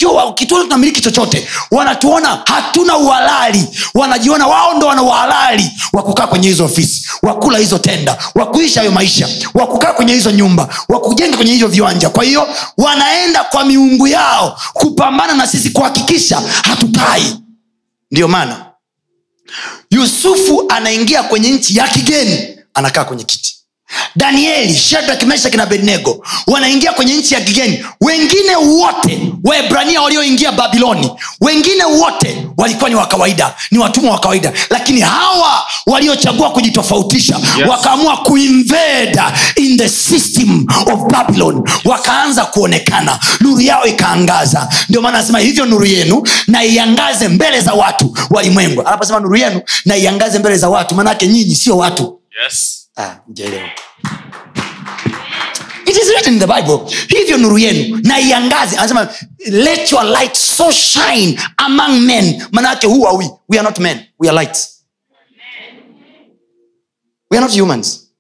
tunamiliki 0.45 1.01
chochote 1.01 1.47
wanatuona 1.71 2.41
hatuna 2.45 2.97
uhalali. 2.97 3.67
Wanajiona 3.93 4.47
wao 4.47 4.73
ndo 4.73 4.87
wana 4.87 5.03
uhalali 5.03 5.71
wa 5.93 6.03
kukaa 6.03 6.27
kwenye 6.27 6.47
hizo 6.47 6.65
ofisi 6.65 7.07
wakula 7.21 7.57
hizo 7.57 7.77
tenda 7.77 8.17
wakuisha 8.35 8.79
hayo 8.79 8.91
maisha 8.91 9.29
wakukaa 9.53 9.93
kwenye 9.93 10.13
hizo 10.13 10.31
nyumba 10.31 10.67
wakujenga 10.89 11.37
kwenye 11.37 11.51
hivyo 11.51 11.67
viwanja. 11.67 12.09
Kwa 12.09 12.23
hiyo 12.23 12.47
wanaenda 12.77 13.43
kwa 13.43 13.65
miungu 13.65 14.07
yao 14.07 14.59
kupambana 14.73 15.33
na 15.33 15.47
sisi 15.47 15.69
kuhakikisha 15.69 16.41
hatukai 16.63 17.35
ndiyo 18.11 18.27
maana 18.27 18.70
yusufu 19.91 20.65
anaingia 20.69 21.23
kwenye 21.23 21.51
nchi 21.51 21.77
ya 21.77 21.87
kigeni 21.87 22.57
anakaa 22.73 23.03
kwenye 23.05 23.23
kiti 23.23 23.55
danieli 24.15 24.75
shadrak 24.75 25.23
meshaki 25.23 25.57
na 25.57 25.63
abednego 25.63 26.25
wanaingia 26.47 26.91
kwenye 26.93 27.13
nchi 27.17 27.33
ya 27.33 27.41
kigeni. 27.41 27.85
Wengine 28.01 28.55
wote 28.55 29.19
waebrania 29.43 30.01
walioingia 30.01 30.51
babiloni 30.51 31.11
wengine 31.41 31.83
wote 31.83 32.47
walikuwa 32.57 32.89
ni 32.89 32.95
wa 32.95 33.05
kawaida 33.07 33.55
ni 33.71 33.77
watumwa 33.79 34.11
wa 34.11 34.19
kawaida. 34.19 34.53
Lakini 34.69 35.01
hawa 35.01 35.63
waliochagua 35.85 36.49
kujitofautisha 36.51 37.35
Yes. 37.57 37.67
wakaamua 37.69 38.17
kuinveda 38.17 39.33
in 39.55 39.77
the 39.77 39.89
system 39.89 40.65
of 40.93 41.11
babylon. 41.11 41.69
Wakaanza 41.85 42.45
kuonekana. 42.45 43.19
Nuru 43.39 43.61
yao 43.61 43.85
ikaangaza. 43.85 44.69
Ndio 44.89 45.01
maana 45.01 45.17
anasema 45.17 45.39
hivyo 45.39 45.65
nuru 45.65 45.85
yenu 45.85 46.23
na 46.47 46.63
iangaze 46.63 47.27
mbele 47.27 47.61
za 47.61 47.73
watu 47.73 48.17
walimwengu. 48.29 48.81
Anaposema 48.81 49.19
nuru 49.19 49.35
yenu 49.37 49.61
na 49.85 49.97
iangaze 49.97 50.39
mbele 50.39 50.57
za 50.57 50.69
watu 50.69 50.95
maanaake 50.95 51.27
nyinyi 51.27 51.55
sio 51.55 51.77
watu. 51.77 52.19
Yes. 52.43 52.80
Ah, 52.97 53.15
mjaelewa. 53.27 53.69
It 55.85 55.97
is 55.97 56.09
written 56.09 56.33
in 56.33 56.39
the 56.39 56.47
bible. 56.47 56.79
Hivyo 57.07 57.37
nuru 57.37 57.57
yenu 57.59 57.99
na 58.03 58.19
iangaze. 58.19 58.77
Anasema 58.77 59.13
let 59.47 59.91
your 59.91 60.03
light 60.03 60.35
so 60.35 60.71
shine 60.71 61.39
among 61.57 61.99
men. 61.99 62.43
Manake 62.51 62.87
who 62.87 63.07
are 63.07 63.17
we? 63.17 63.29
We 63.49 63.57
are 63.59 63.63
not 63.63 63.79
men. 63.79 63.99
We 64.19 64.29
are 64.29 64.35
light 64.35 64.67
we 67.31 67.37
are 67.37 67.41
not 67.41 67.53
humans. 67.55 68.11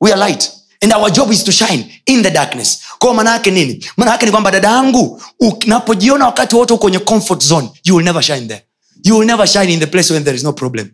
We 0.00 0.10
are 0.12 0.18
light. 0.18 0.50
And 0.82 0.92
our 0.92 1.08
job 1.08 1.30
is 1.30 1.44
to 1.44 1.52
shine 1.52 1.88
in 2.06 2.22
the 2.22 2.30
darkness. 2.30 2.82
Kwao 2.98 3.14
maanaake 3.14 3.50
nini? 3.50 3.84
Maanaake 3.96 4.24
ni 4.26 4.30
kwamba 4.32 4.50
dada 4.50 4.68
yangu 4.68 5.22
unapojiona 5.40 6.26
wakati 6.26 6.56
wote 6.56 6.76
kwenye 6.76 6.98
comfort 6.98 7.42
zone 7.44 7.68
you 7.84 7.94
will 7.96 8.04
never 8.04 8.22
shine 8.22 8.46
there. 8.48 8.62
You 9.04 9.16
will 9.18 9.26
never 9.26 9.46
shine 9.46 9.72
in 9.72 9.80
the 9.80 9.86
place 9.86 10.12
when 10.14 10.24
there 10.24 10.36
is 10.36 10.44
no 10.44 10.52
problem 10.52 10.90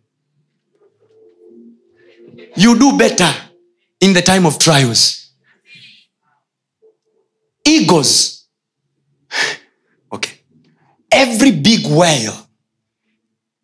you 2.57 2.79
do 2.79 2.97
better 2.97 3.33
in 4.01 4.13
the 4.15 4.23
time 4.23 4.47
of 4.47 4.59
trials. 4.59 5.19
Egos. 7.67 8.47
Okay. 10.13 10.33
Every 11.11 11.53
big 11.53 11.87
whale. 11.87 12.35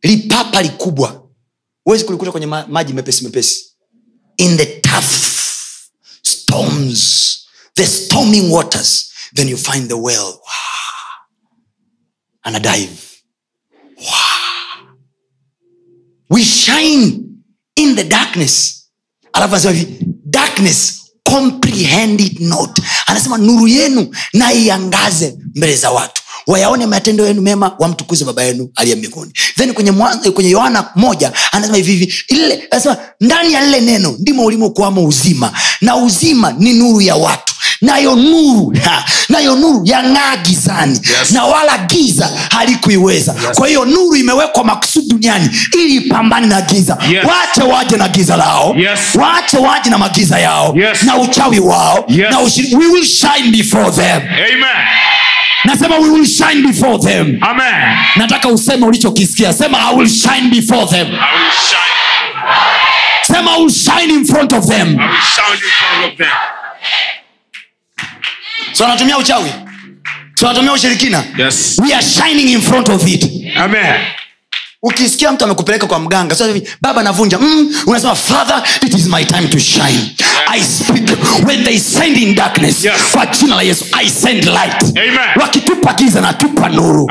Lipapa 0.03 0.62
likubwa. 0.62 1.28
Huwezi 1.84 2.05
kulikuta 2.05 2.30
kwenye 2.32 2.47
ma- 2.47 2.66
maji 2.66 2.93
mepesi 2.93 3.24
mepesi. 3.24 3.64
In 4.36 4.57
the 4.57 4.66
tough 4.80 5.11
storms 6.22 7.34
the 7.74 7.86
storming 7.86 8.51
waters 8.53 9.12
then 9.34 9.49
you 9.49 9.57
find 9.57 9.89
the 9.89 9.95
whale. 9.97 10.22
Wow. 10.32 11.28
ana 12.43 12.61
dive. 12.61 12.99
Wow. 13.97 14.97
we 16.30 16.43
shine 16.45 17.24
in 17.76 17.97
the 17.97 18.05
darkness 18.05 18.78
alafu 19.39 19.55
anasema 19.55 19.74
hivi 19.74 19.99
darkness 20.24 20.95
comprehend 21.22 22.36
not. 22.41 22.78
Anasema 23.07 23.39
nuru 23.39 23.68
yenu 23.68 24.14
naiangaze 24.32 25.36
mbele 25.55 25.76
za 25.76 25.91
watu. 25.91 26.22
Wayaone 26.47 26.86
matendo 26.86 27.26
yenu 27.26 27.43
mema 27.43 27.76
wamtukuze 27.78 28.24
baba 28.24 28.43
yenu 28.43 28.70
aliye 28.76 28.97
mbinguni. 28.97 29.32
Then 29.57 29.72
kwenye 29.72 29.93
kwenye 30.34 30.51
yohana 30.51 30.91
moja 30.95 31.32
anasema 31.53 31.76
hivi 31.76 31.93
hivi 31.93 32.14
ile 32.28 32.64
anasema 32.70 32.97
ndani 33.20 33.53
ya 33.53 33.64
lile 33.64 33.80
neno 33.80 34.16
ndimo 34.18 34.45
ulimokuwamo 34.45 35.05
uzima. 35.05 35.53
Na 35.80 35.97
uzima 35.97 36.53
ni 36.53 36.72
nuru 36.72 37.01
ya 37.01 37.16
watu 37.16 37.55
nayo 37.81 38.16
nuru 38.16 38.74
ha, 38.85 39.05
nayo 39.29 39.57
nuru 39.57 39.83
yang'aa 39.85 40.37
gizani 40.37 41.01
Yes. 41.20 41.31
na 41.33 41.45
wala 41.45 41.79
giza 41.79 42.31
halikuiweza 42.51 43.33
Yes. 43.49 43.57
kwa 43.59 43.68
hiyo 43.68 43.85
nuru 43.85 44.16
imewekwa 44.16 44.64
makusudi 44.64 45.09
duniani 45.09 45.51
ili 45.74 45.95
ipambane 45.97 46.47
na 46.47 46.61
giza 46.62 46.99
Yes. 47.11 47.24
wache 47.24 47.62
waje 47.62 47.97
na 47.97 48.09
giza 48.09 48.37
lao 48.37 48.74
Yes. 48.79 49.01
wache 49.14 49.57
waje 49.59 49.91
na 49.91 49.99
magiza 49.99 50.39
yao 50.39 50.74
Yes. 50.76 51.03
na 51.03 51.16
uchawi 51.16 51.59
wao 51.59 52.05
Yes. 52.09 52.31
na 52.31 52.41
ushiri, 52.41 52.74
we 52.76 52.87
will 52.87 53.05
shine 53.05 53.51
before 53.57 53.91
them 53.91 54.20
Amen. 54.22 54.85
nasema 55.64 55.97
we 55.99 56.09
will 56.11 56.26
shine 56.26 56.62
before 56.68 56.99
them 56.99 57.39
Amen. 57.41 57.74
nataka 58.16 58.49
useme 58.49 58.87
ulichokisikia 58.87 59.53
sema 59.53 59.79
i 59.91 59.97
will 59.97 60.09
shine 60.09 60.49
before 60.51 60.87
them 60.87 61.07
I 61.07 61.11
will 61.11 61.53
shine. 61.68 63.37
sema 63.37 63.51
i 63.57 63.61
will 63.61 63.70
shine 63.72 64.14
in 64.14 64.24
front 64.26 64.53
of 64.53 64.66
them 64.66 64.89
I 65.01 65.07
will 65.07 65.20
shine 65.35 65.55
in 65.55 65.70
front 65.70 66.12
of 66.12 66.18
them. 66.18 66.29
So 68.73 68.85
anatumia 68.85 69.19
uchawi 69.19 69.51
so 70.35 70.47
anatumia 70.49 70.73
ushirikina 70.73 71.25
Yes. 71.39 71.79
we 71.83 71.95
are 71.95 72.03
shining 72.07 72.49
in 72.53 72.61
front 72.63 72.89
of 72.89 73.07
it 73.09 73.25
Amen. 73.57 74.01
Ukisikia 74.89 75.32
mtu 75.32 75.45
amekupeleka 75.45 75.86
kwa 75.86 75.99
mganga 75.99 76.34
so, 76.36 76.45
baba 76.80 77.03
navunja 77.03 77.39
mm, 77.39 77.74
unasema 77.86 78.14
father 78.14 78.62
it 78.86 78.95
is 78.95 79.07
my 79.07 79.24
time 79.24 79.49
to 79.49 79.59
shine. 79.59 80.14
Yeah. 80.18 80.28
i 80.51 80.61
speak 80.62 81.09
when 81.47 81.64
they 81.64 81.78
send 81.78 82.16
in 82.18 82.34
darkness. 82.34 82.84
Yes. 82.84 82.95
kwa 83.12 83.26
jina 83.26 83.57
la 83.57 83.62
yesu 83.62 83.84
i 83.93 84.09
send 84.11 84.45
light. 84.45 84.97
Wakitupa 85.41 85.93
giza 85.95 86.20
natupa 86.20 86.68
nuru. 86.68 87.07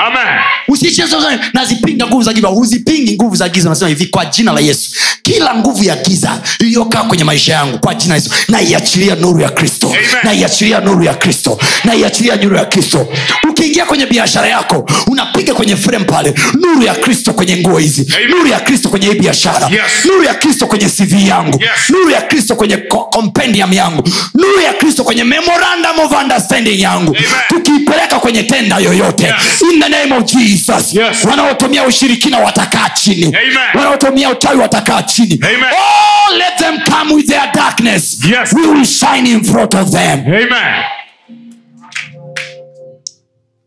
Nazipinga 1.53 2.07
nguvu 2.07 2.23
za 2.23 2.33
giza. 2.33 2.47
Huzipingi 2.47 3.13
nguvu 3.15 3.35
za 3.35 3.49
giza 3.49 3.69
unasema 3.69 3.89
hivi 3.89 4.05
kwa 4.05 4.25
jina 4.25 4.51
la 4.53 4.59
yesu. 4.59 4.91
Kila 5.21 5.55
nguvu 5.55 5.83
ya 5.83 5.95
giza 5.95 6.41
iliyokaa 6.59 7.03
kwenye 7.03 7.23
maisha 7.23 7.53
yangu 7.53 7.79
kwa 7.79 7.95
jina 7.95 8.15
yesu 8.15 8.29
naiachilia 8.47 9.15
nuru 9.15 9.39
ya 9.41 9.49
kristo. 9.49 9.95
Naiachilia 10.23 10.79
nuru 10.79 11.03
ya 11.03 11.13
kristo. 11.13 11.59
Naiachilia 11.83 12.35
nuru 12.35 12.55
ya 12.57 12.65
kristo. 12.65 13.07
Ukiingia 13.49 13.85
kwenye 13.85 14.05
biashara 14.05 14.47
yako 14.47 14.85
unapiga 15.07 15.53
kwenye 15.53 15.75
frame 15.75 16.05
pale 16.05 16.33
nuru 16.61 16.83
ya 16.83 16.95
kristo 16.95 17.33
kwenye 17.33 17.55
nguo 17.67 17.77
hizi. 17.79 18.13
Nuru 18.29 18.47
ya 18.47 18.59
kristo 18.59 18.89
kwenye 18.89 19.07
hii 19.07 19.19
biashara. 19.19 19.67
Yes. 19.67 20.05
nuru 20.05 20.23
ya 20.23 20.33
kristo 20.33 20.67
kwenye 20.67 20.85
cv 20.89 21.27
yangu. 21.27 21.61
Yes. 21.61 21.89
nuru 21.89 22.09
ya 22.09 22.21
kristo 22.21 22.55
kwenye 22.55 22.77
compendium 23.11 23.73
yangu. 23.73 24.09
Nuru 24.33 24.61
ya 24.61 24.73
kristo 24.73 25.03
kwenye 25.03 25.23
memorandum 25.23 25.99
of 25.99 26.11
understanding 26.21 26.81
yangu. 26.81 27.17
Tukiipeleka 27.47 28.19
kwenye 28.19 28.43
tenda 28.43 28.77
yoyote. 28.77 29.23
Yes. 29.23 29.61
in 29.73 29.81
the 29.81 29.89
name 29.89 30.15
of 30.15 30.23
jesus. 30.23 30.93
Yes. 30.93 31.25
wanaotumia 31.25 31.83
ushirikina 31.83 32.39
watakaa 32.39 32.89
chini. 32.89 33.37
Wanaotumia 33.75 34.29
uchawi 34.29 34.57
watakaa 34.59 35.01
chini. 35.03 35.39
Amen. 35.43 35.63
oh, 35.63 36.35
let 36.35 36.57
them 36.57 36.79
come 36.97 37.13
with 37.13 37.27
their 37.27 37.51
darkness. 37.53 38.17
Yes. 38.25 38.53
we 38.53 38.67
will 38.67 38.85
shine 38.85 39.29
in 39.31 39.43
front 39.43 39.73
of 39.75 39.91
them. 39.91 40.19
Amen. 40.19 40.83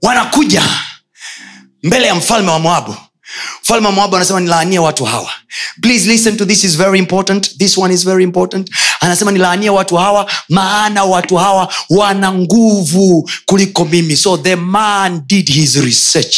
wanakuja 0.02 0.62
mbele 1.82 2.06
ya 2.06 2.14
mfalme 2.14 2.50
wa 2.50 2.58
moabu 2.58 2.96
mfalme 3.62 3.86
wa 3.86 3.92
moabu 3.92 4.16
anasema 4.16 4.40
nilaanie 4.40 4.78
watu 4.78 5.04
hawa. 5.04 5.30
Please 5.80 6.08
listen 6.12 6.36
to 6.36 6.44
this 6.46 6.64
is 6.64 6.76
very 6.76 6.98
important. 6.98 7.58
This 7.58 7.78
one 7.78 7.94
is 7.94 8.04
very 8.04 8.24
important. 8.24 8.70
Anasema 9.00 9.32
nilaanie 9.32 9.70
watu 9.70 9.96
hawa 9.96 10.30
maana 10.48 11.04
watu 11.04 11.36
hawa 11.36 11.72
wana 11.90 12.32
nguvu 12.32 13.30
kuliko 13.46 13.84
mimi. 13.84 14.16
So 14.16 14.36
the 14.36 14.56
man 14.56 15.22
did 15.26 15.48
his 15.52 15.74
research 15.76 16.36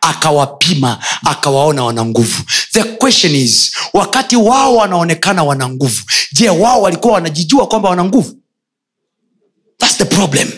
akawapima 0.00 0.98
akawaona 1.24 1.84
wana 1.84 2.04
nguvu. 2.04 2.42
The 2.72 2.82
question 2.84 3.34
is 3.34 3.72
wakati 3.92 4.36
wao 4.36 4.76
wanaonekana 4.76 5.44
wana 5.44 5.68
nguvu 5.68 6.02
je 6.32 6.50
wao 6.50 6.82
walikuwa 6.82 7.14
wanajijua 7.14 7.66
kwamba 7.66 7.88
wana 7.90 8.04
nguvu 8.04 8.36
thats 9.78 9.96
the 9.98 10.04
problem. 10.04 10.48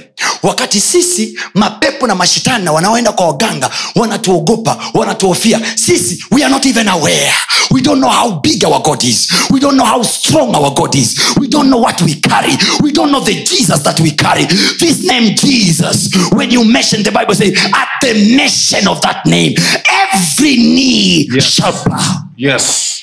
Wakati 0.43 0.81
sisi 0.81 1.39
mapepo 1.55 2.07
na 2.07 2.15
mashitani 2.15 2.65
na 2.65 2.73
wanaoenda 2.73 3.13
kwa 3.13 3.27
waganga 3.27 3.71
wanatuogopa 3.95 4.79
wanatuhofia. 4.95 5.61
Sisi 5.75 6.25
we 6.31 6.43
are 6.45 6.51
not 6.51 6.67
even 6.67 6.89
aware. 6.89 7.33
We 7.71 7.81
don't 7.83 7.99
know 8.01 8.11
how 8.11 8.41
big 8.41 8.65
our 8.65 8.83
god 8.83 9.03
is. 9.05 9.29
We 9.51 9.61
don't 9.61 9.77
know 9.77 9.87
how 9.87 10.03
strong 10.05 10.55
our 10.55 10.75
god 10.75 10.95
is. 10.95 11.17
We 11.41 11.49
don't 11.49 11.69
know 11.69 11.81
what 11.83 12.01
we 12.03 12.15
carry. 12.15 12.57
We 12.83 12.93
don't 12.93 13.11
know 13.11 13.21
the 13.25 13.35
jesus 13.45 13.83
that 13.83 14.01
we 14.01 14.11
carry. 14.13 14.45
This 14.79 15.05
name 15.05 15.35
jesus 15.35 16.09
when 16.33 16.51
you 16.51 16.65
mention 16.65 17.03
the 17.03 17.11
bible 17.13 17.35
say 17.35 17.53
at 17.55 17.89
the 18.03 18.37
mention 18.37 18.89
of 18.89 19.01
that 19.03 19.27
name 19.27 19.55
every 20.13 20.57
knee 20.57 21.29
Yes. 21.33 21.45
shall 21.45 21.73
bow. 21.85 22.23
Yes. 22.37 23.03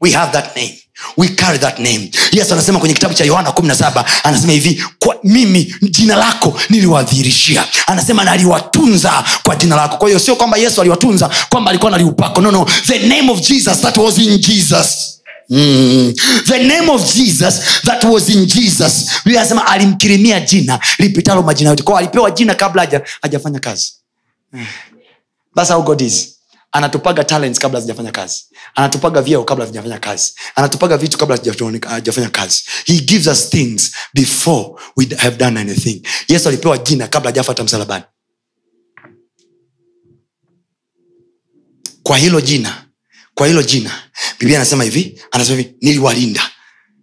We 0.00 0.12
have 0.12 0.32
that 0.32 0.54
name 0.56 0.76
we 1.16 1.28
carry 1.28 1.58
that 1.58 1.78
name. 1.78 2.10
Yesu 2.32 2.52
anasema 2.54 2.78
kwenye 2.78 2.94
kitabu 2.94 3.14
cha 3.14 3.24
yohana 3.24 3.50
17 3.50 4.04
anasema 4.22 4.52
hivi 4.52 4.84
kwa 4.98 5.16
mimi 5.24 5.74
jina 5.82 6.16
lako 6.16 6.60
niliwadhihirishia 6.70 7.64
anasema 7.86 8.24
naliwatunza 8.24 9.24
kwa 9.42 9.56
jina 9.56 9.76
lako. 9.76 9.96
Kwa 9.96 10.08
hiyo 10.08 10.18
sio 10.20 10.36
kwamba 10.36 10.56
yesu 10.58 10.80
aliwatunza 10.80 11.30
kwamba 11.48 11.70
alikuwa 11.70 11.90
naliupako 11.90 12.40
no 12.40 12.50
no 12.50 12.66
the 12.86 12.98
name 12.98 13.30
of 13.32 13.40
jesus 13.40 13.80
that 13.80 13.96
was 13.96 14.18
in 14.18 14.38
jesus. 14.38 15.10
Mm. 15.50 16.14
the 16.46 16.58
name 16.58 16.88
of 16.90 17.14
jesus 17.14 17.60
that 17.84 18.04
was 18.04 18.28
in 18.28 18.46
jesus. 18.46 19.06
Anasema 19.24 19.66
alimkirimia 19.66 20.40
jina 20.40 20.78
lipitalo 20.98 21.42
majina 21.42 21.70
yote. 21.70 21.82
Kwao 21.82 21.98
alipewa 21.98 22.30
jina 22.30 22.54
kabla 22.54 22.82
haja- 22.82 23.02
hajafanya 23.22 23.58
kazi. 23.60 23.92
That's 25.54 25.70
how 25.70 25.82
god 25.82 26.00
is 26.00 26.28
anatupaga 26.74 27.24
talents 27.24 27.58
kabla 27.58 27.78
hazijafanya 27.78 28.10
kazi. 28.12 28.44
Anatupaga 28.74 29.22
vyeo 29.22 29.44
kabla 29.44 29.64
hazijafanya 29.64 29.98
kazi. 29.98 30.34
Anatupaga 30.54 30.96
vitu 30.96 31.18
kabla 31.18 31.38
hajafanya 31.88 32.30
kazi. 32.30 32.62
He 32.84 33.00
gives 33.00 33.26
us 33.26 33.50
things 33.50 33.92
before 34.14 34.68
we 34.96 35.06
have 35.18 35.36
done 35.36 35.60
anything. 35.60 36.02
Yesu 36.28 36.48
alipewa 36.48 36.78
jina 36.78 37.08
kabla 37.08 37.28
hajafata 37.30 37.64
msalabani. 37.64 38.04
Kwa 42.02 42.18
hilo 42.18 42.40
jina 42.40 42.84
kwa 43.34 43.46
hilo 43.46 43.62
jina 43.62 43.90
biblia 44.38 44.58
anasema 44.58 44.84
hivi 44.84 45.20
anasema 45.30 45.56
hivi 45.58 45.74
niliwalinda. 45.80 46.50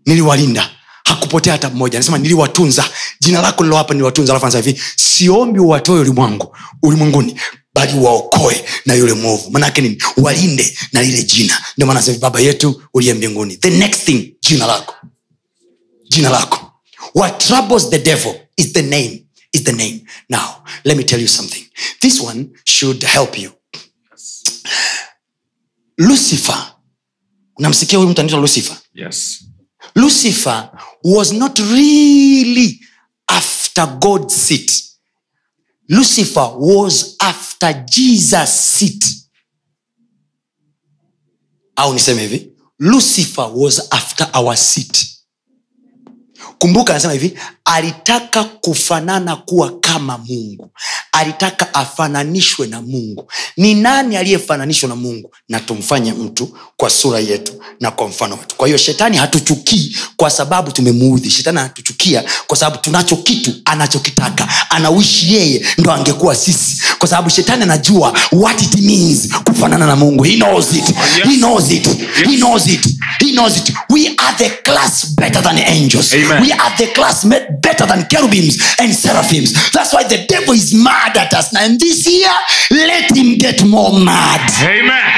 Niliwalinda. 0.06 0.70
Hakupotea 1.06 1.54
hata 1.54 1.70
mmoja. 1.70 1.98
Anasema 1.98 2.18
niliwatunza. 2.18 2.86
Jina 3.20 3.42
lako 3.42 3.64
lilowapa 3.64 3.94
niliwatunza. 3.94 4.34
Alafu 4.34 4.46
anasema 4.46 4.64
hivi 4.64 4.82
siombi 4.96 5.60
uwatoe 5.60 6.00
ulimwangu 6.00 6.58
ulimwenguni 6.84 7.40
bali 7.74 8.00
waokoe 8.00 8.66
na 8.86 8.94
yule 8.94 9.14
mwovu. 9.14 9.52
Manake 9.52 9.82
nini? 9.82 9.98
Walinde 10.18 10.78
na 10.92 11.02
lile 11.02 11.24
jina. 11.24 11.64
Ndio 11.78 11.88
maana 11.88 12.00
anasema 12.00 12.18
baba 12.20 12.40
yetu 12.40 12.84
uliye 12.94 13.14
mbinguni. 13.14 13.58
The 13.58 13.70
next 13.70 14.04
thing 14.04 14.36
jina 14.42 14.68
lako. 14.68 14.96
Jina 16.10 16.30
lako. 16.30 16.72
What 17.16 17.48
troubles 17.48 17.90
the 17.90 18.00
devil 18.00 18.34
is 18.58 18.74
the 18.74 18.82
name 18.82 19.26
is 19.54 19.64
the 19.64 19.72
name. 19.72 20.02
Now 20.30 20.64
let 20.84 20.98
me 20.98 21.04
tell 21.04 21.22
you 21.22 21.28
something. 21.28 21.66
This 22.00 22.20
one 22.22 22.46
should 22.66 23.04
help 23.04 23.38
you. 23.38 23.52
Lucifer. 25.98 26.76
Unamsikia 27.58 27.98
huyu 27.98 28.10
mtu 28.10 28.22
anaitwa 28.22 28.40
lucifer? 28.42 28.78
Yes. 28.94 29.44
Lucifer 29.96 30.70
was 31.04 31.32
not 31.32 31.60
really 31.60 32.80
after 33.28 33.88
god's 34.00 34.48
seat 34.48 34.84
lucifer 35.92 36.56
was 36.58 37.16
after 37.20 37.84
jesus 37.86 38.50
seat 38.50 39.06
au 41.76 41.94
niseme 41.94 42.22
hivi? 42.22 42.52
Lucifer 42.80 43.50
was 43.54 43.88
after 43.92 44.28
our 44.34 44.58
seat 44.58 45.11
kumbuka 46.62 46.94
anasema 46.94 47.14
hivi 47.14 47.34
alitaka 47.66 48.44
kufanana 48.44 49.36
kuwa 49.36 49.72
kama 49.80 50.18
mungu. 50.18 50.70
Alitaka 51.12 51.74
afananishwe 51.74 52.68
na 52.68 52.82
mungu. 52.82 53.32
Ni 53.58 53.76
nani 53.76 54.18
aliyefananishwa 54.18 54.90
na 54.90 54.96
mungu? 54.96 55.32
Na 55.50 55.60
tumfanye 55.60 56.14
mtu 56.14 56.58
kwa 56.78 56.90
sura 56.90 57.20
yetu 57.20 57.54
na 57.80 57.92
kwa 57.92 58.08
mfano 58.08 58.36
wetu. 58.36 58.56
Kwa 58.56 58.68
hiyo 58.68 58.78
shetani 58.78 59.18
hatuchukii 59.18 59.98
kwa 60.18 60.30
sababu 60.30 60.72
tumemuudhi. 60.72 61.30
Shetani 61.30 61.60
anatuchukia 61.60 62.24
kwa 62.48 62.58
sababu 62.58 62.78
tunacho 62.84 63.16
kitu 63.16 63.52
anachokitaka. 63.66 64.48
Anawishi 64.70 65.34
yeye 65.34 65.66
ndo 65.78 65.92
angekuwa 65.92 66.36
sisi. 66.36 66.82
Kwa 66.98 67.08
sababu 67.08 67.30
shetani 67.30 67.64
anajua 67.64 68.14
what 68.32 68.62
it 68.62 68.76
means 68.76 69.30
kufanana 69.44 69.88
na 69.88 69.96
mungu. 69.96 70.24
He 70.24 70.36
knows 70.36 70.74
it. 70.74 70.90
Yes. 70.90 71.28
he 71.30 71.38
knows 71.38 71.72
it. 71.72 71.88
He 72.26 72.38
knows 72.38 72.68
it. 72.68 72.86
He 73.20 73.32
knows 73.32 73.58
it. 73.58 73.74
We 73.90 74.08
are 74.18 74.38
the 74.38 74.50
class 74.50 75.06
better 75.16 75.44
than 75.44 75.58
angels. 75.60 76.14
Amen. 76.14 76.42
we 76.42 76.51
are 76.54 76.76
the 76.78 76.88
class 76.94 77.26
made 77.26 77.48
better 77.62 77.86
than 77.88 78.08
cherubims 78.10 78.58
and 78.80 78.94
seraphims. 78.94 79.72
That's 79.72 79.94
why 79.94 80.04
the 80.04 80.26
devil 80.28 80.54
is 80.54 80.74
mad 80.74 81.18
at 81.18 81.34
us. 81.34 81.56
And 81.56 81.80
this 81.80 82.08
year 82.08 82.30
let 82.72 83.16
him 83.16 83.38
get 83.38 83.64
more 83.66 83.92
mad. 84.00 84.52
Amen. 84.64 85.12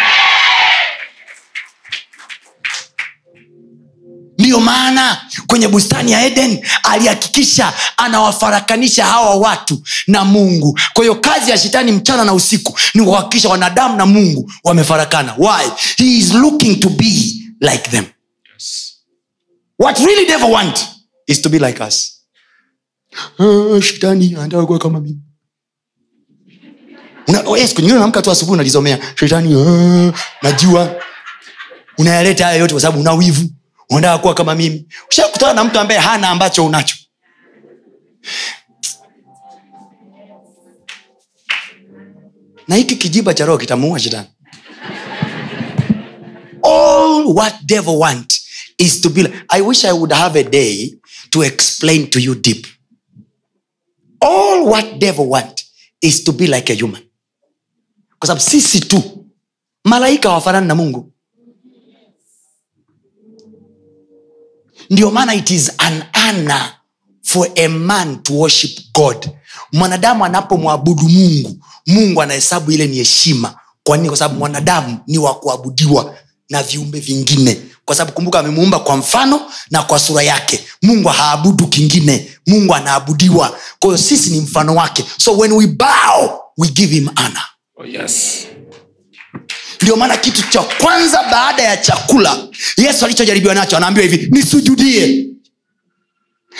Ndiyo 4.38 4.60
maana 4.60 5.22
kwenye 5.48 5.68
bustani 5.68 6.12
ya 6.12 6.26
eden 6.26 6.66
alihakikisha 6.84 7.74
anawafarakanisha 7.98 9.06
hawa 9.06 9.36
watu 9.36 9.82
na 10.08 10.26
mungu. 10.26 10.80
Kwa 10.94 11.04
hiyo 11.04 11.16
kazi 11.16 11.52
ya 11.52 11.58
shetani 11.58 11.92
mchana 11.92 12.26
na 12.26 12.34
usiku 12.34 12.80
ni 12.94 13.04
kuhakikisha 13.06 13.50
wanadamu 13.50 13.98
na 13.98 14.06
mungu 14.06 14.52
wamefarakana. 14.64 15.36
Why? 15.38 15.72
He 15.98 16.18
is 16.18 16.34
looking 16.34 16.80
to 16.80 16.90
be 16.90 17.34
like 17.62 17.90
them. 17.90 18.06
Yes. 18.54 18.94
What 19.80 20.00
really 20.00 20.26
devil 20.26 20.52
want 20.52 20.88
is 21.28 21.41
to 21.41 21.49
be 21.49 21.59
like 21.59 21.80
us. 21.84 22.24
Ah, 23.15 23.80
kama 24.80 24.99
oh, 27.45 28.21
tu 28.21 28.32
asubuhi 28.32 28.53
unalizomea. 28.53 28.99
Shetani 29.15 29.53
ah, 29.53 30.13
najua. 30.41 30.95
Unayaleta 31.97 32.45
haya 32.45 32.57
yote 32.57 32.74
kwa 32.74 32.82
sababu 32.82 32.99
una 33.01 33.13
wivu. 33.13 33.49
Unataka 33.89 34.17
kuwa 34.17 34.34
kama 34.34 34.55
mimi. 34.55 34.88
Ushakutana 35.09 35.53
na 35.53 35.63
mtu 35.63 35.80
ambaye 35.80 35.99
hana 35.99 36.30
ambacho 36.30 36.65
unacho. 36.65 36.95
Na 42.67 42.76
hiki 42.76 42.95
kijiba 42.95 43.34
cha 43.34 43.45
roho 43.45 43.57
kitamuua 43.57 43.99
shetani. 43.99 44.28
All 46.63 47.26
what 47.28 47.53
devil 47.65 47.95
want 47.95 48.34
is 48.78 49.01
to 49.01 49.09
be 49.09 49.24
like, 49.24 49.34
i 49.49 49.61
wish 49.61 49.86
i 49.86 49.91
would 49.91 50.11
have 50.11 50.39
a 50.39 50.43
day 50.43 50.97
to 51.34 51.42
explain 51.44 52.08
to 52.12 52.20
you 52.20 52.36
deep. 52.36 52.68
All 54.22 54.70
what 54.70 55.00
devil 55.00 55.26
want 55.28 55.64
is 56.02 56.24
to 56.24 56.32
be 56.32 56.46
like 56.48 56.70
a 56.70 56.76
human. 56.76 57.02
Kwa 58.20 58.28
sababu 58.28 58.42
sisi 58.42 58.80
tu 58.80 59.26
malaika 59.84 60.30
hawafanani 60.30 60.68
na 60.68 60.76
mungu. 60.76 61.12
Ndio 64.90 65.12
maana 65.12 65.34
it 65.36 65.50
is 65.52 65.72
an 65.78 66.04
ana 66.14 66.76
for 67.24 67.48
a 67.56 67.68
man 67.68 68.24
to 68.24 68.34
worship 68.34 68.80
god. 68.94 69.30
Mwanadamu 69.72 70.26
anapomwabudu 70.26 71.10
mungu 71.10 71.58
mungu 71.88 72.22
anahesabu 72.22 72.72
ile 72.72 72.88
ni 72.88 72.96
heshima. 72.96 73.60
Kwa 73.84 73.98
nini? 73.98 74.10
Kwa 74.10 74.18
sababu 74.18 74.40
mwanadamu 74.40 75.00
ni 75.08 75.18
wa 75.18 75.40
kuabudiwa 75.40 76.16
na 76.54 76.64
viumbe 76.64 76.99
vingine. 76.99 77.58
Kwa 77.86 77.95
sababu 77.95 78.16
kumbuka 78.16 78.39
amemuumba 78.39 78.80
kwa 78.80 78.97
mfano 78.97 79.41
na 79.72 79.84
kwa 79.84 79.99
sura 79.99 80.24
yake. 80.24 80.60
Mungu 80.82 81.08
haabudu 81.10 81.68
kingine. 81.68 82.32
Mungu 82.47 82.76
anaabudiwa. 82.76 83.60
Kwa 83.80 83.89
hiyo 83.89 83.97
sisi 83.97 84.30
ni 84.30 84.39
mfano 84.39 84.76
wake. 84.76 85.06
So 85.18 85.38
when 85.38 85.51
we 85.51 85.68
bow 85.68 86.39
we 86.58 86.68
give 86.68 86.95
him 86.95 87.10
ana 87.16 87.41
oh 87.78 87.86
yes. 87.86 88.47
Ndio 89.82 89.95
maana 89.95 90.18
kitu 90.18 90.49
cha 90.49 90.62
kwanza 90.62 91.24
baada 91.32 91.64
ya 91.64 91.78
chakula 91.78 92.47
yesu 92.78 93.06
alichojaribiwa 93.06 93.54
nacho 93.56 93.78
anaambiwa 93.78 94.08
hivi 94.08 94.28
nisujudie. 94.32 95.28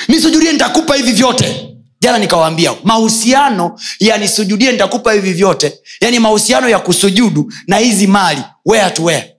Nisujudie 0.08 0.52
nitakupa 0.52 0.96
hivi 0.96 1.12
vyote. 1.12 1.70
Jana 2.02 2.18
nikawaambia 2.20 2.74
mahusiano 2.84 3.80
ya 4.00 4.18
nisujudie 4.18 4.72
nitakupa 4.72 5.14
hivi 5.14 5.34
vyote. 5.34 5.80
Yani 6.02 6.20
mahusiano 6.20 6.70
ya 6.70 6.80
kusujudu 6.80 7.54
na 7.68 7.78
hizi 7.78 8.08
mali 8.08 8.42
where 8.66 8.90
to 8.92 9.04
where 9.04 9.33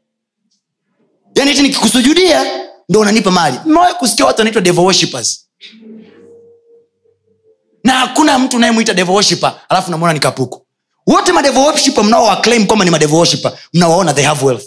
yani 1.34 1.50
hiti 1.50 1.62
nikikusujudia 1.62 2.46
ndo 2.88 3.00
unanipa 3.00 3.30
mali. 3.30 3.58
Mmewahi 3.66 3.94
kusikia 3.94 4.26
watu 4.26 4.38
wanaitwa 4.40 4.62
na 7.84 7.92
hakuna 7.92 8.38
mtu 8.38 8.56
unayemwita 8.56 8.94
devil 8.94 9.14
alafu 9.68 9.90
namwona 9.90 10.12
ni 10.14 10.20
kapuku. 10.20 10.66
Wote 11.06 11.32
madevo 11.32 11.62
worshipper 11.64 12.04
mnao 12.04 12.24
waclaim 12.24 12.66
kwamba 12.66 12.84
ni 12.84 12.90
madevo 12.90 13.16
mnawaona 13.74 14.14
they 14.14 14.24
have 14.24 14.46
wealth. 14.46 14.64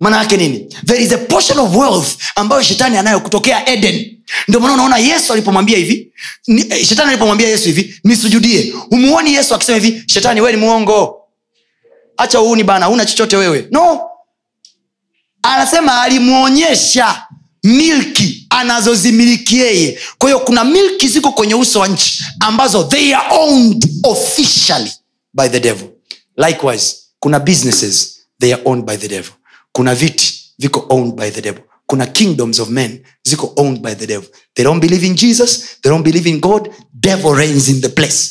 Maana 0.00 0.16
nini? 0.36 0.58
There 0.86 1.02
is 1.02 1.12
a 1.12 1.18
portion 1.18 1.58
of 1.58 1.76
wealth 1.76 2.16
ambayo 2.36 2.62
shetani 2.62 2.96
anayo 2.96 3.20
kutokea 3.20 3.68
eden. 3.68 4.18
Ndio 4.48 4.60
maana 4.60 4.74
unaona 4.74 4.98
yesu 4.98 5.32
alipomwambia 5.32 5.78
hivi 5.78 6.12
eh, 6.70 6.84
shetani 6.86 7.08
alipomwambia 7.08 7.48
yesu 7.48 7.64
hivi 7.64 8.00
nisujudie. 8.04 8.74
Umuoni 8.90 9.34
yesu 9.34 9.54
akisema 9.54 9.78
hivi 9.78 10.02
shetani 10.06 10.40
wewe 10.40 10.52
ni 10.52 10.58
mwongo. 10.58 11.20
Hacha 12.16 12.40
uuni 12.40 12.64
bana 12.64 12.88
una 12.88 13.04
chochote 13.06 13.36
wewe. 13.36 13.68
No 13.70 14.00
anasema 15.44 16.02
alimwonyesha 16.02 17.26
milki 17.64 18.46
anazozimiliki 18.50 19.58
yeye. 19.58 19.98
Kwa 20.18 20.40
kuna 20.40 20.64
milki 20.64 21.08
ziko 21.08 21.32
kwenye 21.32 21.54
uso 21.54 21.80
wa 21.80 21.88
nchi 21.88 22.24
ambazo 22.40 22.84
they 22.84 23.14
are 23.16 23.36
owned 23.36 23.88
officially 24.02 24.92
by 25.34 25.48
the 25.48 25.60
devil. 25.60 25.88
Likewise 26.36 26.96
kuna 27.18 27.40
businesses 27.40 28.20
they 28.40 28.54
are 28.54 28.62
owned 28.64 28.84
by 28.84 28.96
the 28.96 29.08
devil. 29.08 29.32
Kuna 29.72 29.94
viti 29.94 30.54
viko 30.58 30.86
owned 30.88 31.14
by 31.14 31.30
the 31.30 31.40
devil. 31.42 31.62
Kuna 31.86 32.06
kingdoms 32.06 32.58
of 32.60 32.68
men 32.68 33.04
ziko 33.28 33.52
owned 33.56 33.78
by 33.82 33.94
the 33.94 34.06
devil. 34.06 34.28
They 34.54 34.64
don't 34.64 34.80
believe 34.80 35.06
in 35.06 35.14
jesus 35.16 35.80
they 35.82 35.90
don't 35.90 36.04
believe 36.04 36.30
in 36.30 36.40
god. 36.40 36.70
Devil 37.00 37.34
reigns 37.34 37.68
in 37.68 37.80
the 37.80 37.88
place. 37.88 38.30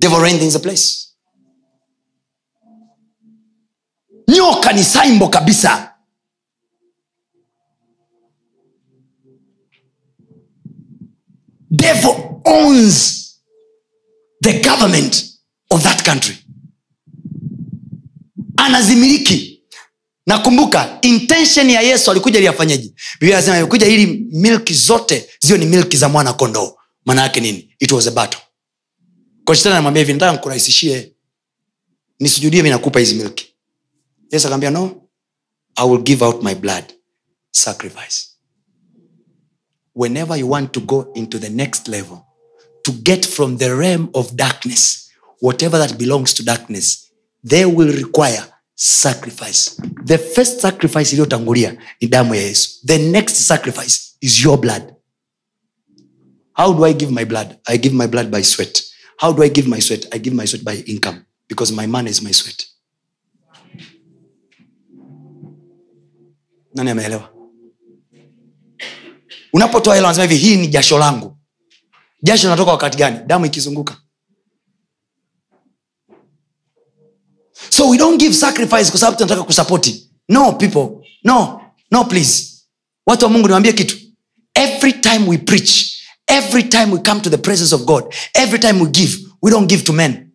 Devil 0.00 0.20
reigns 0.20 0.42
in 0.42 0.50
the 0.50 0.58
place 0.58 1.05
nyoka 4.28 4.72
ni 4.72 4.84
saimbo 4.84 5.28
kabisa. 5.28 5.92
Devil 11.70 12.40
owns 12.44 13.38
the 14.40 14.60
government 14.60 15.22
of 15.70 15.82
that 15.82 16.04
country. 16.04 16.36
Anazimiliki. 18.56 19.52
Nakumbuka 20.26 20.98
intention 21.02 21.70
ya 21.70 21.80
yesu 21.80 22.10
alikuja 22.10 22.38
ili 22.38 22.48
afanyeje? 22.48 22.92
Biblia 23.20 23.54
alikuja 23.54 23.86
ili 23.86 24.06
milki 24.32 24.74
zote 24.74 25.28
ziwe 25.42 25.58
ni 25.58 25.66
milki 25.66 25.96
za 25.96 26.08
mwana 26.08 26.32
kondoo. 26.32 26.76
Maana 27.04 27.22
yake 27.22 27.40
nini? 27.40 27.74
It 27.78 27.92
was 27.92 28.06
a 28.06 28.10
battle. 28.10 28.40
Kwa 29.44 29.56
shetani 29.56 29.72
anamwambia 29.74 30.00
hivi 30.02 30.12
nataka 30.12 30.32
nikurahisishie. 30.32 31.12
Nisujudie 32.20 32.62
mi 32.62 32.70
nakupa 32.70 33.00
hizi 33.00 33.14
milki 33.14 33.55
yesu 34.32 34.46
akaambia 34.46 34.70
no 34.70 35.08
i 35.76 35.88
will 35.88 36.02
give 36.02 36.24
out 36.24 36.42
my 36.42 36.54
blood 36.54 36.84
sacrifice. 37.56 38.36
Whenever 39.94 40.36
you 40.36 40.46
want 40.46 40.72
to 40.72 40.80
go 40.80 41.10
into 41.14 41.38
the 41.38 41.48
next 41.48 41.88
level 41.88 42.26
to 42.84 42.92
get 42.92 43.24
from 43.26 43.56
the 43.56 43.74
realm 43.74 44.10
of 44.14 44.36
darkness 44.36 45.10
whatever 45.40 45.78
that 45.78 45.98
belongs 45.98 46.34
to 46.34 46.44
darkness 46.44 47.10
they 47.44 47.64
will 47.64 47.92
require 47.92 48.44
sacrifice. 48.74 49.80
The 50.04 50.18
first 50.18 50.60
sacrifice 50.60 51.12
iliyotangulia 51.12 51.76
ni 52.00 52.08
damu 52.08 52.34
ya 52.34 52.42
yesu. 52.42 52.70
The 52.86 52.98
next 52.98 53.34
sacrifice 53.36 54.16
is 54.20 54.44
your 54.44 54.58
blood. 54.60 54.82
How 56.52 56.72
do 56.74 56.84
i 56.84 56.92
give 56.92 57.12
my 57.12 57.24
blood? 57.24 57.58
I 57.68 57.78
give 57.78 57.94
my 57.94 58.06
blood 58.06 58.30
by 58.30 58.42
sweat. 58.42 58.82
How 59.16 59.32
do 59.32 59.42
i 59.42 59.48
give 59.48 59.68
my 59.68 59.80
sweat? 59.80 60.06
I 60.14 60.18
give 60.18 60.36
my 60.36 60.46
sweat 60.46 60.64
by 60.64 60.74
income 60.86 61.24
because 61.48 61.72
my 61.72 61.86
money 61.86 62.10
is 62.10 62.22
my 62.22 62.32
sweat 62.32 62.66
nani 66.76 66.90
ameelewa? 66.90 67.32
Unapotoa 69.52 69.94
hela 69.94 70.06
unasema 70.08 70.26
hivi 70.32 70.36
hii 70.36 70.56
ni 70.56 70.68
jasho 70.68 70.98
langu. 70.98 71.38
Jasho 72.22 72.42
linatoka 72.46 72.70
wakati 72.70 72.98
gani? 72.98 73.18
Damu 73.26 73.46
ikizunguka. 73.46 73.96
So 77.70 77.88
we 77.88 77.98
don't 77.98 78.20
give 78.20 78.34
sacrifice 78.34 78.90
kwa 78.90 79.00
sababu 79.00 79.16
tunataka 79.18 79.42
kusapoti 79.42 80.10
no 80.28 80.52
people. 80.52 80.88
No 81.24 81.60
no 81.90 82.04
please. 82.04 82.52
Watu 83.06 83.24
wa 83.24 83.30
mungu 83.30 83.46
niwambie 83.46 83.72
kitu. 83.72 83.96
Every 84.54 84.92
time 84.92 85.28
we 85.28 85.38
preach 85.38 85.96
every 86.28 86.62
time 86.64 86.92
we 86.92 86.98
come 86.98 87.20
to 87.20 87.30
the 87.30 87.36
presence 87.38 87.74
of 87.74 87.84
god 87.84 88.14
every 88.34 88.58
time 88.58 88.80
we 88.82 88.90
give 88.90 89.18
we 89.42 89.50
don't 89.50 89.68
give 89.68 89.82
to 89.82 89.92
men. 89.92 90.30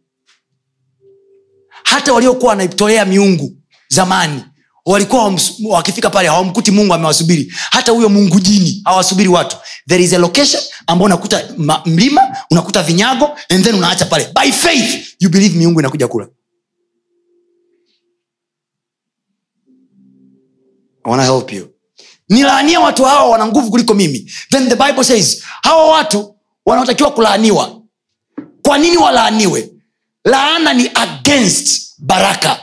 Hata 1.83 2.13
waliokuwa 2.13 2.49
wanaitolea 2.49 3.05
miungu 3.05 3.57
zamani 3.87 4.43
walikuwa 4.85 5.33
wakifika 5.69 6.09
pale 6.09 6.27
hawamkuti 6.27 6.71
mungu 6.71 6.93
amewasubiri. 6.93 7.53
Hata 7.71 7.91
huyo 7.91 8.09
mungu 8.09 8.39
jini 8.39 8.81
hawasubiri 8.85 9.29
watu. 9.29 9.57
There 9.87 10.03
is 10.03 10.13
a 10.13 10.17
location 10.17 10.63
ambao 10.87 11.05
unakuta 11.05 11.43
ma- 11.57 11.81
mlima 11.85 12.21
unakuta 12.51 12.83
vinyago 12.83 13.29
and 13.49 13.63
then 13.63 13.75
unaacha 13.75 14.05
pale. 14.05 14.27
By 14.41 14.51
faith 14.51 15.15
you 15.19 15.29
believe 15.29 15.57
miungu 15.57 15.79
inakuja 15.79 16.07
kula. 16.07 16.27
I 21.05 21.25
help 21.25 21.51
you. 21.53 21.67
Nilaania 22.29 22.79
watu 22.79 23.03
hawa 23.03 23.29
wana 23.29 23.47
nguvu 23.47 23.71
kuliko 23.71 23.93
mimi. 23.93 24.31
Then 24.49 24.69
the 24.69 24.75
bible 24.75 25.03
says 25.03 25.43
hawa 25.61 25.85
watu 25.91 26.35
wanaotakiwa 26.65 27.11
kulaaniwa. 27.11 27.81
Kwa 28.61 28.77
nini 28.77 28.97
walaaniwe? 28.97 29.69
Laana 30.25 30.73
ni 30.73 30.91
against 30.95 31.93
baraka 31.97 32.59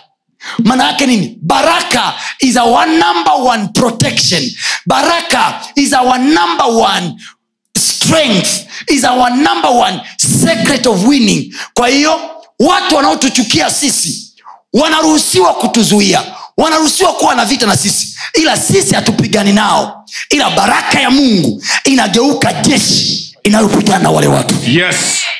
maana 0.64 0.84
yake 0.86 1.06
nini? 1.06 1.38
Baraka 1.42 2.14
is 2.40 2.56
our 2.56 2.86
number 2.86 3.32
one 3.44 3.68
protection. 3.68 4.42
Baraka 4.86 5.60
is 5.76 5.92
our 5.92 6.18
number 6.18 6.66
one 6.66 7.14
strength. 7.78 8.66
Is 8.90 9.04
our 9.04 9.30
number 9.30 9.70
one 9.70 10.00
secret 10.18 10.86
of 10.86 11.04
winning. 11.06 11.54
Kwa 11.74 11.88
hiyo 11.88 12.20
watu 12.60 12.96
wanaotuchukia 12.96 13.70
sisi 13.70 14.32
wanaruhusiwa 14.72 15.54
kutuzuia 15.54 16.22
wanaruhusiwa 16.56 17.12
kuwa 17.12 17.34
na 17.34 17.44
vita 17.44 17.66
na 17.66 17.76
sisi. 17.76 18.16
Ila 18.34 18.56
sisi 18.56 18.94
hatupigani 18.94 19.52
nao. 19.52 20.04
Ila 20.30 20.50
baraka 20.50 21.00
ya 21.00 21.10
mungu 21.10 21.62
inageuka 21.84 22.52
jeshi 22.52 23.36
inayopigana 23.44 23.98
na 23.98 24.10
wale 24.10 24.26
watu. 24.26 24.54
Yes. 24.66 24.96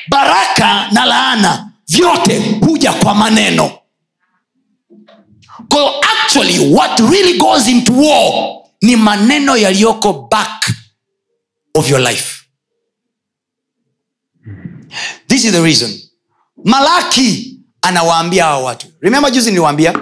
Baraka 0.07 0.87
na 0.91 1.05
laana 1.05 1.67
vyote 1.87 2.41
huja 2.65 2.93
kwa 2.93 3.15
maneno 3.15 3.71
kwa 5.69 6.01
actually 6.03 6.73
what 6.73 6.99
really 6.99 7.37
goes 7.37 7.67
into 7.67 7.93
war 7.93 8.55
ni 8.81 8.95
maneno 8.95 9.57
yaliyoko 9.57 10.13
back 10.31 10.69
of 11.75 11.89
your 11.89 11.99
life. 12.01 12.35
This 15.27 15.45
is 15.45 15.51
the 15.51 15.61
reason. 15.61 15.99
Malaki 16.65 17.59
anawaambia 17.81 18.43
hawa 18.43 18.59
watu. 18.63 18.87
Remember 19.01 19.31
juzi 19.31 19.49
niliwaambia? 19.49 19.93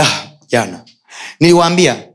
Ah, 0.00 0.26
jana. 0.48 0.84
Niliwaambia 1.40 2.08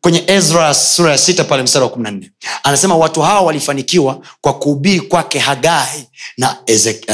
kwenye 0.00 0.24
ezra 0.26 0.74
sura 0.74 1.10
ya 1.12 1.18
sita 1.18 1.44
pale 1.44 1.62
mstari 1.62 1.82
wa 1.84 1.90
kumi 1.90 2.02
na 2.04 2.10
nne. 2.10 2.30
Anasema 2.62 2.96
watu 2.96 3.22
hawa 3.22 3.40
walifanikiwa 3.40 4.26
kwa 4.40 4.58
kuhubiri 4.58 5.00
kwake 5.00 5.38
hagai 5.38 6.08
na, 6.38 6.56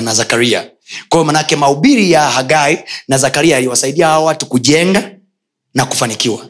na 0.02 0.14
zakaria 0.14 0.70
kwa 1.08 1.24
manake 1.24 1.56
mahubiri 1.56 2.12
ya 2.12 2.30
hagai 2.30 2.84
na 3.08 3.18
zakaria 3.18 3.54
yaliwasaidia 3.54 4.06
hawa 4.06 4.24
watu 4.24 4.46
kujenga 4.46 5.10
na 5.74 5.84
kufanikiwa. 5.86 6.46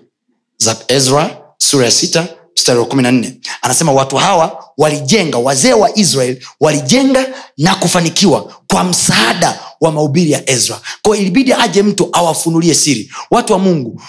Ezra 0.88 1.36
sura 1.58 1.84
ya 1.84 1.90
sita 1.90 2.28
mstari 2.56 2.78
wa 2.78 2.84
kumi 2.86 3.02
na 3.02 3.10
nne. 3.10 3.40
Anasema 3.62 3.92
watu 3.92 4.16
hawa 4.16 4.64
walijenga 4.78 5.38
wazee 5.38 5.72
wa 5.72 5.98
israel 5.98 6.42
walijenga 6.60 7.26
na 7.58 7.74
kufanikiwa 7.74 8.52
kwa 8.70 8.84
msaada 8.84 9.60
wa 9.80 9.92
mahubiri 9.92 10.30
ya 10.30 10.50
ezra. 10.50 10.80
Kwao 11.02 11.16
ilibidi 11.16 11.52
aje 11.52 11.82
mtu 11.82 12.08
awafunulie 12.12 12.74
siri. 12.74 13.12
Watu 13.30 13.52
wa 13.52 13.58
mungu 13.58 14.02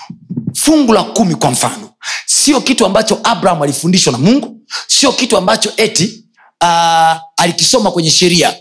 fungu 0.54 0.94
la 0.94 1.04
kumi 1.04 1.36
kwa 1.36 1.52
mfano. 1.52 1.90
Sio 2.26 2.62
kitu 2.62 2.86
ambacho 2.86 3.20
abraham 3.24 3.62
alifundishwa 3.62 4.12
na 4.12 4.18
mungu 4.18 4.58
sio 4.88 5.12
kitu 5.12 5.38
ambacho 5.38 5.74
eti 5.78 6.24
uh, 6.62 7.18
alikisoma 7.38 7.92
kwenye 7.92 8.12
sheria 8.12 8.56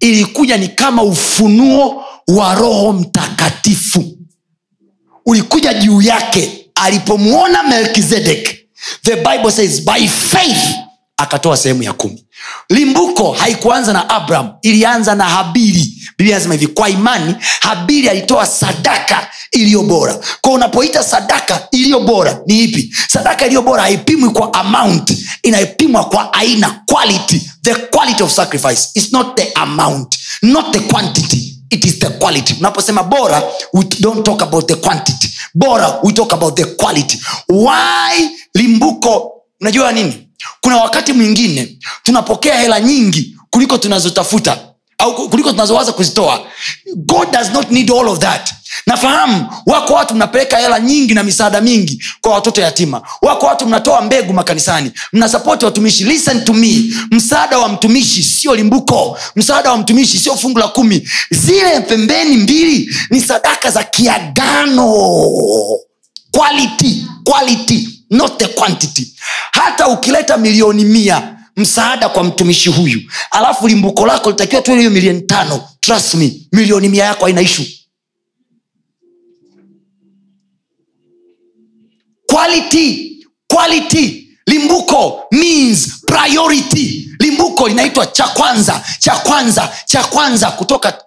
ilikuja 0.00 0.56
ni 0.56 0.68
kama 0.68 1.02
ufunuo 1.02 2.04
wa 2.28 2.54
roho 2.54 2.92
mtakatifu. 2.92 4.04
Ulikuja 5.26 5.74
juu 5.74 6.02
yake 6.02 6.66
alipomwona 6.74 7.62
melkizedek. 7.62 8.58
The 9.02 9.16
bible 9.16 9.50
says 9.50 9.84
by 9.84 10.08
faith 10.08 10.64
akatoa 11.16 11.56
sehemu 11.56 11.82
ya 11.82 11.92
kumi 11.92 12.24
limbuko 12.68 13.32
haikuanza 13.32 13.92
na 13.92 14.08
abraham 14.10 14.52
ilianza 14.62 15.14
na 15.14 15.24
habili. 15.24 15.98
Biblia 16.18 16.36
anasema 16.36 16.54
hivi 16.54 16.66
kwa 16.66 16.88
imani 16.88 17.34
habili 17.60 18.08
alitoa 18.08 18.46
sadaka 18.46 19.28
iliyo 19.52 19.82
bora. 19.82 20.18
Ko 20.40 20.52
unapoita 20.52 21.02
sadaka 21.04 21.68
iliyo 21.70 22.00
bora 22.00 22.40
ni 22.46 22.64
ipi? 22.64 22.94
Sadaka 23.08 23.46
iliyo 23.46 23.62
bora 23.62 23.82
haipimwi 23.82 24.30
kwa 24.30 24.54
amount 24.54 25.12
inapimwa 25.42 26.04
kwa 26.04 26.32
aina 26.32 26.80
quality 26.86 27.50
the 27.62 27.74
quality 27.74 28.22
of 28.22 28.32
sacrifice. 28.32 28.88
Is 28.94 29.12
not 29.12 29.36
the 29.36 29.52
amount 29.54 30.18
not 30.42 30.72
the 30.72 30.80
quantity 30.80 31.58
it 31.70 31.84
is 31.84 31.98
the 31.98 32.08
quality. 32.10 32.54
Unaposema 32.60 33.02
bora 33.02 33.42
we 33.72 33.84
don't 34.00 34.24
talk 34.24 34.42
about 34.42 34.66
the 34.68 34.74
quantity. 34.74 35.28
Bora 35.54 35.98
we 36.02 36.12
talk 36.12 36.32
about 36.32 36.56
the 36.56 36.64
quality. 36.64 37.18
Why 37.48 38.30
limbuko 38.54 39.32
unajua 39.60 39.92
nini 39.92 40.28
kuna 40.60 40.76
wakati 40.76 41.12
mwingine 41.12 41.78
tunapokea 42.02 42.60
hela 42.60 42.80
nyingi 42.80 43.36
kuliko 43.50 43.78
tunazotafuta 43.78 44.58
au 44.98 45.28
kuliko 45.28 45.50
tunazowaza 45.50 45.92
kuzitoa. 45.92 46.46
God 46.96 47.30
does 47.32 47.50
not 47.50 47.70
need 47.70 47.90
all 47.90 48.08
of 48.08 48.18
that. 48.18 48.50
Nafahamu 48.86 49.46
wako 49.66 49.92
watu 49.92 50.14
mnapeleka 50.14 50.56
hela 50.58 50.80
nyingi 50.80 51.14
na 51.14 51.22
misaada 51.22 51.60
mingi 51.60 52.04
kwa 52.20 52.32
watoto 52.34 52.60
yatima. 52.60 53.02
Wako 53.22 53.46
watu 53.46 53.66
mnatoa 53.66 54.00
mbegu 54.02 54.32
makanisani. 54.32 54.90
Mnasapoti 55.12 55.64
watumishi. 55.64 56.04
Listen 56.04 56.44
to 56.44 56.52
me. 56.52 56.82
Msaada 57.10 57.58
wa 57.58 57.68
mtumishi 57.68 58.22
sio 58.22 58.54
limbuko. 58.54 59.18
Msaada 59.36 59.70
wa 59.70 59.78
mtumishi 59.78 60.18
sio 60.18 60.36
fungu 60.36 60.58
la 60.58 60.68
kumi. 60.68 61.08
Zile 61.30 61.80
pembeni 61.80 62.36
mbili 62.36 62.94
ni 63.10 63.20
sadaka 63.20 63.70
za 63.70 63.84
kiagano. 63.84 64.94
Quality 66.30 67.04
quality 67.24 67.88
not 68.12 68.38
the 68.38 68.46
quantity. 68.48 69.14
Hata 69.52 69.88
ukileta 69.88 70.36
milioni 70.36 70.84
mia 70.84 71.36
msaada 71.56 72.08
kwa 72.08 72.24
mtumishi 72.24 72.68
huyu. 72.70 73.00
Alafu 73.30 73.68
limbuko 73.68 74.06
lako 74.06 74.30
litakiwa 74.30 74.62
tu 74.62 74.74
hiyo 74.74 74.90
milioni 74.90 75.20
tano. 75.20 75.68
Trust 75.80 76.14
me 76.14 76.32
milioni 76.52 76.88
mia 76.88 77.04
yako 77.04 77.24
haina 77.24 77.40
ishu 77.40 77.62
quality 82.26 83.26
quality. 83.48 84.18
Limbuko 84.46 85.24
means 85.30 85.88
priority. 86.06 87.08
Limbuko 87.20 87.68
linaitwa 87.68 88.06
cha 88.06 88.28
kwanza 88.28 88.84
cha 88.98 89.14
kwanza 89.14 89.72
cha 89.86 90.04
kwanza 90.04 90.50
kutoka 90.50 90.98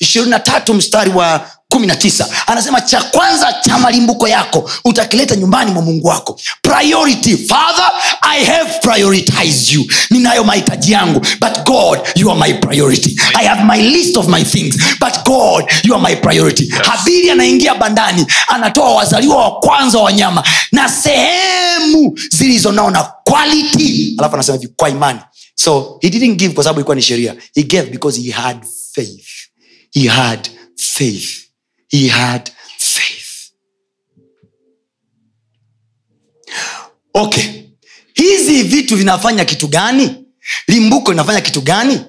ishirini 0.00 0.30
na 0.30 0.40
tatu 0.40 0.74
mstari 0.74 1.10
wa 1.10 1.50
kumi 1.70 1.86
na 1.86 1.96
tisa. 1.96 2.28
Anasema 2.46 2.80
cha 2.80 3.00
kwanza 3.02 3.52
cha 3.52 3.78
malimbuko 3.78 4.28
yako 4.28 4.70
utakileta 4.84 5.36
nyumbani 5.36 5.70
mwa 5.70 5.82
mungu 5.82 6.06
wako. 6.08 6.40
Priority 6.62 7.36
father 7.36 7.90
i 8.22 8.44
have 8.44 8.78
prioritized 8.82 9.72
you. 9.72 9.84
Ninayo 10.10 10.44
mahitaji 10.44 10.92
yangu. 10.92 11.20
But 11.40 11.64
god 11.66 11.98
you 12.16 12.30
are 12.30 12.40
my 12.40 12.54
priority. 12.58 13.16
I 13.34 13.44
have 13.46 13.64
my 13.64 13.82
list 13.90 14.16
of 14.16 14.28
my 14.28 14.44
things. 14.44 14.76
But 15.00 15.24
god 15.24 15.64
you 15.84 15.94
are 15.94 16.02
my 16.02 16.16
priority. 16.16 16.64
Yes. 16.64 16.86
habiri 16.86 17.30
anaingia 17.30 17.74
bandani 17.74 18.26
anatoa 18.48 18.94
wazaliwa 18.94 19.36
wa 19.36 19.60
kwanza 19.60 19.98
wa 19.98 20.04
wanyama 20.04 20.44
na 20.72 20.88
sehemu 20.88 22.18
zilizonao 22.30 22.90
na 22.90 23.02
quality. 23.24 24.14
Alafu 24.18 24.34
anasema 24.34 24.58
hivi 24.58 24.72
kwa 24.76 24.88
imani. 24.88 25.20
So 25.54 25.98
he 26.00 26.10
didn't 26.10 26.36
give 26.38 26.54
kwa 26.54 26.64
sababu 26.64 26.80
ilikuwa 26.80 26.96
ni 26.96 27.02
sheria. 27.02 27.34
He 27.54 27.62
gave 27.62 27.90
because 27.90 28.20
he 28.22 28.30
had 28.30 28.58
faith. 28.94 29.26
He 29.92 30.08
had 30.08 30.50
faith 30.76 31.28
he 31.90 32.08
had 32.08 32.50
faith. 32.78 33.52
Okay. 37.14 37.62
Hizi 38.14 38.62
vitu 38.62 38.96
vinafanya 38.96 39.44
kitu 39.44 39.68
gani? 39.68 40.16
Limbuko 40.68 41.10
linafanya 41.10 41.40
kitu 41.40 41.60
gani? 41.60 42.00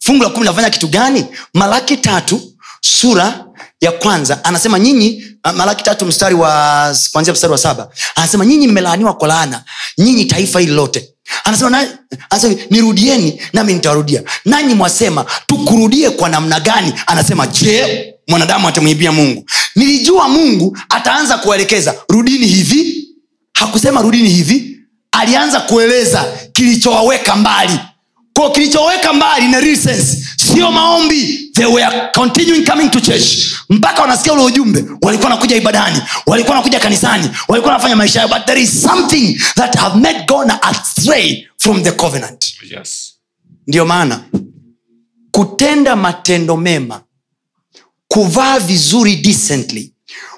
Fungu 0.00 0.22
la 0.22 0.28
kumi 0.30 0.42
linafanya 0.42 0.70
kitu 0.70 0.88
gani? 0.88 1.26
Malaki 1.54 1.96
tatu 1.96 2.52
sura 2.80 3.44
ya 3.80 3.92
kwanza. 3.92 4.44
Anasema 4.44 4.78
nyinyi 4.78 5.24
malaki 5.54 5.84
tatu 5.84 6.06
mstari 6.06 6.34
wa 6.34 6.96
kwanzia 7.12 7.32
mstari 7.34 7.52
wa 7.52 7.58
saba. 7.58 7.90
Anasema 8.14 8.46
nyinyi 8.46 8.68
mmelaaniwa 8.68 9.14
kwa 9.16 9.28
laana 9.28 9.64
nyinyi 9.98 10.24
taifa 10.24 10.60
hili 10.60 10.72
lote. 10.72 11.10
Anasema, 11.44 11.70
na, 11.70 11.98
anasema 12.30 12.54
nirudieni 12.70 13.42
nami 13.52 13.74
nitawarudia. 13.74 14.22
Nanyi 14.44 14.74
mwasema 14.74 15.26
tukurudie 15.46 16.10
kwa 16.10 16.28
namna 16.28 16.60
gani? 16.60 16.92
Anasema 17.06 17.46
je 17.46 18.13
mwanadamu 18.28 18.68
atamwibia 18.68 19.12
mungu. 19.12 19.44
Nilijua 19.76 20.28
mungu 20.28 20.78
ataanza 20.88 21.38
kuelekeza 21.38 21.94
rudini 22.08 22.46
hivi. 22.46 23.08
Hakusema 23.52 24.02
rudini 24.02 24.28
hivi. 24.30 24.80
Alianza 25.12 25.60
kueleza 25.60 26.24
kilichowaweka 26.52 27.36
mbali. 27.36 27.78
Ko 28.32 28.50
kilichowaweka 28.50 29.12
mbali 29.12 29.48
na 29.48 29.60
sio 30.54 30.72
maombi. 30.72 31.50
They 31.54 31.66
were 31.66 32.10
continuing 32.14 32.64
coming 32.66 32.90
to 32.90 33.00
church. 33.00 33.38
Mpaka 33.70 34.02
wanasikia 34.02 34.32
ule 34.32 34.42
ujumbe 34.42 34.84
walikuwa 35.02 35.30
wanakuja 35.30 35.56
ibadani 35.56 36.00
walikuwa 36.26 36.54
wanakuja 36.56 36.80
kanisani 36.80 37.30
walikuwa 37.48 37.72
wanafanya 37.72 37.96
maisha 37.96 38.20
yao. 38.20 38.28
But 38.28 38.44
there 38.46 38.62
is 38.62 38.82
something 38.82 39.40
that 39.54 39.76
have 39.76 39.98
made 40.00 40.24
gone 40.28 40.52
astray 40.62 41.46
from 41.58 41.82
the 41.82 41.92
covenant. 41.92 42.44
Yes. 42.70 43.14
ndiyo 43.66 43.84
maana 43.86 44.20
kutenda 45.30 45.96
matendo 45.96 46.56
mema 46.56 47.00
kuvaa 48.14 48.58
vizuri 48.58 49.16
decently 49.16 49.92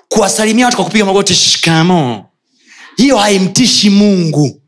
kuwasalimia 0.08 0.64
watu 0.64 0.76
kwa 0.76 0.84
kupiga 0.86 1.04
magoti 1.04 1.34
shikamo 1.34 2.26
hiyo 2.96 3.16
haimtishi 3.16 3.90
mungu. 3.90 4.62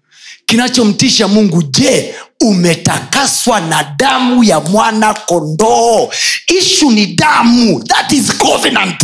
Kinachomtisha 0.47 1.29
mungu 1.29 1.63
je 1.63 2.15
umetakaswa 2.41 3.61
na 3.61 3.95
damu 3.99 4.45
ya 4.45 4.61
mwana 4.61 5.15
kondoo? 5.15 6.11
Ishu 6.59 6.91
ni 6.91 7.07
damu. 7.07 7.83
That 7.85 8.13
is 8.13 8.33
covenant. 8.39 9.03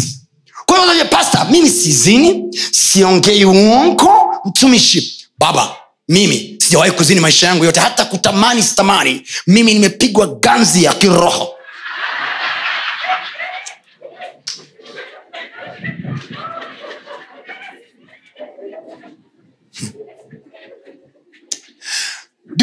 Pasta 1.11 1.45
mimi 1.45 1.71
sizini 1.71 2.45
siongei 2.71 3.45
uongo 3.45 4.13
mtumishi 4.45 5.27
baba 5.39 5.77
mimi 6.09 6.57
sijawahi 6.59 6.93
kuzini 6.93 7.21
maisha 7.21 7.47
yangu 7.47 7.65
yote. 7.65 7.81
Hata 7.81 8.05
kutamani 8.05 8.63
sitamani. 8.63 9.23
Mimi 9.47 9.75
nimepigwa 9.75 10.27
ganzi 10.27 10.85
ya 10.85 10.93
kiroho 10.95 11.54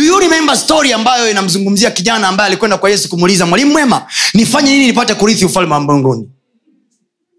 do 0.01 0.07
you 0.07 0.19
remember 0.19 0.57
story 0.57 0.93
ambayo 0.93 1.31
inamzungumzia 1.31 1.91
kijana 1.91 2.27
ambaye 2.27 2.47
alikwenda 2.47 2.77
kwa 2.77 2.89
yesu 2.89 3.09
kumuuliza 3.09 3.45
mwalimu 3.45 3.71
mwema 3.71 4.07
nifanye 4.33 4.71
nini 4.71 4.85
nipate 4.87 5.13
kurithi 5.15 5.45
ufalme 5.45 5.73
wa 5.73 5.79
mbinguni? 5.79 6.29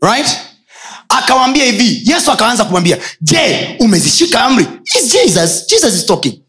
Right? 0.03 0.37
Akawambia 1.09 1.65
hivi. 1.65 2.03
Yesu 2.11 2.31
akaanza 2.33 2.65
kumwambia 2.65 2.99
je 3.21 3.77
umezishika 3.81 4.41
amri? 4.45 4.67
Jesus? 5.13 5.67
Jesus 5.67 5.95
is 5.95 6.07
talking. 6.07 6.43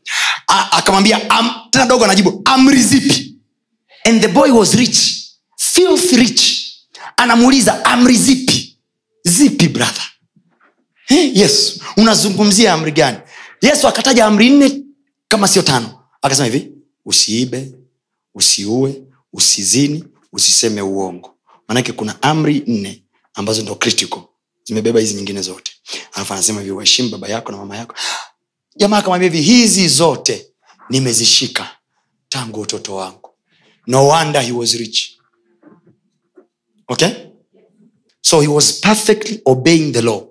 Akamwambia 0.71 1.29
am, 1.29 1.51
tena 1.71 1.85
dogo 1.85 2.03
anajibu 2.03 2.41
amri 2.45 2.81
zipi? 2.83 3.35
And 4.05 4.21
the 4.21 4.27
boy 4.27 4.51
was 4.51 4.73
rich. 4.73 4.99
Filth 5.57 6.11
rich. 6.13 6.63
Anamuuliza 7.17 7.85
amri 7.85 8.17
zipi? 8.17 8.77
Zipi 9.23 9.67
brother? 9.67 10.03
Eh, 11.09 11.37
yesu 11.37 11.79
unazungumzia 11.97 12.73
amri 12.73 12.91
gani? 12.91 13.17
Yesu 13.61 13.87
akataja 13.87 14.25
amri 14.25 14.49
nne 14.49 14.81
kama 15.27 15.47
sio 15.47 15.61
tano 15.61 16.02
akasema 16.23 16.45
hivi 16.45 16.71
usiibe 17.05 17.71
usiue 18.35 19.03
usizini 19.33 20.03
usiseme 20.31 20.81
uongo. 20.81 21.35
Maanake 21.67 21.91
kuna 21.91 22.21
amri 22.21 22.63
nne 22.67 23.03
ambazo 23.33 23.61
ndo 23.61 23.75
critical. 23.75 24.21
Zimebeba 24.63 24.99
hizi 24.99 25.13
nyingine 25.13 25.41
zote. 25.41 25.71
Alafu 26.13 26.33
anasema 26.33 26.59
hivi 26.61 26.71
uheshimu 26.71 27.09
baba 27.09 27.27
yako 27.27 27.51
na 27.51 27.57
mama 27.57 27.77
yako. 27.77 27.95
Jamaa 28.75 28.97
akamwambia 28.97 29.29
hivi 29.29 29.41
hizi 29.41 29.87
zote 29.87 30.47
nimezishika 30.89 31.77
tangu 32.29 32.61
utoto 32.61 32.95
wangu. 32.95 33.29
No 33.87 34.07
wonder 34.07 34.41
he 34.41 34.51
was 34.51 34.73
rich. 34.73 35.17
Okay? 36.87 37.09
So 38.21 38.41
he 38.41 38.47
was 38.47 38.79
perfectly 38.79 39.41
obeying 39.45 39.91
the 39.91 40.01
law. 40.01 40.23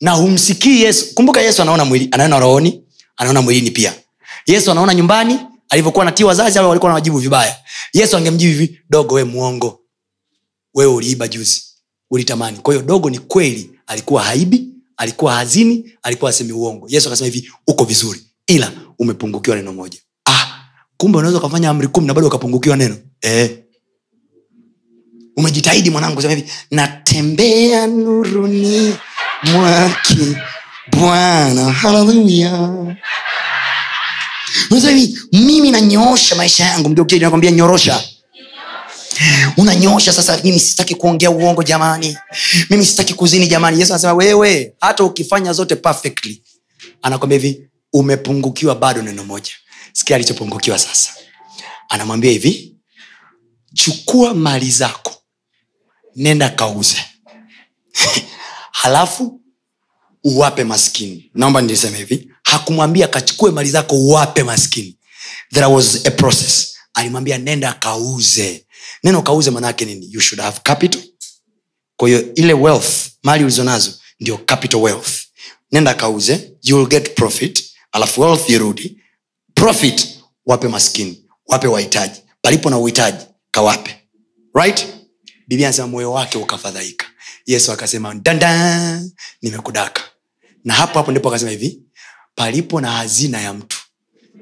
Na 0.00 0.12
humsikii 0.12 0.82
yesu. 0.82 1.14
Kumbuka 1.14 1.40
yesu 1.40 1.62
anaona 1.62 1.84
mwili 1.84 2.08
anaona 2.12 2.38
rohoni 2.38 2.84
anaona 3.16 3.42
mwilini 3.42 3.70
pia 3.70 3.94
yesu 4.48 4.70
anaona 4.70 4.94
nyumbani 4.94 5.40
alivyokuwa 5.68 6.04
natii 6.04 6.24
wazazi 6.24 6.58
ao 6.58 6.68
walikuwa 6.68 6.90
nawajibu 6.90 7.18
vibaya. 7.18 7.56
Yesu 7.92 8.16
angemjibu 8.16 8.52
hivi 8.58 8.80
dogo 8.90 9.14
we 9.14 9.24
muongo 9.24 9.80
wewe 10.74 10.92
uliiba 10.92 11.28
juzi. 11.28 11.62
Ulitamani. 12.10 12.58
Kwa 12.58 12.74
hiyo 12.74 12.86
dogo 12.86 13.10
ni 13.10 13.18
kweli 13.18 13.70
alikuwa 13.86 14.22
haibi 14.22 14.68
alikuwa 14.96 15.34
hazini 15.34 15.92
alikuwa 16.02 16.30
asemi 16.30 16.52
uongo. 16.52 16.86
Yesu 16.90 17.08
akasema 17.08 17.30
hivi 17.30 17.50
uko 17.66 17.84
vizuri 17.84 18.20
ila 18.46 18.72
umepungukiwa 18.98 19.56
neno 19.56 19.72
moja. 19.72 19.98
Ah, 20.30 20.46
kumbe 20.96 21.18
unaweza 21.18 21.38
ukafanya 21.38 21.70
amri 21.70 21.88
kumi 21.88 22.06
na 22.06 22.14
bado 22.14 22.26
ukapungukiwa 22.26 22.76
neno. 22.76 22.96
Eh. 23.20 23.58
umejitahidi 25.36 25.90
mwanangu 25.90 26.22
sema 26.22 26.34
hivi 26.34 26.50
natembea 26.70 27.86
nuruni 27.86 28.94
mwake 29.52 30.36
bwana 30.98 31.72
haleluya 31.72 32.96
hivi 34.90 35.18
mimi 35.32 35.70
nanyoosha 35.70 36.34
maisha 36.34 36.64
yangu. 36.64 36.88
Mgeukie 36.88 37.18
nakwambia 37.18 37.50
nyorosha. 37.50 38.04
Unanyoosha 39.56 40.12
sasa 40.12 40.40
mimi 40.44 40.60
sitaki 40.60 40.94
kuongea 40.94 41.30
uongo 41.30 41.62
jamani. 41.62 42.16
Mimi 42.70 42.86
sitaki 42.86 43.14
kuzini 43.14 43.46
jamani. 43.46 43.80
Yesu 43.80 43.92
anasema 43.92 44.12
wewe 44.12 44.74
hata 44.80 45.04
ukifanya 45.04 45.52
zote 45.52 45.76
perfectly 45.76 46.42
anakwambia 47.02 47.38
hivi 47.38 47.68
umepungukiwa 47.92 48.74
bado 48.74 49.02
neno 49.02 49.24
moja. 49.24 49.52
Sikia 49.92 50.16
alichopungukiwa 50.16 50.78
sasa. 50.78 51.10
Anamwambia 51.88 52.30
hivi 52.30 52.76
chukua 53.74 54.34
mali 54.34 54.70
zako 54.70 55.14
nenda 56.16 56.48
kauze. 56.48 56.96
Halafu 58.82 59.40
uwape 60.24 60.64
maskini. 60.64 61.30
Naomba 61.34 61.60
niliseme 61.60 61.98
hivi 61.98 62.32
hakumwambia 62.50 63.08
kachukue 63.08 63.50
mali 63.50 63.70
zako 63.70 63.96
uwape 63.96 64.42
maskini. 64.42 64.98
There 65.52 65.66
was 65.66 66.06
a 66.06 66.10
process. 66.10 66.74
Alimwambia 66.94 67.38
nenda 67.38 67.72
kauze. 67.72 68.66
Neno 69.04 69.22
kauze 69.22 69.50
manaake 69.50 69.84
nini? 69.84 70.08
You 70.12 70.20
should 70.20 70.40
have 70.42 70.60
capital. 70.62 71.02
Kwa 71.96 72.10
ile 72.10 72.52
wealth 72.52 73.08
mali 73.22 73.44
ulizonazo 73.44 73.92
ndio 74.20 74.38
capital 74.38 74.80
wealth. 74.80 75.10
Nenda 75.72 75.94
kauze 75.94 76.52
you 76.62 76.76
will 76.76 76.88
get 76.88 77.14
profit. 77.14 77.64
Alafu 77.92 78.20
wealth 78.20 78.48
irudi. 78.48 79.00
Profit 79.54 80.08
wape 80.46 80.68
maskini 80.68 81.24
wape 81.46 81.66
wahitaji. 81.66 82.20
Palipo 82.42 82.70
na 82.70 82.78
uhitaji 82.78 83.24
kawape. 83.50 83.96
Right? 84.54 84.86
Biblia 85.48 85.68
anasema 85.68 85.88
moyo 85.88 86.12
wake 86.12 86.38
ukafadhaika. 86.38 87.06
Yesu 87.46 87.72
akasema 87.72 88.14
dandan 88.14 89.10
nimekudaka. 89.42 90.02
Na 90.64 90.74
hapo 90.74 90.98
hapo 90.98 91.10
ndipo 91.10 91.28
akasema 91.28 91.50
hivi 91.50 91.82
palipo 92.42 92.80
na 92.80 92.90
hazina 92.90 93.40
ya 93.40 93.52
mtu 93.54 93.78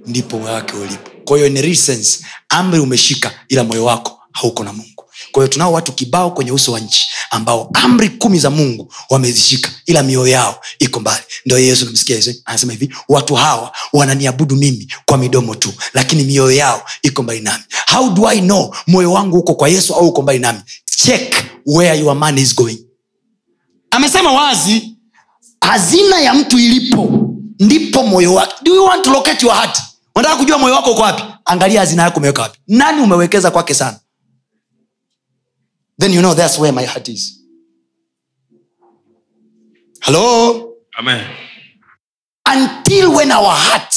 ndipo 0.06 0.38
moyo 0.38 0.54
wake 0.54 0.76
ulipo. 0.76 1.10
Kwa 1.24 1.36
hiyo 1.36 1.46
in 1.48 1.56
a 1.56 1.60
real 1.62 1.76
sense 1.76 2.24
amri 2.48 2.78
umeshika 2.80 3.32
ila 3.48 3.64
moyo 3.64 3.84
wako 3.84 4.18
hauko 4.32 4.64
na 4.64 4.72
mungu. 4.72 5.04
Kwa 5.32 5.42
hiyo 5.42 5.52
tunao 5.52 5.72
watu 5.72 5.92
kibao 5.92 6.30
kwenye 6.30 6.52
uso 6.52 6.72
wa 6.72 6.80
nchi 6.80 7.06
ambao 7.30 7.70
amri 7.74 8.08
kumi 8.10 8.38
za 8.38 8.50
mungu 8.50 8.92
wamezishika 9.10 9.70
ila 9.86 10.02
mioyo 10.02 10.26
yao 10.26 10.60
iko 10.78 11.00
mbali. 11.00 11.22
Ndio 11.46 11.58
yesu 11.58 11.84
namsikia 11.84 12.18
anasema 12.44 12.72
hivi 12.72 12.94
watu 13.08 13.34
hawa 13.34 13.72
wananiabudu 13.92 14.56
mimi 14.56 14.92
kwa 15.06 15.18
midomo 15.18 15.54
tu 15.54 15.72
lakini 15.94 16.22
mioyo 16.24 16.52
yao 16.56 16.84
iko 17.02 17.22
mbali 17.22 17.40
nami. 17.40 17.64
How 17.92 18.10
do 18.10 18.28
i 18.28 18.40
know 18.40 18.74
moyo 18.86 19.12
wangu 19.12 19.38
uko 19.38 19.54
kwa 19.54 19.68
yesu 19.68 19.94
au 19.94 20.08
uko 20.08 20.22
mbali 20.22 20.38
nami? 20.38 20.60
Check 20.96 21.44
where 21.66 21.98
your 22.00 22.16
man 22.16 22.38
is 22.38 22.54
going. 22.56 22.78
Amesema 23.90 24.32
wazi 24.32 24.96
hazina 25.60 26.20
ya 26.20 26.34
mtu 26.34 26.58
ilipo 26.58 27.25
ndipo 27.60 28.02
moyo 28.02 28.34
wake 28.34 28.54
do 28.62 28.74
you 28.74 28.84
want 28.84 29.04
to 29.04 29.10
locate 29.10 29.46
your 29.46 29.54
heart? 29.54 29.78
Unataka 30.14 30.36
kujua 30.36 30.58
moyo 30.58 30.74
wako 30.74 30.90
uko 30.92 31.00
wapi? 31.02 31.22
Angalia 31.44 31.80
hazina 31.80 32.02
yako 32.02 32.16
umeweka 32.18 32.42
wapi. 32.42 32.58
Nani 32.68 33.00
umewekeza 33.02 33.50
kwake 33.50 33.74
sana? 33.74 34.00
Then 36.00 36.12
you 36.14 36.20
know 36.20 36.34
that's 36.34 36.58
where 36.58 36.72
my 36.76 36.84
heart 36.86 37.08
is. 37.08 37.40
Hello? 40.00 40.72
Amen. 40.98 41.26
until 42.46 43.14
when 43.16 43.32
our 43.32 43.50
heart 43.52 43.92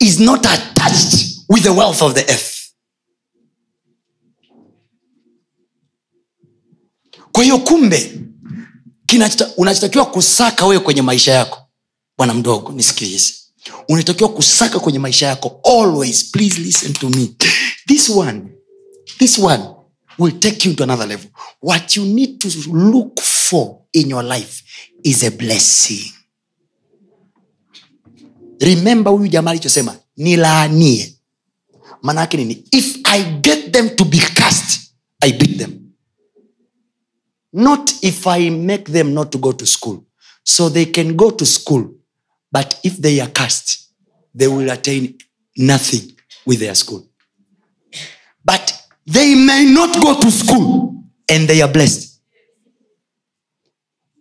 is 0.00 0.18
not 0.18 0.46
attached 0.46 1.44
with 1.48 1.62
the 1.62 1.72
wealth 1.72 2.02
of 2.02 2.14
the 2.14 2.22
earth. 2.30 2.54
Kwa 7.32 7.42
hiyo 7.44 7.58
kumbe 7.58 8.20
unachotakiwa 9.56 10.06
kusaka 10.06 10.66
wewe 10.66 10.80
kwenye 10.82 11.02
maisha 11.02 11.32
yako 11.32 11.67
bwana 12.18 12.34
mdogo 12.34 12.72
nisikilize 12.72 13.34
unatakiwa 13.88 14.28
kusaka 14.32 14.80
kwenye 14.80 14.98
maisha 14.98 15.26
yako 15.26 15.60
always. 15.64 16.30
Please 16.30 16.60
listen 16.60 16.92
to 16.92 17.08
me. 17.10 17.34
This 17.86 18.08
one 18.08 18.42
this 19.18 19.38
one 19.38 19.64
will 20.18 20.38
take 20.38 20.68
you 20.68 20.74
to 20.74 20.84
another 20.84 21.06
level. 21.08 21.30
What 21.62 21.96
you 21.96 22.04
need 22.04 22.38
to 22.40 22.48
look 22.72 23.20
for 23.20 23.78
in 23.92 24.10
your 24.10 24.24
life 24.24 24.62
is 25.04 25.22
a 25.24 25.30
blessing. 25.30 26.12
Remember 28.60 29.12
huyu 29.12 29.28
jamaa 29.28 29.50
alichosema 29.50 29.96
nilaanie. 30.16 31.14
Maana 32.02 32.20
yake 32.20 32.36
nini? 32.36 32.64
If 32.72 32.96
i 33.04 33.22
get 33.24 33.72
them 33.72 33.90
to 33.96 34.04
be 34.04 34.18
cast 34.18 34.80
i 35.20 35.32
beat 35.32 35.58
them. 35.58 35.72
Not 37.52 37.90
if 38.02 38.26
i 38.26 38.50
make 38.50 38.92
them 38.92 39.12
not 39.12 39.30
to 39.30 39.38
go 39.38 39.52
to 39.52 39.66
school. 39.66 39.98
So 40.44 40.70
they 40.70 40.84
can 40.86 41.12
go 41.14 41.30
to 41.30 41.46
school 41.46 41.97
but 42.52 42.74
if 42.82 43.00
they 43.00 43.20
are 43.22 43.32
cast 43.32 43.78
they 44.38 44.46
will 44.48 44.70
attain 44.70 45.14
nothing 45.56 46.02
with 46.46 46.58
their 46.60 46.74
school. 46.76 47.02
But 48.44 48.72
they 49.06 49.34
may 49.34 49.64
not 49.64 50.00
go 50.00 50.14
to 50.20 50.30
school 50.30 50.94
and 51.28 51.48
they 51.48 51.62
are 51.62 51.72
blessed. 51.72 52.08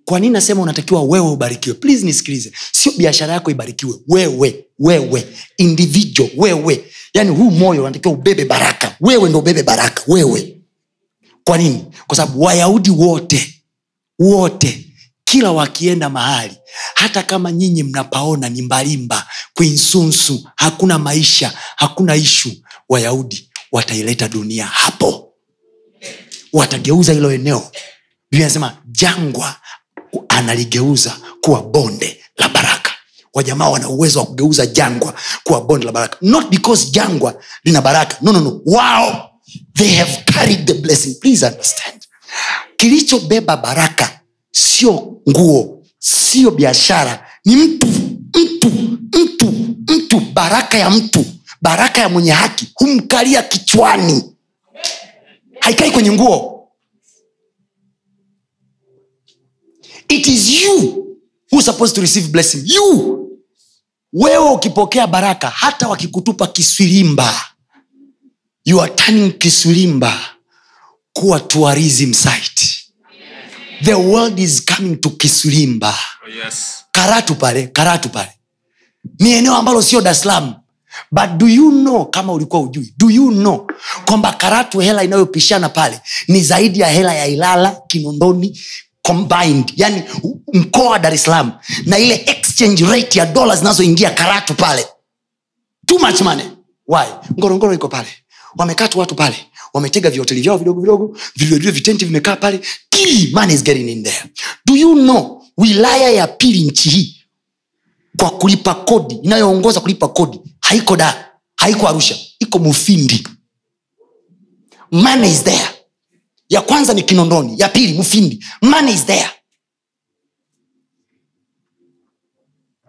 Kwa 0.05 0.19
nini 0.19 0.33
nasema 0.33 0.61
unatakiwa 0.61 1.03
wewe 1.03 1.29
ubarikiwe? 1.29 1.75
Please 1.75 2.05
nisikilize. 2.05 2.51
Sio 2.71 2.91
biashara 2.97 3.33
yako 3.33 3.51
ibarikiwe. 3.51 3.93
Wewe 4.07 4.65
wewe 4.79 5.27
individual 5.57 6.29
wewe. 6.37 6.85
Yaani 7.13 7.29
huu 7.29 7.51
moyo 7.51 7.81
unatakiwa 7.81 8.13
ubebe 8.13 8.45
baraka. 8.45 8.95
Wewe 9.01 9.29
ndo 9.29 9.39
ubebe 9.39 9.63
baraka 9.63 10.03
wewe. 10.07 10.57
Kwa 11.43 11.57
nini? 11.57 11.85
Kwa 12.07 12.17
sababu 12.17 12.41
wayahudi 12.41 12.89
wote 12.89 13.63
wote 14.19 14.87
kila 15.23 15.51
wakienda 15.51 16.09
mahali 16.09 16.57
hata 16.97 17.23
kama 17.23 17.51
nyinyi 17.51 17.83
mnapaona 17.83 18.49
ni 18.49 18.61
mbalimba 18.61 19.27
kuinsunsu 19.53 20.49
hakuna 20.55 20.99
maisha 20.99 21.53
hakuna 21.75 22.15
ishu 22.15 22.51
wayahudi 22.89 23.49
wataileta 23.71 24.27
dunia 24.29 24.65
hapo. 24.65 25.33
Watageuza 26.53 27.13
hilo 27.13 27.31
eneo. 27.31 27.71
Biblia 28.31 28.73
jangwa 28.85 29.55
analigeuza 30.29 31.17
kuwa 31.41 31.61
bonde 31.63 32.23
la 32.37 32.49
baraka. 32.49 32.91
Wajamaa 33.33 33.69
wana 33.69 33.89
uwezo 33.89 34.19
wa 34.19 34.25
kugeuza 34.25 34.65
jangwa 34.65 35.13
kuwa 35.43 35.61
bonde 35.61 35.85
la 35.85 35.91
baraka. 35.91 36.17
Not 36.21 36.49
because 36.49 36.89
jangwa 36.91 37.43
lina 37.63 37.81
baraka. 37.81 38.17
No, 38.21 38.31
no, 38.31 38.41
no. 38.41 38.61
wao 38.65 39.29
they 39.73 39.95
have 39.95 40.23
carried 40.25 40.65
the 40.67 40.73
blessing. 40.73 41.15
Please 41.19 41.45
understand. 41.45 42.01
Kilichobeba 42.77 43.57
baraka 43.57 44.19
sio 44.51 45.21
nguo 45.29 45.76
sio 45.99 46.51
biashara. 46.51 47.27
Ni 47.45 47.55
mtu 47.55 47.87
mtu 48.33 48.69
mtu 49.13 49.51
mtu. 49.87 50.19
Baraka 50.19 50.77
ya 50.77 50.89
mtu. 50.89 51.25
Baraka 51.61 52.01
ya 52.01 52.09
mwenye 52.09 52.31
haki. 52.31 52.67
Humkalia 52.75 53.43
kichwani. 53.43 54.23
Haikai 55.59 55.91
kwenye 55.91 56.11
nguo. 56.11 56.53
It 60.09 60.27
is 60.27 60.61
you 60.61 61.05
who 61.51 61.61
supposed 61.61 61.95
to 61.95 62.01
receive 62.01 62.27
blessing. 62.27 62.63
You. 62.65 63.13
Wewe 64.13 64.49
ukipokea 64.51 65.07
baraka 65.07 65.49
hata 65.49 65.87
wakikutupa 65.87 66.47
kiswilimba 66.47 67.41
you 68.65 68.81
are 68.81 68.93
turning 68.93 69.31
kiswilimba 69.37 70.19
kuwa 71.13 71.39
tourism 71.39 72.13
site 72.13 72.56
the 73.83 73.93
world 73.95 74.39
is 74.39 74.65
coming 74.65 74.95
to 75.01 75.09
kisulimba. 75.09 75.93
Oh, 76.25 76.29
yes. 76.45 76.83
karatu 76.91 77.35
pale 77.35 77.67
karatu 77.67 78.09
pale. 78.09 78.31
Ni 79.19 79.31
eneo 79.33 79.55
ambalo 79.55 79.81
sio 79.81 80.01
dar 80.01 80.15
salaam. 80.15 80.55
But 81.11 81.37
do 81.37 81.47
you 81.47 81.71
know 81.71 82.05
kama 82.05 82.33
ulikuwa 82.33 82.61
ujui 82.61 82.93
do 82.97 83.09
you 83.09 83.31
know 83.31 83.67
kwamba 84.05 84.33
karatu 84.33 84.79
hela 84.79 85.03
inayopishana 85.03 85.69
pale 85.69 86.01
ni 86.27 86.41
zaidi 86.43 86.79
ya 86.79 86.87
hela 86.87 87.13
ya 87.13 87.27
ilala 87.27 87.81
kinondoni 87.87 88.59
combined 89.01 89.73
yani 89.75 90.03
mkoa 90.53 90.89
wa 90.89 90.99
dar 90.99 91.13
es 91.13 91.23
salaam 91.23 91.51
na 91.85 91.97
ile 91.97 92.15
exchange 92.25 92.85
rate 92.85 93.19
ya 93.19 93.25
dola 93.25 93.55
zinazoingia 93.55 94.09
karatu 94.11 94.53
pale. 94.55 94.85
Too 95.85 95.99
much 95.99 96.21
money. 96.21 96.45
Why? 96.87 97.05
Ngorongoro 97.39 97.73
iko 97.73 97.87
pale. 97.87 98.07
Wamekaa 98.57 98.87
tu 98.87 98.99
watu 98.99 99.15
pale 99.15 99.35
wametega 99.77 100.09
vihoteli 100.09 100.41
vyao 100.41 100.57
vidogo 100.57 100.81
vidogo 100.81 101.17
vilivyo 101.35 101.71
vitenti 101.71 102.05
vimekaa 102.05 102.35
pale. 102.35 102.59
Key 102.89 103.31
money 103.33 103.55
is 103.55 103.63
getting 103.63 103.89
in 103.89 104.03
there. 104.03 104.23
Do 104.65 104.75
you 104.75 104.93
know 104.95 105.43
wilaya 105.57 106.09
ya 106.11 106.27
pili 106.27 106.61
nchi 106.61 106.89
hii 106.89 107.17
kwa 108.17 108.29
kulipa 108.29 108.73
kodi 108.75 109.15
inayoongoza 109.15 109.79
kulipa 109.79 110.07
kodi 110.07 110.39
haiko 110.59 110.95
da 110.95 111.31
haiko 111.55 111.87
arusha 111.87 112.15
iko 112.39 112.59
mufindi. 112.59 113.27
Money 114.91 115.31
is 115.31 115.43
there. 115.43 115.69
Ya 116.49 116.61
kwanza 116.61 116.93
ni 116.93 117.03
kinondoni 117.03 117.59
ya 117.59 117.69
pili 117.69 117.93
mufindi. 117.93 118.45
Money 118.61 118.93
is 118.93 119.05
there. 119.05 119.29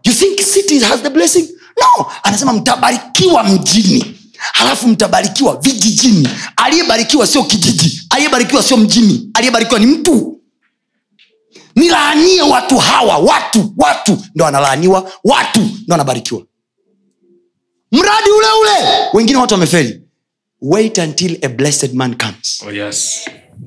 You 0.05 0.13
think 0.13 0.41
city 0.41 0.79
has 0.81 1.03
the 1.03 1.11
blessing? 1.11 1.49
No. 1.81 2.07
Anasema 2.23 2.53
mtabarikiwa 2.53 3.45
mjini 3.45 4.18
halafu 4.39 4.89
mtabarikiwa 4.89 5.57
vijijini. 5.61 6.29
Aliyebarikiwa 6.57 7.27
sio 7.27 7.45
kijiji. 7.45 8.03
Aliyebarikiwa 8.11 8.63
sio 8.63 8.77
mjini. 8.77 9.31
Aliyebarikiwa 9.35 9.81
ni 9.81 9.87
mtu. 9.87 10.41
Nilaanie 11.77 12.43
watu 12.43 12.77
hawa. 12.79 13.19
Watu 13.19 13.75
watu. 13.77 14.23
Ndo 14.35 14.47
analaaniwa. 14.47 15.13
Watu 15.25 15.61
ndo 15.61 15.95
anabarikiwa. 15.95 16.43
Mradi 17.93 18.31
ule 18.31 18.47
ule. 18.63 18.89
Wengine 19.13 19.39
watu 19.39 19.55
wamefeli. 19.55 20.03
Wait 20.61 20.99
until 20.99 21.39
a 21.43 21.49
blessed 21.49 21.95
man 21.95 22.17
comes. 22.19 22.63
Oh, 22.67 22.73
yes. 22.73 23.21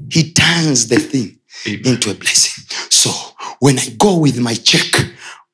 he 0.10 0.23
turns 0.23 0.88
the 0.88 0.98
thing 0.98 1.38
Amen. 1.68 1.81
into 1.85 2.11
a 2.11 2.14
blessing. 2.14 2.64
So 2.89 3.14
when 3.61 3.80
i 3.80 3.89
go 3.98 4.19
with 4.19 4.38
my 4.38 4.56
check 4.56 4.95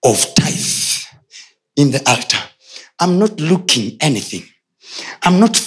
of 0.03 0.34
tithe 0.34 1.06
in 1.76 1.91
the 1.91 1.99
altar 2.06 2.39
i'm 3.02 3.18
not 3.19 3.39
looking 3.39 3.98
anything 3.99 4.44
i'm 5.28 5.40
not 5.40 5.58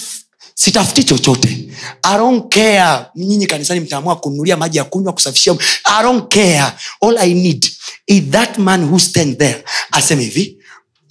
sitafuti 0.55 1.03
chochote. 1.03 1.67
I 2.03 2.17
don't 2.17 2.53
care. 2.53 3.05
Nyinyi 3.15 3.47
kanisani 3.47 3.79
mtaamua 3.79 4.15
kununulia 4.15 4.57
maji 4.57 4.77
ya 4.77 4.83
kunywa 4.83 5.13
kusafishia 5.13 5.55
i 5.83 6.03
don't 6.03 6.33
care. 6.33 6.63
All 7.01 7.17
i 7.17 7.33
need 7.33 7.65
is 8.07 8.23
that 8.29 8.57
man 8.57 8.83
who 8.83 8.99
stand 8.99 9.37
there 9.37 9.63
aseme 9.91 10.23
hivi 10.23 10.57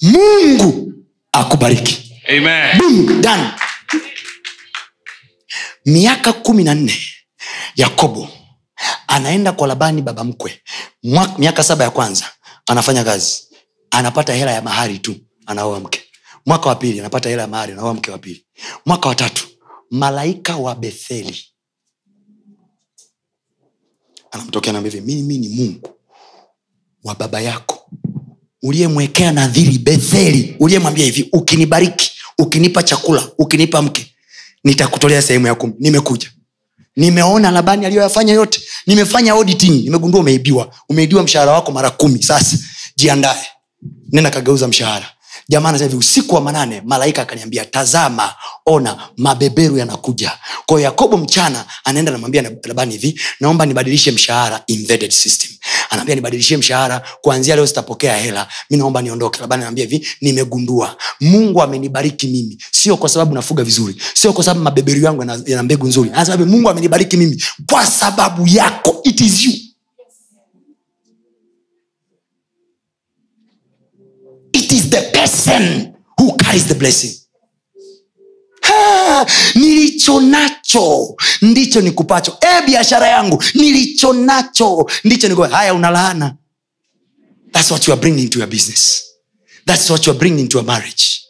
mungu 0.03 0.93
akubariki. 1.33 2.13
Amen. 2.29 2.79
Boom, 2.79 3.21
done. 3.23 3.51
miaka 5.87 6.33
kumi 6.33 6.65
na 6.65 6.75
nne 6.75 6.95
yakobo 7.77 8.29
anaenda 9.07 9.53
kwa 9.53 9.69
labani 9.69 10.03
baba 10.03 10.25
mkwe. 10.25 10.63
Mwa- 11.03 11.35
miaka 11.39 11.63
saba 11.65 11.85
ya 11.85 11.91
kwanza 11.91 12.25
anafanya 12.67 13.05
kazi. 13.05 13.43
Anapata 13.91 14.33
hela 14.35 14.51
ya 14.51 14.63
mahari 14.63 14.99
tu 14.99 15.17
anaoa 15.47 15.81
mke 15.81 16.00
mwaka 16.47 16.69
wa 16.69 16.75
pili 16.75 17.01
anapata 17.01 17.29
hela 17.29 17.43
ya 17.43 17.49
mahari 17.49 17.73
anaoa 17.73 17.95
mke 17.95 18.11
wa 18.11 18.19
pili. 18.19 18.45
Mwaka 18.87 19.09
wa 19.09 19.15
tatu 19.15 19.49
malaika 19.91 20.57
wa 20.57 20.75
betheli. 20.75 21.45
Anamtokea 24.31 24.73
naambia 24.73 25.01
mimi 25.01 25.39
ni 25.39 25.49
mungu 25.49 25.91
wa 27.05 27.15
baba 27.15 27.41
yako 27.41 27.91
uliyemwekea 28.63 29.33
nadhiri 29.33 29.79
betheli. 29.79 30.57
Uliyemwambia 30.61 31.05
hivi 31.05 31.29
ukinibariki 31.33 32.11
ukinipa 32.39 32.83
chakula 32.83 33.29
ukinipa 33.39 33.83
mke 33.83 34.15
nitakutolea 34.65 35.23
sehemu 35.23 35.47
ya 35.47 35.55
kumi. 35.55 35.75
Nimekuja. 35.79 36.31
Nimeona 36.97 37.51
labani 37.51 37.87
aliyoyafanya 37.87 38.33
yote. 38.35 38.61
Nimefanya 38.87 39.33
auditing. 39.33 39.85
Nimegundua 39.85 40.21
umeibiwa. 40.21 40.75
Umeibiwa 40.89 41.23
mshahara 41.23 41.53
wako 41.53 41.73
mara 41.73 41.91
kumi. 41.91 42.23
Sasa 42.23 42.59
jiandae. 42.97 43.47
Nenda 44.13 44.31
kageuza 44.31 44.69
mshahara 44.69 45.09
jamaa 45.49 45.69
anasema 45.69 45.91
hivi 45.91 45.99
usiku 46.01 46.35
wa 46.35 46.41
manane 46.41 46.83
malaika 46.85 47.23
akaniambia 47.23 47.65
tazama 47.65 48.35
ona 48.67 48.97
mabeberu 49.17 49.79
yanakuja. 49.79 50.33
Kwao 50.67 50.81
yakobo 50.81 51.17
mchana 51.17 51.65
anaenda 51.85 52.13
namwambia 52.13 52.43
labani 52.65 52.93
hivi 52.97 53.21
naomba 53.41 53.67
nibadilishe 53.67 54.11
mshahara 54.11 54.63
embedded 54.67 55.11
system. 55.11 55.51
Anaambia 55.91 56.15
nibadilishie 56.15 56.57
mshahara 56.57 57.03
kuanzia 57.21 57.57
leo 57.57 57.67
sitapokea 57.67 58.17
hela 58.17 58.49
mi 58.71 58.77
naomba 58.77 59.03
niondoke. 59.03 59.41
Labani 59.41 59.63
anaambia 59.63 59.85
hivi 59.85 60.07
nimegundua 60.21 60.97
mungu 61.21 61.63
amenibariki 61.63 62.27
mimi 62.27 62.59
sio 62.71 62.97
kwa 62.97 63.09
sababu 63.09 63.35
nafuga 63.35 63.65
vizuri 63.65 63.97
sio 64.15 64.33
kwa 64.33 64.45
sababu 64.45 64.65
mabeberu 64.65 65.01
yangu 65.01 65.25
yana 65.47 65.63
mbegu 65.63 65.87
nzuri 65.87 66.11
anasema 66.15 66.47
mungu 66.47 66.71
amenibariki 66.71 67.17
mimi 67.17 67.43
kwa 67.71 67.87
sababu 67.87 68.47
yako 68.47 69.01
it 69.05 69.21
is 69.21 69.45
you 69.45 69.53
it 74.71 74.73
is 74.73 74.91
the 74.91 75.11
person 75.13 75.95
who 76.19 76.37
carries 76.37 76.67
the 76.69 76.75
blessing. 76.75 77.17
Nilicho 79.55 80.21
nacho 80.21 81.17
ndicho 81.43 81.81
nikupacho. 81.81 82.39
E 82.41 82.67
biashara 82.67 83.07
yangu 83.09 83.43
nilicho 83.55 84.13
nacho 84.13 84.91
ndicho 85.05 85.29
niku 85.29 85.43
haya 85.43 85.75
unalaana 85.75 86.37
thats 87.53 87.71
what 87.71 87.89
you 87.89 87.93
are 87.95 88.01
bringing 88.01 88.29
to 88.29 88.39
your 88.39 88.49
business. 88.49 89.03
Thats 89.67 89.91
what 89.91 90.07
you 90.07 90.13
are 90.13 90.19
bringing 90.19 90.49
to 90.49 90.59
your 90.59 90.67
marriage. 90.67 91.21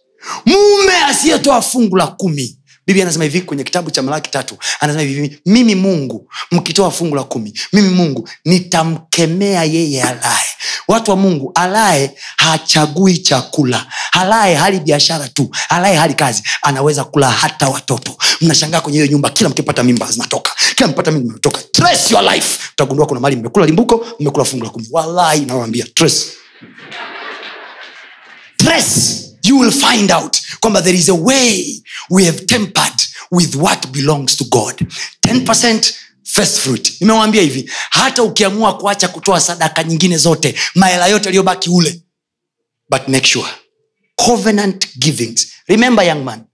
Mume 0.47 0.97
asiyetoa 1.09 1.63
fungu 1.63 1.97
la 1.97 2.07
kumi 2.07 2.59
bibi 2.91 3.03
anasema 3.03 3.25
hivi 3.25 3.41
kwenye 3.41 3.65
kitabu 3.65 3.91
cha 3.91 4.03
malaki 4.03 4.31
tatu 4.31 4.57
anasema 4.81 5.03
hivi 5.03 5.41
mimi 5.47 5.75
mungu 5.75 6.29
mkitoa 6.51 6.91
fungu 6.91 7.17
la 7.17 7.23
kumi 7.25 7.55
mimi 7.73 7.89
mungu 7.89 8.29
nitamkemea 8.45 9.65
yeye 9.65 10.03
alaye. 10.03 10.45
Watu 10.89 11.11
wa 11.11 11.17
mungu 11.17 11.53
alaye 11.55 12.15
hachagui 12.37 13.19
chakula 13.19 13.87
alaye 14.13 14.55
hali 14.55 14.81
biashara 14.81 15.29
tu 15.29 15.51
alaye 15.69 15.97
hali 15.97 16.15
kazi 16.15 16.43
anaweza 16.63 17.05
kula 17.05 17.31
hata 17.31 17.69
watoto. 17.69 18.17
Mnashangaa 18.41 18.81
kwenye 18.81 18.99
hiyo 18.99 19.13
nyumba 19.13 19.31
kila 19.31 19.49
mkipata 19.51 19.83
mimba 19.83 20.11
zinatoka 20.13 20.51
kila 20.75 20.87
mkipata 20.89 21.11
mimba 21.11 21.27
zinatoka. 21.27 21.61
Trace 21.73 22.15
your 22.15 22.35
life. 22.35 22.59
Utagundua 22.73 23.07
kuna 23.07 23.21
mali 23.21 23.37
mmekula 23.37 23.67
limbuko 23.67 24.07
mmekula 24.21 24.45
fungu 24.45 24.65
la 24.65 24.71
kumi. 24.71 24.89
Wallahi 24.91 25.41
nawambia 25.45 25.87
trace. 25.95 26.25
Trace 28.57 29.30
you 29.51 29.59
will 29.59 29.73
find 29.73 30.11
out 30.13 30.37
kwamba 30.61 30.83
there 30.83 30.99
is 30.99 31.09
a 31.09 31.15
way 31.15 31.83
we 32.11 32.25
have 32.25 32.47
tempered 32.47 33.01
with 33.31 33.55
what 33.57 33.87
belongs 33.93 34.37
to 34.37 34.45
god. 34.45 34.87
10% 35.29 35.95
first 36.25 36.59
fruit. 36.59 37.01
Nimewambia 37.01 37.43
hivi 37.43 37.71
hata 37.91 38.23
ukiamua 38.23 38.79
kuacha 38.79 39.09
kutoa 39.09 39.41
sadaka 39.41 39.85
nyingine 39.85 40.17
zote 40.17 40.55
mahela 40.75 41.07
yote 41.07 41.29
aliyobaki 41.29 41.71
ule. 41.71 42.03
But 42.91 43.09
make 43.09 43.27
sure 43.27 43.49
covenant 44.17 44.99
givings. 44.99 45.49
Remember 45.69 46.05
young 46.07 46.25
man 46.25 46.45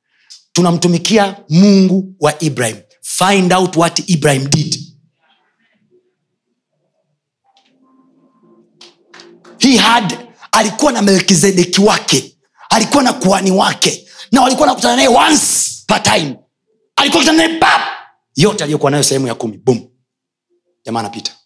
tunamtumikia 0.52 1.36
mungu 1.48 2.14
wa 2.20 2.42
ibrahim. 2.42 2.76
Find 3.02 3.52
out 3.52 3.76
what 3.76 4.08
ibrahim 4.08 4.48
did. 4.50 4.82
He 9.58 9.76
had 9.76 10.18
alikuwa 10.52 10.92
na 10.92 11.02
melkizedeki 11.02 11.80
wake 11.80 12.35
alikuwa 12.70 13.02
na 13.02 13.12
kuani 13.12 13.50
wake 13.50 14.08
na 14.32 14.42
walikuwa 14.42 14.66
nakutana 14.66 14.96
naye 14.96 15.08
once 15.08 15.82
per 15.86 16.02
time. 16.02 16.36
Alikuwa 16.96 17.22
kutana 17.22 17.38
naye 17.46 17.58
pap 17.58 17.80
yote 18.36 18.64
aliyokuwa 18.64 18.90
nayo 18.90 19.02
sehemu 19.02 19.26
ya 19.26 19.34
kumi 19.34 19.58
bum 19.58 19.88
jamaa 20.84 21.00
anapita. 21.00 21.36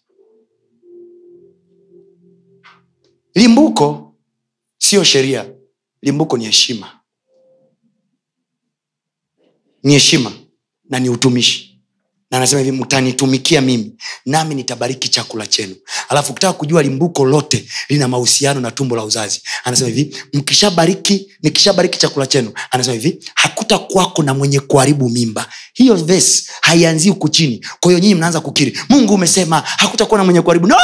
Limbuko 3.35 4.15
siyo 4.77 5.03
sheria 5.03 5.49
limbuko 6.01 6.37
ni 6.37 6.45
heshima. 6.45 6.99
Ni 9.83 9.93
heshima 9.93 10.31
na 10.89 10.99
ni 10.99 11.09
utumishi 11.09 11.70
na 12.31 12.37
anasema 12.37 12.61
hivi 12.61 12.77
mtanitumikia 12.77 13.61
mimi 13.61 13.91
nami 14.25 14.55
nitabariki 14.55 15.09
chakula 15.09 15.47
chenu. 15.47 15.75
Alafu 16.09 16.31
ukitaka 16.31 16.53
kujua 16.53 16.83
limbuko 16.83 17.25
lote 17.25 17.65
lina 17.89 18.07
mahusiano 18.07 18.59
na 18.59 18.71
tumbo 18.71 18.95
la 18.95 19.03
uzazi. 19.03 19.41
Anasema 19.63 19.89
hivi 19.89 20.15
mkishabariki 20.33 21.27
nikishabariki 21.43 21.99
chakula 21.99 22.27
chenu 22.27 22.51
anasema 22.71 22.93
hivi 22.93 23.19
hakuta 23.35 23.77
kwako 23.77 24.23
na 24.23 24.33
mwenye 24.33 24.59
kuharibu 24.59 25.09
mimba. 25.09 25.45
Hiyo 25.73 25.95
ves 25.95 26.47
haianzii 26.61 27.09
huku 27.09 27.29
chini. 27.29 27.65
Kwa 27.79 27.93
nyinyi 27.93 28.15
mnaanza 28.15 28.39
kukiri 28.41 28.79
mungu 28.89 29.13
umesema 29.13 29.63
hakutakuwa 29.65 30.17
na 30.17 30.23
mwenye 30.23 30.41
kuharibu. 30.41 30.67
No! 30.67 30.75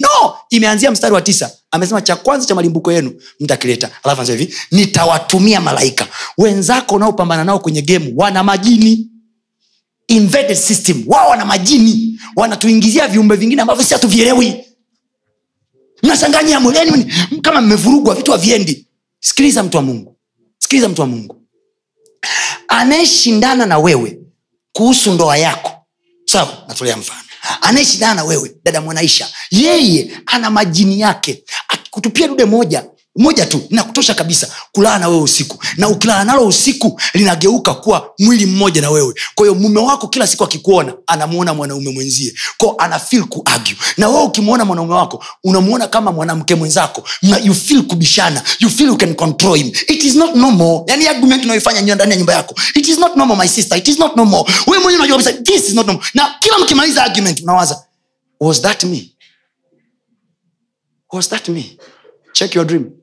No! 0.00 0.34
Imeanzia 0.50 0.90
mstari 0.90 1.14
wa 1.14 1.22
tisa. 1.22 1.50
Amesema 1.70 2.00
cha 2.02 2.16
kwanza 2.16 2.46
cha 2.46 2.54
malimbuko 2.54 2.92
yenu 2.92 3.12
mtakileta. 3.40 3.90
Alafu 4.02 4.20
anasema 4.20 4.38
hivi 4.38 4.54
nitawatumia 4.70 5.60
malaika. 5.60 6.06
Wenzako 6.38 6.94
unaopambana 6.94 7.44
nao 7.44 7.58
kwenye 7.58 7.82
gemu 7.82 8.12
wana 8.16 8.42
majini 8.42 9.09
invaded 10.10 10.56
system. 10.56 11.04
Wao 11.06 11.30
wana 11.30 11.44
majini 11.44 12.20
wanatuingizia 12.36 13.08
viumbe 13.08 13.36
vingine 13.36 13.62
ambavyo 13.62 13.84
si 13.84 13.94
hatuvielewi. 13.94 14.64
Mnachanganya 16.02 16.60
kama 17.42 17.60
mmevurugwa 17.60 18.14
vitu 18.14 18.32
haviendi. 18.32 18.86
Sikiliza 19.20 19.62
mtu 19.62 19.76
wa 19.76 19.82
mungu. 19.82 20.16
Sikiliza 20.58 20.88
mtu 20.88 21.00
wa 21.00 21.06
mungu. 21.06 21.36
Anayeshindana 22.68 23.66
na 23.66 23.78
wewe 23.78 24.18
kuhusu 24.72 25.12
ndoa 25.12 25.36
yako. 25.36 25.72
Sawa 26.24 26.64
natolea 26.68 26.96
mfano. 26.96 27.20
Anayeshindana 27.60 28.14
na 28.14 28.24
wewe 28.24 28.56
dada 28.64 28.80
mwanaisha 28.80 29.28
yeye 29.50 30.10
ana 30.26 30.50
majini 30.50 31.00
yake. 31.00 31.44
Akikutupia 31.68 32.28
dude 32.28 32.44
moja 32.44 32.84
moja 33.20 33.46
tu 33.46 33.62
inakutosha 33.70 34.14
kabisa 34.14 34.48
kulala 34.72 34.98
na 34.98 35.08
wewe 35.08 35.22
usiku. 35.22 35.58
Na 35.76 35.88
ukilala 35.88 36.24
nalo 36.24 36.46
usiku 36.46 37.00
linageuka 37.14 37.74
kuwa 37.74 38.10
mwili 38.18 38.46
mmoja 38.46 38.80
na 38.80 38.90
wewe. 38.90 39.14
Kwa 39.34 39.54
mume 39.54 39.80
wako 39.80 40.08
kila 40.08 40.26
siku 40.26 40.44
akikuona 40.44 40.94
anamuona 41.06 41.54
mwanaume 41.54 41.90
mwenzie. 41.92 42.34
Ko 42.58 42.74
ana 42.78 42.98
fil 42.98 43.24
kuagu 43.24 43.70
na 43.96 44.08
wewe 44.08 44.22
ukimwona 44.22 44.64
mwanaume 44.64 44.94
wako 44.94 45.24
unamuona 45.44 45.86
kama 45.88 46.12
mwanamke 46.12 46.54
mwenzako. 46.54 47.04
You 47.42 47.54
feel 47.54 47.82
kubishana. 47.82 48.42
You 48.60 48.70
feel 48.70 48.88
you 48.88 48.96
can 48.96 49.14
control 49.14 49.56
him. 49.56 49.66
It 49.66 50.04
is 50.04 50.14
not 50.14 50.34
normal. 50.34 50.84
Yani 50.86 51.06
argument 51.08 51.44
unayoifanya 51.44 51.94
ndani 51.94 52.10
ya 52.10 52.16
nyumba 52.16 52.32
yako. 52.34 52.54
It 52.74 52.88
is 52.88 52.98
not 52.98 53.16
normal 53.16 53.36
my 53.36 53.48
sister. 53.48 53.78
It 53.78 53.88
is 53.88 53.98
not 53.98 54.16
normal. 54.16 54.44
Wewe 54.66 54.82
mwenyewe 54.82 54.96
unajua 55.06 55.16
kabisa 55.16 55.42
this 55.42 55.68
is 55.68 55.74
not 55.74 55.86
normal. 55.86 56.06
Na 56.14 56.34
kila 56.40 56.58
mkimaliza 56.58 57.04
argument 57.04 57.40
unawaza 57.42 57.84
was 58.40 58.62
that 58.62 58.84
me? 58.84 59.10
Was 61.12 61.28
that 61.28 61.48
me? 61.48 61.76
Check 62.32 62.54
your 62.54 62.66
dream 62.66 62.99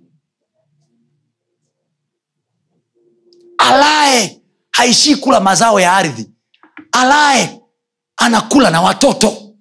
alaye 4.07 4.41
haishii 4.71 5.15
kula 5.15 5.39
mazao 5.39 5.79
ya 5.79 5.93
ardhi. 5.93 6.29
Alaye 6.91 7.59
anakula 8.17 8.69
na 8.69 8.81
watoto. 8.81 9.53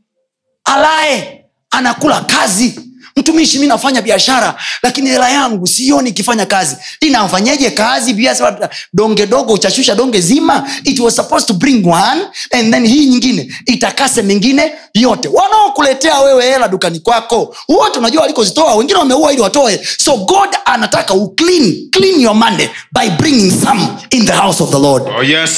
Alaye 0.64 1.44
anakula 1.70 2.20
kazi 2.20 2.80
mtumishi 3.16 3.58
mi 3.58 3.66
nafanya 3.66 4.02
biashara 4.02 4.54
lakini 4.82 5.10
hela 5.10 5.30
yangu 5.30 5.66
sioni 5.66 6.10
ikifanya 6.10 6.46
kazi. 6.46 6.76
Inamfanyeje 7.00 7.70
kazi? 7.70 8.14
Biashara 8.14 8.70
donge 8.92 9.26
dogo 9.26 9.52
uchashusha 9.52 9.94
donge 9.94 10.20
zima. 10.20 10.68
It 10.84 10.98
was 11.00 11.16
supposed 11.16 11.46
to 11.48 11.54
bring 11.54 11.86
one 11.88 12.20
and 12.52 12.72
then 12.72 12.86
hii 12.86 13.06
nyingine 13.06 13.54
itakase 13.66 14.22
mingine 14.22 14.72
yote. 14.94 15.28
Wanaokuletea 15.28 16.20
wewe 16.20 16.44
hela 16.44 16.68
dukani 16.68 17.00
kwako 17.00 17.56
wote 17.68 17.98
unajua 17.98 18.20
walikozitoa 18.22 18.74
wengine 18.74 18.98
wameua 18.98 19.32
ili 19.32 19.42
watoe. 19.42 19.80
So 19.98 20.16
god 20.16 20.48
anataka 20.64 21.14
uclean 21.14 21.76
clean 21.90 22.20
your 22.20 22.34
money 22.34 22.68
by 22.92 23.08
bringing 23.10 23.50
some 23.64 23.88
in 24.10 24.26
the 24.26 24.32
house 24.32 24.62
of 24.62 24.70
the 24.70 24.78
lord. 24.78 25.02
Oh, 25.18 25.22
yes. 25.22 25.52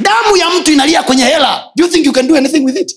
damu 0.00 0.36
ya 0.36 0.50
mtu 0.50 0.72
inalia 0.72 1.02
kwenye 1.02 1.24
hela. 1.24 1.64
Do 1.76 1.84
you 1.84 1.90
think 1.90 2.06
you 2.06 2.12
can 2.12 2.26
do 2.28 2.36
anything 2.36 2.60
with 2.64 2.76
it 2.76 2.94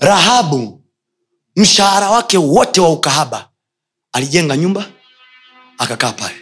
rahabu 0.00 0.82
mshahara 1.56 2.10
wake 2.10 2.38
wote 2.38 2.80
wa 2.80 2.88
ukahaba 2.92 3.48
alijenga 4.12 4.56
nyumba 4.56 4.90
akakaa 5.78 6.12
pale. 6.12 6.34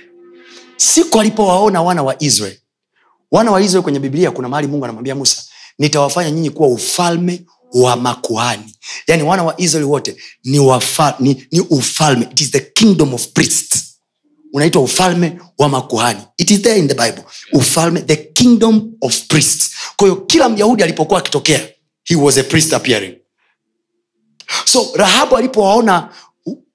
Siku 0.77 1.21
alipowaona 1.21 1.83
wana 1.83 2.03
wa 2.03 2.23
israel 2.23 2.57
wana 3.31 3.51
wa 3.51 3.61
israel 3.63 3.83
kwenye 3.83 3.99
biblia 4.01 4.31
kuna 4.31 4.49
mahali 4.49 4.69
mungu 4.69 4.85
anamwambia 4.85 5.15
musa 5.15 5.43
nitawafanya 5.79 6.31
nyinyi 6.31 6.51
kuwa 6.51 6.69
ufalme 6.69 7.43
wa 7.73 7.97
makuhani. 7.97 8.77
Yaani 9.07 9.23
wana 9.23 9.43
wa 9.45 9.61
israel 9.61 9.85
wote 9.87 10.17
ni, 10.45 10.59
wafa, 10.59 11.17
ni, 11.21 11.47
ni 11.53 11.61
ufalme. 11.61 12.29
It 12.31 12.41
is 12.41 12.51
the 12.51 12.61
kingdom 12.61 13.15
of 13.15 13.27
priests. 13.27 13.85
Unaitwa 14.53 14.83
ufalme 14.83 15.41
wa 15.59 15.69
makuhani. 15.69 16.21
It 16.37 16.51
is 16.51 16.63
there 16.63 16.79
in 16.79 16.89
the 16.89 16.95
bible. 16.95 17.25
Ufalme 17.53 18.01
the 18.01 18.17
kingdom 18.17 18.93
of 19.01 19.21
priests. 19.27 19.71
Kwahiyo 19.97 20.17
kila 20.17 20.49
myahudi 20.49 20.83
alipokuwa 20.83 21.19
akitokea 21.19 21.69
he 22.05 22.17
was 22.17 22.39
a 22.39 22.43
priest 22.45 22.73
appearing 22.73 23.15
so 24.65 24.91
rahabu 24.95 25.37
alipowaona 25.37 26.15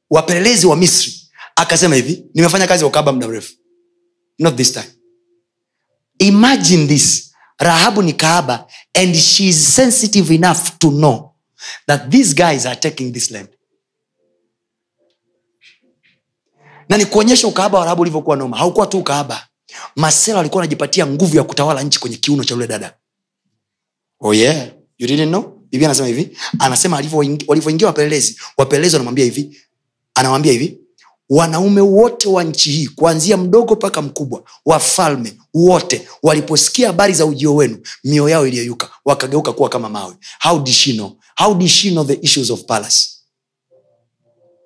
wapelelezi 0.10 0.68
wa 0.68 0.76
misri 0.76 1.14
akasema 1.56 1.96
hivi 1.96 2.26
nimefanya 2.34 2.68
kazi 2.68 2.84
ya 2.84 2.88
ukaba 2.88 3.12
muda 3.14 3.28
mrefu. 3.28 3.54
Not 4.40 4.56
this 4.56 4.72
time. 4.74 4.92
Imagine 6.20 6.88
this. 6.88 7.34
Rahabu 7.60 8.02
ni 8.02 8.14
kaaba 8.14 8.68
and 8.94 9.16
she 9.16 9.48
is 9.48 9.76
sensitive 9.76 10.36
enough 10.36 10.78
to 10.80 10.90
know 10.90 11.36
that 11.88 12.10
these 12.10 12.34
guys 12.36 12.66
are 12.66 12.76
taking 12.76 13.14
this 13.14 13.32
land. 13.32 13.50
Na 16.90 16.98
ni 16.98 17.06
kuonyesha 17.06 17.48
ukaaba 17.48 17.80
wa 17.80 17.84
rahabu 17.86 18.02
ulivyokuwa 18.02 18.36
noma. 18.36 18.58
Haukuwa 18.58 18.88
tu 18.88 19.00
ukaaba 19.00 19.48
masela 19.96 20.40
alikuwa 20.40 20.64
anajipatia 20.64 21.08
nguvu 21.08 21.38
ya 21.38 21.44
kutawala 21.44 21.84
nchi 21.84 22.00
kwenye 22.00 22.18
kiuno 22.18 22.44
cha 22.44 22.56
ule 22.56 22.68
dada. 22.68 22.98
Oh 24.20 24.34
yeah 24.34 24.68
you 24.98 25.08
didn't 25.08 25.28
know 25.30 25.53
biblia 25.74 25.88
anasema 25.90 26.08
hivi 26.08 26.38
anasema 26.60 26.96
walivyoingia 27.48 27.88
wapelelezi 27.88 28.38
wapelelezi 28.58 28.96
wanamwambia 28.96 29.26
hivi 29.26 29.58
anawambia 30.16 30.52
hivi 30.52 30.78
wanaume 31.30 31.82
wote 31.82 32.30
wa 32.30 32.44
nchi 32.44 32.72
hii 32.72 32.88
kuanzia 32.88 33.38
mdogo 33.38 33.76
mpaka 33.76 34.02
mkubwa 34.02 34.44
wafalme 34.66 35.34
wote 35.54 36.08
waliposikia 36.24 36.88
habari 36.88 37.14
za 37.14 37.26
ujio 37.26 37.56
wenu 37.56 37.78
mioyo 38.04 38.30
yao 38.30 38.48
iliyeyuka 38.48 38.90
wakageuka 39.06 39.54
kuwa 39.54 39.70
kama 39.70 39.90
mawe. 39.90 40.14
How 40.44 40.60
did 40.60 40.74
she 40.74 40.94
know? 40.94 41.18
How 41.38 41.56
did 41.56 41.68
she 41.68 41.92
know 41.92 42.06
the 42.06 42.20
issues 42.22 42.50
of 42.50 42.62
palace? 42.66 43.10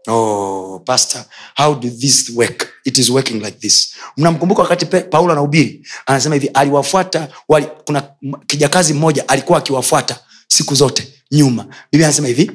Oh 0.07 0.81
pastor 0.85 1.25
how 1.57 1.75
did 1.75 1.99
this 1.99 2.29
work? 2.35 2.67
It 2.85 2.97
is 2.97 3.09
working 3.09 3.41
like 3.43 3.57
this. 3.59 3.93
Mnamkumbuka 4.17 4.61
wakati 4.61 4.85
paulo 4.85 5.31
anahubiri 5.31 5.87
anasema 6.05 6.35
hivi 6.35 6.47
aliwafuata 6.47 7.27
wali, 7.49 7.67
kuna 7.85 8.03
kijakazi 8.47 8.93
mmoja 8.93 9.27
alikuwa 9.29 9.57
akiwafuata 9.57 10.19
siku 10.47 10.75
zote 10.75 11.13
nyuma. 11.31 11.65
Biblia 11.91 12.07
anasema 12.07 12.27
hivi 12.27 12.51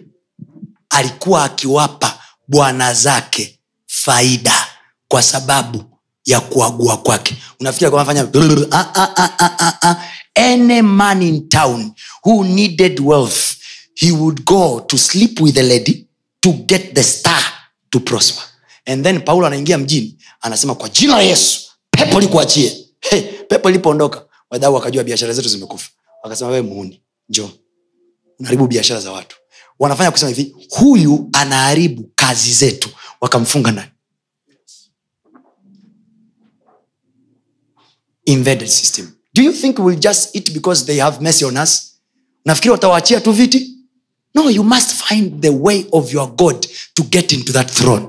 alikuwa 0.90 1.44
akiwapa 1.44 2.18
bwana 2.48 2.94
zake 2.94 3.58
faida 3.86 4.66
kwa 5.08 5.22
sababu 5.22 5.84
ya 6.24 6.40
kuagua 6.40 6.96
kwake. 6.96 7.36
Unafikiri 7.60 7.86
alikuwa 7.86 8.04
fanya 8.04 8.28
ah, 8.70 8.86
ah, 8.96 9.78
ah, 9.82 9.96
any 10.34 10.82
man 10.82 11.22
in 11.22 11.48
town 11.48 11.92
who 12.24 12.44
needed 12.44 13.00
wealth 13.00 13.56
he 13.94 14.10
would 14.12 14.44
go 14.44 14.80
to 14.80 14.98
sleep 14.98 15.40
with 15.40 15.58
a 15.58 15.62
lady 15.62 16.06
to 16.40 16.52
get 16.52 16.94
the 16.94 17.02
star 17.02 17.42
to 17.90 18.00
prosper. 18.00 18.42
And 18.86 19.04
then 19.04 19.20
paulo 19.20 19.46
anaingia 19.46 19.78
mjini 19.78 20.18
anasema 20.40 20.74
kwa 20.74 20.88
jina 20.88 21.16
la 21.16 21.22
yesu 21.22 21.60
pepo 21.90 22.20
likuachie. 22.20 22.78
Hey, 23.00 23.20
pepo 23.22 23.70
ilipoondoka 23.70 24.24
wadau 24.50 24.74
wakajua 24.74 25.04
biashara 25.04 25.32
zetu 25.32 25.48
zimekufa. 25.48 25.90
Wakasema 26.22 26.50
wewe 26.50 26.62
muuni 26.62 27.02
njo 27.28 27.50
unaharibu 28.38 28.66
biashara 28.66 29.00
za 29.00 29.12
watu. 29.12 29.36
Wanafanya 29.78 30.10
kusema 30.10 30.28
hivi 30.30 30.56
huyu 30.70 31.28
anaharibu 31.32 32.10
kazi 32.14 32.52
zetu. 32.52 32.88
Wakamfunga 33.20 33.70
ndani 33.72 33.88
embedded 38.26 38.68
system. 38.68 39.12
Do 39.34 39.42
you 39.42 39.52
think 39.52 39.78
we'll 39.78 39.98
just 39.98 40.34
eat 40.36 40.52
because 40.52 40.84
they 40.86 40.98
have 40.98 41.20
mercy 41.20 41.44
on 41.44 41.56
us? 41.56 41.92
Nafikiri 42.44 42.72
watawaachia 42.72 43.20
tu 43.20 43.32
viti? 43.32 43.78
No 44.34 44.50
you 44.50 44.62
must 44.64 44.90
find 44.90 45.40
the 45.42 45.50
way 45.50 45.86
of 45.92 46.12
your 46.12 46.36
god 46.36 46.66
to 46.94 47.02
get 47.02 47.32
into 47.32 47.52
that 47.52 47.70
throne 47.72 48.08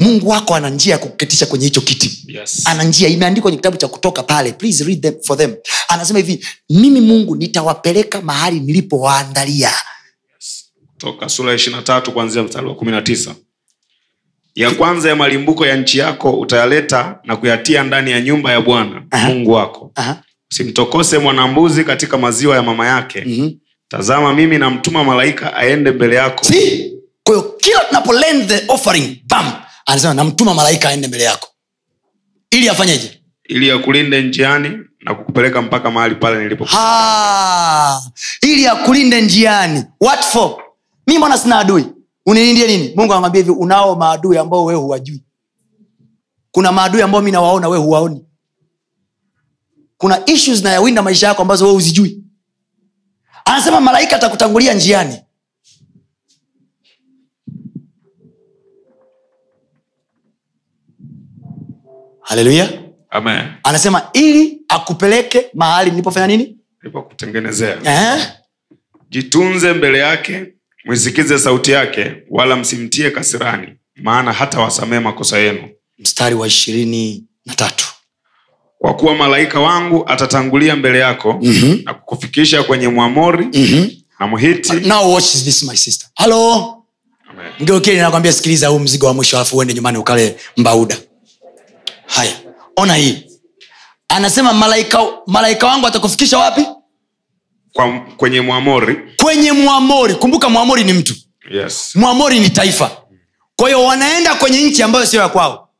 mungu 0.00 0.28
wako 0.28 0.54
ana 0.54 0.70
njia 0.70 0.92
ya 0.92 0.98
kuketisha 0.98 1.46
kwenye 1.46 1.64
hicho 1.64 1.80
kiti. 1.80 2.24
Yes. 2.26 2.62
ana 2.64 2.84
njia 2.84 3.08
imeandikwa 3.08 3.42
kwenye 3.42 3.56
kitabu 3.56 3.76
cha 3.76 3.88
kutoka 3.88 4.22
pale 4.22 4.52
please 4.52 4.84
read 4.84 5.00
them 5.02 5.14
for 5.26 5.38
them. 5.38 5.54
Anasema 5.88 6.18
hivi 6.18 6.46
mimi 6.70 7.00
mungu 7.00 7.36
nitawapeleka 7.36 8.20
mahali 8.20 8.60
nilipowaandalia. 8.60 9.70
Toka 10.98 11.28
sura 11.28 11.50
ya 11.50 11.56
ishirina 11.56 11.82
tatu 11.82 12.12
kuanzia 12.12 12.42
mstari 12.42 12.66
wa 12.66 12.74
kumi 12.74 12.90
na 12.90 13.02
tisa. 13.02 13.34
Ya 14.54 14.70
kwanza 14.70 15.08
ya 15.08 15.16
malimbuko 15.16 15.66
ya 15.66 15.76
nchi 15.76 15.98
yako 15.98 16.32
utayaleta 16.32 17.18
na 17.24 17.36
kuyatia 17.36 17.82
ndani 17.82 18.10
ya 18.10 18.20
nyumba 18.20 18.52
ya 18.52 18.60
bwana 18.60 19.02
mungu 19.26 19.50
wako. 19.52 19.92
Aha. 19.94 20.22
simtokose 20.50 21.18
mwanambuzi 21.18 21.84
katika 21.84 22.18
maziwa 22.18 22.56
ya 22.56 22.62
mama 22.62 22.86
yake. 22.86 23.20
Mhm. 23.26 23.50
tazama 23.88 24.34
mimi 24.34 24.58
namtuma 24.58 25.04
malaika 25.04 25.54
aende 25.56 25.90
mbele 25.90 26.16
yako. 26.16 26.44
Si? 26.44 26.92
Kwa 27.22 27.34
hiyo 27.36 27.54
kila 27.58 27.80
tunapo 27.80 28.14
the 28.46 28.64
offering 28.68 29.22
bam 29.28 29.52
anasema 29.86 30.14
namtuma 30.14 30.54
malaika 30.54 30.88
aende 30.88 31.08
mbele 31.08 31.24
yako. 31.24 31.48
Ili 32.50 32.68
afanyeje? 32.68 33.20
Ili 33.48 33.70
akulinde 33.70 34.22
njiani 34.22 34.78
na 35.00 35.14
kukupeleka 35.14 35.62
mpaka 35.62 35.90
mahali 35.90 36.14
pale 36.14 36.42
nilipo. 36.42 36.64
Ili 38.42 38.66
akulinde 38.68 39.20
njiani. 39.22 39.84
What 40.00 40.24
for? 40.24 40.62
Mi 41.06 41.18
mbona 41.18 41.38
sina 41.38 41.58
adui? 41.58 41.84
Unilindie 42.26 42.66
nini? 42.66 42.92
Mungu 42.96 43.12
anamwambia 43.12 43.38
hivi 43.42 43.50
unao 43.50 43.94
maadui 43.96 44.38
ambao 44.38 44.64
wewe 44.64 44.80
huwajui. 44.80 45.22
Kuna 46.50 46.72
maadui 46.72 47.02
ambao 47.02 47.22
mi 47.22 47.30
nawaona 47.30 47.68
wewe 47.68 47.84
huwaoni. 47.84 48.24
Kuna 49.98 50.26
ishu 50.26 50.54
zinayawinda 50.54 51.02
maisha 51.02 51.26
yako 51.26 51.42
ambazo 51.42 51.64
wewe 51.64 51.74
huzijui. 51.74 52.20
Anasema 53.44 53.80
malaika 53.80 54.16
atakutangulia 54.16 54.74
njiani 54.74 55.23
haleluya 62.24 62.68
anasema 63.62 64.02
ili 64.12 64.58
akupeleke 64.68 65.46
mahali 65.54 65.90
nilipofanya 65.90 66.26
nini? 66.26 66.56
Nilipokutengenezea 66.82 67.76
eh? 67.84 68.26
jitunze 69.10 69.72
mbele 69.72 69.98
yake 69.98 70.46
mwisikize 70.84 71.38
sauti 71.38 71.70
yake 71.70 72.12
wala 72.30 72.56
msimtie 72.56 73.10
kasirani 73.10 73.68
maana 74.02 74.32
hata 74.32 74.60
wasamee 74.60 74.98
makosa 74.98 75.38
yenu. 75.38 75.68
Mstari 75.98 76.34
wa 76.34 76.46
ishirini 76.46 77.24
na 77.46 77.54
tatu. 77.54 77.86
Kwa 78.78 78.94
kuwa 78.94 79.14
malaika 79.14 79.60
wangu 79.60 80.04
atatangulia 80.08 80.76
mbele 80.76 80.98
yako 80.98 81.38
Mhm. 81.42 81.78
na 81.84 81.94
kukufikisha 81.94 82.62
kwenye 82.62 82.88
mwamori 82.88 83.44
mm-hmm. 83.52 83.90
na 84.20 84.26
mhiti 84.26 84.72
now 84.72 85.14
watch 85.14 85.32
this 85.32 85.62
my 85.62 85.76
sister. 85.76 86.08
Halo 86.14 86.54
Amen. 87.30 87.52
mgeukeni 87.60 88.32
sikiliza 88.32 88.68
huu 88.68 88.78
mzigo 88.78 89.06
wa 89.06 89.14
mwisho 89.14 89.36
alafu 89.36 89.56
uende 89.56 89.74
nyumbani 89.74 89.98
ukale 89.98 90.36
mbauda 90.56 90.96
haya 92.14 92.32
ona 92.76 92.94
hii. 92.94 93.30
Anasema 94.08 94.52
malaika 94.52 94.98
malaika 95.26 95.66
wangu 95.66 95.86
atakufikisha 95.86 96.38
wapi? 96.38 96.66
Kwa, 97.72 98.00
kwenye 98.16 98.40
mwamori. 98.40 98.96
Kwenye 99.22 99.52
mwamori. 99.52 100.14
Kumbuka 100.14 100.48
mwamori 100.48 100.84
ni 100.84 100.92
mtu. 100.92 101.14
Yes. 101.50 101.96
mwamori 101.96 102.40
ni 102.40 102.50
taifa. 102.50 102.90
Kwa 103.56 103.68
hiyo 103.68 103.84
wanaenda 103.84 104.34
kwenye 104.34 104.62
nchi 104.62 104.82
ambayo 104.82 105.06
sio 105.06 105.20
ya 105.20 105.28
kwao. 105.28 105.70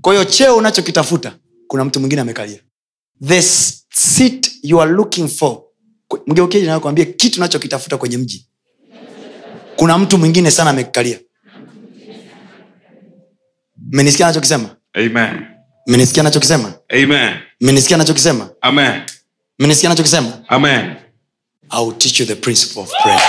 Kwa 0.00 0.12
hiyo 0.12 0.24
cheo 0.24 0.56
unachokitafuta 0.56 1.32
kuna 1.68 1.84
mtu 1.84 2.00
mwingine 2.00 2.20
amekalia. 2.22 2.58
The 3.24 3.42
seat 3.92 4.50
you 4.62 4.82
are 4.82 4.90
looking 4.92 5.28
for. 5.28 5.62
Mgeukeji 6.26 6.66
nakwambia 6.66 7.04
kitu 7.04 7.40
unachokitafuta 7.40 7.96
kwenye 7.98 8.16
mji. 8.18 8.48
Kuna 9.76 9.98
mtu 9.98 10.18
mwingine 10.18 10.50
sana 10.50 10.70
amekalia. 10.70 11.18
Menisikia 13.90 14.26
anachokisema? 14.26 14.64
Amen. 14.64 14.76
Mmenisikia 15.86 16.22
nachokisema 16.22 16.72
mmenisikia 17.60 17.96
nachokisema 17.96 18.48
mmenisikia 19.58 19.88
nachokisema 19.88 20.32
I 21.70 21.84
will 21.84 21.94
teach 21.98 22.20
you 22.20 22.26
the 22.26 22.34
principle 22.36 22.82
of 22.82 22.90
prayer. 23.02 23.20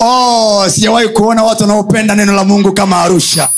Oh, 0.00 0.64
sijawahi 0.68 1.08
kuona 1.08 1.42
watu 1.42 1.62
wanaopenda 1.62 2.14
neno 2.14 2.32
la 2.32 2.44
mungu 2.44 2.72
kama 2.72 3.02
arusha. 3.02 3.48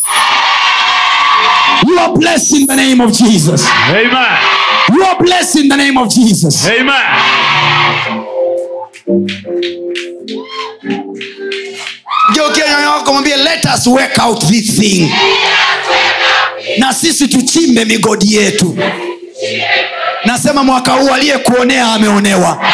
You 1.89 2.01
are 2.01 2.13
blessed 2.13 2.59
in 2.61 2.67
the 2.67 2.77
name 2.77 3.05
of 3.05 3.13
jesus. 3.13 3.67
Amen. 3.89 4.39
you 4.95 5.05
are 5.05 5.17
blessed 5.25 5.61
in 5.65 5.69
the 5.69 5.77
name 5.77 6.01
of 6.01 6.09
jesus. 6.09 6.67
Amen. 6.67 6.95
Geukia 12.49 12.69
nyanya 12.75 12.91
wako 12.91 13.13
mwambie 13.13 13.37
let 13.37 13.65
us 13.79 13.87
work 13.87 14.19
out 14.19 14.47
this 14.47 14.77
thing. 14.77 15.11
Na 16.79 16.95
sisi 16.95 17.29
tuchimbe 17.29 17.85
migodi 17.85 18.35
yetu. 18.35 18.79
Nasema 20.25 20.65
mwaka 20.65 20.93
huu 20.93 21.09
aliyekuonea 21.15 21.93
ameonewa. 21.93 22.65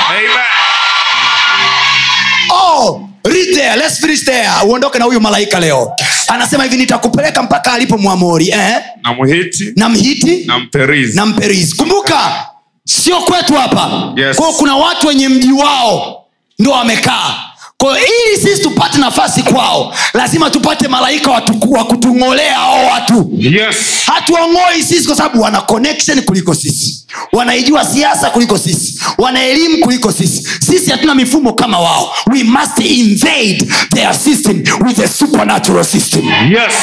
Oh, 2.50 3.08
read 3.24 3.54
there. 3.54 3.76
Let's 3.76 4.00
finish 4.00 4.24
there. 4.24 4.48
uondoke 4.66 4.98
na 4.98 5.04
huyu 5.04 5.20
malaika 5.20 5.60
leo. 5.60 5.92
Anasema 6.28 6.64
hivi 6.64 6.76
nitakupeleka 6.76 7.42
mpaka 7.42 7.72
alipo 7.72 7.98
mwamori. 7.98 8.48
Eh? 8.48 8.76
na 9.02 9.12
mhiti. 9.14 9.72
Na 9.76 9.88
mhiti? 9.88 10.44
Na 10.46 10.58
mperizi. 10.58 11.16
Na 11.16 11.26
mperizi. 11.26 11.76
Kumbuka 11.76 12.46
sio 12.84 13.20
kwetu 13.20 13.54
hapa. 13.54 14.12
Yes. 14.16 14.36
kwao 14.36 14.52
kuna 14.52 14.76
watu 14.76 15.06
wenye 15.06 15.28
mji 15.28 15.52
wao 15.52 16.24
ndo 16.58 16.70
wamekaa 16.70 17.34
kwa 17.80 17.98
ili 18.00 18.40
sisi 18.42 18.62
tupate 18.62 18.98
nafasi 18.98 19.42
kwao 19.42 19.94
lazima 20.14 20.50
tupate 20.50 20.88
malaika 20.88 21.30
wa 21.70 21.84
kutung'olea 21.84 22.56
ao 22.56 22.86
watu. 22.86 23.30
Yes. 23.38 23.76
hatuongoi 24.06 24.82
sisi 24.88 25.06
kwa 25.06 25.16
sababu 25.16 25.40
wana 25.42 25.60
connection 25.60 26.22
kuliko 26.22 26.54
sisi 26.54 27.06
wanaijua 27.32 27.84
siasa 27.84 28.30
kuliko 28.30 28.58
sisi 28.58 29.00
wana 29.18 29.42
elimu 29.44 29.78
kuliko 29.78 30.12
sisi. 30.12 30.48
Sisi 30.66 30.90
hatuna 30.90 31.14
mifumo 31.14 31.52
kama 31.52 31.78
wao. 31.80 32.14
We 32.32 32.42
must 32.44 32.78
invade 32.78 33.66
their 33.94 34.14
system 34.14 34.64
with 34.86 34.98
a 34.98 35.08
supernatural 35.08 35.84
system. 35.84 36.28
Yes. 36.52 36.74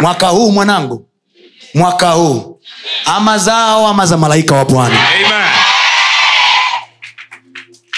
mwaka 0.00 0.28
huu 0.28 0.52
mwanangu. 0.52 1.06
Mwaka 1.74 2.10
huu. 2.10 2.60
Ama 3.04 3.38
zao 3.38 3.86
ama 3.88 4.06
za 4.06 4.16
malaika 4.16 4.54
wa 4.54 4.64
bwana. 4.64 4.96
Amen. 5.08 5.63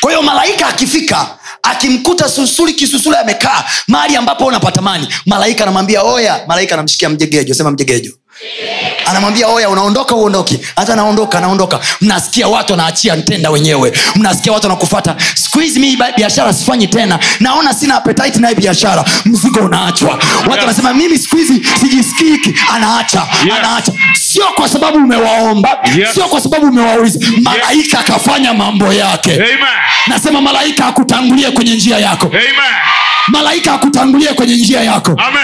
Kwa 0.01 0.11
hiyo 0.11 0.23
malaika 0.23 0.67
akifika 0.67 1.39
akimkuta 1.63 2.29
susuli 2.29 2.73
kisusuli 2.75 3.17
amekaa 3.17 3.65
mahali 3.89 4.17
ambapo 4.17 4.47
unapatamani 4.47 5.09
malaika 5.27 5.65
anamwambia 5.65 6.03
oya 6.03 6.45
malaika 6.47 6.75
anamshikia 6.75 7.09
mjegejo 7.09 7.55
sema 7.55 7.71
mjegejo 7.71 8.13
anamwambia 9.07 9.49
oya 9.49 9.69
unaondoka 9.71 10.15
uondoki 10.15 10.61
hata 10.77 10.97
naondoka 10.97 11.41
naondoka. 11.41 11.81
Mnasikia 12.01 12.49
watu 12.49 12.73
wanaachia 12.73 13.17
ntenda 13.17 13.51
wenyewe. 13.51 13.93
Mnasikia 14.15 14.53
watu 14.53 14.67
wanakufata 14.67 15.17
skuhizi 15.35 15.81
mi 15.81 15.99
biashara 16.17 16.53
sifanyi 16.53 16.87
tena. 16.89 17.19
Naona 17.41 17.75
sina 17.75 17.95
appetite 17.95 18.39
naye 18.39 18.55
biashara. 18.55 19.05
Mzigo 19.25 19.61
unaachwa. 19.61 20.19
Watu 20.49 20.61
wanasema 20.61 20.95
mimi 20.95 21.19
skuhizi 21.19 21.67
sijisikiki 21.81 22.55
anaacha 22.75 23.27
Yes. 23.45 23.55
anaacha. 23.59 23.93
Sio 24.21 24.45
kwa 24.47 24.69
sababu 24.69 24.99
umewaomba. 24.99 25.79
Yes. 25.99 26.15
sio 26.15 26.25
kwa 26.25 26.41
sababu 26.41 26.67
umewauliza. 26.67 27.19
Malaika 27.43 27.99
akafanya 28.01 28.55
mambo 28.55 28.93
yake. 28.93 29.35
Amen. 29.35 29.59
nasema 30.07 30.41
malaika 30.41 30.87
akutangulie 30.87 31.51
kwenye 31.51 31.75
njia 31.75 31.99
yako. 31.99 32.27
Amen. 32.27 32.43
Malaika 33.29 33.73
akutangulie 33.73 34.29
kwenye 34.35 34.57
njia 34.57 34.81
yako. 34.81 35.11
Amen. 35.11 35.43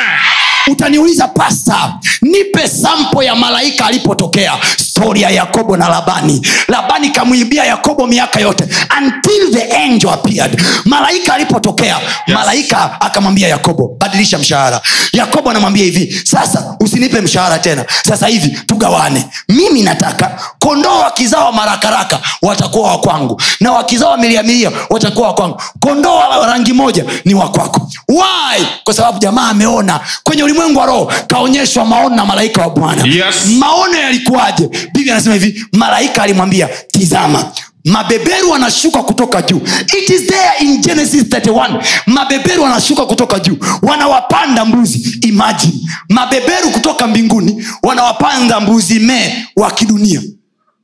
utaniuliza 0.71 1.29
pasta 1.29 1.95
nipe 2.23 2.69
sampo 2.69 3.23
ya 3.23 3.35
malaika 3.35 3.87
alipotokea. 3.87 4.53
Stori 4.77 5.23
ya 5.23 5.31
yakobo 5.31 5.77
na 5.77 5.89
labani. 5.89 6.47
Labani 6.69 7.11
kamwibia 7.11 7.65
yakobo 7.65 8.07
miaka 8.07 8.41
yote 8.41 8.65
until 8.99 9.53
the 9.53 9.77
angel 9.77 10.11
appeared. 10.11 10.63
Malaika 10.85 11.35
alipotokea 11.35 11.83
Yes. 12.27 12.35
malaika 12.37 13.01
akamwambia 13.01 13.49
yakobo 13.49 13.97
badilisha 14.01 14.39
mshahara. 14.39 14.81
Yakobo 15.13 15.51
anamwambia 15.51 15.85
hivi 15.85 16.21
sasa 16.25 16.77
usinipe 16.81 17.21
mshahara 17.21 17.59
tena. 17.59 17.85
Sasa 18.09 18.27
hivi 18.27 18.59
tugawane. 18.67 19.27
Mimi 19.49 19.83
nataka 19.83 20.39
kondoo 20.59 20.99
wakizawa 20.99 21.53
marakaraka 21.53 22.21
watakuwa 22.43 22.91
wakwangu 22.91 23.43
na 23.61 23.73
wakizawa 23.73 24.17
miliamilia 24.19 24.71
watakuwa 24.91 25.29
wakwangu 25.29 25.63
kondoo 25.81 26.17
wa 26.17 26.47
rangi 26.47 26.73
moja 26.73 27.05
ni 27.25 27.35
wa 27.35 27.51
kwako 27.73 27.91
why? 28.09 28.67
Kwa 28.85 28.95
sababu 28.95 29.19
jamaa 29.19 29.49
ameona. 29.49 30.01
Kwenye 30.23 30.43
ulimwengu 30.43 30.79
wa 30.79 30.87
roho 30.87 31.13
kaonyeshwa 31.27 31.85
maono 31.85 32.17
na 32.17 32.25
malaika 32.25 32.61
wa 32.63 32.71
bwana. 32.71 33.03
Yes. 33.07 33.47
maono 33.59 33.97
yalikuwaje? 33.99 34.69
Biblia 34.93 35.15
anasema 35.15 35.35
hivi 35.35 35.67
malaika 35.73 36.23
alimwambia 36.23 36.69
tizama 36.93 37.53
mabeberu 37.85 38.51
wanashuka 38.51 39.03
kutoka 39.03 39.43
juu. 39.43 39.61
It 39.99 40.11
is 40.11 40.27
there 40.27 40.53
in 40.61 40.81
genesis 40.81 41.23
31 41.25 41.83
mabeberu 42.07 42.63
wanashuka 42.63 43.07
kutoka 43.07 43.39
juu 43.39 43.57
wanawapanda 43.83 44.65
mbuzi 44.65 45.19
imagine. 45.23 45.73
Mabeberu 46.09 46.71
kutoka 46.71 47.07
mbinguni 47.07 47.67
wanawapanda 47.83 48.61
mbuzi 48.61 48.99
mee 49.01 49.35
wa 49.57 49.71
kidunia. 49.71 50.23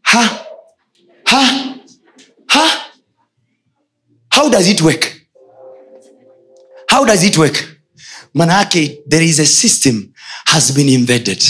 Ha? 0.02 0.28
Ha? 1.24 1.42
Ha? 2.46 2.62
How 4.34 4.50
does 4.50 4.68
it 4.68 4.80
work 4.80 5.06
how 6.98 7.04
does 7.04 7.22
it 7.24 7.38
work? 7.38 7.54
Manaake 8.34 8.98
there 9.06 9.22
is 9.22 9.38
a 9.38 9.46
system 9.46 10.12
has 10.46 10.72
been 10.72 10.88
invented 10.88 11.42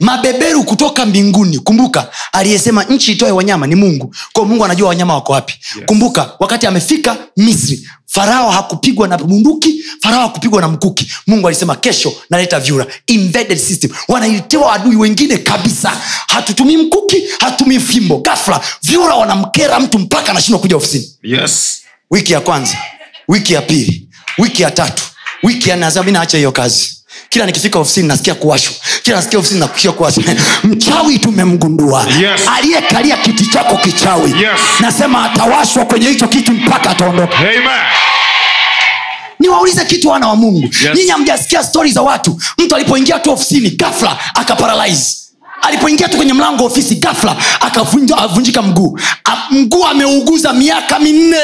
mabeberu 0.00 0.64
kutoka 0.64 1.06
mbinguni 1.06 1.58
kumbuka 1.58 2.08
aliyesema 2.32 2.84
nchi 2.84 3.12
itoe 3.12 3.30
wanyama 3.30 3.66
ni 3.66 3.74
mungu. 3.74 4.14
Kwa 4.32 4.44
mungu 4.46 4.64
anajua 4.64 4.88
wanyama 4.88 5.14
wako 5.14 5.32
wapi. 5.32 5.54
Yes. 5.76 5.84
kumbuka 5.86 6.32
wakati 6.38 6.66
amefika 6.66 7.16
misri 7.36 7.88
farao 8.06 8.50
hakupigwa 8.50 9.08
na 9.08 9.18
bunduki 9.18 9.84
farao 10.00 10.20
hakupigwa 10.22 10.60
na 10.60 10.68
mkuki. 10.68 11.12
Mungu 11.26 11.46
alisema 11.48 11.76
kesho 11.76 12.12
naleta 12.30 12.60
vyura. 12.60 12.86
Invaded 13.06 13.58
system. 13.58 13.90
Wanaitewa 14.08 14.72
adui 14.72 14.96
wengine 14.96 15.38
kabisa. 15.38 15.90
Hatutumii 16.28 16.76
mkuki 16.76 17.22
hatutumii 17.40 17.78
fimbo. 17.80 18.18
Gafla 18.18 18.60
vyura 18.82 19.14
wanamkera 19.14 19.80
mtu 19.80 19.98
mpaka 19.98 20.30
anashindwa 20.30 20.60
kuja 20.60 20.76
ofisini. 20.76 21.08
Yes. 21.22 21.82
wiki 22.10 22.32
ya 22.32 22.40
kwanza 22.40 22.76
wiki 23.28 23.52
ya 23.52 23.62
pili 23.62 24.08
wiki 24.38 24.62
ya 24.62 24.70
tatu. 24.70 25.02
Wiki 25.42 25.70
ya 25.70 25.76
nasema 25.76 26.04
mi 26.04 26.12
naacha 26.12 26.36
hiyo 26.36 26.52
kazi. 26.52 26.96
Kila 27.28 27.46
nikifika 27.46 27.78
ofisini 27.78 28.08
nasikia 28.08 28.34
kuwashwa. 28.34 28.74
Kila 29.02 29.16
nasikia 29.16 29.38
ofisini 29.38 29.60
nakushia 29.60 29.92
kuwashwa. 29.92 30.24
Mchawi 30.64 31.18
tumemgundua. 31.18 32.06
Yes. 32.20 32.40
aliyekalia 32.56 33.16
kiti 33.16 33.46
chako 33.46 33.76
kichawi. 33.76 34.30
Yes. 34.42 34.60
nasema 34.80 35.24
atawashwa 35.30 35.84
kwenye 35.84 36.08
hicho 36.08 36.28
kiti 36.28 36.50
mpaka 36.50 36.90
ataondoka 36.90 37.36
niwaulize 39.40 39.84
kitu 39.84 40.08
wana 40.08 40.28
wa 40.28 40.36
mungu. 40.36 40.62
Yes. 40.62 40.94
nyinyi 40.96 41.10
hamjasikia 41.10 41.64
stori 41.64 41.92
za 41.92 42.02
watu? 42.02 42.40
Mtu 42.58 42.76
alipoingia 42.76 43.18
tu 43.18 43.30
ofisini 43.32 43.70
gafla 43.70 44.18
akaparalyze. 44.34 45.16
Alipoingia 45.62 46.08
tu 46.08 46.16
kwenye 46.16 46.32
mlango 46.32 46.64
ofisi 46.64 46.94
gafla 46.94 47.36
akavunjika 47.60 48.62
mguu. 48.62 48.98
Mguu 49.50 49.84
ameuguza 49.86 50.52
miaka 50.52 50.98
minne. 50.98 51.42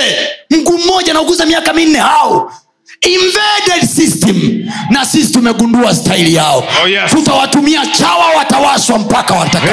Mguu 0.51 0.79
mmoja 0.79 1.11
anauguza 1.11 1.47
miaka 1.47 1.73
minne. 1.73 1.99
Au 2.01 2.51
invaded 3.01 3.89
system. 3.89 4.69
Na 4.91 5.05
sisi 5.07 5.33
tumegundua 5.33 5.95
staili 5.95 6.35
yao. 6.35 6.65
Oh, 6.85 6.89
yes. 6.89 7.11
tutawatumia 7.11 7.87
chawa 7.87 8.27
watawashwa 8.37 8.99
mpaka 8.99 9.35
wataka 9.35 9.67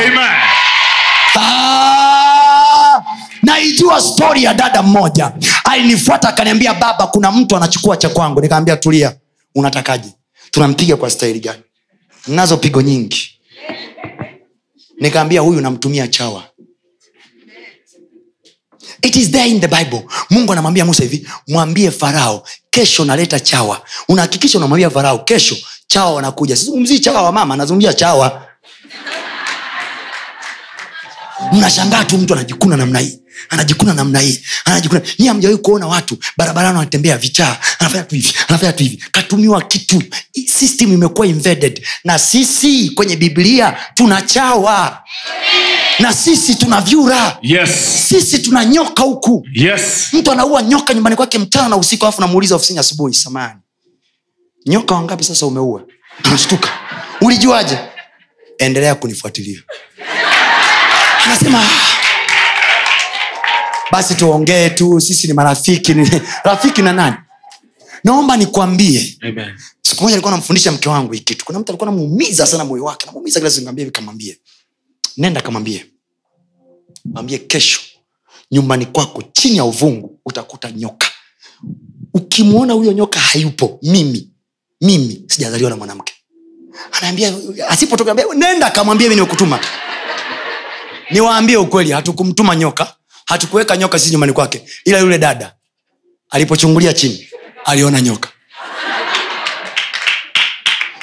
Ah, 1.39 3.01
naijua 3.43 4.01
stori 4.01 4.43
ya 4.43 4.53
dada 4.53 4.81
mmoja. 4.83 5.31
Alinifuata 5.63 6.29
akaniambia 6.29 6.73
baba 6.73 7.07
kuna 7.07 7.31
mtu 7.31 7.57
anachukua 7.57 7.97
cha 7.97 8.09
kwangu. 8.09 8.41
Nikaambia 8.41 8.75
tulia. 8.77 9.15
Unatakaje? 9.55 10.09
Tunampiga 10.51 10.95
kwa 10.97 11.09
staili 11.09 11.39
gani? 11.39 11.59
Nazo 12.27 12.57
pigo 12.57 12.81
nyingi. 12.81 13.39
Nikaambia 14.99 15.41
huyu 15.41 15.61
namtumia 15.61 16.07
chawa 16.07 16.43
it 19.05 19.15
is 19.15 19.31
there 19.31 19.47
in 19.49 19.59
the 19.61 19.67
bible. 19.67 20.03
Mungu 20.29 20.51
anamwambia 20.51 20.85
musa 20.85 21.03
hivi 21.03 21.27
mwambie 21.47 21.91
farao 21.91 22.47
kesho 22.69 23.05
naleta 23.05 23.39
chawa. 23.39 23.81
Unahakikisha 24.07 24.57
unamwambia 24.57 24.89
farao 24.89 25.19
kesho 25.19 25.55
chawa 25.87 26.13
wanakuja. 26.13 26.55
Sizungumzii 26.55 26.99
chawa 26.99 27.21
wa 27.21 27.31
mama 27.31 27.53
anazungumzia 27.53 27.93
chawa. 27.93 28.45
Mnashangaa 31.53 32.03
tu 32.05 32.17
mtu 32.17 32.33
anajikuna 32.33 32.77
namna 32.77 32.99
hii 32.99 33.19
anajikuna 33.49 33.93
namna 33.93 34.19
hii 34.19 34.39
anajikuna. 34.65 35.01
Ni 35.19 35.27
hamjawai 35.27 35.57
kuona 35.57 35.87
watu 35.87 36.17
barabarani 36.37 36.77
wanatembea 36.77 37.17
vichaa 37.17 37.57
anafanya 37.79 38.03
tu 38.03 38.15
anafanya 38.47 38.73
tu 38.73 38.83
hivi. 38.83 39.03
Katumiwa 39.11 39.61
kitu. 39.61 40.03
System 40.47 40.93
imekuwa 40.93 41.27
invaded. 41.27 41.85
Na 42.03 42.19
sisi 42.19 42.89
kwenye 42.89 43.15
biblia 43.15 43.77
tunachawa 43.93 45.03
na 45.99 46.13
sisi 46.13 46.55
tuna 46.55 46.81
vyura. 46.81 47.37
Yes. 47.41 47.69
sisi 48.07 48.39
tuna 48.39 48.65
nyoka 48.65 49.03
huku. 49.03 49.47
Yes. 49.53 50.07
mtu 50.13 50.31
anaua 50.31 50.61
nyoka 50.61 50.93
nyumbani 50.93 51.15
kwake 51.15 51.37
mchana 51.37 51.69
na 51.69 51.77
usiku 51.77 52.05
alafu 52.05 52.21
namuuliza 52.21 52.55
ofisini 52.55 52.79
asubuhi 52.79 53.13
samani 53.13 53.59
nyoka 54.65 54.95
wangapi 54.95 55.23
sasa 55.23 55.45
umeua? 55.45 55.83
Anashtuka 56.23 56.69
ulijuaje? 57.21 57.77
Endelea 58.57 58.95
kunifuatilia. 58.95 59.59
Anasema 61.25 61.59
"Ah, 61.61 61.69
basi 63.91 64.15
tuongee 64.15 64.69
tu 64.69 65.01
sisi 65.01 65.27
ni 65.27 65.33
marafiki 65.33 65.93
ni 65.93 66.21
rafiki 66.43 66.81
na 66.81 66.93
nani? 66.93 67.15
Naomba 68.03 68.37
nikwambie. 68.37 69.17
Siku 69.81 70.03
moja 70.03 70.15
alikuwa 70.15 70.31
namfundisha 70.31 70.71
mke 70.71 70.89
wangu 70.89 71.13
hii 71.13 71.19
kitu. 71.19 71.45
Kuna 71.45 71.59
mtu 71.59 71.71
alikuwa 71.71 71.91
namuumiza 71.91 72.47
sana 72.47 72.65
moyo 72.65 72.83
wake 72.83 73.05
namuumiza 73.05 73.39
kila 73.39 73.49
siku 73.49 73.59
nikamwambia 73.61 73.91
kamwambie 73.91 74.37
nenda 75.17 75.41
kamwambie. 75.41 75.85
Mwambie 77.05 77.37
kesho 77.37 77.79
nyumbani 78.51 78.85
kwako 78.85 79.23
chini 79.33 79.57
ya 79.57 79.65
uvungu 79.65 80.19
utakuta 80.25 80.71
nyoka. 80.71 81.07
Ukimwona 82.13 82.73
huyo 82.73 82.91
nyoka 82.93 83.19
hayupo 83.19 83.79
mimi 83.83 84.29
mimi 84.81 85.23
sijazaliwa 85.27 85.69
na 85.69 85.75
mwanamke. 85.75 86.13
Anaambia 86.91 87.33
asipotoka 87.69 88.13
nenda 88.35 88.69
kamwambie 88.71 89.09
mi 89.09 89.15
nimekutuma. 89.15 89.59
Niwaambie 91.11 91.57
ukweli 91.57 91.91
hatukumtuma 91.91 92.55
nyoka 92.55 92.95
hatukuweka 93.25 93.77
nyoka 93.77 93.99
sisi 93.99 94.11
nyumbani 94.11 94.33
kwake 94.33 94.61
ila 94.85 94.99
yule 94.99 95.17
dada 95.17 95.55
alipochungulia 96.29 96.93
chini 96.93 97.27
aliona 97.65 98.01
nyoka. 98.01 98.29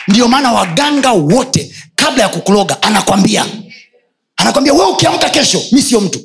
Ndiyo 0.09 0.28
maana 0.28 0.52
waganga 0.52 1.12
wote 1.12 1.74
kabla 1.94 2.22
ya 2.22 2.28
kukuloga 2.28 2.82
anakwambia 2.82 3.47
anakwambia 4.43 4.73
we 4.74 4.86
ukiamka 4.86 5.31
kesho 5.31 5.62
mi 5.73 5.82
sio 5.82 6.01
mtu. 6.01 6.20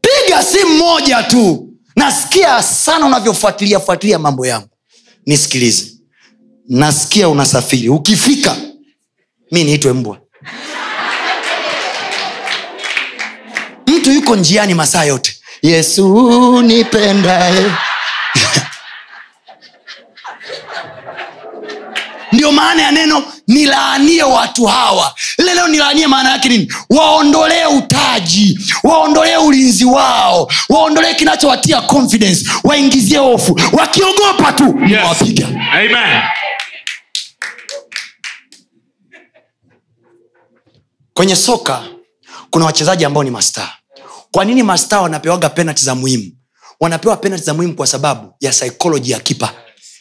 Piga 0.00 0.42
simu 0.42 0.74
moja 0.76 1.22
tu. 1.22 1.68
Nasikia 1.96 2.62
sana 2.62 3.06
unavyofuatilia 3.06 3.80
fuatilia 3.80 4.18
mambo 4.18 4.46
yangu. 4.46 4.68
Nisikilize. 5.26 5.92
Nasikia 6.68 7.28
unasafiri. 7.28 7.88
Ukifika 7.88 8.56
mi 9.52 9.64
niitwe 9.64 9.92
mbwa. 9.92 10.18
Mtu 13.86 14.12
yuko 14.12 14.36
njiani 14.36 14.74
masaa 14.74 15.04
yote. 15.04 15.36
Yesu 15.62 16.62
nipendae 16.62 17.64
ndio 22.32 22.52
maana 22.52 22.82
ya 22.82 22.90
neno 22.92 23.33
nilaanie 23.48 24.22
watu 24.22 24.64
hawa. 24.66 25.14
Ile 25.38 25.54
neno 25.54 25.68
nilaanie 25.68 26.06
maana 26.06 26.30
yake 26.30 26.48
nini? 26.48 26.72
Waondolee 26.90 27.64
utaji 27.66 28.58
waondolee 28.82 29.36
ulinzi 29.36 29.84
wao 29.84 30.52
waondolee 30.68 31.14
kinachowatia 31.14 31.80
confidence 31.80 32.50
waingizie 32.64 33.18
hofu. 33.18 33.60
Wakiogopa 33.72 34.52
tu 34.52 34.64
Yes. 34.82 34.90
nawapiga 34.90 35.46
Amen. 35.46 36.22
kwenye 41.14 41.36
soka 41.36 41.82
kuna 42.50 42.64
wachezaji 42.64 43.04
ambao 43.04 43.24
ni 43.24 43.30
mastaa. 43.30 43.70
Kwa 44.32 44.44
nini 44.44 44.62
mastaa 44.62 45.00
wanapewaga 45.00 45.48
penalti 45.48 45.84
za 45.84 45.94
muhimu? 45.94 46.32
Wanapewa 46.80 47.16
penalti 47.16 47.44
za 47.44 47.54
muhimu 47.54 47.74
kwa 47.74 47.86
sababu 47.86 48.34
ya 48.40 48.50
psychology 48.50 49.10
ya 49.10 49.20
kipa. 49.20 49.52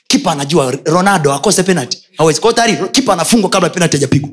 Kipa 0.07 0.31
anajua 0.31 0.71
ronaldo 0.85 1.33
akose 1.33 1.63
penalti 1.63 2.02
hawezi 2.18 2.41
kwao 2.41 2.53
tayari 2.53 2.77
kipa 2.91 3.14
anafungwa 3.14 3.49
kabla 3.49 3.69
penalti 3.69 3.98
hajapigwa 3.98 4.30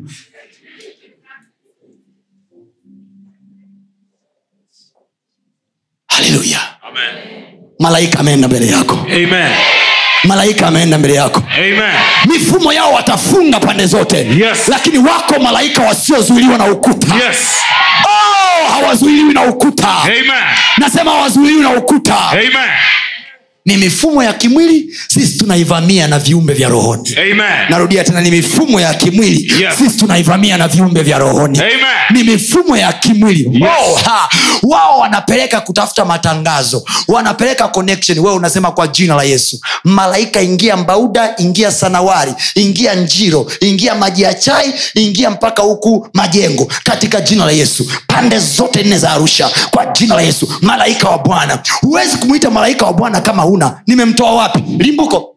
haleluya 6.07 6.59
malaika 7.79 8.19
ameenda 8.21 8.49
mbele 8.49 8.67
yako 8.67 8.99
Amen. 9.13 9.53
malaika 10.25 10.67
ameenda 10.67 10.99
mbele 10.99 11.15
yako 11.15 11.43
Amen. 11.57 11.83
mifumo 12.27 12.73
yao 12.73 12.93
watafunga 12.93 13.61
pande 13.61 13.87
zote 13.87 14.17
Yes. 14.19 14.69
lakini 14.69 14.99
wako 14.99 15.39
malaika 15.41 15.83
wasiozuiliwa 15.83 16.59
na 16.59 16.65
ukuta 16.65 17.15
Yes. 17.15 17.39
oh, 18.05 18.69
hawazuiliwi 18.73 19.35
na 19.35 19.43
ukuta 19.43 19.89
Amen. 20.03 20.25
nasema 20.79 21.11
hawazuiliwi 21.11 21.63
na 21.63 21.71
ukuta 21.71 22.19
Amen. 22.31 22.53
Ni 23.71 23.77
mifumo 23.77 24.23
ya 24.25 24.33
kimwili 24.33 24.95
sisi 25.09 25.39
tunaivamia 25.39 26.09
na 26.09 26.19
viumbe 26.19 26.55
vya 26.55 26.69
rohoni 26.69 27.17
Amen. 27.17 27.43
narudia 27.71 28.05
tena 28.05 28.21
ni 28.21 28.31
mifumo 28.31 28.81
ya 28.81 28.95
kimwili 28.95 29.53
Yes. 29.63 29.75
sisi 29.79 29.97
tunaivamia 29.99 30.57
na 30.59 30.69
viumbe 30.69 31.03
vya 31.03 31.19
rohoni 31.19 31.59
Amen. 31.59 31.77
ni 32.11 32.25
mifumo 32.25 32.77
ya 32.77 32.93
kimwili 32.93 33.49
Yes. 33.53 33.71
oh, 33.89 33.95
ha. 34.05 34.29
wao 34.63 34.99
wanapeleka 34.99 35.61
kutafuta 35.61 36.05
matangazo 36.05 36.85
wanapeleka 37.09 37.69
connection 37.69 38.19
wewe 38.19 38.33
unasema 38.37 38.71
kwa 38.73 38.89
jina 38.89 39.15
la 39.17 39.23
yesu 39.23 39.61
malaika 39.85 40.43
ingia 40.43 40.77
mbauda 40.77 41.35
ingia 41.39 41.73
sanawari 41.73 42.35
ingia 42.55 42.95
njiro 42.95 43.53
ingia 43.61 43.95
maji 43.95 44.23
ya 44.23 44.35
chai 44.35 44.75
ingia 44.95 45.31
mpaka 45.31 45.63
huku 45.63 46.09
majengo 46.15 46.69
katika 46.85 47.21
jina 47.21 47.45
la 47.47 47.53
yesu 47.53 47.87
pande 48.07 48.39
zote 48.39 48.83
nne 48.83 48.99
za 48.99 49.11
arusha 49.11 49.51
kwa 49.71 49.87
jina 49.87 50.15
la 50.15 50.23
yesu 50.23 50.49
malaika 50.61 51.09
wa 51.09 51.19
bwana 51.19 51.59
huwezi 51.81 52.17
kumwita 52.17 52.51
malaika 52.51 52.87
wa 52.87 52.93
bwana 52.93 53.21
kama 53.21 53.43
huna 53.43 53.60
nimemtoa 53.87 54.35
wapi? 54.35 54.59
Limbuko. 54.79 55.37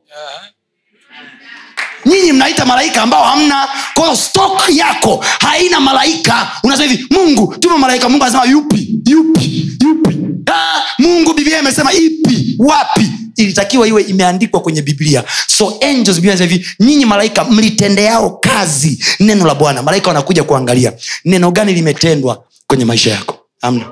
Nyinyi 2.06 2.32
mnaita 2.32 2.66
malaika 2.66 3.02
ambao 3.02 3.24
hamna. 3.24 3.68
Kwayo 3.94 4.16
stok 4.16 4.64
yako 4.76 5.26
haina 5.40 5.80
malaika. 5.80 6.52
Unasema 6.64 6.92
hivi 6.92 7.08
mungu 7.12 7.56
tuma 7.60 7.78
malaika. 7.78 8.10
Mungu 8.10 8.24
anasema 8.24 8.46
yupi? 8.46 9.00
Yupi? 9.08 9.70
Yupi? 9.84 10.18
Ha, 10.52 10.84
mungu 11.00 11.34
biblia 11.34 11.60
imesema 11.60 11.94
ipi? 11.94 12.56
Wapi? 12.60 13.12
Ilitakiwa 13.36 13.88
iwe 13.88 14.02
imeandikwa 14.04 14.62
kwenye 14.62 14.82
biblia. 14.82 15.24
So 15.48 15.78
angels 15.82 16.22
hivi 16.40 16.68
nyinyi 16.80 17.06
malaika 17.06 17.44
mlitendeao 17.44 18.30
kazi 18.30 19.04
neno 19.20 19.46
la 19.48 19.56
bwana. 19.56 19.84
Malaika 19.84 20.08
wanakuja 20.08 20.44
kuangalia 20.44 20.94
neno 21.26 21.52
gani 21.52 21.74
limetendwa 21.74 22.44
kwenye 22.68 22.86
maisha 22.86 23.12
yako? 23.12 23.38
Amna. 23.62 23.86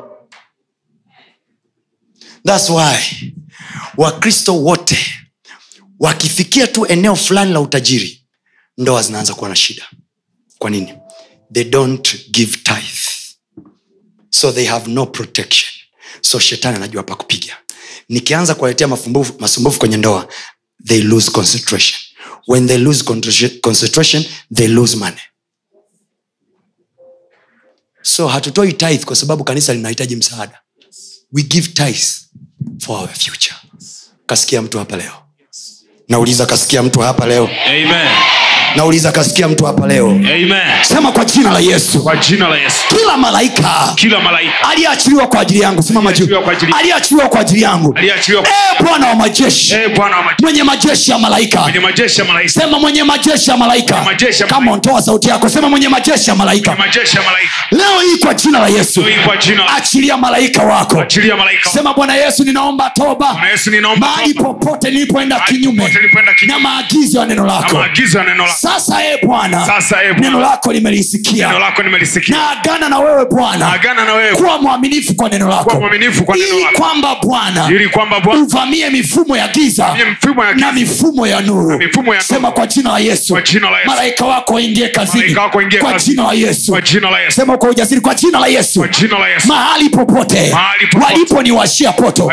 Thats 2.45 2.69
why 2.69 3.33
wakristo 3.97 4.55
wote 4.63 4.97
wakifikia 5.99 6.67
tu 6.67 6.85
eneo 6.85 7.15
fulani 7.15 7.53
la 7.53 7.59
utajiri 7.61 8.23
ndoa 8.77 9.03
zinaanza 9.03 9.33
kuwa 9.33 9.49
na 9.49 9.55
shida. 9.55 9.85
Kwa 10.57 10.69
nini? 10.69 10.93
They 11.53 11.63
don't 11.63 12.29
give 12.31 12.57
tithe. 12.57 13.01
So 14.29 14.51
they 14.51 14.65
have 14.65 14.91
no 14.91 15.05
protection. 15.05 15.71
So 16.21 16.39
shetani 16.39 16.75
anajua 16.75 17.03
pa 17.03 17.15
kupiga. 17.15 17.57
Nikianza 18.09 18.55
kuwaletea 18.55 18.87
masumbufu 19.39 19.79
kwenye 19.79 19.97
ndoa 19.97 20.27
they 20.87 21.01
lose 21.01 21.31
concentration. 21.31 21.99
When 22.47 22.67
they 22.67 22.77
lose 22.77 23.03
concentration- 23.03 24.25
they 24.55 24.67
lose 24.67 24.95
money. 24.97 25.21
So 28.01 28.27
hatutoi 28.27 28.73
tithe 28.73 29.05
kwa 29.05 29.15
sababu 29.15 29.43
kanisa 29.43 29.73
linahitaji 29.73 30.15
msaada. 30.15 30.59
We 31.33 31.43
give 31.43 31.67
tithe 31.67 32.05
for 32.85 32.99
our 32.99 33.09
future. 33.09 33.55
Kasikia 34.25 34.61
mtu 34.61 34.79
hapa 34.79 34.97
leo. 34.97 35.11
Nauliza 36.09 36.45
kasikia 36.45 36.83
mtu 36.83 36.99
hapa 36.99 37.25
leo? 37.25 37.49
Amen. 37.67 38.11
Nauliza 38.75 39.11
kasikia 39.11 39.47
mtu 39.47 39.65
hapa 39.65 39.87
leo. 39.87 40.07
Amen. 40.09 40.51
sema 40.81 41.11
kwa 41.11 41.25
jina 41.25 41.51
la 41.51 41.59
yesu. 41.59 42.03
Kwa 42.03 42.15
jina 42.17 42.47
la 42.47 42.57
Yesu. 42.57 42.77
kila 42.89 43.17
malaika 43.17 43.93
Kila 43.95 44.19
malaika. 44.19 44.69
aliyeachiliwa 44.71 45.27
kwa 45.27 45.39
ajili 45.41 45.59
yangu. 45.59 45.83
Simama 45.83 46.11
juu. 46.13 46.25
Aliyeachiliwa 46.79 47.29
kwa 47.29 47.39
ajili- 47.39 47.61
yangu. 47.61 47.95
E 48.79 48.83
bwana 48.83 49.07
wa 49.07 49.15
majeshi. 49.15 49.73
Majeshi. 50.13 50.41
mwenye 50.41 50.63
majeshi 50.63 51.11
ya 51.11 51.17
malaika. 51.19 51.59
Sema 52.59 52.79
mwenye 52.79 53.03
majeshi 53.03 53.49
ya 53.51 53.57
malaika. 53.57 53.95
Kama 54.47 54.71
ontoa 54.71 55.01
sauti 55.01 55.29
yako. 55.29 55.49
Sema 55.49 55.69
mwenye 55.69 55.89
majeshi 55.89 56.29
ya 56.29 56.35
malaika. 56.35 56.75
Leo 57.71 57.99
hii 58.11 58.17
kwa 58.17 58.33
jina 58.33 58.59
la 58.59 58.67
yesu. 58.67 59.01
Achilia 59.77 60.17
malaika 60.17 60.63
wako. 60.63 60.97
Sema 61.73 61.93
bwana 61.93 62.15
yesu 62.15 62.43
ninaomba 62.43 62.89
toba. 62.89 63.33
Mahali 63.99 64.33
popote 64.33 64.89
nilipoenda 64.91 65.39
kinyume. 65.39 65.83
na 66.47 66.59
maagizo 66.59 67.19
ya 67.19 67.25
neno 67.25 67.45
lako 67.45 67.77
sasa 68.61 69.03
e 69.03 69.17
bwana 69.25 69.65
neno 70.13 70.39
lako 70.39 70.73
nimelisikia. 70.73 71.47
na 72.37 72.49
agana 72.49 72.89
na 72.89 72.99
wewe 72.99 73.25
bwana. 73.25 73.73
Agana 73.73 74.05
na 74.05 74.13
wewe. 74.13 74.35
Kuwa 74.35 74.57
mwaminifu 74.61 75.13
kwa 75.15 75.29
neno 75.29 75.47
lako. 75.49 75.69
Ili 76.47 76.65
kwamba 76.79 77.15
bwana 77.15 77.67
uvamie 78.43 78.89
mifumo 78.89 79.37
ya 79.37 79.47
giza 79.47 79.95
na 80.55 80.71
mifumo 80.71 81.27
ya 81.27 81.41
nuru. 81.41 81.79
sema 82.23 82.51
kwa 82.51 82.67
jina 82.67 82.91
la 82.91 82.99
yesu. 82.99 83.33
Malaika 83.85 84.25
wako 84.25 84.53
waingie 84.53 84.87
kazini. 84.89 85.23
Kwa 85.79 85.99
jina 85.99 86.23
la 86.23 86.33
yesu. 86.33 86.71
Sema 87.31 87.57
kwa 87.57 87.69
ujasiri 87.69 88.01
kwa 88.01 88.15
jina 88.15 88.39
la 88.39 88.47
yesu. 88.47 88.79
Mahali 89.47 89.89
popote 89.89 90.51
waliponiwashia 91.05 91.91
poto 91.91 92.31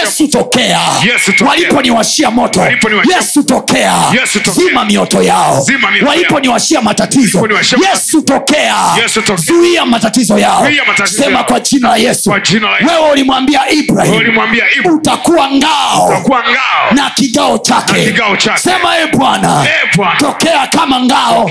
yesu 0.00 0.28
tokea. 0.28 0.80
Waliponiwashia 1.48 2.30
moto 2.30 2.60
yesu 3.16 3.42
tokea. 3.42 3.94
Zima 4.52 4.84
mioto 4.84 5.22
yao. 5.22 5.64
Waliponiwashia 6.06 6.80
matatizo. 6.82 7.38
Yesu 7.90 8.22
tokea. 8.22 8.76
Yesu 9.02 9.22
tokea. 9.22 9.44
zuia 9.44 9.86
matatizo 9.86 10.38
yao. 10.38 10.62
Sema 11.24 11.44
kwa 11.44 11.60
jina 11.60 11.88
la 11.88 11.96
yesu. 11.96 12.30
Wewe 12.88 13.10
ulimwambia 13.12 13.60
ibrahim. 13.70 14.14
Utakuwa 14.94 15.50
ngao. 15.50 16.08
Na 16.94 17.10
kigao 17.10 17.58
chake. 17.58 17.92
Sema 18.58 18.98
e 18.98 19.06
bwana 19.16 19.66
tokea 20.18 20.66
kama 20.66 21.00
ngao 21.00 21.50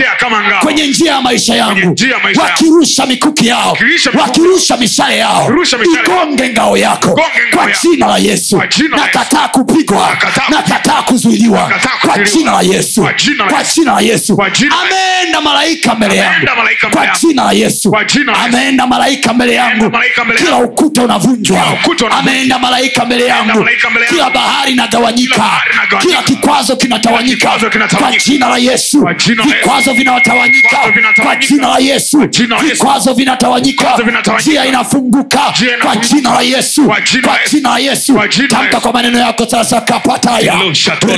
kwenye 0.61 0.87
njia 0.87 1.11
ya 1.11 1.21
maisha 1.21 1.55
yangu. 1.55 1.95
wakirusha 2.41 3.05
mikuki 3.05 3.47
yao. 3.47 3.77
Wakirusha 4.19 4.77
mishale 4.77 5.17
yao. 5.17 5.51
Igonge 6.03 6.49
ngao 6.49 6.77
yako. 6.77 7.21
Kwa 7.55 7.71
jina 7.81 8.07
la 8.07 8.17
yesu. 8.17 8.61
Nakataa 8.97 9.47
kupigwa. 9.47 10.17
Nakataa 10.49 11.01
kuzuiliwa. 11.01 11.71
Kwa 12.05 12.17
jina 12.23 12.51
la 12.51 12.61
yesu. 12.61 13.01
Kwa 13.49 13.63
jina 13.63 13.91
la 13.93 14.01
Yesu. 14.07 14.35
ameenda 14.83 15.41
malaika 15.41 15.95
mbele 15.95 16.15
yangu 16.15 16.45
kwa 16.89 17.05
jina 17.19 17.43
la 17.43 17.51
yesu 17.51 17.91
ameenda 18.45 18.87
malaika 18.87 19.33
mbele 19.33 19.53
yangu 19.53 19.89
kila 20.45 20.57
ukuta 20.57 21.01
unavunjwa 21.03 21.59
ameenda 22.19 22.59
malaika 22.59 23.05
mbele 23.05 23.25
yangu 23.25 23.63
kila 24.09 24.29
bahari 24.29 24.71
inagawanyika 24.71 25.43
Kila 25.99 26.23
kikwazo 26.23 26.75
kinatawanyika 26.75 27.49
kwa 27.97 28.11
jina 28.25 28.47
la 28.49 28.57
yesu 28.57 28.99
vikwazo 29.43 29.93
vinatawanyika 29.93 30.77
kwa 31.23 31.35
jina 31.35 31.67
la 31.67 31.77
yesu 31.79 32.17
vikwazo 32.73 33.13
vinatawanyika 33.13 33.97
njia 34.39 34.65
inafunguka 34.65 35.39
kwa 35.85 35.95
jina 35.95 36.33
la 36.33 36.41
yesu 36.41 36.83
Kwa 37.27 37.41
jina 37.51 37.69
la 37.69 37.77
Yesu. 37.79 38.13
tamka 38.55 38.79
kwa 38.79 38.93
maneno 38.93 39.19
yako 39.19 39.45
sasa 39.45 39.81
kapataya 39.81 40.53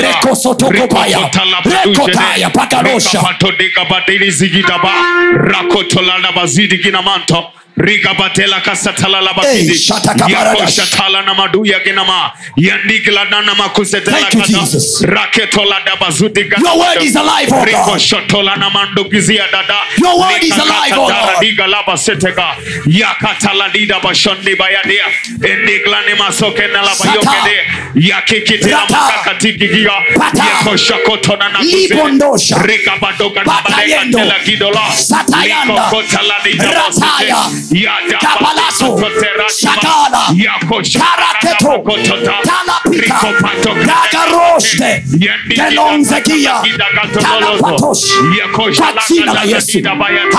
rekosotokopaya 0.02 1.18
rekotaya 1.86 2.50
pakarosha 2.50 2.79
Rikapatodeka 2.84 3.86
Libondosha. 31.64 32.58
rikabadoka 32.64 33.44
na 33.44 33.52
Patayendo. 33.54 34.18
balekatela 34.18 34.40
kidola 34.46 34.92
Satayanda. 34.92 35.90
Basotera 37.70 39.46
Shakala. 39.50 40.34
Karaketo. 41.00 41.84
Talapika. 42.44 43.20
Gagaroste. 43.86 45.04
Gelonzekia. 45.56 46.62
Talapatosh. 47.22 48.14
Kwa 48.78 48.94
jina 49.08 49.34
la 49.34 49.44
Yesu. 49.44 49.80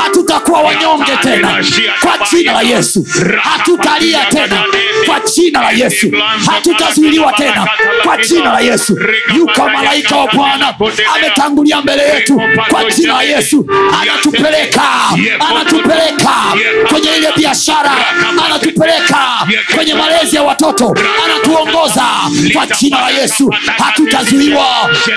hatutakuwa 0.02 0.61
wanyonge 0.61 1.16
tena. 1.23 1.65
kwa 2.01 2.27
jina 2.31 2.52
la 2.52 2.62
Yesu. 2.62 3.07
Hatutalia 3.43 4.24
tena. 4.24 4.65
kwa 5.07 5.20
jina 5.20 5.61
la 5.61 5.70
Yesu. 5.70 6.07
hatutazuiliwa 6.47 7.32
tena. 7.32 7.69
kwa 8.02 8.16
jina 8.16 8.52
la 8.52 8.61
Yesu. 8.61 8.98
Yuko 9.36 9.69
malaika 9.69 10.16
wa 10.16 10.27
Bwana. 10.35 10.74
ametangulia 11.16 11.81
mbele 11.81 12.02
yetu. 12.15 12.40
Kwa 12.70 12.85
jina 12.85 13.12
la 13.15 13.23
Yesu. 13.23 13.66
Anatupeleka. 14.02 14.82
Anatupeleka 15.51 16.31
kwenye 16.89 17.19
ile 17.20 17.32
biashara 17.36 17.90
anatupeleka 18.47 19.18
kwenye 19.74 19.94
malezi 19.94 20.36
ya 20.36 20.42
watoto 20.42 20.94
anatuongoza 21.24 22.05
kwa 22.52 22.66
jina 22.66 23.01
la 23.01 23.10
Yesu. 23.10 23.55
Hatutazuiwa. 23.78 24.66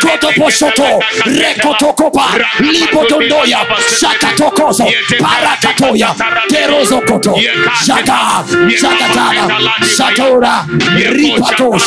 Kotoposhoto 0.02 0.84
rekotokopa 1.26 2.26
lipotondoya 2.60 3.60
shakatokozo 4.00 4.86
parakatoya 5.22 6.16
terozokoto 6.48 7.40
shaka 7.86 8.44
shakatana 8.82 9.62
shatora 9.98 10.66
ripatosh 11.12 11.84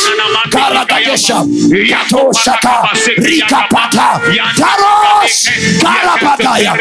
karagadesha 0.50 1.44
katoshaka 1.90 2.88
rikapata 3.16 4.20
taros 4.58 5.50
karapataya 5.82 6.76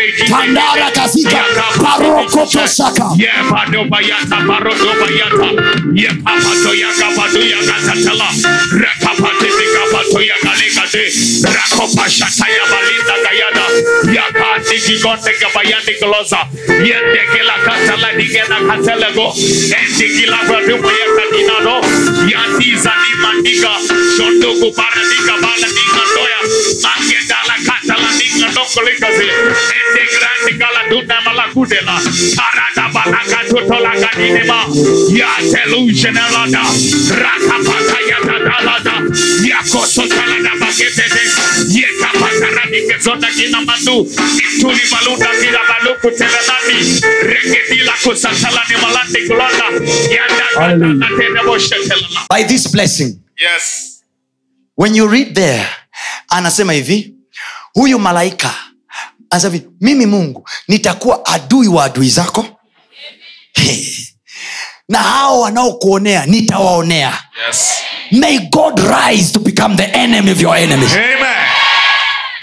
Yeah, 3.15 3.47
Pado 3.47 3.87
Bayata, 3.87 4.43
Barodo 4.43 4.91
Bayata, 4.99 5.49
Yeah, 5.95 6.11
Papa 6.23 6.51
Toyaka, 6.63 7.07
Paduya 7.15 7.59
Gatatala, 7.63 8.27
Rekapa 8.75 9.29
Tipika, 9.39 9.83
Patoya 9.91 10.35
Galegade, 10.43 11.07
Rakopa 11.47 12.05
Shataya 12.11 12.63
Balita 12.67 13.15
Gayana, 13.23 13.65
Yaka 14.11 14.63
Tiki 14.67 14.99
Goteka 14.99 15.47
Bayani 15.55 15.95
Glosa, 15.99 16.43
Yendekila 16.67 17.55
Catala, 17.63 18.09
Digana 18.19 18.59
Catalago, 18.67 19.31
and 19.31 19.89
Tikila 19.95 20.39
Pradupaya 20.43 21.07
Catinado, 21.15 21.81
Yati 22.27 22.75
Zani 22.75 23.11
Mandiga, 23.23 23.73
Shondo 24.17 24.59
Guparadiga 24.59 25.35
Baladiga 25.39 26.03
Toya, 26.11 26.39
Maketa 26.83 27.39
baladigandoya 28.65 28.65
mangedalakataladingadongolikaze 28.65 29.25
endigrandigaladunemalakudela 29.77 31.95
paradabalagatotolagadinema 32.37 34.59
yatelujenelada 35.21 36.63
rakapatayatadalada 37.23 38.95
yakosotaladabaketete 39.49 41.21
yekapataradikezodaginamadu 41.79 43.95
itulibaludagirabalukutelenani 44.45 46.77
regedilakusatalanimalandikulanda 47.33 49.65
yandaateneboshetelala 50.17 52.19
by 52.29 52.43
this 52.43 52.71
blessing 52.71 53.19
yes. 53.37 53.63
when 54.77 54.95
you 54.95 55.07
read 55.11 55.33
there 55.35 55.65
anasema 56.29 56.73
hivi 56.73 57.14
huyu 57.75 57.99
malaika 57.99 58.53
anasema 59.29 59.59
mimi 59.81 60.05
mungu 60.05 60.49
nitakuwa 60.67 61.25
adui 61.25 61.67
wa 61.67 61.85
adui 61.85 62.09
zako. 62.09 62.45
Hey. 63.53 63.85
na 64.89 64.99
hao 64.99 65.41
wanaokuonea 65.41 66.25
nitawaonea. 66.25 67.23
Yes. 67.47 67.73
May 68.11 68.37
god 68.39 68.79
rise 68.79 69.31
to 69.33 69.39
become 69.39 69.75
the 69.75 69.83
enemy 69.83 70.31
of 70.31 70.41
your 70.41 70.57
enemies 70.57 70.91
amen. 70.93 71.35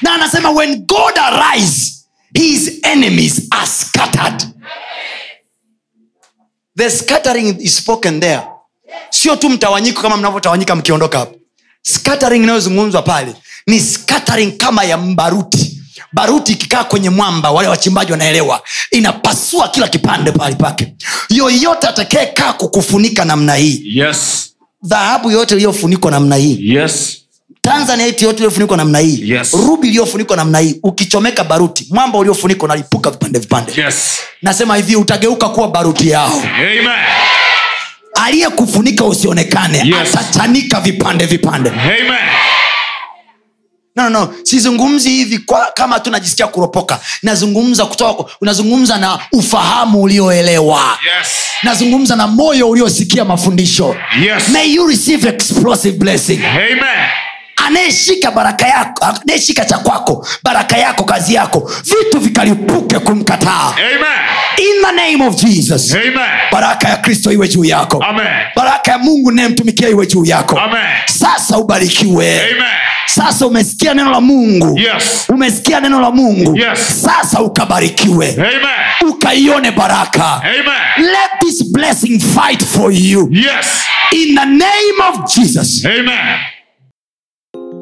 Na 0.03 0.15
anasema 0.15 0.51
when 0.51 0.77
god 0.87 1.19
arise 1.19 1.93
his 2.35 2.73
enemies 2.83 3.43
are 3.51 3.67
scattered. 3.67 4.43
The 6.77 6.91
scattering 6.91 7.61
is 7.61 7.77
spoken 7.77 8.21
there. 8.21 8.43
Sio 9.11 9.37
tu 9.37 9.49
mtawanyiko 9.51 10.03
kama 10.03 10.17
mnavyotawanyika 10.17 10.75
mkiondoka 10.77 11.19
hapo 11.19 11.37
scattering 11.83 12.43
inayozungumzwa 12.43 13.03
pale 13.03 13.35
ni 13.67 13.81
scattering 13.81 14.57
kama 14.57 14.85
ya 14.85 14.97
mbaruti. 14.99 15.79
Baruti 16.13 16.53
ikikaa 16.53 16.85
kwenye 16.85 17.11
mwamba 17.11 17.51
wale 17.51 17.69
wachimbaji 17.69 18.13
wanaelewa. 18.13 18.63
Inapasua 18.91 19.69
kila 19.69 19.89
kipande 19.89 20.33
pahali 20.33 20.57
pake. 20.57 20.95
Yoyote 21.31 21.87
atakayekaa 21.87 22.53
kukufunika 22.53 23.25
namna 23.25 23.55
hii. 23.55 23.83
Yes. 23.85 24.51
Dhahabu 24.85 25.31
yoyote 25.31 25.55
iliyofunikwa 25.55 26.11
namna 26.11 26.37
hii. 26.37 26.59
Yes. 26.75 27.19
Tanzanite 27.61 28.25
yote 28.25 28.37
iliyofunikwa 28.37 28.77
namna 28.77 28.99
hii. 28.99 29.31
Yes. 29.31 29.53
rubi 29.53 29.89
iliyofunikwa 29.89 30.37
namna 30.37 30.59
hii. 30.59 30.81
Ukichomeka 30.83 31.45
baruti 31.45 31.87
mwamba 31.91 32.19
uliofunikwa 32.19 32.65
unalipuka 32.65 33.11
vipande 33.11 33.39
vipande. 33.39 33.83
Yes. 33.83 34.19
Nasema 34.43 34.77
hivi 34.77 34.97
utageuka 34.97 35.49
kuwa 35.49 35.69
baruti 35.69 36.09
yao. 36.11 36.43
Amen. 36.57 36.89
Aliyekufunika 38.15 39.05
usionekane. 39.05 39.79
Yes. 39.79 39.97
atachanika 40.17 40.81
vipande 40.81 41.27
vipande. 41.27 41.71
Amen 41.71 42.13
no, 43.97 44.11
no, 44.11 44.35
sizungumzi 44.43 45.11
hivi 45.11 45.39
kwa, 45.39 45.67
kama 45.75 46.01
tu 46.01 46.11
najisikia 46.11 46.47
kuropoka. 46.47 47.01
Nazungumza 47.23 47.87
kutoka 47.87 48.25
unazungumza 48.41 48.99
na 48.99 49.19
ufahamu 49.33 50.03
ulioelewa. 50.03 50.81
Yes. 51.19 51.29
Nazungumza 51.63 52.17
na 52.17 52.27
moyo 52.27 52.69
uliosikia 52.69 53.25
mafundisho. 53.25 53.97
Yes. 54.25 54.49
May 54.49 54.75
you 54.75 54.87
receive 54.89 55.29
explosive 55.29 55.99
blessing. 55.99 56.41
Amen 56.47 57.07
anayeshika 57.67 58.31
baraka 58.31 58.67
yako 58.67 59.05
anayeshika 59.25 59.65
cha 59.65 59.79
kwako 59.79 60.27
baraka 60.43 60.77
yako 60.77 61.05
kazi 61.05 61.35
yako 61.35 61.71
vitu 61.85 62.19
vikalipuke 62.21 62.99
kumkataa. 62.99 63.75
In 64.59 64.83
the 64.83 64.93
name 64.93 65.23
of 65.27 65.37
jesus. 65.37 65.95
Amen. 65.95 66.15
Baraka 66.53 66.89
ya 66.89 66.97
kristo 66.97 67.33
iwe 67.33 67.49
juu 67.49 67.65
yako. 67.65 68.05
Amen. 68.09 68.27
Baraka 68.57 68.91
ya 68.93 68.99
mungu 68.99 69.33
nayemtumikia 69.33 69.89
iwe 69.89 70.07
juu 70.07 70.25
yako. 70.25 70.59
Amen. 70.59 70.83
Sasa 71.07 71.59
ubarikiwe. 71.59 72.41
Amen. 72.41 72.65
Sasa 73.07 73.47
umesikia 73.47 73.95
neno 73.95 74.11
la 74.11 74.21
mungu. 74.21 74.79
Yes. 74.79 75.25
Umesikia 75.29 75.81
neno 75.81 76.01
la 76.01 76.11
mungu. 76.11 76.57
Yes. 76.57 77.03
sasa 77.05 77.43
ukabarikiwe. 77.43 78.29
Amen. 78.33 79.11
Ukaione 79.13 79.71
baraka. 79.71 80.25
Amen. 80.43 81.07
Let 81.13 81.31
this 81.41 81.65
blessing 81.73 82.21
fight 82.21 82.65
for 82.65 82.93
you. 82.93 83.29
Yes. 83.33 83.67
In 84.13 84.35
the 84.35 84.45
name 84.47 85.01
of 85.09 85.35
jesus. 85.35 85.85
Amen 85.87 86.39